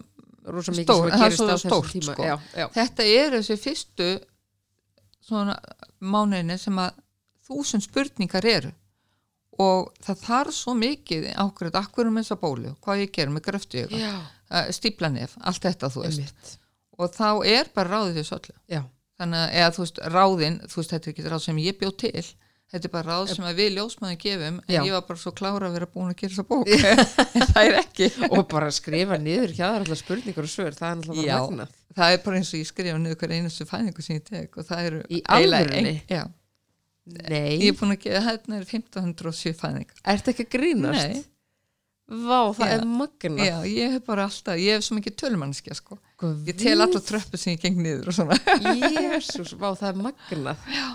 Rosa 0.48 0.72
mikið 0.72 0.86
Stór- 0.88 1.10
sem 1.10 1.12
það 1.12 1.18
er 1.18 1.18
að 1.18 1.24
gerist 1.26 1.42
svo 1.42 1.48
á 1.48 1.52
þessum 1.56 1.72
stórt, 1.74 1.92
tíma. 1.92 2.14
sko. 2.14 2.24
Já, 2.24 2.36
já, 2.62 2.68
þetta 2.78 3.08
er 3.18 3.34
þessi 3.40 3.58
fyrstu 3.66 4.10
svona 5.28 5.56
mánuðinni 6.00 6.58
sem 6.62 6.78
að 6.80 7.02
þúsund 7.50 7.84
spurningar 7.88 8.46
eru. 8.48 8.72
Og 9.58 9.90
það 10.06 10.20
þarf 10.22 10.54
svo 10.54 10.76
mikið 10.78 11.32
ákveður, 11.34 11.80
akkur 11.82 12.08
um 12.12 12.20
þessa 12.22 12.38
bólu 12.38 12.76
hvað 12.86 13.02
ég 13.02 13.12
ger 13.16 13.32
með 13.34 13.48
gröftu 13.50 13.80
ég 13.82 13.96
já, 13.98 14.14
stíplanef, 14.78 15.34
allt 15.42 15.64
þetta 15.66 15.90
þú 15.90 16.04
veist. 16.06 16.20
Einmitt. 16.22 16.52
Og 17.02 17.10
þá 17.14 17.30
er 17.50 17.72
bara 17.74 17.90
ráðið 17.98 18.20
þessu 18.22 18.36
öllu. 18.38 18.56
Já, 18.70 18.84
þannig 19.18 19.40
að 19.46 19.56
eða, 19.62 19.72
þú 19.78 19.82
veist, 19.86 20.04
ráðin, 20.18 20.60
þú 20.68 20.76
veist, 20.82 20.92
þetta 20.94 21.10
er 21.10 21.14
ekki 21.16 21.26
ráð 21.32 21.42
sem 21.48 21.58
ég 21.64 21.80
bjóð 21.82 21.96
til 22.04 22.28
þetta 22.68 22.84
er 22.90 22.92
bara 22.92 23.08
ráð 23.16 23.30
sem 23.32 23.46
að 23.48 23.60
við 23.62 23.70
ljósmaður 23.78 24.18
gefum 24.20 24.58
en 24.60 24.74
Já. 24.76 24.82
ég 24.84 24.92
var 24.92 25.04
bara 25.08 25.20
svo 25.22 25.32
klára 25.32 25.70
að 25.70 25.76
vera 25.78 25.88
búin 25.94 26.10
að 26.12 26.18
gera 26.20 26.34
þessa 26.34 26.48
bók 26.50 26.68
en 26.68 27.46
það 27.54 27.62
er 27.70 27.78
ekki 27.80 28.10
og 28.28 28.42
bara 28.52 28.72
skrifa 28.76 29.18
niður 29.24 29.54
hjá 29.56 29.62
það 29.70 29.76
er 29.78 29.86
alltaf 29.86 30.02
spurningar 30.02 30.44
og 30.44 30.52
svör, 30.52 30.76
það 30.76 30.90
er 30.90 30.98
alltaf 30.98 31.22
Já. 31.24 31.38
bara 31.38 31.46
magnað 31.48 31.78
það 31.98 32.16
er 32.18 32.20
bara 32.26 32.42
eins 32.42 32.52
og 32.52 32.60
ég 32.60 32.68
skrifa 32.68 32.98
niður 33.00 33.22
hver 33.24 33.36
einustu 33.38 33.68
fæðingu 33.72 34.04
sem 34.04 34.20
ég 34.20 34.26
tek 34.28 34.60
og 34.60 34.68
það 34.68 34.90
eru 34.90 35.00
Í 35.08 35.22
alvörunni? 35.38 35.96
ein- 36.12 37.64
ég 37.64 37.72
er 37.72 37.78
búin 37.80 37.96
að 37.96 38.02
gefa 38.04 38.22
hérna 38.28 38.60
er 38.60 38.68
1507 38.68 39.56
fæðingar 39.64 40.04
ertu 40.14 40.34
ekki 40.34 40.44
að 40.44 40.54
grínast? 40.58 41.08
Nei. 41.08 41.24
Vá, 42.08 42.40
það 42.56 42.70
Já. 42.70 42.74
er 42.78 42.86
magnað 42.88 43.42
já, 43.44 43.56
ég 43.68 43.96
hef 43.98 44.04
bara 44.08 44.24
alltaf, 44.30 44.56
ég 44.64 44.78
hef 44.78 44.86
svo 44.88 44.96
mikið 44.96 45.16
tölmannskja 45.20 45.76
sko. 45.76 45.98
Ég 46.48 46.56
tel 46.56 46.78
alltaf 46.80 47.04
tröppu 47.04 47.36
sem 47.42 47.52
ég 47.58 47.66
geng 47.66 47.82
niður 47.84 48.08
og 48.14 48.16
svona 48.16 48.38
Jésús, 49.04 49.52
vá, 49.60 49.74
það 49.76 49.90
er 49.90 50.00
magnað 50.06 50.70
Já. 50.72 50.86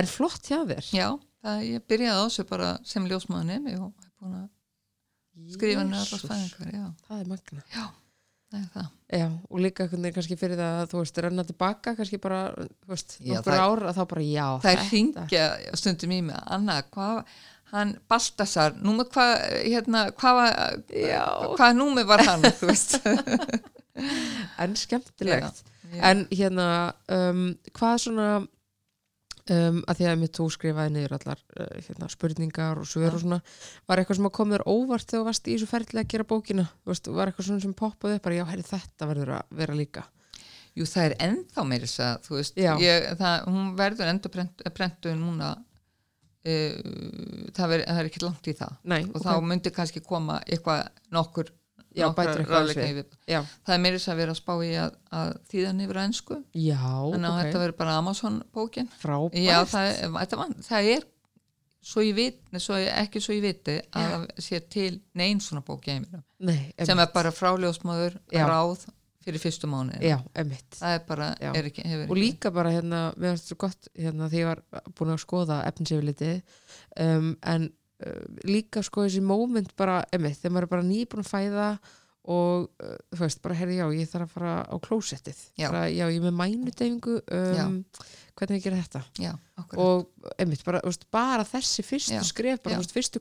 Er 0.00 0.08
flott 0.10 0.48
hjá 0.48 0.62
þér? 0.66 0.88
já, 0.96 1.08
það, 1.44 1.60
ég 1.68 1.84
byrjaði 1.92 2.16
á 2.16 2.24
þessu 2.24 2.46
bara 2.48 2.70
sem 2.88 3.04
ljósmaður 3.10 3.50
nemi 3.52 3.76
og 3.76 3.92
hef 4.00 4.10
búin 4.24 4.38
að 4.40 4.48
skrifa 5.54 5.84
Jesús, 5.92 6.24
fæðingar 6.30 6.72
já, 6.80 6.86
Það 7.10 7.20
er 7.20 7.30
magnað 7.34 7.76
já, 7.76 7.84
það 8.54 8.58
er 8.62 8.68
það 8.78 8.90
Já, 9.14 9.26
og 9.52 9.60
líka 9.62 9.84
hvernig 9.92 10.14
kannski 10.16 10.36
fyrir 10.40 10.58
það 10.58 10.78
að 10.80 10.88
þú 10.90 11.00
veist, 11.04 11.18
renna 11.28 11.44
tilbaka 11.46 11.92
kannski 12.00 12.18
bara, 12.24 12.40
þú 12.56 12.90
veist, 12.96 13.18
nokkur 13.28 13.60
ár 13.60 13.84
að 13.92 13.98
þá 14.00 14.04
bara, 14.14 14.24
já, 14.32 14.46
það 14.64 14.72
er 14.72 14.86
hringja 14.88 15.44
stundum 15.78 16.14
í 16.16 16.22
mig 16.32 16.40
Anna, 16.56 16.80
hvað, 16.96 17.20
hann 17.74 17.94
Baltasar, 18.10 18.74
númer 18.80 19.08
hvað 19.12 19.34
hérna, 19.66 20.06
hvað 20.18 20.40
var 20.40 20.56
Já. 20.94 21.24
hvað 21.58 21.76
númer 21.78 22.08
var 22.08 22.24
hann, 22.26 22.48
þú 22.58 22.70
veist 22.70 22.98
en 24.62 24.76
skemmtilegt 24.78 25.62
Já. 25.64 26.00
en 26.10 26.24
hérna 26.32 26.68
um, 27.12 27.46
hvað 27.74 28.00
svona 28.06 28.28
um, 28.40 29.82
að 29.84 30.00
því 30.00 30.08
að 30.10 30.18
mitt 30.22 30.38
þú 30.38 30.48
skrifaði 30.54 30.94
niður 30.94 31.16
allar 31.18 31.44
uh, 31.58 31.68
hérna, 31.88 32.10
spurningar 32.12 32.80
og 32.82 32.88
svör 32.90 33.10
Já. 33.10 33.14
og 33.18 33.22
svona 33.24 33.40
var 33.90 34.02
eitthvað 34.02 34.20
sem 34.20 34.32
kom 34.38 34.54
þér 34.54 34.66
óvart 34.70 35.06
þegar 35.06 35.20
þú 35.20 35.28
varst 35.30 35.48
í 35.48 35.54
þessu 35.56 35.70
ferðilega 35.70 36.06
að 36.06 36.12
gera 36.14 36.30
bókina 36.32 36.66
veist, 36.88 37.10
var 37.10 37.30
eitthvað 37.30 37.50
svona 37.50 37.64
sem 37.66 37.76
poppaði 37.78 38.18
upp 38.18 38.26
bara, 38.28 38.40
já, 38.40 38.48
herri, 38.50 38.66
þetta 38.70 39.10
verður 39.10 39.36
að 39.38 39.56
vera 39.62 39.78
líka 39.78 40.08
Jú, 40.74 40.86
það 40.90 41.04
er 41.06 41.12
ennþá 41.22 41.64
meiri 41.70 41.86
þess 41.86 42.00
að, 42.02 42.14
þú 42.24 42.32
veist, 42.34 42.56
Já. 42.58 42.72
ég, 42.82 43.04
það, 43.20 43.44
hún 43.46 43.66
verður 43.78 44.08
endur 44.10 44.32
prent, 44.34 44.64
prentu 44.74 45.12
núna 45.14 45.52
uh, 46.44 47.50
það, 47.56 47.68
ver, 47.74 47.84
það 47.88 48.00
er 48.00 48.10
ekki 48.10 48.24
langt 48.24 48.48
í 48.50 48.56
það. 48.60 48.80
Nei, 48.94 49.02
og 49.10 49.20
ok. 49.20 49.26
þá 49.26 49.50
myndi 49.50 49.74
kannski 49.74 50.04
koma 50.04 50.40
eitthvað 50.44 50.88
nokkur 51.14 51.52
Já, 51.94 52.08
já, 52.10 53.36
það 53.62 53.74
er 53.76 53.82
meiri 53.84 53.98
þess 54.00 54.10
að 54.10 54.16
vera 54.18 54.32
að 54.34 54.38
spá 54.40 54.54
í 54.66 54.70
að, 54.82 54.94
að 55.14 55.28
þýðan 55.52 55.82
yfir 55.84 55.98
að 56.00 56.06
ennsku 56.08 56.38
já, 56.58 56.80
þannig 56.82 57.28
að 57.28 57.34
ok, 57.36 57.42
þetta 57.44 57.60
verður 57.62 57.76
bara 57.78 57.98
Amazon 58.00 58.40
bókin. 58.50 58.88
Frábært. 58.98 59.36
Já, 59.38 59.58
það, 59.70 59.90
var, 60.16 60.56
það 60.66 60.88
er 60.96 61.06
svo 61.84 62.04
ég 62.04 62.16
vit, 62.18 62.40
svo 62.58 62.80
ég, 62.80 62.90
ekki 63.04 63.22
svo 63.22 63.36
ég 63.36 63.44
viti 63.44 63.76
að 63.94 64.10
það 64.10 64.26
sé 64.48 64.60
til 64.74 64.90
neinn 65.20 65.42
svona 65.44 65.62
bók 65.66 65.86
Nei, 65.86 66.72
sem 66.82 66.98
er 66.98 67.14
bara 67.14 67.32
fráljósmaður 67.34 68.18
ráð 68.34 68.88
fyrir 69.24 69.42
fyrstu 69.42 69.70
mánu 69.70 69.96
já, 70.04 70.18
emitt 70.40 70.78
og 72.08 72.16
líka 72.18 72.52
bara 72.54 72.74
hérna, 72.74 73.06
mér 73.16 73.34
finnst 73.34 73.50
þetta 73.50 73.60
gott 73.64 73.90
hérna 73.96 74.30
því 74.32 74.42
ég 74.42 74.50
var 74.50 74.62
búin 74.94 75.14
að 75.14 75.24
skoða 75.24 75.60
efninsefiliti 75.68 76.32
um, 77.00 77.34
en 77.40 77.68
uh, 78.04 78.22
líka 78.48 78.84
sko 78.84 79.06
þessi 79.06 79.24
moment 79.24 79.74
bara, 79.78 80.02
emitt, 80.14 80.40
þegar 80.40 80.56
maður 80.56 80.68
er 80.68 80.74
bara 80.76 80.88
nýbúin 80.88 81.24
að 81.24 81.30
fæða 81.32 81.68
og 82.24 82.70
uh, 82.80 82.92
þú 83.12 83.20
veist, 83.20 83.40
bara 83.44 83.56
herri 83.58 83.78
já, 83.78 83.84
ég 83.92 84.08
þarf 84.08 84.30
að 84.30 84.36
fara 84.38 84.52
á 84.64 84.76
klósettið. 84.80 85.40
Já. 85.60 85.66
bara, 85.68 85.82
já, 85.92 86.06
ég 86.08 86.16
er 86.16 86.24
með 86.24 86.38
mænudeyfingu 86.38 87.16
um, 87.20 87.74
hvernig 88.38 88.60
ég 88.60 88.64
gera 88.64 88.80
þetta. 88.80 89.02
Já, 89.20 89.32
og 89.76 90.32
emitt, 90.40 90.64
bara, 90.64 90.80
veist, 90.86 91.04
bara 91.12 91.44
þessi 91.48 91.84
fyrstu 91.84 92.22
skref, 92.24 92.62
bara 92.64 92.80
veist, 92.80 92.96
fyrstu 92.96 93.20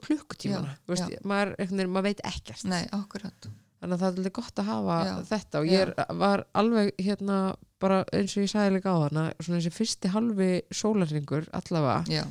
Já. 1.20 1.20
maður, 1.28 1.58
maður 1.84 2.08
veit 2.08 2.24
ekkert. 2.32 2.64
Nei, 2.72 2.86
akkurat 2.96 3.52
þannig 3.84 3.98
að 3.98 4.02
það 4.02 4.10
er 4.10 4.18
alveg 4.24 4.36
gott 4.40 4.62
að 4.64 4.70
hafa 4.72 4.98
Já. 5.06 5.14
þetta 5.30 5.60
og 5.62 5.70
ég 5.70 5.84
er, 5.84 5.94
var 6.24 6.44
alveg 6.64 6.92
hérna 7.04 7.38
bara 7.84 8.02
eins 8.16 8.34
og 8.38 8.46
ég 8.46 8.52
sagði 8.54 8.78
líka 8.78 8.96
á 8.96 8.98
hana 9.04 9.24
svona 9.44 9.60
þessi 9.60 9.76
fyrsti 9.76 10.12
halvi 10.16 10.50
sólarringur 10.72 11.48
allavega 11.60 12.18
já, 12.18 12.24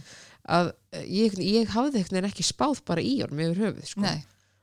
að 0.49 0.73
ég, 1.07 1.37
ég 1.45 1.73
hafði 1.77 2.01
einhvern 2.01 2.16
veginn 2.19 2.31
ekki 2.33 2.47
spáð 2.49 2.81
bara 2.89 3.05
í 3.05 3.19
honum 3.20 3.43
yfir 3.45 3.61
höfuð 3.66 3.91
sko. 3.93 4.01
nei, 4.07 4.23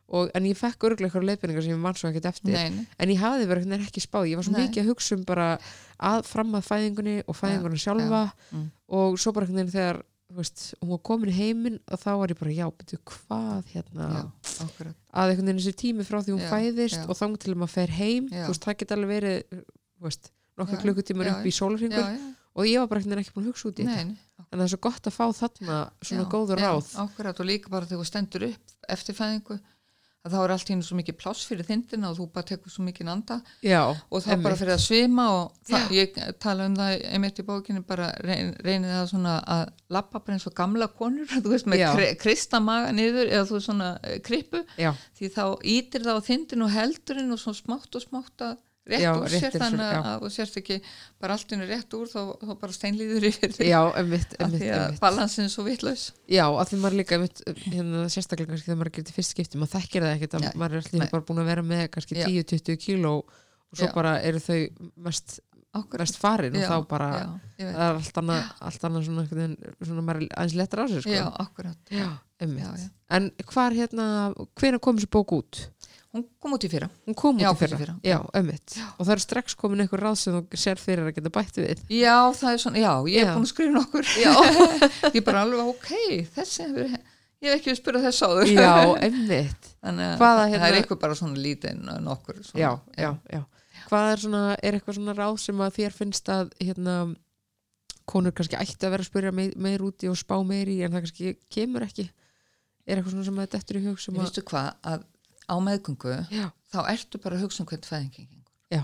og, 0.10 0.32
en 0.34 0.48
ég 0.49 0.57
fekk 0.57 0.88
örglega 0.90 1.11
eitthvað 1.11 1.28
leiðbendingar 1.30 1.66
sem 1.68 1.76
ég 1.76 1.84
mann 1.86 1.95
svo 1.99 2.10
ekkert 2.10 2.32
eftir 2.34 2.56
nei, 2.57 2.72
nei 2.74 2.88
en 2.98 3.14
ég 3.14 3.22
hafði 3.22 3.45
verið 3.45 3.64
einhvern 3.68 3.76
veginn 3.78 3.91
ekki 3.91 4.03
spáð 4.07 4.32
ég 4.32 4.40
var 4.41 4.48
svo 4.49 4.56
Nei. 4.57 4.64
mikið 4.66 4.82
að 4.84 4.90
hugsa 4.90 5.16
um 5.20 5.24
bara 5.30 5.49
að 6.10 6.26
fram 6.26 6.57
að 6.57 6.66
fæðingunni 6.72 7.18
og 7.30 7.38
fæðingunni 7.38 7.82
sjálfa 7.86 8.24
Mm. 8.49 8.66
og 8.98 9.20
svo 9.22 9.32
bara 9.38 9.45
veginn 9.45 9.70
þegar 9.70 10.02
veist, 10.38 10.64
hún 10.80 10.91
var 10.93 11.01
komin 11.10 11.31
í 11.31 11.35
heiminn 11.35 11.80
og 11.89 12.01
þá 12.01 12.10
var 12.22 12.34
ég 12.34 12.39
bara 12.39 12.53
já, 12.53 12.65
betur 12.69 13.01
hvað 13.10 13.72
hérna? 13.73 14.10
Já, 14.14 14.23
að 15.10 15.31
einhvern 15.34 15.49
veginn 15.49 15.61
þessi 15.61 15.77
tími 15.81 16.06
frá 16.06 16.19
því 16.22 16.35
hún 16.35 16.43
Já, 16.43 16.51
fæðist 16.53 16.99
já. 16.99 17.06
og 17.10 17.18
þá 17.18 17.26
til 17.45 17.56
maður 17.56 17.73
fer 17.73 17.95
heim 17.97 18.27
veist, 18.34 18.65
það 18.65 18.77
geta 18.84 18.97
alveg 18.97 19.14
verið 19.15 19.64
veist, 20.06 20.30
nokkur 20.60 20.77
Já, 20.77 20.84
klukkutímar 20.85 21.31
upp 21.34 21.49
í 21.49 21.53
já, 21.53 22.35
og 22.60 22.68
ég 22.68 22.81
var 22.81 22.89
bara 22.91 23.22
ekki 23.22 23.34
búin 23.35 23.45
að 23.45 23.51
hugsa 23.53 23.69
út 23.69 23.80
í 23.80 23.85
þetta. 23.88 24.15
En 24.49 24.57
það 24.57 24.65
er 24.65 24.72
svo 24.73 24.80
gott 24.84 25.07
að 25.07 25.15
fá 25.15 25.26
þarna 25.38 25.77
svona 26.03 26.26
góður 26.31 26.61
ráð. 26.64 26.88
akkurat. 27.03 27.39
Og 27.39 27.47
líka 27.47 27.72
bara 27.72 27.88
þegar 27.88 28.01
þú 28.01 28.07
stendur 28.10 28.45
upp 28.49 28.73
eftir 28.95 29.18
fæðingu 29.18 29.60
að 30.26 30.34
þá 30.34 30.40
er 30.41 30.54
allt 30.54 30.70
hennu 30.74 30.86
svo 30.86 30.98
mikið 31.00 31.16
pláss 31.22 31.46
fyrir 31.48 31.68
þindina 31.68 32.10
og 32.10 32.18
þú 32.18 32.26
bara 32.34 32.48
tekur 32.50 32.74
svo 32.74 32.84
mikið 32.84 33.12
anda. 33.14 33.38
Já, 33.64 33.82
og 33.88 34.24
þá 34.26 34.30
bara 34.44 34.58
fyrir 34.60 34.76
að 34.76 34.84
svima 34.84 35.28
og 35.36 35.70
það, 35.70 35.94
ég 35.96 36.18
tala 36.44 36.68
um 36.68 36.76
það 36.80 36.96
einmitt 37.08 37.40
í 37.40 37.46
bókinu 37.48 37.84
bara 37.88 38.10
reyn, 38.26 38.52
reynið 38.66 38.96
það 38.98 39.06
svona 39.14 39.36
að 39.56 39.64
lappa 39.96 40.20
bara 40.20 40.36
eins 40.36 40.48
og 40.50 40.56
gamla 40.60 40.90
konur 41.00 41.30
þú 41.44 41.54
veist 41.54 41.70
með 41.72 41.86
kri, 41.96 42.10
kristamaga 42.20 42.91
niður 42.96 43.32
eða 43.32 43.46
þú 43.52 43.62
svona 43.64 43.91
eh, 44.04 44.20
krippu. 44.26 44.66
Já, 44.80 44.91
því 45.20 45.32
þá 45.38 45.46
ítir 45.76 46.08
það 46.08 46.20
á 46.20 46.28
þindin 46.28 46.68
og 46.68 46.74
heldurinn 46.76 47.36
og 47.36 47.44
svona 47.44 47.62
smátt 47.64 47.96
og 47.96 48.06
smátt 48.06 48.50
að 48.50 48.58
rétt 48.91 49.03
Já, 49.06 49.11
úr 49.16 49.32
sér 49.34 49.56
þannig 49.56 49.90
já. 49.90 49.99
að 50.02 50.24
þú 50.26 50.30
sérst 50.36 50.60
ekki 50.61 50.78
bara 51.22 51.36
allt 51.38 51.53
innu 51.56 51.68
rétt 51.70 51.95
úr 51.98 52.07
þá, 52.11 52.22
þá 52.44 52.53
bara 52.64 52.76
steinlýður 52.78 53.28
yfir 53.30 53.53
því 53.57 53.68
já, 53.70 53.80
emmitt, 54.02 54.34
af 54.38 54.45
emmitt, 54.48 54.64
því 54.64 54.72
að 54.76 54.86
emmitt. 54.86 55.02
balansin 55.03 55.45
er 55.48 55.53
svo 55.53 55.66
vitlaus 55.68 56.06
Já, 56.30 56.45
að 56.49 56.72
því 56.72 56.80
maður 56.84 56.98
líka 57.02 57.18
einmitt, 57.20 57.44
hérna, 57.66 58.06
sérstaklega 58.14 58.53
kannski 58.53 58.70
þegar 58.72 58.82
maður 58.84 58.95
gerir 58.98 59.10
til 59.10 59.18
fyrst 59.20 59.36
skipti, 59.36 59.61
maður 59.61 59.76
þekkir 59.80 60.07
það 60.07 60.16
ekkert 60.18 60.40
að 60.40 60.48
maður 60.64 60.80
er 60.82 60.90
nei. 60.99 61.10
bara 61.14 61.28
búin 61.30 61.44
að 61.44 61.52
vera 61.53 61.68
með 61.74 61.86
kannski 61.95 62.18
Já. 62.20 62.26
10-20 62.30 62.82
kíló 62.86 63.14
og 63.70 63.78
svo 63.78 63.90
Já. 63.90 63.94
bara 63.94 64.16
eru 64.26 64.41
þau 64.41 64.60
mest, 65.06 65.40
mest 65.99 66.18
farin 66.22 66.56
og 66.57 66.66
þá 66.66 66.78
bara 66.90 67.10
það 67.60 67.68
er 67.70 67.82
allt 67.99 68.22
annað, 68.24 68.48
allt 68.70 68.86
annað 68.90 69.03
svona, 69.10 69.26
veginn, 69.30 69.57
svona 69.86 70.06
maður 70.07 70.24
er 70.26 70.32
aðeins 70.40 70.56
lettur 70.57 70.82
á 70.82 70.86
sig 70.90 71.03
sko. 71.06 71.14
já, 71.14 71.26
akkurat 71.44 71.94
já, 71.94 72.07
einmitt. 72.41 72.64
Já, 72.66 72.72
já. 72.82 72.90
En 73.20 73.30
hvar 73.53 73.74
hérna, 73.78 74.06
hvenær 74.57 74.82
kom 74.82 74.98
þessi 74.98 75.10
bók 75.14 75.34
út? 75.38 75.61
Hún 76.14 76.23
kom 76.41 76.53
út 76.56 76.64
í 76.65 76.69
fyrra 76.72 76.88
Hún 77.06 77.15
kom 77.18 77.38
út 77.38 77.44
Já, 77.44 77.52
í 77.53 77.57
fyrra. 77.60 77.77
fyrra. 77.77 77.95
Já, 78.03 78.18
einmitt. 78.34 78.77
Og 78.98 79.06
það 79.06 79.14
er 79.15 79.22
strax 79.26 79.56
komin 79.60 79.84
einhver 79.84 80.02
ráð 80.02 80.15
sem 80.23 80.34
þú 80.40 80.57
sér 80.64 80.81
fyrir 80.81 81.06
að 81.10 81.14
geta 81.19 81.30
bætt 81.36 81.60
við. 81.61 81.84
já, 81.94 82.15
það 82.34 82.53
er 82.56 82.64
svona, 82.64 82.81
já, 82.81 82.94
ég 83.14 83.19
Já. 83.19 83.27
er 83.27 83.36
búin 83.36 83.45
að 83.45 83.52
skrifa 83.53 83.76
nokkur 83.77 84.10
Já. 84.18 84.34
ég 85.14 85.19
er 85.22 85.26
bara 85.27 85.44
alveg, 85.45 85.69
ok, 85.76 85.91
þessi 86.36 86.65
hefur 86.65 86.90
ég 87.40 87.53
hef 87.53 87.60
ekki 87.60 87.72
við 87.72 87.77
spyrað 87.80 88.07
þess 88.10 88.26
áður 88.26 88.49
Já, 88.52 88.73
einmitt. 89.06 89.69
þannig 89.86 90.10
að 90.10 90.19
það 90.26 90.44
hérna- 90.53 90.68
er 90.73 90.77
eitthvað 90.81 90.99
bara 91.06 91.15
svona 91.22 91.40
lítið 91.45 91.86
nokkur 92.10 92.41
svona, 92.44 92.60
já, 92.60 92.72
já, 92.98 93.11
já. 93.38 93.44
Hvað 93.90 94.10
er 94.15 94.19
svona, 94.26 94.41
er 94.61 94.76
eitthvað 94.80 94.98
svona 94.99 95.14
ráð 95.18 95.38
sem 95.45 95.61
að 95.65 95.77
þér 95.80 95.95
finnst 96.02 96.30
að 96.34 96.49
hérna, 96.61 96.98
konur 98.10 98.34
kannski 98.34 98.57
ætti 98.57 98.86
að 98.86 98.91
vera 98.95 99.06
að 99.06 99.10
spyrja 99.11 99.31
meir, 99.38 99.53
meir 99.61 99.81
úti 99.86 100.10
og 100.10 100.18
spá 100.18 100.36
meir 100.45 100.68
í 100.73 100.80
en 100.86 100.91
það 100.94 101.03
kannski 101.06 101.31
kemur 101.53 101.86
ekki 101.86 102.06
er 102.90 102.98
eitthvað 102.98 103.14
svona 103.14 103.26
sem 103.30 103.40
að 103.40 103.48
þetta 103.53 103.73
er 103.76 103.80
í 103.80 103.84
hug 103.86 103.99
sem 104.02 104.18
að 104.19 105.03
á 105.50 105.56
meðgöngu 105.66 106.16
já, 106.30 106.46
þá 106.72 106.80
ertu 106.94 107.22
bara 107.24 107.40
að 107.40 107.48
hugsa 107.48 107.64
um 107.64 107.70
hvernig 107.70 107.90
fæðingin 107.90 108.40
já, 108.70 108.84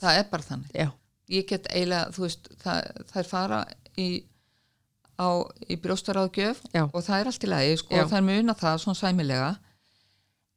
það 0.00 0.18
er 0.20 0.30
bara 0.30 0.46
þannig. 0.46 0.72
Já, 0.72 0.88
ég 1.32 1.46
get 1.50 1.68
eiginlega, 1.72 2.12
þú 2.14 2.24
veist, 2.24 2.50
það, 2.62 2.90
það 3.10 3.20
er 3.22 3.30
fara 3.30 3.60
í, 4.00 4.08
á, 5.20 5.28
í 5.68 5.78
brjóstaráðgjöf 5.82 6.62
og 6.86 7.00
það 7.04 7.18
er 7.18 7.30
allt 7.32 7.46
í 7.46 7.50
lagi, 7.50 7.80
sko, 7.82 7.96
Já. 7.98 8.06
það 8.10 8.20
er 8.20 8.28
muna 8.30 8.56
það 8.58 8.78
svona 8.84 9.00
sæmilega. 9.00 9.50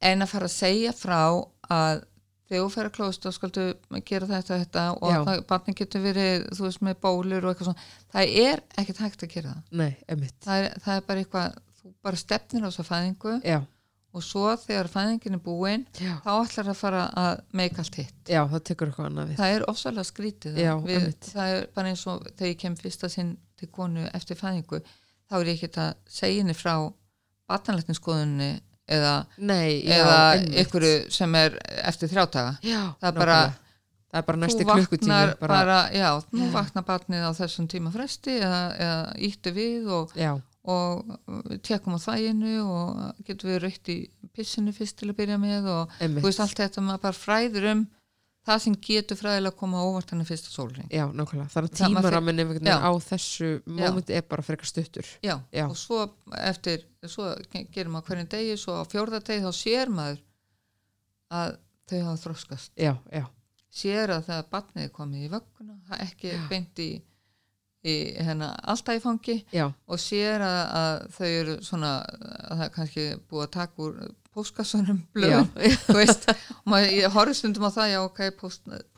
En 0.10 0.24
að 0.24 0.32
fara 0.32 0.48
að 0.48 0.56
segja 0.56 0.94
frá 0.96 1.20
að 1.68 2.06
þegar 2.50 2.64
þú 2.64 2.70
fer 2.74 2.88
að 2.88 2.94
klóst 2.96 3.26
þá 3.26 3.34
skaldu 3.36 3.64
gera 4.08 4.30
þetta 4.30 4.60
þetta 4.64 4.84
og 4.96 5.26
það, 5.28 5.42
barnin 5.50 5.78
getur 5.78 6.06
verið, 6.06 6.46
þú 6.56 6.66
veist, 6.66 6.84
með 6.88 7.02
bólur 7.04 7.46
og 7.46 7.52
eitthvað 7.52 7.70
svona, 7.70 7.90
það 8.16 8.38
er 8.46 8.64
ekkert 8.80 9.02
hægt 9.04 9.26
að 9.26 9.34
gera 9.36 9.52
það. 9.58 9.76
Nei, 9.82 10.30
það 10.46 10.64
er, 10.64 10.80
það 10.86 10.96
er 10.96 11.04
bara 11.10 11.26
eitthvað, 11.26 11.60
þú 11.82 11.92
bara 12.08 12.22
stefnir 12.24 12.66
á 12.66 12.70
þessa 12.70 12.88
fæðingu. 12.88 13.36
Já, 13.44 13.60
og 14.10 14.24
svo 14.26 14.46
þegar 14.58 14.90
fæðingin 14.90 15.38
er 15.38 15.42
búin 15.44 15.84
já, 16.02 16.16
þá 16.26 16.32
ætlar 16.40 16.72
að 16.72 16.80
fara 16.80 17.04
að 17.22 17.44
meika 17.60 17.84
allt 17.84 18.00
hitt. 18.02 18.16
Já, 18.26 18.42
það 18.50 18.64
tekur 18.72 18.90
eitthvað 18.90 19.10
annað 19.12 19.30
við. 19.30 19.42
Það 19.42 19.58
er 19.58 19.66
ofsalega 19.70 20.10
skrítið 20.10 20.58
Já, 20.58 20.72
það. 20.72 20.88
Við, 20.90 21.12
það 21.28 21.54
er 21.58 21.68
bara 21.76 21.92
eins 21.94 22.08
og 22.10 22.26
þegar 22.32 22.50
ég 22.50 22.64
kem 22.64 22.80
fyrsta 22.80 23.12
sinn 23.14 23.36
til 23.60 23.70
konu 23.76 24.08
eftir 24.18 24.40
fæðingu 24.40 24.82
þá 25.30 25.38
er 25.40 25.52
ég 25.52 25.60
ekki 25.60 25.82
að 25.84 25.94
segja 26.10 26.42
henni 26.42 26.58
frá 26.58 26.74
batanlættinskoðunni 27.50 28.50
eða, 28.90 29.16
nei, 29.38 29.82
já, 29.86 30.00
eða 30.00 30.20
ykkur 30.64 30.86
sem 31.14 31.36
er 31.38 31.58
eftir 31.86 32.10
þrjátaga 32.12 32.56
já, 32.66 32.82
það 33.02 33.10
er 33.12 33.18
bara, 33.20 33.40
það 34.10 34.22
er 34.22 34.28
bara 34.30 34.42
næsti 34.44 34.68
klukkutími 34.70 35.20
bara, 35.42 35.80
já, 35.94 36.10
nú 36.34 36.50
vaknar 36.54 36.86
barnið 36.88 37.28
á 37.30 37.32
þessum 37.38 37.70
tíma 37.70 37.94
fresti 37.94 38.40
eða, 38.40 38.62
eða 38.78 39.02
íttu 39.30 39.54
við 39.54 39.92
og, 40.00 40.16
og 40.64 41.14
tekum 41.64 41.96
á 41.96 42.00
þæginu 42.04 42.56
og 42.68 43.22
getum 43.26 43.50
við 43.50 43.62
raukt 43.64 43.90
í 43.94 43.98
pissinu 44.36 44.74
fyrst 44.76 44.98
til 45.00 45.10
að 45.10 45.16
byrja 45.22 45.38
með 45.40 45.70
og 45.72 45.94
þú 46.20 46.26
veist 46.28 46.40
allt 46.44 46.60
þetta 46.60 46.82
maður 46.84 47.02
bara 47.08 47.18
fræður 47.20 47.68
um 47.72 47.86
það 48.50 48.60
sem 48.64 48.76
getur 48.82 49.18
fræðilega 49.20 49.54
að 49.54 49.58
koma 49.60 49.82
óvart 49.86 50.10
henni 50.12 50.26
fyrsta 50.26 50.50
sólring 50.52 50.88
já, 50.92 51.06
nákvæmlega, 51.12 51.50
þannig 51.54 51.70
að 51.70 51.78
Það- 51.80 52.76
Já. 52.76 52.78
á 52.82 52.92
þessu 53.08 53.50
mómenti 53.68 54.16
er 54.16 54.22
bara 54.30 54.42
frekar 54.48 54.66
stuttur. 54.66 55.06
Já, 55.24 55.36
Já. 55.54 55.66
og 55.70 55.76
svo 55.78 56.00
eftir, 56.40 56.84
svo 57.06 57.36
gerum 57.72 57.94
maður 57.94 58.08
hverjum 58.10 58.30
degi, 58.30 58.56
svo 58.58 58.74
á 58.80 58.84
fjórða 58.90 59.20
degi 59.24 59.44
þá 59.44 59.52
sér 59.54 59.88
maður 59.94 60.20
að 61.32 61.58
þau 61.90 62.00
hafa 62.06 62.22
þroskast. 62.24 62.72
já, 62.78 62.96
já, 63.14 63.26
Sér 63.70 64.10
að 64.10 64.24
þegar 64.26 64.48
batnið 64.50 64.84
er 64.84 64.90
komið 64.90 65.26
í 65.28 65.30
vögguna, 65.30 65.76
það 65.90 66.00
ekki 66.08 66.32
beint 66.50 66.80
í, 66.82 66.90
í 67.88 67.96
hérna, 68.20 68.52
alltaf 68.68 68.98
í 68.98 69.04
fangi 69.04 69.38
já, 69.56 69.70
og 69.88 70.02
sér 70.02 70.44
að, 70.44 70.64
að 70.80 70.96
þau 71.16 71.28
eru 71.28 71.54
svona, 71.64 71.92
að 72.04 72.58
það 72.58 72.66
er 72.66 72.74
kannski 72.76 73.06
búið 73.30 73.46
að 73.46 73.54
taka 73.54 73.86
úr 73.86 74.02
póskassunum 74.36 75.00
blöðum, 75.16 75.48
og 75.96 76.70
maður, 76.70 76.92
ég 76.94 77.16
horfði 77.16 77.38
stundum 77.40 77.66
á 77.66 77.72
það, 77.74 77.92
já, 77.94 78.00
ok, 78.04 78.20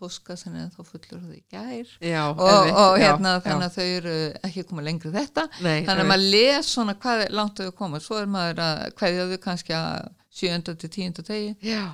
póskassun 0.02 0.58
er 0.60 0.72
þá 0.74 0.82
fullur 0.82 1.20
og 1.20 1.28
það 1.28 1.38
í 1.38 1.44
gær. 1.53 1.94
Já 2.03 2.24
og, 2.26 2.41
og 2.41 2.98
já, 2.98 3.06
hérna, 3.06 3.36
já. 3.38 3.44
þannig 3.45 3.68
að 3.68 3.78
þau 3.78 3.86
eru 3.86 4.16
ekki 4.49 4.66
komið 4.72 4.88
lengri 4.90 5.14
þetta. 5.16 5.45
Nei, 5.62 5.78
þannig 5.88 6.03
að 6.03 6.12
maður 6.12 6.28
les 6.36 6.74
svona 6.76 6.98
hvað 7.06 7.24
er 7.26 7.38
langt 7.40 7.62
þau 7.62 7.78
koma. 7.78 8.02
Svo 8.03 8.20
er 8.20 8.34
maður 8.34 8.64
að 8.66 8.84
hverja 8.99 9.30
þau 9.32 9.40
kannski 9.45 9.78
að 9.78 10.12
sjönda 10.41 10.76
til 10.80 10.91
tíunda 10.91 11.26
degi 11.28 11.72
já, 11.72 11.86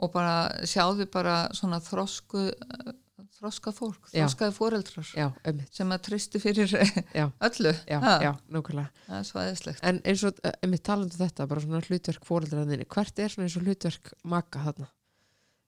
og 0.00 0.12
bara 0.14 0.34
sjáðu 0.68 1.06
bara 1.12 1.44
svona 1.56 1.80
þrosku 1.84 2.48
þroska 3.40 3.72
fólk, 3.72 4.08
þroskaði 4.12 4.54
foreldrar 4.56 5.10
já, 5.16 5.26
sem 5.72 5.92
að 5.94 6.02
tristi 6.10 6.40
fyrir 6.42 6.72
já, 7.18 7.26
öllu. 7.48 7.72
Já, 7.88 7.98
það 9.06 9.18
er 9.18 9.28
svo 9.30 9.42
aðeinslegt 9.42 9.84
En 9.90 10.00
eins 10.04 10.24
og, 10.28 10.40
eh, 10.44 10.56
einmitt 10.64 10.84
talandi 10.86 11.16
um 11.16 11.22
þetta, 11.24 11.46
bara 11.50 11.64
svona 11.64 11.82
hlutverk 11.86 12.26
fóreldraðinni, 12.28 12.88
hvert 12.92 13.22
er 13.24 13.32
svona 13.32 13.48
eins 13.48 13.56
og 13.56 13.68
hlutverk 13.68 14.12
maka 14.28 14.64
þarna? 14.68 14.90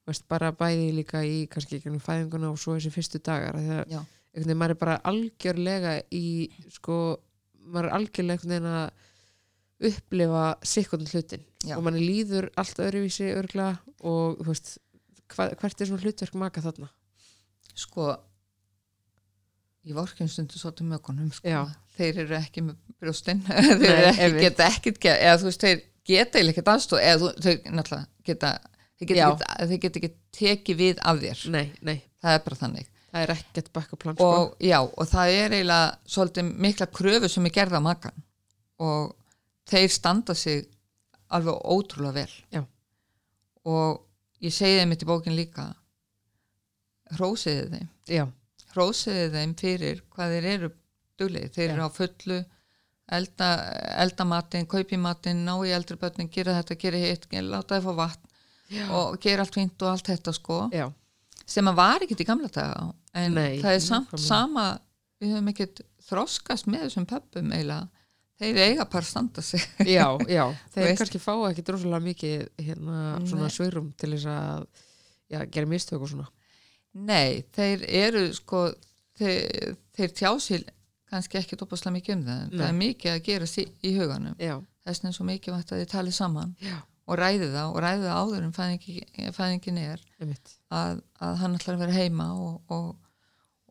Veist, 0.08 0.26
bara 0.28 0.50
bæði 0.58 0.88
líka 0.98 1.22
í 1.24 1.44
kannski 1.50 1.78
ekki 1.78 1.94
fæðinguna 2.02 2.50
og 2.52 2.58
svo 2.60 2.74
þessi 2.76 2.92
fyrstu 2.92 3.22
dagar 3.22 3.56
veginn 3.56 4.58
maður 4.58 4.74
er 4.74 4.80
bara 4.80 4.98
algjörlega 5.08 5.98
í 6.12 6.26
sko, 6.72 6.98
maður 7.68 7.88
er 7.88 7.96
algjörlega 7.98 8.60
að 8.72 9.10
upplifa 9.92 10.44
sikkondin 10.66 11.10
hlutin 11.10 11.44
og 11.76 11.84
manni 11.86 12.02
líður 12.02 12.48
allt 12.58 12.80
öðruvísi 12.82 13.30
örgla 13.34 13.76
og 14.06 14.42
veist, 14.46 14.76
hva, 15.34 15.48
hvert 15.58 15.80
er 15.80 15.90
svona 15.90 16.04
hlutverk 16.04 16.36
maka 16.38 16.62
þarna? 16.64 16.90
Sko 17.78 18.10
ég 19.88 19.94
vorkin 19.96 20.28
stundu 20.30 20.58
svo 20.60 20.70
til 20.76 20.86
mögunum 20.90 21.30
sko. 21.34 21.64
Þeir 21.96 22.20
eru 22.24 22.36
ekki 22.38 22.62
með 22.64 22.76
brjóstinn 23.02 23.40
þeir 23.82 24.06
ekki, 24.12 24.38
geta 24.40 24.68
ekkert 24.70 25.00
ge- 25.02 25.16
eða 25.18 25.40
þú 25.42 25.48
veist, 25.50 25.64
þeir 25.66 25.82
geta 26.08 26.40
ekkert 26.42 26.70
aðstóð 26.72 27.02
eða 27.02 27.18
þú, 27.20 27.32
þau 27.42 27.74
náttúrulega 27.78 28.06
geta 28.30 28.52
þeir 29.02 29.10
geta, 29.10 29.26
ekki, 29.28 29.68
þeir 29.72 29.80
geta 29.82 30.00
ekki 30.02 30.12
tekið 30.38 30.78
við 30.82 31.02
af 31.10 31.20
þér. 31.24 31.42
Nei, 31.52 31.64
nei, 31.84 31.96
það 32.22 32.36
er 32.38 32.44
bara 32.46 32.60
þannig. 32.62 32.88
Það 33.12 33.24
er 33.26 33.32
ekkert 33.34 33.72
bakkaplan 33.76 34.16
sko. 34.16 34.28
og 34.32 34.62
já, 34.64 34.78
og 34.80 35.08
það 35.10 35.32
er 35.36 35.56
eiginlega 35.58 36.14
svolítið 36.14 36.52
mikla 36.64 36.86
kröfu 36.96 37.28
sem 37.28 37.48
er 37.50 37.52
gerða 37.58 37.82
á 37.82 37.88
makan 37.90 38.22
og 38.82 39.10
þeir 39.68 39.90
standa 39.92 40.34
sig 40.38 40.62
alveg 41.32 41.58
ótrúlega 41.74 42.22
vel. 42.22 42.32
Já. 42.54 42.62
og 43.68 44.00
ég 44.42 44.54
segi 44.54 44.78
þeim 44.80 44.88
mitt 44.94 45.04
í 45.04 45.10
bókin 45.10 45.36
líka 45.36 45.68
hrósiði 47.18 47.68
þeim. 47.74 47.90
Já, 48.10 48.24
hrósiði 48.72 49.28
þeim 49.36 49.54
fyrir 49.60 50.02
hvað 50.12 50.36
þeir 50.36 50.50
eru 50.56 50.72
duglegir, 51.20 51.52
þeir 51.54 51.68
Já. 51.68 51.72
eru 51.74 51.86
á 51.86 51.90
fullu 51.92 52.40
elda, 53.12 53.48
elda 54.02 54.26
matinn, 54.28 54.68
kaupi 54.70 54.98
matinn 55.00 55.44
ná 55.46 55.54
í 55.66 55.72
eldri 55.74 55.98
börnin, 56.00 56.30
gera 56.32 56.56
þetta, 56.60 56.78
gera 56.80 57.00
hitt 57.02 57.26
láta 57.44 57.76
þeir 57.76 57.86
fá 57.86 57.96
vatn 57.98 58.28
já, 58.72 58.84
og 58.96 59.16
gera 59.22 59.44
allt 59.44 59.56
fínt 59.56 59.84
og 59.84 59.92
allt 59.92 60.12
þetta 60.12 60.34
sko. 60.36 60.60
Sem 61.42 61.68
að 61.68 61.80
var 61.80 62.04
ekkert 62.04 62.22
í 62.22 62.28
gamla 62.28 62.50
daga. 62.52 62.92
En 63.18 63.34
Nei, 63.36 63.58
það 63.60 63.74
er 63.76 63.82
samt 63.84 64.14
sama 64.20 64.66
við 65.20 65.34
höfum 65.34 65.50
ekkert 65.52 65.82
þroskast 66.06 66.70
með 66.70 66.86
þessum 66.86 67.08
pöppum 67.10 67.50
eiginlega. 67.52 67.88
Þeir 68.42 68.60
eiga 68.64 68.86
að 68.88 69.04
standa 69.06 69.42
sig. 69.44 69.62
Já, 69.86 70.06
já. 70.26 70.44
þeir 70.72 70.86
veist. 70.86 71.02
kannski 71.02 71.20
fá 71.22 71.34
ekki 71.50 71.64
droslega 71.66 72.00
mikið 72.02 72.46
hérna, 72.62 73.02
svona 73.28 73.50
svörum 73.52 73.92
til 73.98 74.14
þess 74.14 74.30
að 74.32 74.64
já, 75.30 75.42
gera 75.52 75.70
mistök 75.70 76.02
og 76.02 76.10
svona 76.10 76.30
nei, 76.92 77.42
þeir 77.54 77.84
eru 77.88 78.22
sko 78.36 78.68
þeir, 79.18 79.76
þeir 79.96 80.14
tjá 80.18 80.30
sér 80.42 80.64
kannski 81.12 81.40
ekki 81.40 81.58
tópaslega 81.60 81.96
mikið 81.98 82.16
um 82.16 82.24
það. 82.28 82.40
Nei. 82.46 82.56
það 82.56 82.66
er 82.68 82.78
mikið 82.78 83.12
að 83.12 83.22
gera 83.28 83.50
í 83.68 83.92
huganum. 83.98 84.40
Já, 84.40 84.54
þess 84.86 85.02
vegna 85.02 85.14
svo 85.18 85.28
mikið 85.28 85.56
vægt 85.56 85.72
að 85.74 85.82
þið 85.82 85.92
tali 85.92 86.16
saman 86.16 86.56
já, 86.62 86.74
og 87.06 87.20
ræði 87.20 87.52
það 87.52 87.76
og 87.76 87.78
ræði 87.84 88.04
það 88.06 88.20
áður 88.22 88.46
en 88.46 88.56
fæðingi, 88.56 88.96
fæðingin 89.36 89.80
er 89.82 90.04
að, 90.72 91.02
að 91.20 91.40
hann 91.42 91.56
ætlar 91.58 91.78
að 91.78 91.84
vera 91.84 91.98
heima 91.98 92.28
og, 92.40 92.58
og, 92.72 92.92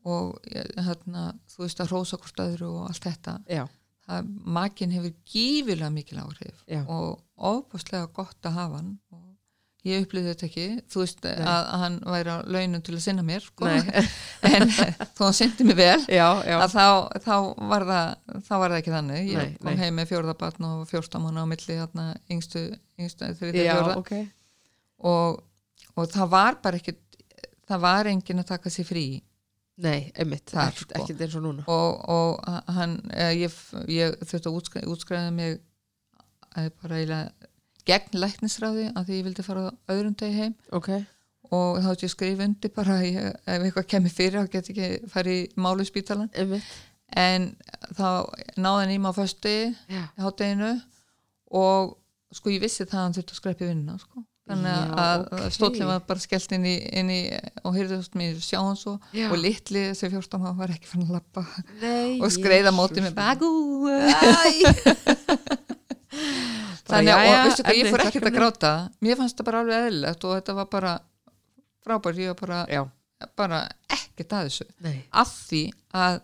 og 0.05 0.51
hérna, 0.77 1.27
þú 1.49 1.65
veist 1.65 1.83
að 1.83 1.93
rósa 1.95 2.21
hvort 2.21 2.43
öðru 2.45 2.73
og 2.75 2.89
allt 2.91 3.09
þetta. 3.09 3.37
Já, 3.49 3.65
það, 4.07 4.31
makin 4.59 4.95
hefur 4.95 5.13
gífilega 5.33 5.91
mikil 5.93 6.21
áhrif 6.21 6.63
Já. 6.69 6.83
og 6.85 7.21
ofbúslega 7.35 8.09
gott 8.13 8.45
að 8.45 8.57
hafa 8.57 8.81
hann 8.81 8.95
og 9.13 9.30
ég 9.87 10.03
upplýði 10.05 10.31
þetta 10.31 10.47
ekki. 10.47 10.65
Þú 10.93 11.01
veist 11.01 11.27
að, 11.27 11.41
að 11.49 11.83
hann 11.83 11.97
væri 12.13 12.33
á 12.33 12.37
launum 12.55 12.83
til 12.85 12.95
að 12.97 13.03
sinna 13.05 13.25
mér 13.25 13.45
sko. 13.45 13.69
En 14.51 14.67
þó 14.71 15.23
hann 15.27 15.37
syndi 15.37 15.65
mig 15.67 15.77
vel 15.79 15.99
já, 16.05 16.27
já, 16.45 16.57
að 16.57 16.75
þá, 16.75 16.85
þá, 17.25 17.35
var 17.71 17.85
það, 17.89 18.11
þá 18.47 18.53
var 18.55 18.65
það 18.73 18.79
ekki 18.79 18.95
þannig. 18.95 19.29
Ég 19.31 19.39
Nei, 19.41 19.55
kom 19.61 19.71
nei. 19.71 19.79
heim 19.81 19.97
með 20.01 20.11
fjórðabatn 20.11 20.67
og 20.71 20.83
fjórstamann 20.89 21.41
á 21.41 21.45
milli 21.49 21.77
hérna, 21.77 22.07
yngstu, 22.33 22.65
yngstu 23.01 23.31
já, 23.53 23.73
fjórða. 23.75 23.97
ok. 24.01 24.13
Og, 25.11 25.41
og 25.97 26.11
það 26.13 26.33
var 26.33 26.61
bara 26.61 26.77
ekki 26.81 26.95
það 27.71 27.83
var 27.85 28.09
enginn 28.11 28.41
að 28.43 28.49
taka 28.53 28.71
sér 28.73 28.87
frí 28.87 29.05
nei, 29.81 30.11
einmitt, 30.19 30.51
Þar, 30.51 30.71
ekkert, 30.73 30.83
sko. 30.91 30.99
ekkert 31.01 31.21
eins 31.25 31.35
og 31.39 31.45
núna. 31.45 31.63
Og, 31.71 32.01
og 32.11 32.73
hann 32.75 32.97
eh, 33.15 33.31
ég, 33.39 33.55
ég 33.89 34.17
þurfti 34.21 34.49
að 34.51 34.57
útskræða, 34.59 34.89
útskræða 34.93 35.31
mig 35.33 35.55
eh, 35.57 36.67
bara 36.81 36.99
eiginlega 36.99 37.40
gegn 37.87 38.19
læknisráði 38.21 38.85
að 38.93 39.09
því 39.09 39.17
ég 39.17 39.25
vildi 39.27 39.43
fara 39.45 39.65
öðrum 39.91 40.15
degi 40.19 40.37
heim. 40.37 40.53
Ok, 40.75 40.89
og 41.51 41.81
þá 41.83 41.89
ætti 41.91 42.05
ég 42.05 42.11
að 42.11 42.15
skrifa 42.15 42.47
undir 42.47 42.71
bara 42.75 42.95
ég, 43.03 43.15
ef 43.43 43.65
eitthvað 43.67 43.89
kemur 43.93 44.13
fyrir 44.15 44.39
þá 44.39 44.53
get 44.55 44.71
ekki 44.71 44.87
farið 45.11 45.35
í 45.41 45.43
málu 45.59 45.83
spítalan 45.87 46.31
einmitt. 46.31 46.67
En 47.11 47.49
þá 47.97 48.07
náði 48.55 48.85
hann 48.85 48.93
í 48.93 48.99
mig 49.03 49.11
á 49.11 49.13
föstu 49.17 49.55
já, 49.91 50.03
hátteginu 50.21 50.73
og 51.51 51.97
sko 52.31 52.47
ég 52.53 52.61
vissi 52.63 52.85
það 52.85 52.99
að 52.99 53.03
hann 53.03 53.15
þurfti 53.17 53.33
að 53.35 53.41
skrepa 53.41 53.65
í 53.65 53.67
vinnuna 53.71 53.97
sko. 53.99 54.17
þannig 54.51 54.71
Já, 54.71 54.75
að 55.03 55.19
ok. 55.21 55.33
okay. 55.33 55.51
stóllin 55.57 55.89
var 55.91 55.99
bara 56.07 56.23
skellt 56.23 56.51
inn 56.55 56.65
í, 56.65 56.75
inn 57.01 57.09
í 57.13 57.19
og 57.67 57.75
heyrðust 57.75 58.15
mér 58.19 58.39
sjá 58.41 58.59
hann 58.61 58.79
svo. 58.79 58.93
Já. 59.15 59.27
og 59.27 59.37
litli 59.39 59.81
þessi 59.91 60.09
14 60.15 60.47
ára 60.47 60.55
var 60.57 60.69
ekki 60.73 60.87
fann 60.89 61.05
að 61.05 61.13
lappa 61.17 61.41
nei 61.83 62.11
og 62.23 62.29
skreiða 62.33 62.71
mótið 62.75 63.01
með 63.09 63.15
bagú 63.19 63.51
þannig 66.87 67.13
að, 67.13 67.27
og 67.27 67.37
veistu 67.45 67.65
hvað, 67.67 67.77
ég 67.79 67.93
fór 67.93 68.03
ekkert 68.07 68.27
að 68.29 68.35
gráta. 68.37 68.73
Mér 69.03 69.19
fannst 69.19 69.37
það 69.39 69.49
bara 69.51 69.61
alveg 69.65 69.85
eðlilegt 69.87 70.25
og 70.27 70.35
þetta 70.39 70.57
var 70.57 70.67
bara 70.71 70.97
frábært, 71.85 72.21
ég 72.21 72.33
var 72.33 72.41
bara, 72.41 72.59
já, 72.71 72.81
bara 73.39 73.61
ekkert 73.97 74.35
að 74.37 74.49
þessu. 74.49 74.67
Nei, 74.85 74.97
af 75.21 75.33
því 75.49 75.63
að 76.01 76.19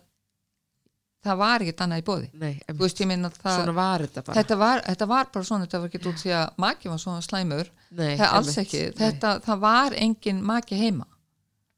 það 1.28 1.38
var 1.40 1.64
ekkert 1.64 1.84
annað 1.84 2.00
í 2.00 2.04
bóði 2.06 2.28
nei 2.38 2.76
veist, 2.78 3.00
minna 3.08 3.30
það 3.34 3.70
var 3.76 4.04
þetta 4.06 4.24
bara. 4.26 4.38
Þetta 4.38 4.58
var, 4.60 4.82
þetta 4.86 5.08
var 5.10 5.30
bara 5.34 5.48
svona, 5.48 5.66
þetta 5.66 5.80
var 5.82 5.90
ekki 5.90 6.10
út 6.10 6.22
því 6.22 6.34
að 6.38 6.58
maki 6.64 6.92
var 6.92 7.00
svona 7.02 7.24
slæmur, 7.26 7.70
nei, 7.90 8.12
það 8.12 8.24
er 8.26 8.34
alls 8.38 8.58
ekki. 8.62 8.82
Þetta, 8.98 9.32
það 9.46 9.62
var 9.64 9.96
engin 9.98 10.42
maki 10.46 10.78
heima 10.78 11.08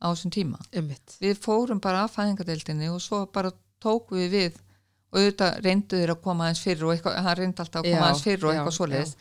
á 0.01 0.07
þessum 0.13 0.35
tíma. 0.35 0.61
Einmitt, 0.77 1.17
við 1.23 1.41
fórum 1.45 1.81
bara 1.83 2.05
að 2.05 2.15
fæðingadeildinni 2.19 2.91
og 2.93 3.01
svo 3.05 3.25
bara 3.33 3.53
tók 3.83 4.13
við 4.17 4.37
við 4.37 4.61
og 5.11 5.19
auðvitað 5.19 5.59
reyndu 5.65 5.99
þeir 5.99 6.13
að 6.15 6.23
koma 6.25 6.47
aðeins 6.47 6.63
fyrir 6.65 6.87
og 6.87 6.95
eitthvað, 6.95 7.19
hann 7.27 7.39
reyndi 7.41 7.65
alltaf 7.65 7.81
að 7.83 7.89
koma 7.91 8.07
aðeins 8.07 8.25
fyrir 8.27 8.47
og 8.47 8.53
eitthvað 8.55 8.77
svoleiðis. 8.77 9.15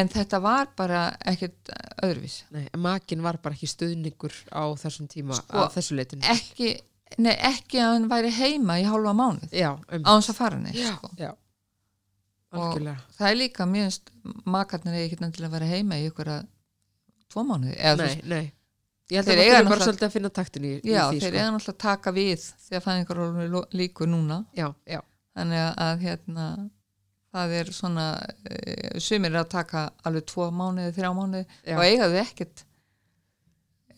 en 0.00 0.12
þetta 0.12 0.40
var 0.44 0.70
bara 0.78 1.00
ekkert 1.32 1.72
öðruvís. 2.06 2.36
Nei, 2.54 2.68
makin 2.78 3.24
var 3.26 3.40
bara 3.42 3.56
ekki 3.58 3.70
stuðningur 3.72 4.36
á 4.54 4.64
þessum 4.78 5.10
tíma 5.10 5.34
Sko, 5.40 5.66
á 5.66 5.66
þessu 5.74 5.98
leitinu 5.98 6.22
ekki, 6.30 6.76
nei, 7.18 7.34
ekki 7.34 7.82
að 7.82 7.96
hann 7.96 8.08
væri 8.12 8.30
heima 8.38 8.78
í 8.78 8.86
hálfa 8.86 9.16
mánuð 9.18 9.50
já, 9.50 9.72
á 9.74 9.90
einmitt 9.90 10.12
hans 10.12 10.30
að 10.30 10.38
fara 10.38 10.62
neitt 10.62 10.78
sko. 10.78 11.10
já, 11.18 11.32
og 12.54 12.62
algjörlega. 12.68 13.02
það 13.18 13.32
er 13.32 13.40
líka 13.42 13.66
mjög 13.66 14.14
makarnir 14.46 14.94
eða 14.94 15.08
ekki 15.08 15.20
nefnilega 15.24 15.50
að 15.50 15.58
vera 15.58 15.74
heima 15.74 15.98
í 15.98 16.06
ykkur 16.10 16.32
að 16.36 16.48
tvo 17.30 17.46
mánuði 17.50 17.76
nei, 17.98 18.16
nei 18.30 18.46
ég 19.10 19.18
held 19.20 19.28
Þeir 19.30 19.36
að 19.36 19.40
það 19.40 19.46
eiga 19.46 19.58
þurfi 19.60 19.70
bara 19.74 19.86
svolítið 19.88 20.08
að 20.08 20.14
finna 20.16 20.30
taktin 20.40 20.64
í, 20.64 20.72
í 20.84 20.92
Já, 20.94 21.02
því 21.10 21.20
þeir 21.20 21.30
sko. 21.30 21.40
eru 21.40 21.54
náttúrulega 21.54 21.74
að 21.74 21.80
taka 21.84 22.12
við 22.16 22.44
þegar 22.68 22.84
fæðingarólunni 22.86 23.62
líkur 23.80 24.10
núna 24.12 24.38
já, 24.56 24.68
já, 24.86 25.00
þannig 25.38 25.62
að, 25.86 26.04
hérna 26.06 26.46
það 27.30 27.52
er 27.60 27.68
svona 27.74 28.06
e, 28.50 28.98
sumir 29.02 29.30
er 29.34 29.40
að 29.44 29.50
taka 29.52 29.84
alveg 30.08 30.24
tvo 30.30 30.48
mánuði, 30.50 30.94
þrjá 30.96 31.10
mánuði 31.14 31.44
Já. 31.62 31.76
og 31.78 31.84
eiga 31.86 32.08
þau 32.10 32.18
ekkert 32.24 32.64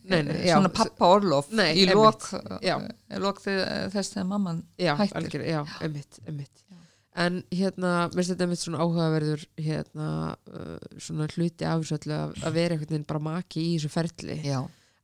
Nei, 0.03 0.19
nei, 0.27 0.33
já, 0.43 0.57
svona 0.57 0.67
pappa 0.75 1.07
orlof 1.15 1.47
Nei, 1.55 1.69
í 1.79 1.85
lok, 1.87 2.25
já. 2.61 2.73
e, 3.07 3.19
lok 3.23 3.37
þe- 3.39 3.87
þess 3.93 4.11
þegar 4.17 4.25
mamman 4.33 4.57
já, 4.75 4.91
hættir. 4.99 5.15
algjörlega, 5.21 5.53
já, 5.53 5.77
einmitt, 5.87 6.19
einmitt 6.27 6.63
Já. 6.67 6.75
en 7.23 7.37
hérna, 7.55 7.91
mér 8.11 8.17
finnst 8.19 8.33
þetta 8.33 8.43
einmitt 8.49 8.63
svona 8.65 8.81
áhugaverður 8.83 9.45
hérna, 9.63 10.07
uh, 10.51 10.99
svona 10.99 11.29
hluti 11.31 11.63
af 11.69 11.85
að 11.87 12.51
vera 12.57 12.75
einhvern 12.75 12.89
veginn 12.97 13.07
bara 13.13 13.23
maki 13.29 13.63
í 13.63 13.77
þessu 13.77 13.93
ferli 13.95 14.37
Já, 14.43 14.59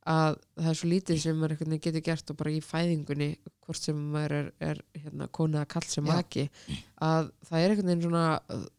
að 0.08 0.36
það 0.56 0.70
er 0.70 0.78
svo 0.78 0.88
lítið 0.88 1.18
sem 1.20 1.36
maður 1.36 1.78
getur 1.84 2.04
gert 2.04 2.30
og 2.32 2.36
bara 2.40 2.52
í 2.54 2.60
fæðingunni 2.64 3.28
hvort 3.66 3.80
sem 3.84 3.98
maður 4.14 4.36
er, 4.38 4.46
er 4.70 4.78
hérna, 4.96 5.28
kona 5.28 5.64
að 5.64 5.68
kall 5.74 5.84
sem 5.86 6.06
Já. 6.08 6.12
maki 6.14 6.44
að 7.04 7.32
það 7.48 7.60
er 7.60 7.74
einhvern 7.74 7.90
veginn 7.90 8.04
svona 8.06 8.24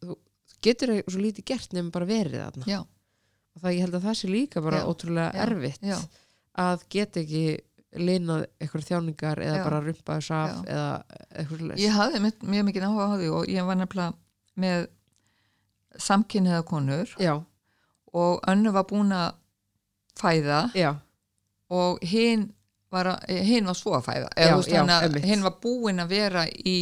þú 0.02 0.16
getur 0.66 0.94
svo 1.06 1.22
lítið 1.22 1.46
gert 1.52 1.76
nefnum 1.76 1.92
bara 1.94 2.08
verið 2.10 2.66
já, 2.66 2.80
og 2.82 3.62
það 3.62 3.76
ég 3.76 3.84
held 3.86 3.98
að 3.98 4.06
það 4.08 4.18
sé 4.18 4.30
líka 4.32 4.62
bara 4.64 4.80
Já. 4.82 4.86
ótrúlega 4.90 5.30
Já. 5.30 5.44
erfitt 5.46 5.86
já, 5.92 5.98
að 6.66 6.84
geta 6.96 7.22
ekki 7.22 7.44
linað 8.02 8.46
eitthvað 8.56 8.86
þjáningar 8.88 9.42
eða 9.44 9.62
bara 9.66 9.80
rumpa 9.84 10.18
þess 10.18 10.34
af 10.34 10.50
Já. 10.50 10.58
eða 10.74 10.90
eitthvað 11.38 11.64
leys 11.68 11.82
ég 11.84 11.96
hafði 11.96 12.22
mitt, 12.24 12.42
mjög 12.42 12.68
mikið 12.70 12.86
áhuga 12.88 13.06
á 13.06 13.14
því 13.20 13.30
og 13.36 13.48
ég 13.52 13.68
var 13.68 13.78
nefnilega 13.78 14.12
með 14.62 14.86
samkynniða 16.02 16.62
konur 16.66 17.14
já, 17.20 17.34
og 18.12 18.42
önnu 18.48 18.72
var 18.74 18.86
búin 18.88 19.12
að 19.14 19.34
fæða 20.18 20.60
já, 20.76 20.90
og 21.72 22.02
hinn 22.04 22.48
var, 22.92 23.08
að- 23.14 23.44
hin 23.48 23.64
var 23.70 23.76
svo 23.78 23.94
að 23.96 24.04
fæða. 24.10 24.28
Já, 24.36 24.50
veist 24.58 24.68
já, 24.74 24.82
að 24.84 25.16
hinn 25.24 25.42
var 25.46 25.54
búin 25.62 26.02
að 26.02 26.10
vera 26.12 26.42
í 26.48 26.74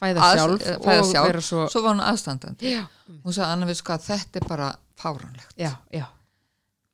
fæða 0.00 0.20
Að- 0.26 0.34
sjálf 0.36 0.66
eh, 0.66 0.76
fæða 0.84 1.06
sjálf. 1.12 1.40
svo 1.46 1.68
svo 1.72 1.82
var 1.86 1.94
hún 1.94 2.04
aðstandandi. 2.04 2.74
Hún 3.24 3.32
sagði 3.32 3.52
Anna 3.54 3.66
við 3.70 3.78
sko 3.80 3.94
að 3.96 4.04
þetta 4.10 4.42
er 4.42 4.48
bara 4.50 4.68
fáranlegt 5.00 5.54
já, 5.56 5.70
já, 5.92 6.04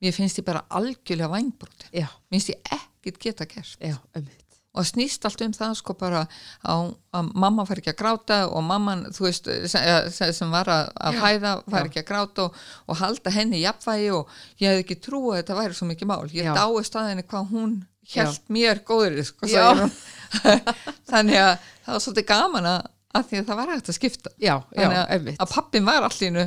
mér 0.02 0.12
finnst 0.14 0.38
ég 0.38 0.44
bara 0.46 0.62
algjörlega 0.70 1.30
vængbróti 1.32 1.90
já, 1.92 2.06
mér 2.06 2.38
finnst 2.38 2.50
ég 2.52 2.78
ekkert 2.78 3.18
geta 3.18 3.46
gert. 3.46 3.76
Já, 3.80 3.96
einmitt 4.14 4.51
og 4.72 4.86
snýst 4.88 5.26
allt 5.28 5.42
um 5.44 5.52
það 5.52 5.74
sko 5.76 5.92
bara 6.00 6.22
að, 6.64 6.94
að 7.12 7.26
mamma 7.44 7.66
fær 7.68 7.82
ekki 7.82 7.92
að 7.92 7.98
gráta 7.98 8.38
og 8.48 8.62
mamman, 8.64 9.02
þú 9.12 9.26
veist, 9.26 9.50
sem, 9.68 9.84
sem- 10.16 10.32
sem 10.32 10.50
var 10.54 10.70
að, 10.72 10.86
að 10.96 11.18
Já, 11.18 11.20
fæða, 11.26 11.50
fær 11.68 11.82
já. 11.82 11.88
ekki 11.90 12.00
að 12.02 12.06
gráta 12.08 12.46
og, 12.46 12.56
og 12.88 13.00
halda 13.02 13.34
henni 13.34 13.60
í 13.60 13.64
jafnvægi 13.66 14.10
og 14.16 14.32
ég 14.62 14.70
hefði 14.72 14.84
ekki 14.86 14.96
trú 15.04 15.20
að 15.32 15.42
þetta 15.42 15.58
væri 15.60 15.76
svo 15.76 15.88
mikið 15.90 16.10
mál. 16.12 16.24
Ég 16.32 16.48
dái 16.56 16.86
staðinni 16.88 17.26
hvað 17.28 17.52
hún 17.52 17.74
hjælt 18.14 18.48
mér 18.56 18.80
góður 18.88 19.20
sko, 19.28 19.46
þannig 21.12 21.38
að 21.42 21.52
það 21.84 21.92
var 21.94 22.02
svolítið 22.06 22.26
gaman 22.32 22.68
að, 22.72 22.88
að 23.18 23.28
því 23.28 23.40
að 23.42 23.46
það 23.50 23.60
var 23.60 23.72
hægt 23.74 23.90
að 23.92 23.96
skipta. 23.98 24.32
Já, 24.42 24.54
að, 24.72 25.28
að 25.36 25.52
pappin 25.52 25.86
var 25.86 26.06
allir 26.08 26.38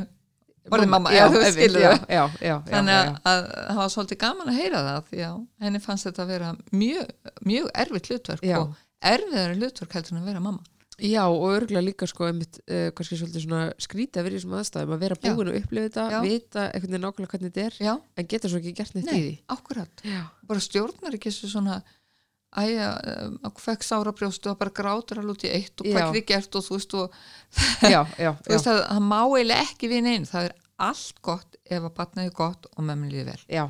orðið 0.72 0.90
mamma, 0.92 1.12
já, 1.14 1.24
þú 1.32 1.42
skilur 1.54 1.84
það. 1.86 2.06
já, 2.16 2.22
já, 2.42 2.54
þannig 2.70 2.96
að, 2.96 3.10
að 3.32 3.42
það 3.66 3.82
var 3.82 3.92
svolítið 3.94 4.20
gaman 4.22 4.52
að 4.52 4.60
heyra 4.60 4.84
það 4.86 5.10
því 5.10 5.20
að 5.26 5.36
henni 5.66 5.82
fannst 5.84 6.08
þetta 6.08 6.24
að 6.24 6.32
vera 6.34 6.54
mjög, 6.72 7.12
mjög 7.50 7.68
erfitt 7.84 8.10
hlutverk 8.10 8.48
og 8.60 8.80
erfiðari 9.12 9.60
hlutverk 9.60 9.98
heldur 9.98 10.16
en 10.16 10.22
að 10.22 10.32
vera 10.32 10.42
mamma. 10.46 10.64
Já, 10.96 11.26
og 11.28 11.42
örgulega 11.52 11.84
líka 11.84 12.06
sko 12.08 12.24
einmitt, 12.24 12.56
uh, 12.72 12.86
kannski 12.96 13.18
svolítið 13.20 13.42
svona 13.44 13.64
skrítið 13.84 14.20
að 14.22 14.24
vera 14.26 14.36
í 14.36 14.38
þessum 14.38 14.54
aðstæðum 14.56 14.94
að 14.96 15.02
vera 15.04 15.18
búin 15.20 15.50
að 15.50 15.58
upplifa 15.58 15.88
þetta, 15.90 16.04
Já. 16.14 16.18
vita 16.24 16.62
veginn 16.72 17.02
nákvæmlega 17.04 17.32
hvernig 17.34 17.52
þetta 17.52 17.64
er 17.66 17.76
já, 17.84 17.92
en 18.16 18.28
geta 18.30 18.48
svo 18.48 18.60
ekki 18.62 18.72
gert 18.78 18.94
neitt 18.96 19.04
í 19.04 19.12
nei, 19.12 19.20
því. 19.26 19.34
akkurat. 19.52 20.04
Já, 20.08 20.22
bara 20.48 20.64
stjórnar 20.64 21.18
ekki 21.18 21.28
þessu 21.28 21.50
svona 21.52 21.76
æja, 22.56 22.90
að 23.44 23.62
fekk 23.62 23.86
sára 23.86 24.12
brjóstu 24.16 24.52
og 24.52 24.60
bara 24.60 24.74
grátur 24.74 25.20
alveg 25.22 25.36
út 25.36 25.46
í 25.48 25.52
eitt 25.52 25.82
og 25.82 25.88
hvað 25.90 26.20
er 26.20 26.26
gert 26.28 26.58
og 26.58 26.66
þú 26.66 26.78
veist, 26.78 26.94
og, 27.00 27.16
já, 27.94 28.02
já, 28.20 28.30
þú 28.44 28.54
veist 28.54 28.70
að 28.72 28.82
það 28.84 29.02
má 29.08 29.18
eiginlega 29.24 29.66
ekki 29.66 29.90
við 29.92 30.06
neinn, 30.06 30.28
það 30.28 30.50
er 30.50 30.54
allt 30.86 31.20
gott 31.24 31.58
ef 31.64 31.80
að 31.82 31.96
batnaði 31.96 32.36
gott 32.36 32.70
og 32.74 32.86
mömmin 32.86 33.12
líði 33.12 33.26
vel. 33.30 33.42
Já, 33.48 33.64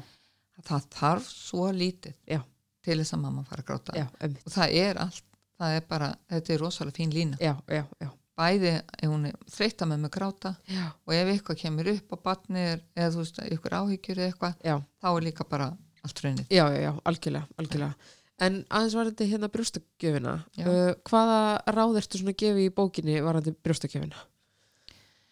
það 0.66 0.90
þarf 0.98 1.30
svo 1.30 1.70
lítið 1.74 2.14
Já. 2.26 2.40
til 2.84 2.98
þess 3.00 3.16
að 3.16 3.24
mamma 3.24 3.46
fara 3.46 3.62
að 3.64 3.70
gráta. 3.70 3.96
Já, 3.96 4.06
einmitt. 4.20 4.46
Og 4.46 4.54
það 4.56 4.78
er 4.82 5.02
allt, 5.06 5.26
það 5.60 5.80
er 5.80 5.90
bara 5.94 6.12
þetta 6.34 6.54
er 6.54 6.64
rosalega 6.64 6.98
fín 6.98 7.14
lína. 7.14 7.38
Já, 7.42 7.54
já, 7.70 7.84
já, 8.02 8.10
bæði 8.36 8.72
ef 8.76 9.08
hún 9.08 9.28
er 9.30 9.38
þreytta 9.52 9.88
með 9.88 10.02
mig 10.04 10.12
gráta 10.16 10.52
já, 10.68 10.84
og 11.06 11.14
ef 11.16 11.32
eitthvað 11.32 11.60
kemur 11.62 11.90
upp 11.94 12.12
á 12.12 12.16
batni 12.28 12.64
eða 12.66 13.08
þú 13.14 13.22
veist, 13.22 13.40
ykkur 13.56 13.76
áhyggjur 13.80 14.20
eða 14.20 14.32
eitthvað 14.32 14.68
já, 14.68 14.76
þá 15.00 15.08
er 15.12 15.26
líka 15.26 15.46
bara 15.48 15.70
allt 16.06 16.22
raunnið 16.24 16.52
já, 16.52 16.64
já, 16.74 16.80
já, 16.84 16.90
algjörlega, 17.10 17.48
algjörlega 17.56 18.10
En 18.42 18.60
aðeins 18.68 18.96
varandi 18.98 19.30
hérna 19.30 19.48
brjóstakjöfina 19.48 20.36
Já. 20.58 20.66
uh, 20.68 20.92
hvaða 21.08 21.38
ráð 21.72 22.02
ertu 22.02 22.20
svona 22.20 22.34
að 22.34 22.42
gefa 22.42 22.64
í 22.66 22.72
bókinni 22.76 23.16
varandi 23.24 23.54
brjóstakjöfina? 23.64 24.26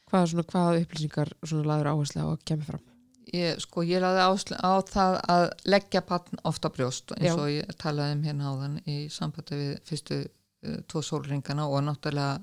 Hvaða 0.08 0.30
svona, 0.30 0.46
hvaða 0.48 0.82
upplýsingar 0.84 1.34
svona 1.44 1.68
laður 1.68 1.92
áherslu 1.92 2.24
á 2.24 2.28
að 2.32 2.44
kemur 2.48 2.70
fram? 2.72 2.84
ég, 3.34 3.60
sko, 3.62 3.84
ég 3.86 4.02
laði 4.02 4.22
áslu 4.24 4.56
á 4.58 4.72
það 4.88 5.18
að 5.34 5.44
leggja 5.70 6.02
batn 6.06 6.40
ofta 6.48 6.70
brjóst 6.72 7.14
eins 7.16 7.30
Já. 7.30 7.36
og 7.36 7.50
ég 7.52 7.76
talaði 7.80 8.16
um 8.16 8.24
hérna 8.26 8.50
áðan 8.52 8.74
í 8.90 8.96
sambandi 9.12 9.60
við 9.60 9.72
fyrstu 9.88 10.18
uh, 10.24 10.80
tvo 10.90 11.02
sólringana 11.04 11.66
og 11.68 11.84
náttúrulega 11.86 12.42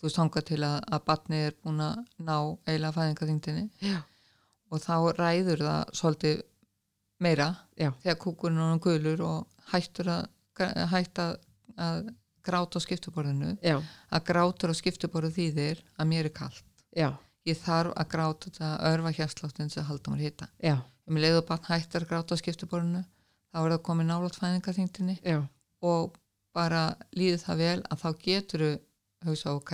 þú 0.00 0.08
veist 0.08 0.20
hanga 0.22 0.44
til 0.48 0.60
að, 0.66 0.78
að 0.88 1.04
batni 1.10 1.42
er 1.48 1.58
búin 1.62 1.82
að 1.84 2.00
ná 2.18 2.36
eiginlega 2.66 2.96
fæðingaþyngdinni 2.96 3.66
Já, 3.84 3.98
og 4.72 4.82
þá 4.82 4.94
ræður 5.20 5.66
það 5.68 5.96
svolítið 6.00 6.42
meira 7.22 7.48
Já. 7.78 7.92
þegar 8.02 8.20
kúkurinn 8.24 8.58
er 8.58 8.66
orðinn 8.66 8.84
gulur 8.86 9.26
og 9.28 9.51
hættur 9.70 10.10
að 10.12 10.24
hætt 10.92 11.18
að, 11.22 11.36
að 11.80 12.10
gráta 12.44 12.80
á 12.80 12.84
skiptuborðinu. 12.84 13.54
Já, 13.62 13.78
að 14.10 14.24
grátur 14.28 14.72
á 14.72 14.74
skiptuborðu 14.76 15.32
þýðir 15.36 15.82
að 15.96 16.10
mér 16.10 16.28
er 16.28 16.34
kallt 16.36 16.64
já, 16.92 17.08
ég 17.48 17.60
þarf 17.62 17.94
að 17.96 18.10
gráta 18.12 18.50
þetta 18.50 18.72
örfa 18.90 19.14
hérsláttin 19.16 19.70
sem 19.72 19.86
halda 19.86 20.14
mér 20.14 20.26
hita. 20.26 20.48
Um 21.08 21.18
leiðu 21.18 21.44
barn 21.48 21.66
hættar 21.66 22.04
að 22.04 22.12
gráta 22.12 22.36
á 22.36 22.42
skiptuborðinu 22.42 23.04
þá 23.52 23.58
er 23.62 23.74
það 23.74 23.84
komið 23.88 24.08
nálat 24.08 24.38
fæðingarþyngdinni 24.38 25.16
já, 25.20 25.38
og 25.82 26.18
bara 26.56 26.82
líður 27.16 27.42
það 27.42 27.62
vel 27.62 27.78
að 27.88 28.02
þá 28.02 28.08
getur 28.26 28.64
þú 28.64 28.72
hugsa 29.28 29.54
ok, 29.56 29.72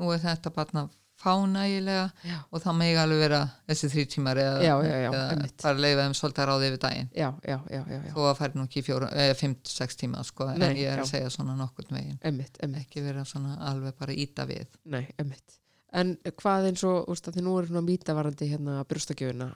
nú 0.00 0.10
er 0.14 0.22
þetta 0.24 0.52
barn 0.54 0.82
að 0.84 0.96
fá 1.20 1.34
nægilega 1.52 2.06
já, 2.24 2.36
og 2.50 2.62
þá 2.64 2.68
megi 2.80 2.96
alveg 3.02 3.20
vera 3.20 3.40
þessi 3.68 3.90
þrý 3.92 4.04
tímar 4.14 4.40
eða, 4.40 4.56
Já, 4.64 4.72
já, 4.86 4.94
já, 5.04 5.08
eða 5.10 5.22
einmitt. 5.34 5.56
bara 5.62 5.82
leiða 5.84 6.06
þeim 6.06 6.16
svolítið 6.20 6.42
að 6.44 6.48
ráði 6.50 6.68
yfir 6.70 6.82
daginn 6.86 7.10
já, 7.12 7.28
já, 7.44 7.56
já, 7.74 7.80
já, 7.92 7.98
já. 8.06 8.12
þó 8.16 8.20
að 8.30 8.36
færi 8.40 8.58
nú 8.60 8.66
ekki 8.68 8.84
fjóra, 8.88 9.10
eða 9.24 9.38
5-6 9.42 10.00
tíma 10.00 10.24
sko, 10.26 10.48
Nei, 10.54 10.66
en 10.70 10.80
ég 10.80 10.92
er 10.94 11.02
að 11.04 11.10
segja 11.12 11.32
svona 11.36 11.56
nokkurn 11.60 11.96
veginn 11.98 12.18
Emmitt, 12.30 12.60
emmitt, 12.64 12.86
ekki 12.88 13.04
vera 13.04 13.24
svona 13.28 13.56
alveg 13.70 13.96
bara 14.00 14.16
íta 14.16 14.46
við 14.48 14.66
nei, 14.84 15.04
emmitt. 15.20 15.56
En 15.92 16.14
hvað 16.38 16.68
eins 16.70 16.84
og, 16.86 17.08
úst, 17.10 17.26
að 17.26 17.36
því 17.40 17.42
nú 17.48 17.56
er 17.58 17.66
svona 17.66 17.82
mítavarandi 17.82 18.46
hérna 18.52 18.80
brjóstakjöfuna 18.86 19.48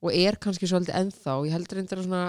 og 0.00 0.14
er 0.16 0.38
kannski 0.40 0.66
svolítið 0.70 0.96
ennþá, 0.96 1.34
ég 1.44 1.52
heldur 1.52 1.80
eindir 1.82 2.00
að 2.00 2.06
svona, 2.06 2.22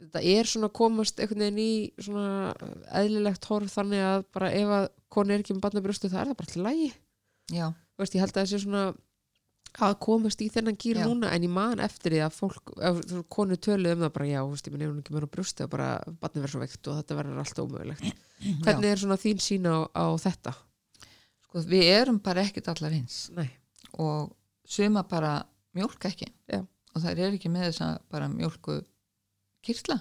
þetta 0.00 0.22
er 0.32 0.48
svona 0.48 0.70
komast 0.72 1.20
einhvern 1.20 1.44
veginn 1.44 1.60
í 1.60 1.72
svona 2.00 2.54
eðlilegt 3.02 3.44
horf 3.50 3.74
þannig 3.76 4.00
að 4.08 4.24
bara 4.32 4.48
ef 4.56 4.72
að 4.78 4.86
konu 5.12 5.34
er 5.36 5.42
ekki 5.44 5.56
með 5.58 5.64
barna 5.66 5.82
brjóstu 5.84 6.08
það 6.08 6.22
er 6.22 6.30
það 6.32 6.38
bara 6.40 6.52
til 6.54 6.64
lægi. 6.64 6.88
Já, 7.52 7.66
veist, 7.98 8.16
ég 8.16 8.24
held 8.24 8.34
að 8.34 8.40
það 8.42 8.50
sé 8.52 8.62
svona 8.64 8.86
að 9.84 9.98
komast 10.00 10.40
í 10.42 10.48
þennan 10.50 10.78
gýr 10.80 11.02
Já. 11.02 11.04
núna 11.06 11.30
en 11.34 11.44
ég 11.44 11.52
man 11.52 11.82
eftir 11.84 12.14
því 12.14 12.22
að 12.24 12.36
fólk, 12.38 12.70
konu 13.30 13.58
töluð 13.60 13.98
um 13.98 14.06
það 14.06 14.14
bara 14.14 14.30
já, 14.30 14.38
veist, 14.48 14.66
ég 14.66 14.74
minn 14.74 14.86
ef 14.86 14.92
hún 14.92 15.02
ekki 15.02 15.14
með 15.14 15.26
á 15.28 15.34
brjóstu 15.34 15.66
og 15.66 15.72
bara 15.74 15.88
barni 16.22 16.40
verður 16.40 16.54
svo 16.54 16.62
veikt 16.62 16.88
og 16.88 16.96
þetta 16.98 17.18
verður 17.18 17.42
allt 17.42 17.60
ómögulegt. 17.62 18.24
Hvernig 18.64 18.88
er 18.88 19.02
svona 19.02 19.20
þín 19.20 19.44
sín 19.44 19.68
á, 19.68 19.76
á 19.92 20.06
þetta? 20.18 20.54
sko, 21.48 21.64
við 21.68 21.88
erum 21.92 22.20
bara 22.24 22.44
ekkit 22.44 22.68
allar 22.72 22.94
eins 22.96 23.28
Nei, 23.36 23.48
og 24.00 24.34
suma 24.68 25.04
bara 25.08 25.38
mjólk 25.76 26.08
ekki 26.10 26.28
Já. 26.48 26.62
og 26.62 27.02
það 27.02 27.22
er 27.24 27.38
ekki 27.38 27.52
með 27.52 27.68
þess 27.70 27.84
að 27.86 27.94
bara 28.12 28.28
mjólku 28.32 28.78
kyrtla 29.64 29.98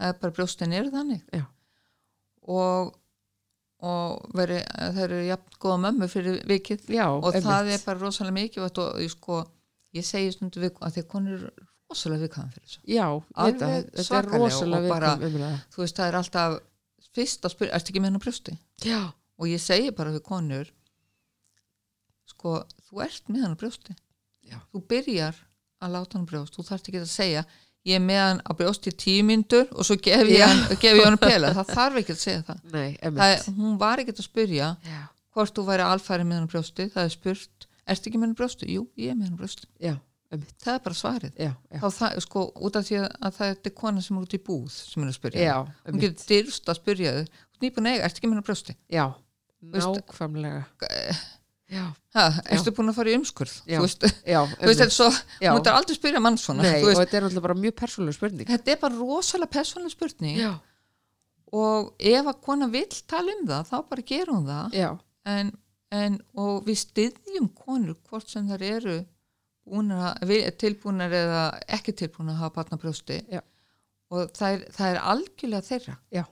það 0.00 0.12
er 0.12 0.18
bara 0.22 0.36
brjóstin 0.38 0.76
eru 0.76 0.92
þannig 0.94 1.22
Já. 1.34 1.44
og 2.50 2.94
og 3.86 4.30
veri, 4.36 4.60
það 4.76 5.02
eru 5.06 5.18
jafn 5.24 5.58
góða 5.62 5.78
mömmu 5.86 6.08
fyrir 6.12 6.40
vikið 6.48 6.88
já, 6.92 7.06
og 7.08 7.30
það 7.32 7.50
einmitt. 7.50 7.74
er 7.78 7.84
bara 7.86 8.02
rosalega 8.02 8.36
mikið 8.36 8.64
og 8.68 8.80
ég 9.00 9.12
sko, 9.14 9.38
ég 9.96 10.06
segi 10.06 10.32
stundu 10.34 10.60
við 10.60 10.74
að 10.84 10.98
að 11.00 11.06
konur 11.14 11.46
rosalega 11.90 12.26
viðkvæðan 12.26 12.52
fyrir 12.56 12.66
þessu 12.66 12.82
Já, 12.84 13.06
það, 13.36 13.62
þetta 13.96 14.18
er 14.20 14.28
rosalega 14.34 14.92
umræða. 14.92 15.54
þú 15.72 15.82
veist, 15.84 15.96
það 15.96 16.10
er 16.10 16.18
alltaf 16.20 16.58
fyrst 17.16 17.48
að 17.48 17.54
spyrja, 17.56 17.74
ertu 17.78 17.90
ekki 17.92 18.02
með 18.02 18.10
hennar 18.12 18.24
brjósti? 18.26 18.56
Já, 18.84 19.00
og 19.40 19.48
ég 19.50 19.62
segi 19.64 19.94
bara 19.96 20.12
við 20.14 20.22
konur 20.28 20.70
sko, 22.30 22.60
þú 22.88 23.02
ert 23.06 23.32
með 23.32 23.46
hann 23.46 23.56
á 23.56 23.60
brjósti 23.60 23.96
Já. 24.50 24.58
þú 24.70 24.84
byrjar 24.90 25.40
að 25.80 25.96
láta 25.96 26.18
hann 26.18 26.28
á 26.28 26.30
brjóst 26.30 26.56
þú 26.56 26.66
þarft 26.68 26.90
ekki 26.90 27.02
að 27.02 27.10
segja 27.10 27.44
ég 27.88 27.96
er 27.96 28.02
með 28.04 28.20
hann 28.20 28.42
á 28.44 28.50
brjóst 28.56 28.88
í 28.90 28.92
tíu 28.92 29.24
myndur 29.26 29.70
og 29.72 29.86
svo 29.88 29.96
gef 30.02 30.28
ég 30.28 30.44
hann, 30.44 30.60
gef 30.82 30.98
ég 30.98 31.06
hann 31.06 31.18
pela. 31.20 31.52
Það 31.56 31.72
þarf 31.78 32.02
ekki 32.02 32.14
að 32.16 32.20
segja 32.20 32.42
það, 32.50 32.60
nei, 32.74 32.90
það 33.00 33.48
hún 33.56 33.78
var 33.80 34.02
ekki 34.02 34.14
að 34.16 34.26
spyrja 34.26 34.68
Já, 34.84 35.00
hvort 35.36 35.56
þú 35.56 35.66
væri 35.70 35.86
alfæri 35.86 36.28
með 36.28 36.40
hann 36.40 36.50
á 36.50 36.52
brjósti. 36.52 36.86
Það 36.92 37.08
er 37.08 37.16
spurt, 37.16 37.66
ertu 37.94 38.10
ekki 38.10 38.20
með 38.20 38.28
hann 38.28 38.36
á 38.36 38.40
brjósti? 38.42 38.70
Jú, 38.76 38.86
ég 39.00 39.14
er 39.14 39.18
með 39.18 39.30
hann 39.30 39.38
á 39.38 39.40
brjósti, 39.40 39.70
já, 39.80 39.94
það 40.60 40.74
er 40.74 40.84
bara 40.86 41.00
svarið. 41.00 41.32
Já, 41.40 41.52
já, 41.56 41.80
þá 41.80 41.88
það, 42.02 42.20
sko, 42.26 42.46
út 42.68 42.78
af 42.80 42.88
því 42.90 43.00
að 43.08 43.40
það 43.40 43.56
er 43.56 43.74
kona 43.80 44.04
sem 44.04 44.20
er 44.20 44.28
út 44.28 44.36
í 44.36 44.44
búð 44.50 44.70
sem 44.76 45.06
er 45.06 45.10
að 45.10 45.18
spyrja. 45.18 45.48
Já, 45.48 45.56
hún 45.64 45.94
emmitt. 45.94 46.06
getur 46.06 46.30
dyrst 46.34 46.70
að 46.70 46.80
spyrja 46.82 47.16
þau 47.16 47.24
nýpun 47.64 47.90
eiga, 47.90 48.06
ertu 48.06 48.20
ekki 48.20 48.32
á 48.36 48.48
brjósti? 48.50 48.76
Já, 48.92 49.06
nákvæmlega. 49.72 50.64
Já, 50.84 51.39
Ha, 51.70 52.24
ertu 52.56 52.72
búin 52.74 52.90
að 52.90 52.96
fara 52.98 53.10
í 53.12 53.16
umskurð? 53.20 53.52
Já. 53.70 53.76
Þú 53.78 53.84
veist, 53.86 54.06
já, 54.26 54.40
þú 54.58 54.66
veist, 54.66 54.80
þetta 54.80 54.86
er 54.88 54.94
svo, 54.96 55.08
hún 55.54 55.60
er 55.70 55.76
aldrei 55.78 55.94
að 55.94 56.00
spyrja 56.00 56.22
mann 56.24 56.38
svona 56.42 56.64
Nei, 56.66 56.80
og 56.82 56.98
þetta 56.98 57.16
er 57.20 57.26
náttúrulega 57.26 57.44
bara 57.46 57.58
mjög 57.60 57.76
persónuleg 57.78 58.16
spurning. 58.16 58.48
þetta 58.50 58.72
er 58.74 58.80
bara 58.82 58.98
rosalega 58.98 59.52
persónuleg 59.54 59.94
spurning. 59.94 60.40
Já, 60.40 60.50
og 61.60 61.92
ef 61.98 62.26
að 62.30 62.40
kona 62.46 62.68
vill 62.70 62.98
tala 63.10 63.32
um 63.38 63.46
það 63.48 63.70
þá 63.70 63.76
bara 63.92 64.06
gerum 64.10 64.44
það. 64.46 64.74
En, 65.36 65.52
en, 66.00 66.18
og 66.38 66.60
við 66.66 66.78
styðjum 66.84 67.48
konur 67.58 67.96
hvort 68.10 68.30
sem 68.30 68.46
þær 68.50 68.62
eru 68.72 68.98
við- 70.26 70.50
tilbúnar 70.58 71.10
eða 71.14 71.40
ekki 71.78 71.94
tilbúnar 71.98 72.34
að 72.34 72.42
hafa 72.44 72.54
barnabrjósti. 72.60 73.20
Já. 73.30 73.40
og 74.10 74.30
það 74.34 74.54
er, 74.56 74.62
það 74.74 74.88
er 74.90 75.00
algjörlega 75.12 75.66
þeirra. 75.70 75.96
Já. 76.10 76.24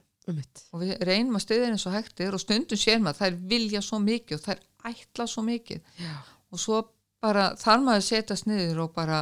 Og 0.72 0.82
við 0.82 0.94
reynum 1.09 1.38
að 1.38 1.44
styðja 1.44 1.68
eins 1.72 1.86
og 1.88 1.94
hægt 1.96 2.22
er 2.24 2.36
og 2.36 2.42
stundum 2.42 2.80
sér 2.80 3.02
maður 3.02 3.20
þær 3.22 3.38
vilja 3.52 3.82
svo 3.84 4.00
mikið 4.05 4.38
og 4.38 4.44
þær 4.44 4.62
ætla 4.90 5.26
svo 5.28 5.44
mikið. 5.46 5.92
Já, 6.00 6.14
og 6.52 6.62
svo 6.62 6.80
bara 7.22 7.50
þarf 7.59 7.84
maður 7.84 8.02
að 8.02 8.09
setjast 8.09 8.48
niður 8.48 8.82
og 8.84 8.92
bara 8.96 9.20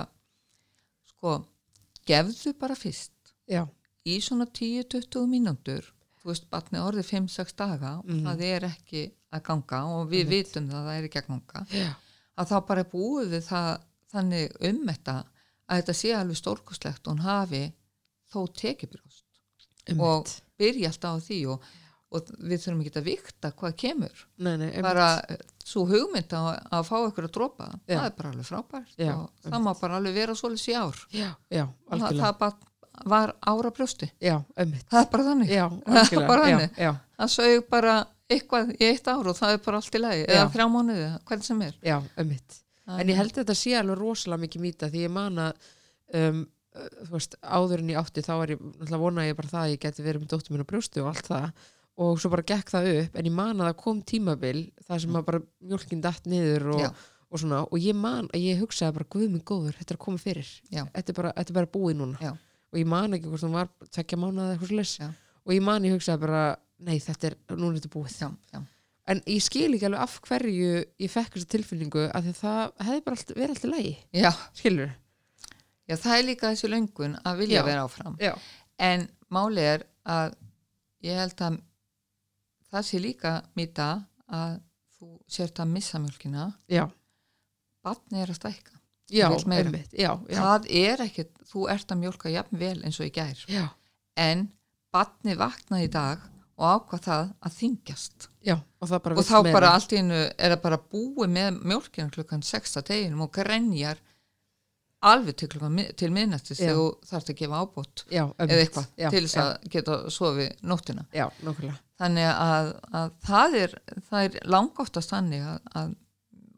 sko, 1.13 1.37
gefðu 2.07 2.55
bara 2.61 2.77
fyrst 2.79 3.35
já, 3.49 3.63
í 4.07 4.19
svona 4.25 4.49
10-20 4.51 5.29
mínútur. 5.31 5.93
Þú 6.21 6.33
veist, 6.33 6.49
batni 6.51 6.83
orðið 6.83 7.11
5-6 7.13 7.55
daga 7.59 7.93
og 8.03 8.11
það 8.27 8.43
er 8.49 8.67
ekki 8.67 9.05
að 9.37 9.45
ganga 9.47 9.83
og 9.95 10.09
við 10.11 10.33
vitum 10.33 10.67
það 10.71 10.81
að 10.81 10.89
það 10.89 10.99
er 10.99 11.09
ekki 11.09 11.23
að 11.23 11.31
ganga. 11.31 11.65
Já, 11.71 11.89
að 12.37 12.51
þá 12.51 12.57
bara 12.69 12.89
búið 12.91 13.33
við 13.37 13.45
það 13.47 13.71
þannig 14.13 14.57
um 14.71 14.83
þetta 14.91 15.17
að 15.67 15.81
þetta 15.81 15.95
sé 15.99 16.13
alveg 16.15 16.41
stórkostlegt 16.41 17.07
og 17.07 17.15
hún 17.15 17.25
hafi 17.27 17.63
þó 18.33 18.41
tekibrjóst 18.59 19.25
og 19.95 19.95
emmitt. 19.95 20.35
Byrja 20.61 20.93
alltaf 20.93 21.17
á 21.17 21.25
því 21.27 21.41
og, 21.53 21.67
og 22.17 22.31
við 22.39 22.63
þurfum 22.63 22.85
ekki 22.85 22.95
að 23.01 23.09
vikta 23.11 23.51
hvað 23.61 23.77
kemur. 23.83 24.23
Nei, 24.39 24.55
nei, 24.63 24.69
bara 24.85 25.09
svo 25.67 25.83
hugmynd 25.91 26.33
að, 26.39 26.49
að 26.79 26.87
fá 26.89 26.97
ykkur 27.09 27.27
að 27.29 27.35
dropa 27.35 27.67
Já. 27.89 27.97
það 27.97 28.07
er 28.07 28.15
bara 28.21 28.31
alveg 28.33 28.47
frábært 28.51 29.01
Já, 29.03 29.13
og 29.19 29.47
það 29.51 29.65
má 29.67 29.73
bara 29.81 30.01
alveg 30.01 30.15
vera 30.21 30.37
svoleiðis 30.39 30.69
í 30.71 30.77
ár. 30.79 31.01
Já, 31.11 31.29
já, 31.51 31.65
það, 31.91 32.09
það 32.23 32.39
bara 32.45 32.57
var 33.07 33.35
ára 33.45 33.71
brjósti. 33.77 34.07
Það 34.89 35.01
er 35.03 35.09
bara 35.13 35.25
þannig. 35.27 35.51
Já, 35.53 35.65
Það 35.87 36.13
er 36.17 36.29
bara 36.31 36.45
þannig. 36.47 36.79
já, 36.81 36.93
það 37.21 37.33
sög 37.35 37.67
bara 37.75 37.97
eitthvað 38.33 38.71
í 38.81 38.87
eitt 38.89 39.11
ár 39.13 39.29
og 39.31 39.37
það 39.37 39.53
er 39.53 39.61
bara 39.67 39.81
allt 39.83 39.99
í 39.99 40.01
lagi 40.01 40.23
eða 40.25 40.47
þrjá 40.55 40.65
mánuði, 40.73 41.09
hvernig 41.29 41.47
sem 41.47 41.61
er. 41.67 41.77
En 42.97 43.11
ég 43.13 43.19
held 43.19 43.33
að 43.35 43.43
þetta 43.43 43.55
sé 43.61 43.75
alveg 43.77 43.99
rosalega 44.01 44.43
mikið 44.47 44.65
mýta 44.65 44.89
því 44.91 45.03
ég 45.05 45.13
man 45.13 45.39
að 45.45 45.69
um, 46.23 46.41
þú 47.07 47.11
veist, 47.15 47.37
áður 47.43 47.83
en 47.83 47.91
ég 47.93 47.99
átti 48.01 48.25
þá 48.27 48.33
er 48.37 48.53
ég, 48.55 48.63
náttúrulega 48.63 49.03
vona 49.03 49.27
ég 49.27 49.39
bara 49.39 49.53
það 49.53 49.65
að 49.65 49.73
ég 49.73 49.83
geti 49.87 50.05
verið 50.07 50.23
með 50.23 50.33
dóttur 50.35 50.55
minn 50.55 50.65
á 50.67 50.71
brjóstu 50.71 51.03
og 51.03 51.11
allt 51.13 51.31
það. 51.31 51.67
Og 52.07 52.19
svo 52.21 52.31
bara 52.33 52.45
gekk 52.45 52.73
það 52.75 52.89
upp 52.93 53.15
en 53.17 53.29
ég 53.31 53.33
man 53.33 53.61
að 53.61 53.71
það 53.71 53.77
kom 53.83 54.01
tímabil 54.05 54.59
það 54.85 54.99
sem 55.05 55.15
að 55.17 55.29
bara 55.31 55.41
mjólkin 55.71 56.03
datt 56.05 56.27
niður 56.29 56.67
og, 56.77 57.05
og 57.33 57.41
svona 57.41 57.63
og 57.65 57.79
ég 57.81 57.97
man 57.97 58.29
að 58.37 58.45
ég 58.45 58.61
hugsaði 58.61 58.99
bara 58.99 59.09
guð 59.17 59.31
minn 59.33 59.45
góður, 59.49 59.79
þetta 59.79 59.95
er 59.95 59.99
að 60.01 60.05
koma 60.05 60.21
fyrir. 60.21 60.51
Þetta 60.69 61.15
er 61.15 61.17
bara, 61.23 61.33
þetta 61.39 61.55
er 61.55 61.59
bara 61.63 61.73
búið 61.73 61.97
núna. 62.03 62.21
Já. 62.21 62.35
og 62.73 62.79
ég 62.83 62.89
man 62.91 63.15
ekki 63.17 63.31
hvort 63.31 63.41
það 63.47 63.55
var 63.57 63.69
tvekja 63.95 64.19
mánuða 64.21 64.53
eitthvað 64.53 64.73
slis 64.75 64.95
og 65.47 65.53
ég 65.55 65.63
man 65.65 65.85
ég 65.87 65.95
hugsaði 65.97 66.21
bara 66.27 66.41
nei 66.85 66.99
þetta 67.01 67.31
er, 67.31 67.37
núna 67.55 67.71
er 67.73 67.79
þetta 67.81 67.93
búið. 67.95 68.17
Já, 68.21 68.29
já, 68.53 68.61
en 69.15 69.21
ég 69.33 69.45
skil 69.47 69.71
ekki 69.73 69.87
alveg 69.89 70.03
af 70.05 70.17
hverju 70.27 70.71
ég 71.01 71.13
fekk 71.13 71.37
þessa 71.39 71.53
tilfinningu 71.55 72.05
að 72.11 72.31
það 72.37 72.63
hefði 72.91 73.05
bara 73.07 73.17
allt, 73.17 73.33
verið 73.39 73.55
alltaf 73.55 73.73
lægi 73.73 73.95
skilur 74.61 74.91
já, 75.89 75.97
það 75.97 76.19
er 76.19 76.27
líka 76.27 76.51
þessi 76.53 76.71
löngun 76.73 77.17
að 77.23 77.43
vilja 77.43 77.61
Já. 77.63 77.67
vera 77.69 77.87
áfram. 77.87 78.17
Já, 78.23 78.35
en 78.79 79.09
máli 79.33 79.65
er 79.65 79.87
að 80.07 80.37
ég 81.07 81.21
held 81.21 81.43
að 81.47 81.59
það 82.71 82.87
sé 82.91 83.01
líka 83.03 83.35
mýta 83.59 83.89
að 84.27 84.59
þú 84.99 85.11
sért 85.31 85.61
að 85.63 85.73
missa 85.75 86.01
mjölkina 86.03 86.49
já, 86.73 86.87
batni 87.85 88.23
er 88.23 88.33
að 88.33 88.41
stækka. 88.41 88.73
Já, 89.07 89.29
einmitt, 89.31 89.93
já, 89.95 90.11
já, 90.27 90.39
það 90.41 90.65
er 90.75 91.03
ekkert, 91.05 91.37
þú 91.47 91.69
ert 91.71 91.93
að 91.95 92.01
mjölka 92.01 92.33
jafn 92.33 92.59
vel 92.59 92.79
eins 92.83 92.97
og 92.99 93.07
í 93.07 93.13
gær. 93.15 93.45
Já, 93.47 93.69
en 94.19 94.49
batni 94.91 95.37
vaknaði 95.39 95.87
í 95.87 95.93
dag 95.95 96.25
og 96.57 96.65
ákvað 96.73 97.03
það 97.05 97.25
að 97.45 97.57
þingjast 97.59 98.29
já 98.47 98.55
og 98.57 98.89
það 98.89 99.01
bara 99.05 99.17
og 99.21 99.27
þá 99.29 99.37
meira. 99.37 99.55
bara 99.59 99.71
allt 99.77 99.93
í 99.93 99.99
einu 100.01 100.21
er 100.25 100.55
það 100.55 100.61
bara 100.63 100.79
búið 100.95 101.33
með 101.35 101.59
mjölkina 101.69 102.13
klukkan 102.15 102.45
6 102.49 102.79
að 102.81 102.87
deginum 102.91 103.25
og 103.27 103.33
grenjar 103.37 104.01
alveg 105.05 105.37
til 105.37 105.51
til 105.97 106.13
minnastis 106.15 106.61
Já. 106.61 106.67
þegar 106.67 106.79
þú 106.79 107.09
þarfst 107.11 107.33
að 107.33 107.39
gefa 107.41 107.63
einmitt, 107.63 108.05
eða 108.39 108.61
eitthvað 108.63 108.87
já, 108.97 109.09
til 109.13 109.23
þess 109.27 109.41
að 109.43 109.51
geta 109.75 109.99
sofið 110.11 110.63
nóttina. 110.63 111.07
Já, 111.15 111.27
þannig 112.01 112.31
að, 112.33 112.71
að 113.01 113.11
það 113.29 113.59
er 113.63 113.77
er 114.23 114.39
langoftast 114.57 115.13
þannig 115.13 115.45
að, 115.47 115.61
að, 115.83 115.93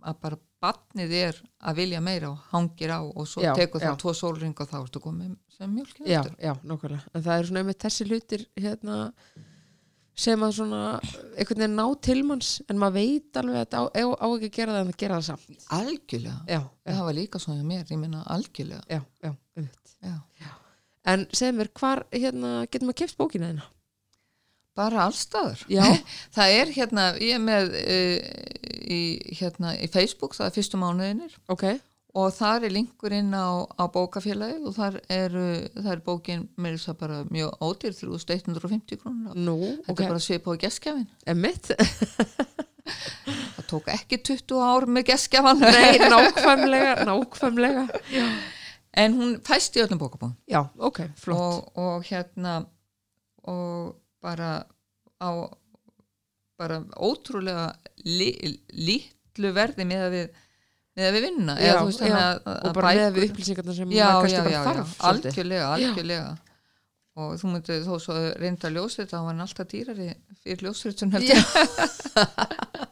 að 0.02 0.20
bara 0.22 0.40
batnið 0.58 1.12
er 1.14 1.36
að 1.70 1.78
vilja 1.78 2.00
meira 2.02 2.32
og 2.32 2.46
hangir 2.52 2.90
á 2.90 3.00
og 3.02 3.26
svo 3.30 3.44
Já, 3.44 3.52
tekur 3.58 3.82
það 3.82 4.00
tvo 4.02 4.14
sólring 4.16 4.56
og 4.58 4.70
þá 4.70 4.78
ertu 4.80 5.02
komið 5.02 5.36
sem 5.54 5.76
nákvæmlega. 6.64 7.04
En 7.14 7.22
það 7.22 7.34
er 7.34 7.48
svona 7.50 7.62
einmitt 7.62 7.84
þessi 7.84 8.06
hlutir 8.08 8.46
hérna 8.58 8.98
sem 10.18 10.42
að 10.42 10.54
svona 10.58 10.82
einhvern 10.98 11.62
veginn 11.62 11.78
ná 11.78 11.84
til 12.02 12.18
manns 12.26 12.50
en 12.66 12.80
maður 12.80 12.98
veit 12.98 13.40
alveg 13.40 13.60
að 13.62 13.76
á, 13.78 13.82
á, 13.86 14.04
á 14.18 14.26
ekki 14.26 14.50
að 14.50 14.56
gera 14.58 14.74
það 14.74 14.80
en 14.80 14.90
það 14.90 15.00
gera 15.04 15.18
það 15.18 15.26
samt. 15.28 15.66
Algjörlega, 15.78 16.38
já, 16.44 16.60
já, 16.60 16.92
það 16.92 17.04
var 17.08 17.18
líka 17.20 17.42
svona 17.42 17.66
mér 17.70 17.92
ég 17.94 18.02
meina 18.02 18.22
algjörlega. 18.34 18.84
Já, 18.90 19.00
já, 19.22 19.32
einmitt. 19.56 19.96
já. 20.02 20.52
en 21.14 21.26
segð 21.32 21.58
mér, 21.60 21.72
hvar 21.80 22.04
hérna, 22.12 22.54
getum 22.66 22.92
við 22.92 23.00
keft 23.04 23.20
bókina 23.20 23.52
þina? 23.52 23.68
bara 24.78 25.08
allstaður 25.08 25.64
það 26.36 26.54
er 26.54 26.72
hérna, 26.76 27.10
ég 27.22 27.36
er 27.36 27.42
með 27.42 27.72
uh, 27.80 28.16
í, 28.78 29.00
hérna, 29.40 29.74
í 29.78 29.88
Facebook 29.92 30.36
það 30.38 30.50
er 30.50 30.56
fyrstu 30.58 30.80
mánuðinir. 30.80 31.38
Ok, 31.52 31.66
og 32.18 32.32
þar 32.34 32.66
er 32.66 32.74
linkur 32.74 33.14
inn 33.14 33.30
á, 33.36 33.62
á 33.78 33.84
bókafélagið 33.94 34.68
og 34.68 34.74
þar 34.76 34.98
er, 35.12 35.36
þar 35.76 35.92
er 35.94 36.02
bókin 36.06 36.46
með 36.58 36.76
þess 36.76 36.92
að 36.92 36.98
bara 37.02 37.18
mjög 37.28 37.64
ódýr 37.64 37.96
3150 37.98 39.00
krónur. 39.02 39.36
Nú, 39.36 39.58
þetta 39.84 39.94
ok, 39.94 40.02
er 40.02 40.12
bara 40.14 40.24
svipað 40.24 40.58
á 40.58 40.62
geskjafin 40.64 41.06
emmitt 41.34 41.70
það 43.54 43.68
tók 43.70 43.90
ekki 43.92 44.20
20 44.30 44.64
ár 44.64 44.88
með 44.88 45.10
geskjafan 45.12 45.62
Nei, 45.62 46.00
nákvæmlega, 46.08 46.96
nákvæmlega. 47.08 47.86
En 48.98 49.14
hún 49.18 49.36
fæst 49.46 49.76
í 49.76 49.84
öllum 49.84 50.00
bókabóðum 50.00 50.34
Já, 50.50 50.62
ok, 50.76 51.04
flott. 51.20 51.38
Og, 51.44 51.78
og 51.78 52.08
hérna 52.08 52.60
og 53.48 53.94
bara 54.24 54.62
á 55.22 55.30
bara 56.58 56.80
ótrúlega 56.98 57.70
li, 58.02 58.32
litlu 58.74 59.52
verði 59.54 59.86
með 59.86 60.04
að 60.06 60.14
við 60.16 60.44
með 60.98 61.06
að 61.08 61.16
við 61.16 61.24
vinna 61.28 61.54
Já, 61.54 61.68
eða, 61.68 61.86
veist, 61.86 62.02
já, 62.02 62.04
þannig 62.04 62.26
að, 62.26 62.36
og 62.50 62.68
að 62.68 62.76
bara 62.78 62.92
með 62.98 63.24
upplýsingarna 63.28 63.78
sem 63.78 63.94
já, 63.94 64.04
maður 64.04 64.20
kannski 64.26 64.44
bara 64.48 64.62
þarf 64.66 64.94
algjörlega, 65.10 65.72
algjörlega. 65.76 66.28
Og 67.18 67.32
þú 67.34 67.48
myndir 67.50 67.80
þó 67.82 67.94
svo 67.98 68.16
reynda 68.38 68.70
ljósið 68.70 69.08
þá 69.10 69.16
var 69.16 69.28
hann 69.32 69.42
alltaf 69.42 69.70
dýrari 69.72 70.08
fyrir 70.44 70.68
heldur 71.14 71.40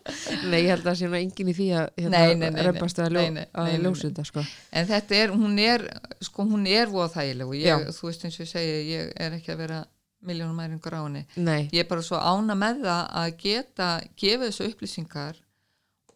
Nei, 0.51 0.61
ég 0.65 0.71
held 0.73 0.83
að 0.83 0.89
það 0.89 0.97
sé 0.99 1.09
nú 1.11 1.19
engin 1.19 1.51
í 1.51 1.55
því 1.55 1.67
að 1.79 2.09
nei. 2.11 2.49
reymbast 2.67 2.99
að, 3.03 3.15
ljó, 3.15 3.23
að 3.63 3.71
ljósa 3.83 4.09
þetta 4.09 4.25
sko. 4.27 4.43
en 4.71 4.89
þetta 4.89 5.19
er, 5.19 5.35
hún 5.35 5.61
er 5.63 5.85
sko 6.27 6.47
hún 6.47 6.67
er 6.71 6.91
voða 6.91 7.13
þægileg 7.15 7.53
og 7.53 7.59
ég, 7.59 7.87
þú 7.95 8.09
veist 8.09 8.27
eins 8.27 8.39
og 8.39 8.45
ég 8.45 8.51
segi 8.51 8.77
ég 8.91 9.13
er 9.27 9.37
ekki 9.39 9.55
að 9.55 9.63
vera 9.63 9.81
miljónum 10.27 10.59
mæringur 10.59 10.97
á 10.99 11.01
henni. 11.05 11.25
Ég 11.71 11.85
er 11.85 11.89
bara 11.91 12.03
svo 12.03 12.19
ána 12.19 12.57
með 12.59 12.83
það 12.87 13.03
að 13.23 13.35
geta 13.43 13.91
gefið 14.19 14.47
þessu 14.49 14.71
upplýsingar 14.73 15.43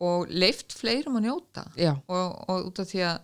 og 0.01 0.31
leift 0.32 0.72
fleirum 0.77 1.18
að 1.20 1.27
njóta. 1.28 1.66
Og, 2.09 2.39
og 2.48 2.70
út 2.70 2.82
af 2.82 2.89
því 2.90 3.05
að 3.10 3.18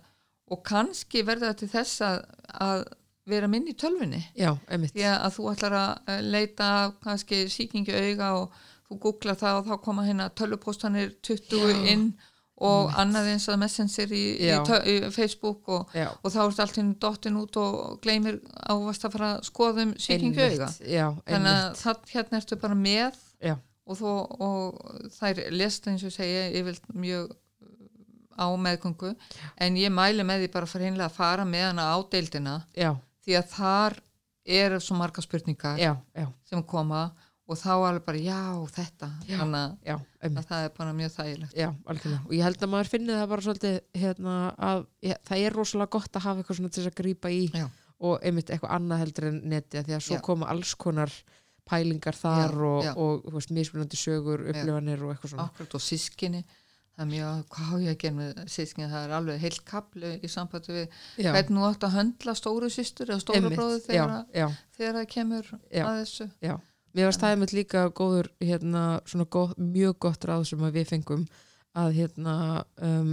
og 0.53 0.63
kannski 0.63 1.25
verða 1.27 1.51
það 1.51 1.59
til 1.61 1.69
þess 1.73 2.05
að, 2.07 2.21
að 2.63 2.85
vera 3.27 3.49
minn 3.51 3.67
í 3.67 3.75
tölfunni 3.75 4.21
já, 4.39 4.53
því 4.69 5.03
að 5.09 5.27
þú 5.35 5.49
ætlar 5.51 5.75
að 5.75 6.13
eh, 6.13 6.23
leita 6.23 6.69
kannski 7.03 7.43
síkingi 7.51 7.91
auga 7.91 8.31
og 8.39 8.55
þú 8.87 8.99
googlar 9.03 9.39
það 9.39 9.59
og 9.59 9.67
þá 9.67 9.83
koma 9.83 10.07
hérna 10.07 10.29
tölvupóstanir 10.31 11.11
20 11.27 11.59
Já. 11.59 11.81
inn 11.91 12.07
og 12.63 12.95
annað 12.97 13.27
eins 13.33 13.43
að 13.51 13.59
messenger 13.61 14.13
í, 14.15 14.21
í, 14.47 14.47
í 14.89 14.93
Facebook 15.13 15.67
og, 15.69 15.91
og 15.93 16.31
þá 16.33 16.39
ertu 16.47 16.63
alltaf 16.63 16.93
dottin 17.03 17.37
út 17.37 17.59
og 17.61 17.99
gleymir 18.01 18.39
ávast 18.65 19.05
að 19.05 19.13
fara 19.13 19.27
að 19.35 19.43
skoða 19.51 19.83
um 19.83 19.91
síkingi 20.01 20.41
auga. 20.41 20.71
Þannig 21.27 21.51
að 21.51 21.67
það, 21.83 21.99
hérna 22.15 22.39
ertu 22.39 22.57
bara 22.63 22.79
með 22.79 23.19
Já, 23.45 23.53
og, 23.87 23.97
þó, 23.97 24.11
og 24.43 25.11
þær 25.17 25.41
lesta 25.55 25.91
eins 25.91 26.03
og 26.07 26.11
segja 26.15 26.63
vil 26.67 26.75
mjög 26.93 27.31
á 28.37 28.45
meðgöngu. 28.53 29.13
En 29.57 29.77
ég 29.79 29.89
mæli 29.93 30.25
með 30.27 30.43
því 30.45 30.49
bara 30.53 30.69
fyrir 30.69 30.91
hinlega 30.91 31.09
að 31.09 31.15
fara 31.17 31.45
með 31.47 31.69
hana 31.71 31.87
á 31.89 31.97
deildina. 32.11 32.57
Já, 32.77 32.91
því 33.25 33.37
að 33.39 33.47
þar 33.55 33.95
eru 34.47 34.77
svo 34.83 34.95
marga 34.99 35.23
spurningar 35.25 35.79
já, 35.81 35.95
já, 36.15 36.27
sem 36.47 36.61
koma. 36.63 37.07
Og 37.47 37.55
þá 37.55 37.69
alveg 37.87 38.03
bara 38.03 38.19
já 38.19 38.39
þetta. 38.75 39.07
Þannig 40.19 40.35
að- 40.35 40.47
það 40.51 40.63
er 40.67 40.71
bara 40.77 40.93
mjög 40.93 41.11
þægilegt. 41.15 41.53
Já, 41.55 41.69
algjörlega. 41.87 42.25
Og 42.27 42.31
ég 42.35 42.43
held 42.43 42.57
að 42.59 42.69
maður 42.73 42.89
finni 42.91 43.13
það 43.15 43.29
bara 43.31 43.45
svolítið, 43.45 43.77
hérna, 43.95 44.33
að 44.59 44.85
ég, 45.07 45.15
það 45.29 45.43
er 45.47 45.55
rosalega 45.55 45.89
gott 45.95 46.11
að 46.19 46.25
hafa 46.27 46.41
eitthvað 46.43 46.57
svona 46.59 46.71
til 46.75 46.83
þess 46.83 46.91
að 46.91 46.97
grípa 46.99 47.31
í 47.31 47.45
og 47.99 48.19
einmitt 48.21 48.51
eitthvað 48.51 48.75
annað 48.75 48.99
heldur 49.05 49.27
en 49.31 49.41
neti 49.49 49.79
því 49.81 49.95
að 49.95 50.03
svo 50.05 50.15
koma 50.27 50.45
alls 50.51 50.75
konar 50.75 51.09
pælingar 51.67 52.17
þar 52.17 52.55
Já, 52.55 52.63
og, 52.69 52.79
já. 52.87 52.93
og, 52.95 53.27
veist, 53.35 53.51
mismunandi 53.55 53.99
sögur, 53.99 54.45
upplifanir 54.47 55.03
og 55.03 55.13
eitthvað 55.13 55.33
svona. 55.33 55.49
akkurat 55.51 55.77
og 55.77 55.83
sískinni 55.83 56.43
það 56.97 57.03
er 57.03 57.09
mjög, 57.11 57.41
hvað 57.53 57.67
á 57.69 57.75
ég 57.83 57.91
að 57.91 57.99
gera 58.01 58.17
með 58.17 58.39
sískinni 58.49 58.87
það 58.89 59.03
er 59.05 59.11
alveg 59.19 59.43
heilt 59.43 59.59
kaplu 59.67 60.13
í 60.17 60.31
sambandi 60.33 60.73
við 60.73 60.95
hvernig 61.27 61.59
þú 61.59 61.67
átt 61.67 61.85
að 61.85 61.97
höndla 61.97 62.33
stóru 62.39 62.69
systur 62.73 63.11
eða 63.11 63.21
stóra 63.21 63.51
bróðu 63.53 63.83
þegar, 63.85 64.15
það 64.79 65.05
kemur 65.13 65.51
að 65.53 65.99
þessu. 66.01 66.29
Mér 66.97 67.11
var 67.11 67.37
með 67.37 67.53
líka 67.53 67.83
góður, 67.93 68.31
hérna, 68.41 68.83
góð, 69.29 69.53
mjög 69.61 69.99
gott 70.07 70.25
ráð 70.25 70.47
sem 70.49 70.63
við 70.73 70.87
fengum 70.89 71.27
að, 71.77 71.91
hérna, 71.99 72.33
um, 72.81 73.11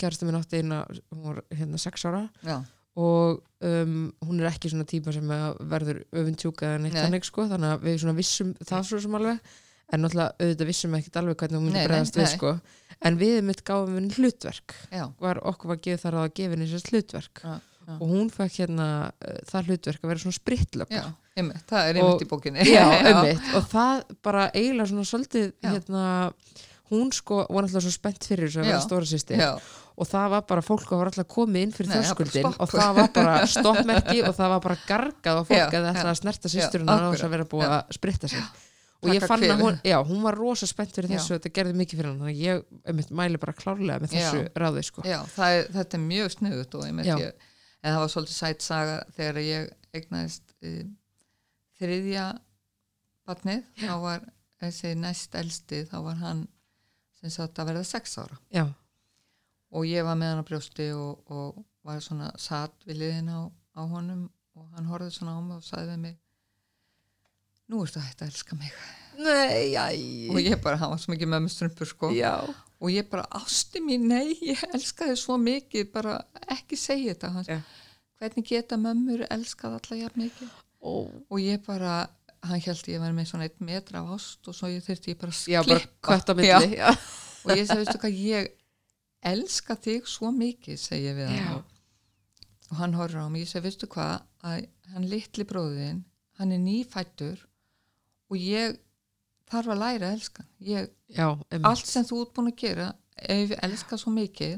kærastu 0.00 0.24
minn 0.24 0.38
átti 0.38 0.62
eina, 0.62 0.78
hún 1.12 1.26
var, 1.26 1.42
hérna, 1.52 1.80
sex 1.82 2.06
ára. 2.08 2.22
Já, 2.46 2.62
og 2.96 3.42
um, 3.66 3.94
hún 4.24 4.40
er 4.40 4.48
ekki 4.50 4.70
svona 4.72 4.86
típa 4.88 5.12
sem 5.12 5.28
verður 5.68 6.02
öfintjúka 6.16 6.70
eða 6.70 6.82
neitt 6.84 6.96
Nei. 6.96 7.02
þannig 7.04 7.28
sko, 7.28 7.44
þannig 7.50 7.74
að 7.74 7.86
við 7.86 7.98
svona 8.02 8.16
vissum 8.16 8.52
það 8.64 8.86
svo 8.88 9.00
sem 9.04 9.16
alveg, 9.18 9.54
en 9.92 10.02
náttúrulega 10.02 10.34
auðvitað 10.40 10.70
vissum 10.72 10.96
ekkert 10.98 11.18
alveg 11.20 11.38
hvernig 11.42 11.60
hún 11.60 11.68
myndi 11.68 11.84
bregðast 11.86 12.16
við 12.18 12.28
sko, 12.32 12.52
en 13.06 13.18
við 13.20 13.38
mitt 13.46 13.62
gáum 13.68 13.94
henni 13.98 14.16
hlutverk, 14.16 14.76
já, 14.90 15.04
var 15.22 15.42
okkur 15.52 15.74
var 15.74 15.80
gefið 15.84 16.04
þar 16.06 16.18
að 16.22 16.32
gefa 16.40 16.56
henni 16.56 16.68
sérst 16.72 16.90
hlutverk. 16.94 17.42
Já, 17.44 17.54
já. 17.86 17.94
og 18.00 18.06
hún 18.10 18.32
fekk 18.34 18.56
hérna 18.62 18.88
uh, 19.12 19.36
það 19.52 19.68
hlutverk 19.70 20.02
að 20.06 20.12
vera 20.14 20.24
svona 20.24 20.38
sprittlöka 20.40 21.02
það 21.68 21.90
er 21.90 21.98
Og- 22.00 22.06
einmitt 22.08 22.24
í 22.24 22.30
bókinni. 22.32 22.64
Já, 22.72 22.86
einmitt, 22.96 23.50
og 23.60 23.66
það 23.68 24.06
bara 24.24 24.46
eiginlega 24.56 24.88
svona 24.88 25.04
svolítið 25.12 25.50
hérna 25.68 26.04
hún 26.90 27.10
sko, 27.12 27.42
var 27.50 27.66
náttúrulega 27.66 27.84
svo 27.84 27.92
spennt 27.92 28.24
fyrir 28.24 28.48
þessu 28.48 28.62
að 28.62 28.70
vera 28.70 28.80
stóra 28.84 29.08
sýsti 29.10 29.36
og 29.96 30.08
það 30.10 30.28
var 30.34 30.44
bara 30.50 30.62
fólk 30.64 30.90
að 30.92 31.00
var 31.00 31.10
alltaf 31.10 31.28
komið 31.32 31.62
inn 31.66 31.72
fyrir 31.72 31.92
það 31.94 32.06
stopp. 32.28 32.60
og 32.60 32.70
það 32.72 32.94
var 32.98 33.10
bara 33.16 33.34
stoppmerki 33.48 34.22
og 34.28 34.34
það 34.36 34.52
var 34.52 34.62
bara 34.66 34.76
gargað 34.86 35.40
og 35.40 35.48
fólk 35.48 35.58
Já, 35.58 35.66
að 35.80 35.88
ætla 35.92 36.04
já. 36.04 36.12
að 36.12 36.18
snerta 36.20 36.52
sýsturinn 36.52 36.90
og 36.92 36.98
þess 37.00 37.06
akkurat. 37.06 37.26
að 37.28 37.34
vera 37.36 37.48
búið 37.54 37.66
Já. 37.66 37.74
að 37.78 37.96
spritta 37.96 38.30
sig 38.32 38.44
og 39.02 39.10
ég 39.12 39.20
Taka 39.20 39.28
fann 39.30 39.44
að 39.44 39.62
hún, 39.62 39.78
já, 39.84 39.96
hún 40.08 40.22
var 40.24 40.36
rosa 40.40 40.66
spennt 40.68 40.94
fyrir 40.96 41.10
þessu 41.12 41.34
og 41.34 41.40
þetta 41.40 41.52
gerði 41.58 41.74
mikið 41.80 41.98
fyrir 42.00 42.10
hann 42.10 42.20
þannig 42.22 42.36
að 42.36 42.44
ég 42.46 42.62
einmitt, 42.90 43.10
mæli 43.20 43.40
bara 43.42 43.52
klárlega 43.56 44.00
með 44.02 44.14
þessu 44.16 44.40
ráði 44.56 44.84
sko. 44.88 45.04
já 45.06 45.18
það 45.34 45.56
er, 45.58 45.66
þetta 45.76 45.98
er 45.98 46.04
mjög 46.06 46.32
snuðut 46.36 46.76
og 46.78 46.86
einmitt 46.86 47.10
Já. 47.10 47.16
ég, 47.20 47.44
en 47.82 47.92
það 47.92 48.00
var 48.02 48.12
svolítið 48.14 48.38
sætt 48.38 48.64
saga 48.64 48.96
þegar 49.18 49.40
ég 49.44 49.68
egnaðist 50.00 50.56
um, 50.64 50.94
þriðja 51.80 52.24
batnið, 53.28 53.62
þá 53.82 53.92
var 54.06 54.26
þessi 54.64 54.94
næst 54.96 55.36
elsti, 55.38 55.82
þá 55.90 55.96
var 56.08 56.18
hann 56.22 56.42
sem 57.20 57.32
sagt 57.36 57.60
að 57.60 57.70
verða 57.72 57.84
sex 57.92 58.16
ára 58.22 58.40
já, 58.54 58.64
og 59.72 59.88
ég 59.88 60.06
var 60.06 60.18
með 60.18 60.32
hann 60.32 60.44
á 60.44 60.48
brjósti 60.48 60.90
og, 60.94 61.24
og 61.32 61.64
var 61.86 62.02
svona 62.04 62.30
satt 62.40 62.86
við 62.86 63.02
liðin 63.02 63.32
á, 63.32 63.40
á 63.50 63.82
honum 63.86 64.28
og 64.56 64.68
hann 64.76 64.88
horfði 64.90 65.16
svona 65.18 65.36
á 65.36 65.40
mig 65.42 65.58
og 65.58 65.66
sagði 65.66 65.92
við 65.94 66.02
mig 66.04 66.16
nú 67.66 67.82
ertu 67.82 67.98
að 67.98 68.06
hætta 68.06 68.26
að 68.26 68.30
elska 68.30 68.56
mig. 68.60 68.74
Nei, 69.16 69.74
æ, 69.74 69.86
og 70.30 70.38
ég 70.38 70.60
bara, 70.62 70.78
hann 70.78 70.92
var 70.92 71.00
svo 71.02 71.14
mikið 71.14 71.30
með 71.32 71.42
mig 71.46 71.54
strumpur 71.54 71.88
sko. 71.90 72.10
Já. 72.14 72.34
Og 72.76 72.92
ég 72.92 73.08
bara, 73.10 73.24
ásti 73.38 73.80
mín, 73.82 74.04
nei, 74.10 74.36
ég 74.44 74.60
elska 74.76 75.08
þið 75.08 75.18
svo 75.18 75.38
mikið, 75.40 75.88
bara 75.94 76.20
ekki 76.52 76.78
segja 76.78 77.14
þetta. 77.14 77.32
Hann, 77.34 77.48
Já. 77.48 77.58
hvernig 78.20 78.46
geta 78.52 78.78
mömmur 78.78 79.24
elskað 79.32 79.80
alla 79.80 79.98
jafn 80.04 80.26
mikið? 80.26 80.54
Ó. 80.86 81.08
og 81.30 81.38
ég 81.40 81.62
bara, 81.66 82.04
hann 82.46 82.60
held 82.62 82.88
ég 82.92 83.00
var 83.02 83.14
með 83.16 83.30
svona 83.32 83.46
eitt 83.48 83.62
metra 83.64 84.02
af 84.04 84.12
ást 84.18 84.46
og 84.46 84.54
svo 84.54 84.68
ég 84.70 84.84
þurfti 84.84 85.14
ég 85.14 85.18
bara 85.18 85.32
að 85.32 85.48
já, 85.50 85.60
bara 85.66 85.80
á 85.80 86.90
og 87.46 87.50
ég 87.56 87.64
segi, 87.66 87.78
veistu 87.80 87.98
hvað, 88.02 88.20
ég 88.20 88.52
elska 89.22 89.76
þig 89.76 90.06
svo 90.10 90.30
mikið, 90.34 90.78
segi 90.80 91.08
ég 91.08 91.16
við 91.18 91.30
Já. 91.30 91.36
hann 91.36 91.54
og, 91.56 91.64
og 92.70 92.76
hann 92.80 92.94
horfir 92.98 93.22
á 93.22 93.28
mig, 93.28 93.46
ég 93.46 93.50
segi, 93.50 93.64
veistu 93.64 93.88
hvað? 93.90 94.26
Að 94.46 94.68
hann 94.94 95.08
litli 95.10 95.46
bróðin 95.48 96.04
hann 96.38 96.52
er 96.52 96.62
nýfættur 96.62 97.40
og 98.30 98.38
ég 98.40 98.76
þarf 99.50 99.72
að 99.72 99.82
læra 99.82 100.10
að 100.10 100.16
elska 100.18 100.46
ég, 100.66 100.88
já, 101.08 101.28
allt 101.62 101.88
sem 101.88 102.06
þú 102.06 102.22
ert 102.24 102.32
búin 102.36 102.50
að 102.52 102.58
gera 102.62 102.88
ef 103.16 103.52
ég 103.54 103.60
elska 103.66 103.98
svo 103.98 104.12
mikið 104.14 104.56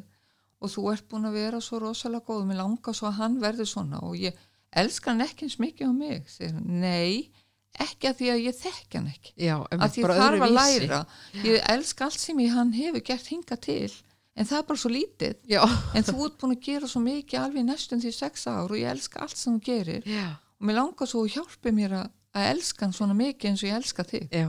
og 0.59 0.73
þú 0.75 0.87
ert 0.93 1.09
búin 1.11 1.29
að 1.29 1.39
vera 1.39 1.61
svo 1.63 1.81
rosalega 1.85 2.27
góð 2.27 2.49
mér 2.49 2.63
langar 2.63 2.97
svo 2.97 3.11
að 3.11 3.21
hann 3.21 3.37
verður 3.43 3.71
svona 3.71 4.01
og 4.05 4.17
ég 4.19 4.39
elska 4.77 5.13
hann 5.13 5.25
ekki 5.25 5.47
eins 5.47 5.59
mikið 5.63 5.93
á 5.93 5.95
mig 5.95 6.33
segir 6.33 6.57
hann, 6.57 6.81
nei, 6.83 7.31
ekki 7.79 8.11
að 8.11 8.19
því 8.19 8.31
að 8.33 8.43
ég 8.43 8.59
þekki 8.59 8.99
hann 8.99 9.09
ekki. 9.13 9.33
Já, 9.39 9.55
að 9.71 9.99
ég 10.01 10.09
þarf 10.09 10.15
að 10.17 10.25
öðruvísi. 10.27 10.83
læra. 10.89 11.01
Ég 11.45 11.67
elska 11.75 12.09
allt 12.09 12.23
sem 12.23 12.43
ég 12.43 12.55
hann 12.57 12.73
hefur 12.75 13.05
gert 13.07 13.31
hinga 13.31 13.59
til 13.63 13.93
en 14.39 14.47
það 14.49 14.59
er 14.61 14.67
bara 14.71 14.81
svo 14.83 14.91
lítið. 14.95 15.35
Já, 15.51 15.63
en 15.99 16.07
þú 16.07 16.17
ert 16.29 16.39
búin 16.41 16.55
að 16.57 16.63
gera 16.69 16.89
svo 16.91 17.03
mikið 17.05 17.41
alveg 17.43 17.67
næstum 17.69 18.03
því 18.05 18.13
sex 18.15 18.47
ár 18.49 18.71
og 18.71 18.79
ég 18.79 18.91
elska 18.93 19.25
allt 19.27 19.37
sem 19.41 19.57
þú 19.59 19.65
gerir. 19.69 20.07
Já, 20.09 20.29
og 20.59 20.69
mér 20.71 20.79
langar 20.79 21.11
svo 21.11 21.25
að 21.27 21.35
hjálpi 21.37 21.75
mér 21.75 21.97
að, 22.03 22.09
að 22.39 22.51
elska 22.55 22.87
hann 22.87 22.97
svona 22.97 23.17
mikið 23.19 23.51
eins 23.53 23.65
og 23.67 23.71
ég 23.73 23.79
elska 23.83 24.07
þig. 24.09 24.29
Já. 24.33 24.49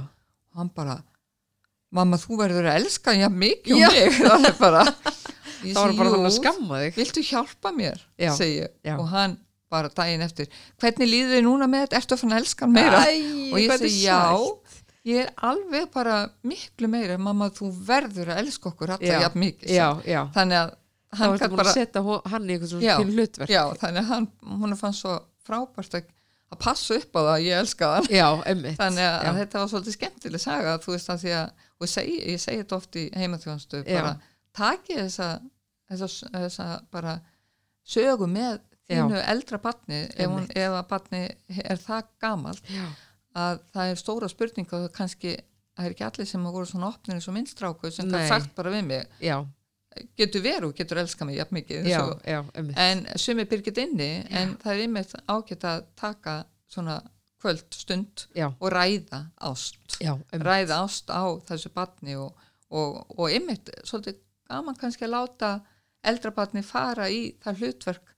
Og 0.54 0.62
hann 0.62 0.72
bara 0.78 1.00
mamma 1.92 2.20
þú 2.22 2.38
verður 2.44 2.70
að 2.70 2.80
elska 2.84 3.14
hann 3.16 3.24
jafn 3.26 3.40
mikið 3.42 3.76
og 3.76 3.86
mig. 3.98 4.18
Það 4.30 4.50
er 4.54 4.58
bara 4.62 4.84
það 5.60 5.76
var 5.76 5.94
bara 5.98 6.10
"Jú, 6.10 6.14
þannig 6.16 6.30
að 6.30 6.36
skamma 6.40 6.82
þig. 6.86 6.98
Viltu 7.02 7.24
hjálpa 7.34 7.72
mér? 7.76 8.04
Segi 8.38 8.60
ég. 8.62 8.94
Og 8.96 9.08
hann 9.12 9.38
bara 9.70 9.90
daginn 9.94 10.24
eftir 10.26 10.48
hvernig 10.82 11.10
líður 11.10 11.36
þið 11.36 11.44
núna 11.46 11.68
með 11.70 11.84
þetta, 11.84 11.98
ertu 12.00 12.16
að 12.16 12.22
fann 12.24 12.32
að 12.34 12.40
elska 12.42 12.66
hann 12.66 12.72
meira? 12.74 13.02
Æ, 13.06 13.18
og 13.54 13.60
ég 13.62 13.74
segi 13.84 14.00
já. 14.06 14.22
Ég 15.10 15.24
er 15.26 15.32
alveg 15.50 15.90
bara 15.94 16.20
miklu 16.48 16.90
meira 16.92 17.18
mamma 17.22 17.50
þú 17.56 17.72
verður 17.88 18.34
að 18.34 18.44
elska 18.44 18.72
okkur 18.72 18.94
jafn 19.00 19.42
mikið 19.44 19.74
þannig 20.36 20.62
að 20.62 20.76
hann 21.20 21.34
að 21.34 21.58
bara 21.58 21.74
setja 21.74 22.04
hann 22.30 22.46
í 22.46 22.54
eitthvað 22.56 22.72
svona 22.76 22.96
hlutverk. 23.10 23.50
já, 23.50 23.64
þannig 23.82 24.04
að 24.04 24.10
hann, 24.14 24.28
hún 24.62 24.76
fannst 24.78 25.06
svo 25.06 25.16
frábært 25.48 25.98
að, 25.98 26.12
að 26.54 26.60
passa 26.62 27.00
upp 27.00 27.18
á 27.18 27.22
það, 27.30 27.38
ég 27.48 27.64
elska 27.64 27.90
það 27.96 28.10
já, 28.14 28.28
þannig 28.78 29.08
að, 29.08 29.18
að 29.32 29.40
þetta 29.42 29.64
var 29.64 29.72
svolítið 29.74 29.98
skemmtileg 29.98 30.44
saga 30.44 30.76
þú 30.84 30.94
veist 30.94 31.10
að 31.14 31.24
því 31.24 31.34
að, 31.40 31.66
ég 31.80 31.94
segi, 31.96 32.18
ég 32.30 32.44
segi 32.44 32.62
þetta 32.62 32.78
oft 32.78 33.00
í 33.02 33.06
heimaþjóðanstu, 33.18 33.84
bara 33.90 34.14
taki 34.60 35.00
þessa, 35.00 35.30
þessa, 35.90 36.32
þessa 36.38 36.70
bara 36.94 37.18
sögu 37.90 38.30
með 38.30 38.60
þínu 38.90 39.20
eldra 39.34 39.60
batni, 39.62 40.04
ef, 40.18 40.38
ef 40.58 40.76
að 40.80 40.88
batni 40.90 41.22
er 41.62 41.82
það 41.82 42.08
gamalt. 42.22 42.70
Já, 42.74 42.86
að 43.38 43.62
það 43.74 43.92
er 43.92 44.02
stóra 44.02 44.30
spurning 44.32 44.74
og 44.78 44.90
kannski 44.96 45.36
það 45.80 45.86
er 45.86 45.96
ekki 45.96 46.06
allir 46.08 46.28
sem 46.28 46.44
hafa 46.44 46.58
voru 46.58 46.70
svona 46.70 46.90
opnir 46.90 47.18
eins 47.18 47.30
og 47.30 47.36
minnstráku 47.38 47.92
sem 47.94 48.10
það 48.12 48.28
sagt 48.34 48.52
bara 48.58 48.74
við 48.74 48.88
mig. 48.90 49.06
Já, 49.24 49.38
getur 50.20 50.44
veru, 50.44 50.72
getur 50.76 51.02
elska 51.04 51.28
mig 51.28 51.40
jafn 51.40 51.60
mikið 51.60 51.88
já, 51.90 52.02
já, 52.28 52.40
en 52.84 53.06
sumi 53.20 53.46
byrgit 53.50 53.80
inni 53.86 54.10
en 54.30 54.58
það 54.62 54.74
er 54.74 54.84
einmitt 54.86 55.16
ágætt 55.26 55.66
að 55.70 55.88
taka 56.00 56.36
svona 56.70 57.00
kvöld 57.40 57.74
stund 57.74 58.26
og 58.60 58.68
ræða 58.74 59.24
ást. 59.50 60.00
Ræða 60.36 60.82
ást 60.84 61.12
á 61.12 61.24
þessu 61.48 61.72
batni 61.74 62.18
og, 62.20 62.36
og, 62.70 63.04
og 63.16 63.30
einmitt 63.32 63.72
svolítið 63.88 64.20
gaman 64.50 64.78
kannski 64.80 65.08
að 65.08 65.16
láta 65.16 65.54
eldra 66.04 66.34
batni 66.36 66.64
fara 66.66 67.08
í 67.12 67.30
það 67.44 67.64
hlutverk 67.64 68.16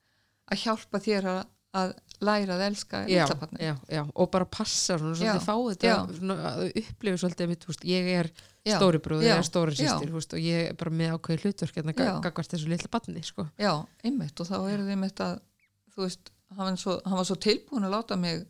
að 0.51 0.63
hjálpa 0.65 1.01
þér 1.01 1.29
að 1.31 1.93
læra 2.21 2.55
að 2.57 2.63
elska 2.67 3.01
já, 3.09 3.23
já, 3.59 3.73
já, 3.89 4.01
og 4.13 4.29
bara 4.33 4.45
passa 4.45 4.97
svona, 4.99 5.15
Já, 5.15 5.19
svolítið 5.21 5.45
fá 5.47 5.55
þetta 5.71 5.95
svona, 6.19 6.37
að 6.51 6.63
upplifa 6.83 7.21
svolítið 7.23 7.51
mitt, 7.51 7.65
húst, 7.69 7.85
ég 7.89 8.09
er 8.19 8.29
stóri 8.61 9.01
já, 9.01 9.17
ég 9.25 9.39
er 9.39 9.47
stóri 9.47 9.77
sýstir 9.77 10.13
húst, 10.13 10.35
og 10.37 10.43
ég 10.43 10.69
er 10.69 10.77
bara 10.77 10.93
með 10.93 11.15
ákveði 11.17 11.47
hlutverk 11.47 11.79
hérna 11.79 11.95
Já. 11.97 12.13
gagvart 12.21 12.53
þessu 12.53 12.69
litla 12.69 12.91
barni 12.93 13.23
sko. 13.25 13.47
já, 13.57 13.73
einmitt 14.05 14.43
og 14.43 14.49
þá 14.51 14.57
er 14.59 14.83
þið 14.83 14.93
einmitt 14.95 15.23
að 15.25 15.39
þú 15.95 16.05
veist, 16.05 16.33
hann 16.53 16.65
var 16.67 16.81
svo, 16.83 16.97
hann 17.05 17.21
var 17.21 17.29
svo 17.31 17.39
tilbúin 17.47 17.87
að 17.89 17.95
láta 17.97 18.19
mig 18.21 18.45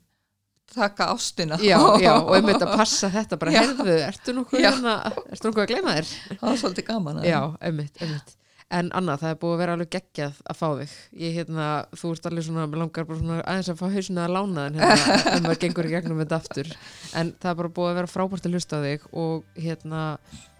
taka 0.75 1.09
ástina 1.15 1.57
já, 1.63 1.77
já, 1.99 2.13
og 2.27 2.35
einmitt 2.35 2.61
að 2.63 2.75
passa 2.75 3.09
þetta 3.11 3.39
bara, 3.39 3.55
Já. 3.55 3.63
heyrðu, 3.63 3.97
ertu 4.07 4.35
nokkuð 4.35 4.67
hérna, 4.67 4.99
ertu 5.31 5.49
nokkuð 5.49 5.63
að 5.65 5.73
gleyma 5.73 5.95
þér? 5.97 6.13
það 6.35 6.45
var 6.49 6.61
svolítið 6.65 6.87
gaman 6.91 7.23
Já, 7.27 7.39
einmitt, 7.59 8.03
einmitt 8.03 8.37
En 8.71 8.87
Anna, 8.95 9.17
það 9.19 9.33
er 9.33 9.39
búið 9.41 9.53
að 9.53 9.61
vera 9.61 9.73
alveg 9.75 9.89
geggjað 9.91 10.37
að 10.47 10.59
fá 10.61 10.67
þig 10.79 10.91
ég 11.19 11.33
hérna, 11.35 11.65
þú 11.99 12.11
ert 12.15 12.27
alveg 12.29 12.45
svona, 12.47 12.67
mér 12.71 12.79
langar 12.85 13.07
bara 13.09 13.19
svona 13.19 13.39
aðeins 13.43 13.71
að 13.73 13.81
fá 13.81 13.87
hausinu 13.91 14.21
að 14.23 14.35
lána 14.37 14.65
þinn 14.69 14.79
hérna, 14.79 15.15
en 15.35 15.43
maður 15.47 15.61
gengur 15.65 15.89
í 15.89 15.91
gegnum 15.91 16.21
þetta 16.23 16.39
aftur 16.39 16.69
en 17.19 17.33
það 17.41 17.49
er 17.51 17.57
bara 17.61 17.73
búið 17.77 17.89
að 17.91 17.97
vera 17.99 18.11
frábært 18.13 18.47
að 18.47 18.55
hlusta 18.55 18.79
á 18.79 18.85
þig 18.85 19.07
og 19.11 19.59
hérna, 19.65 20.03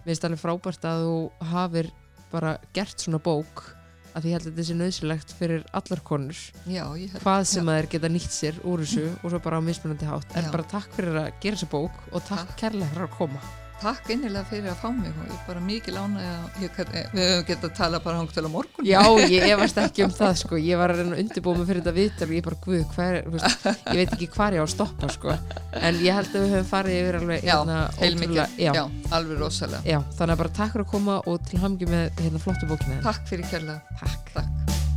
mér 0.02 0.10
finnst 0.10 0.26
alveg 0.28 0.42
frábært 0.44 0.84
að 0.92 1.06
þú 1.06 1.14
hafir 1.54 1.88
bara 2.34 2.52
gert 2.76 3.00
svona 3.06 3.22
bók 3.24 3.64
að 4.12 4.26
því 4.26 4.32
held 4.34 4.44
að 4.44 4.50
þetta 4.50 4.68
sé 4.68 4.76
nöðsilegt 4.76 5.34
fyrir 5.38 5.62
allar 5.72 6.04
konur 6.04 6.36
já, 6.68 6.84
ég 7.00 7.14
held 7.14 7.24
hvað 7.24 7.46
sem 7.48 7.64
Já. 7.64 7.70
að 7.72 7.78
þeir 7.78 7.90
geta 7.94 8.10
nýtt 8.12 8.34
sér 8.36 8.60
úr 8.68 8.84
þessu 8.84 9.06
og 9.22 9.32
svo 9.32 9.40
bara 9.48 9.56
á 9.60 9.62
mismunandi 9.64 10.08
hátt 10.10 10.36
en 10.36 10.48
Já. 10.48 10.52
bara 10.52 10.68
takk 10.68 10.92
fyrir 10.98 11.16
að 11.22 11.30
gera 11.40 11.56
þessa 11.56 11.72
bók 11.72 12.00
og 12.12 12.20
takk, 12.28 12.44
Takk. 12.44 12.56
kærlega 12.60 12.92
fyrir 12.92 13.06
að 13.08 13.14
koma 13.16 13.40
takk 13.82 14.10
innilega 14.14 14.44
fyrir 14.48 14.70
að 14.72 14.78
fá 14.80 14.88
mig 14.94 15.10
og 15.12 15.26
ég 15.26 15.34
er 15.36 15.46
bara 15.48 15.62
mikið 15.66 15.96
lána 15.96 16.22
við 16.60 16.70
höfum 16.78 17.46
getað 17.48 17.66
að 17.68 17.74
tala 17.78 18.00
bara 18.04 18.20
hangt 18.20 18.34
til 18.36 18.44
á 18.46 18.50
morgun. 18.52 18.86
Já, 18.86 19.02
ég 19.28 19.46
efast 19.52 19.80
ekki 19.82 20.04
um 20.06 20.14
það 20.16 20.34
sko. 20.42 20.60
Ég 20.62 20.78
var 20.80 20.94
að 20.94 21.02
reyna 21.02 21.16
að 21.16 21.22
undirbúa 21.24 21.58
mig 21.58 21.68
fyrir 21.70 21.82
þetta 21.82 21.94
viðtal 21.98 22.28
og 22.28 22.34
ég 22.36 22.46
bara, 22.48 22.60
guð, 22.66 22.84
hvað 22.94 23.10
er, 23.12 23.18
þú 23.26 23.34
veist, 23.36 23.66
ég 23.66 24.00
veit 24.02 24.14
ekki 24.16 24.30
hvað 24.36 24.56
ég 24.58 24.62
á 24.62 24.66
að 24.66 24.72
stoppa 24.76 25.12
sko, 25.16 25.36
en 25.82 26.00
ég 26.06 26.18
held 26.20 26.30
að 26.32 26.46
við 26.46 26.54
höfum 26.56 26.70
farið 26.72 27.00
yfir 27.02 27.20
alveg 27.22 27.42
já, 27.48 27.56
hérna, 27.58 27.80
ótrúlega- 27.98 28.48
já, 28.58 28.72
já, 28.78 28.84
alveg 29.18 29.42
rosalega. 29.42 29.82
Já, 29.92 29.98
þannig 30.18 30.36
að 30.38 30.42
bara 30.44 30.56
takk 30.60 30.72
fyrir 30.76 30.86
að 30.86 30.92
koma 30.96 31.18
og 31.26 31.42
til 31.50 31.62
hamngi 31.66 31.90
með 31.90 32.22
hérna 32.22 32.42
flottu 32.46 32.70
bókina 32.70 33.02
takk 33.02 33.26
fyrir 33.32 33.50
kærlega. 33.50 33.80
Takk 34.00 34.90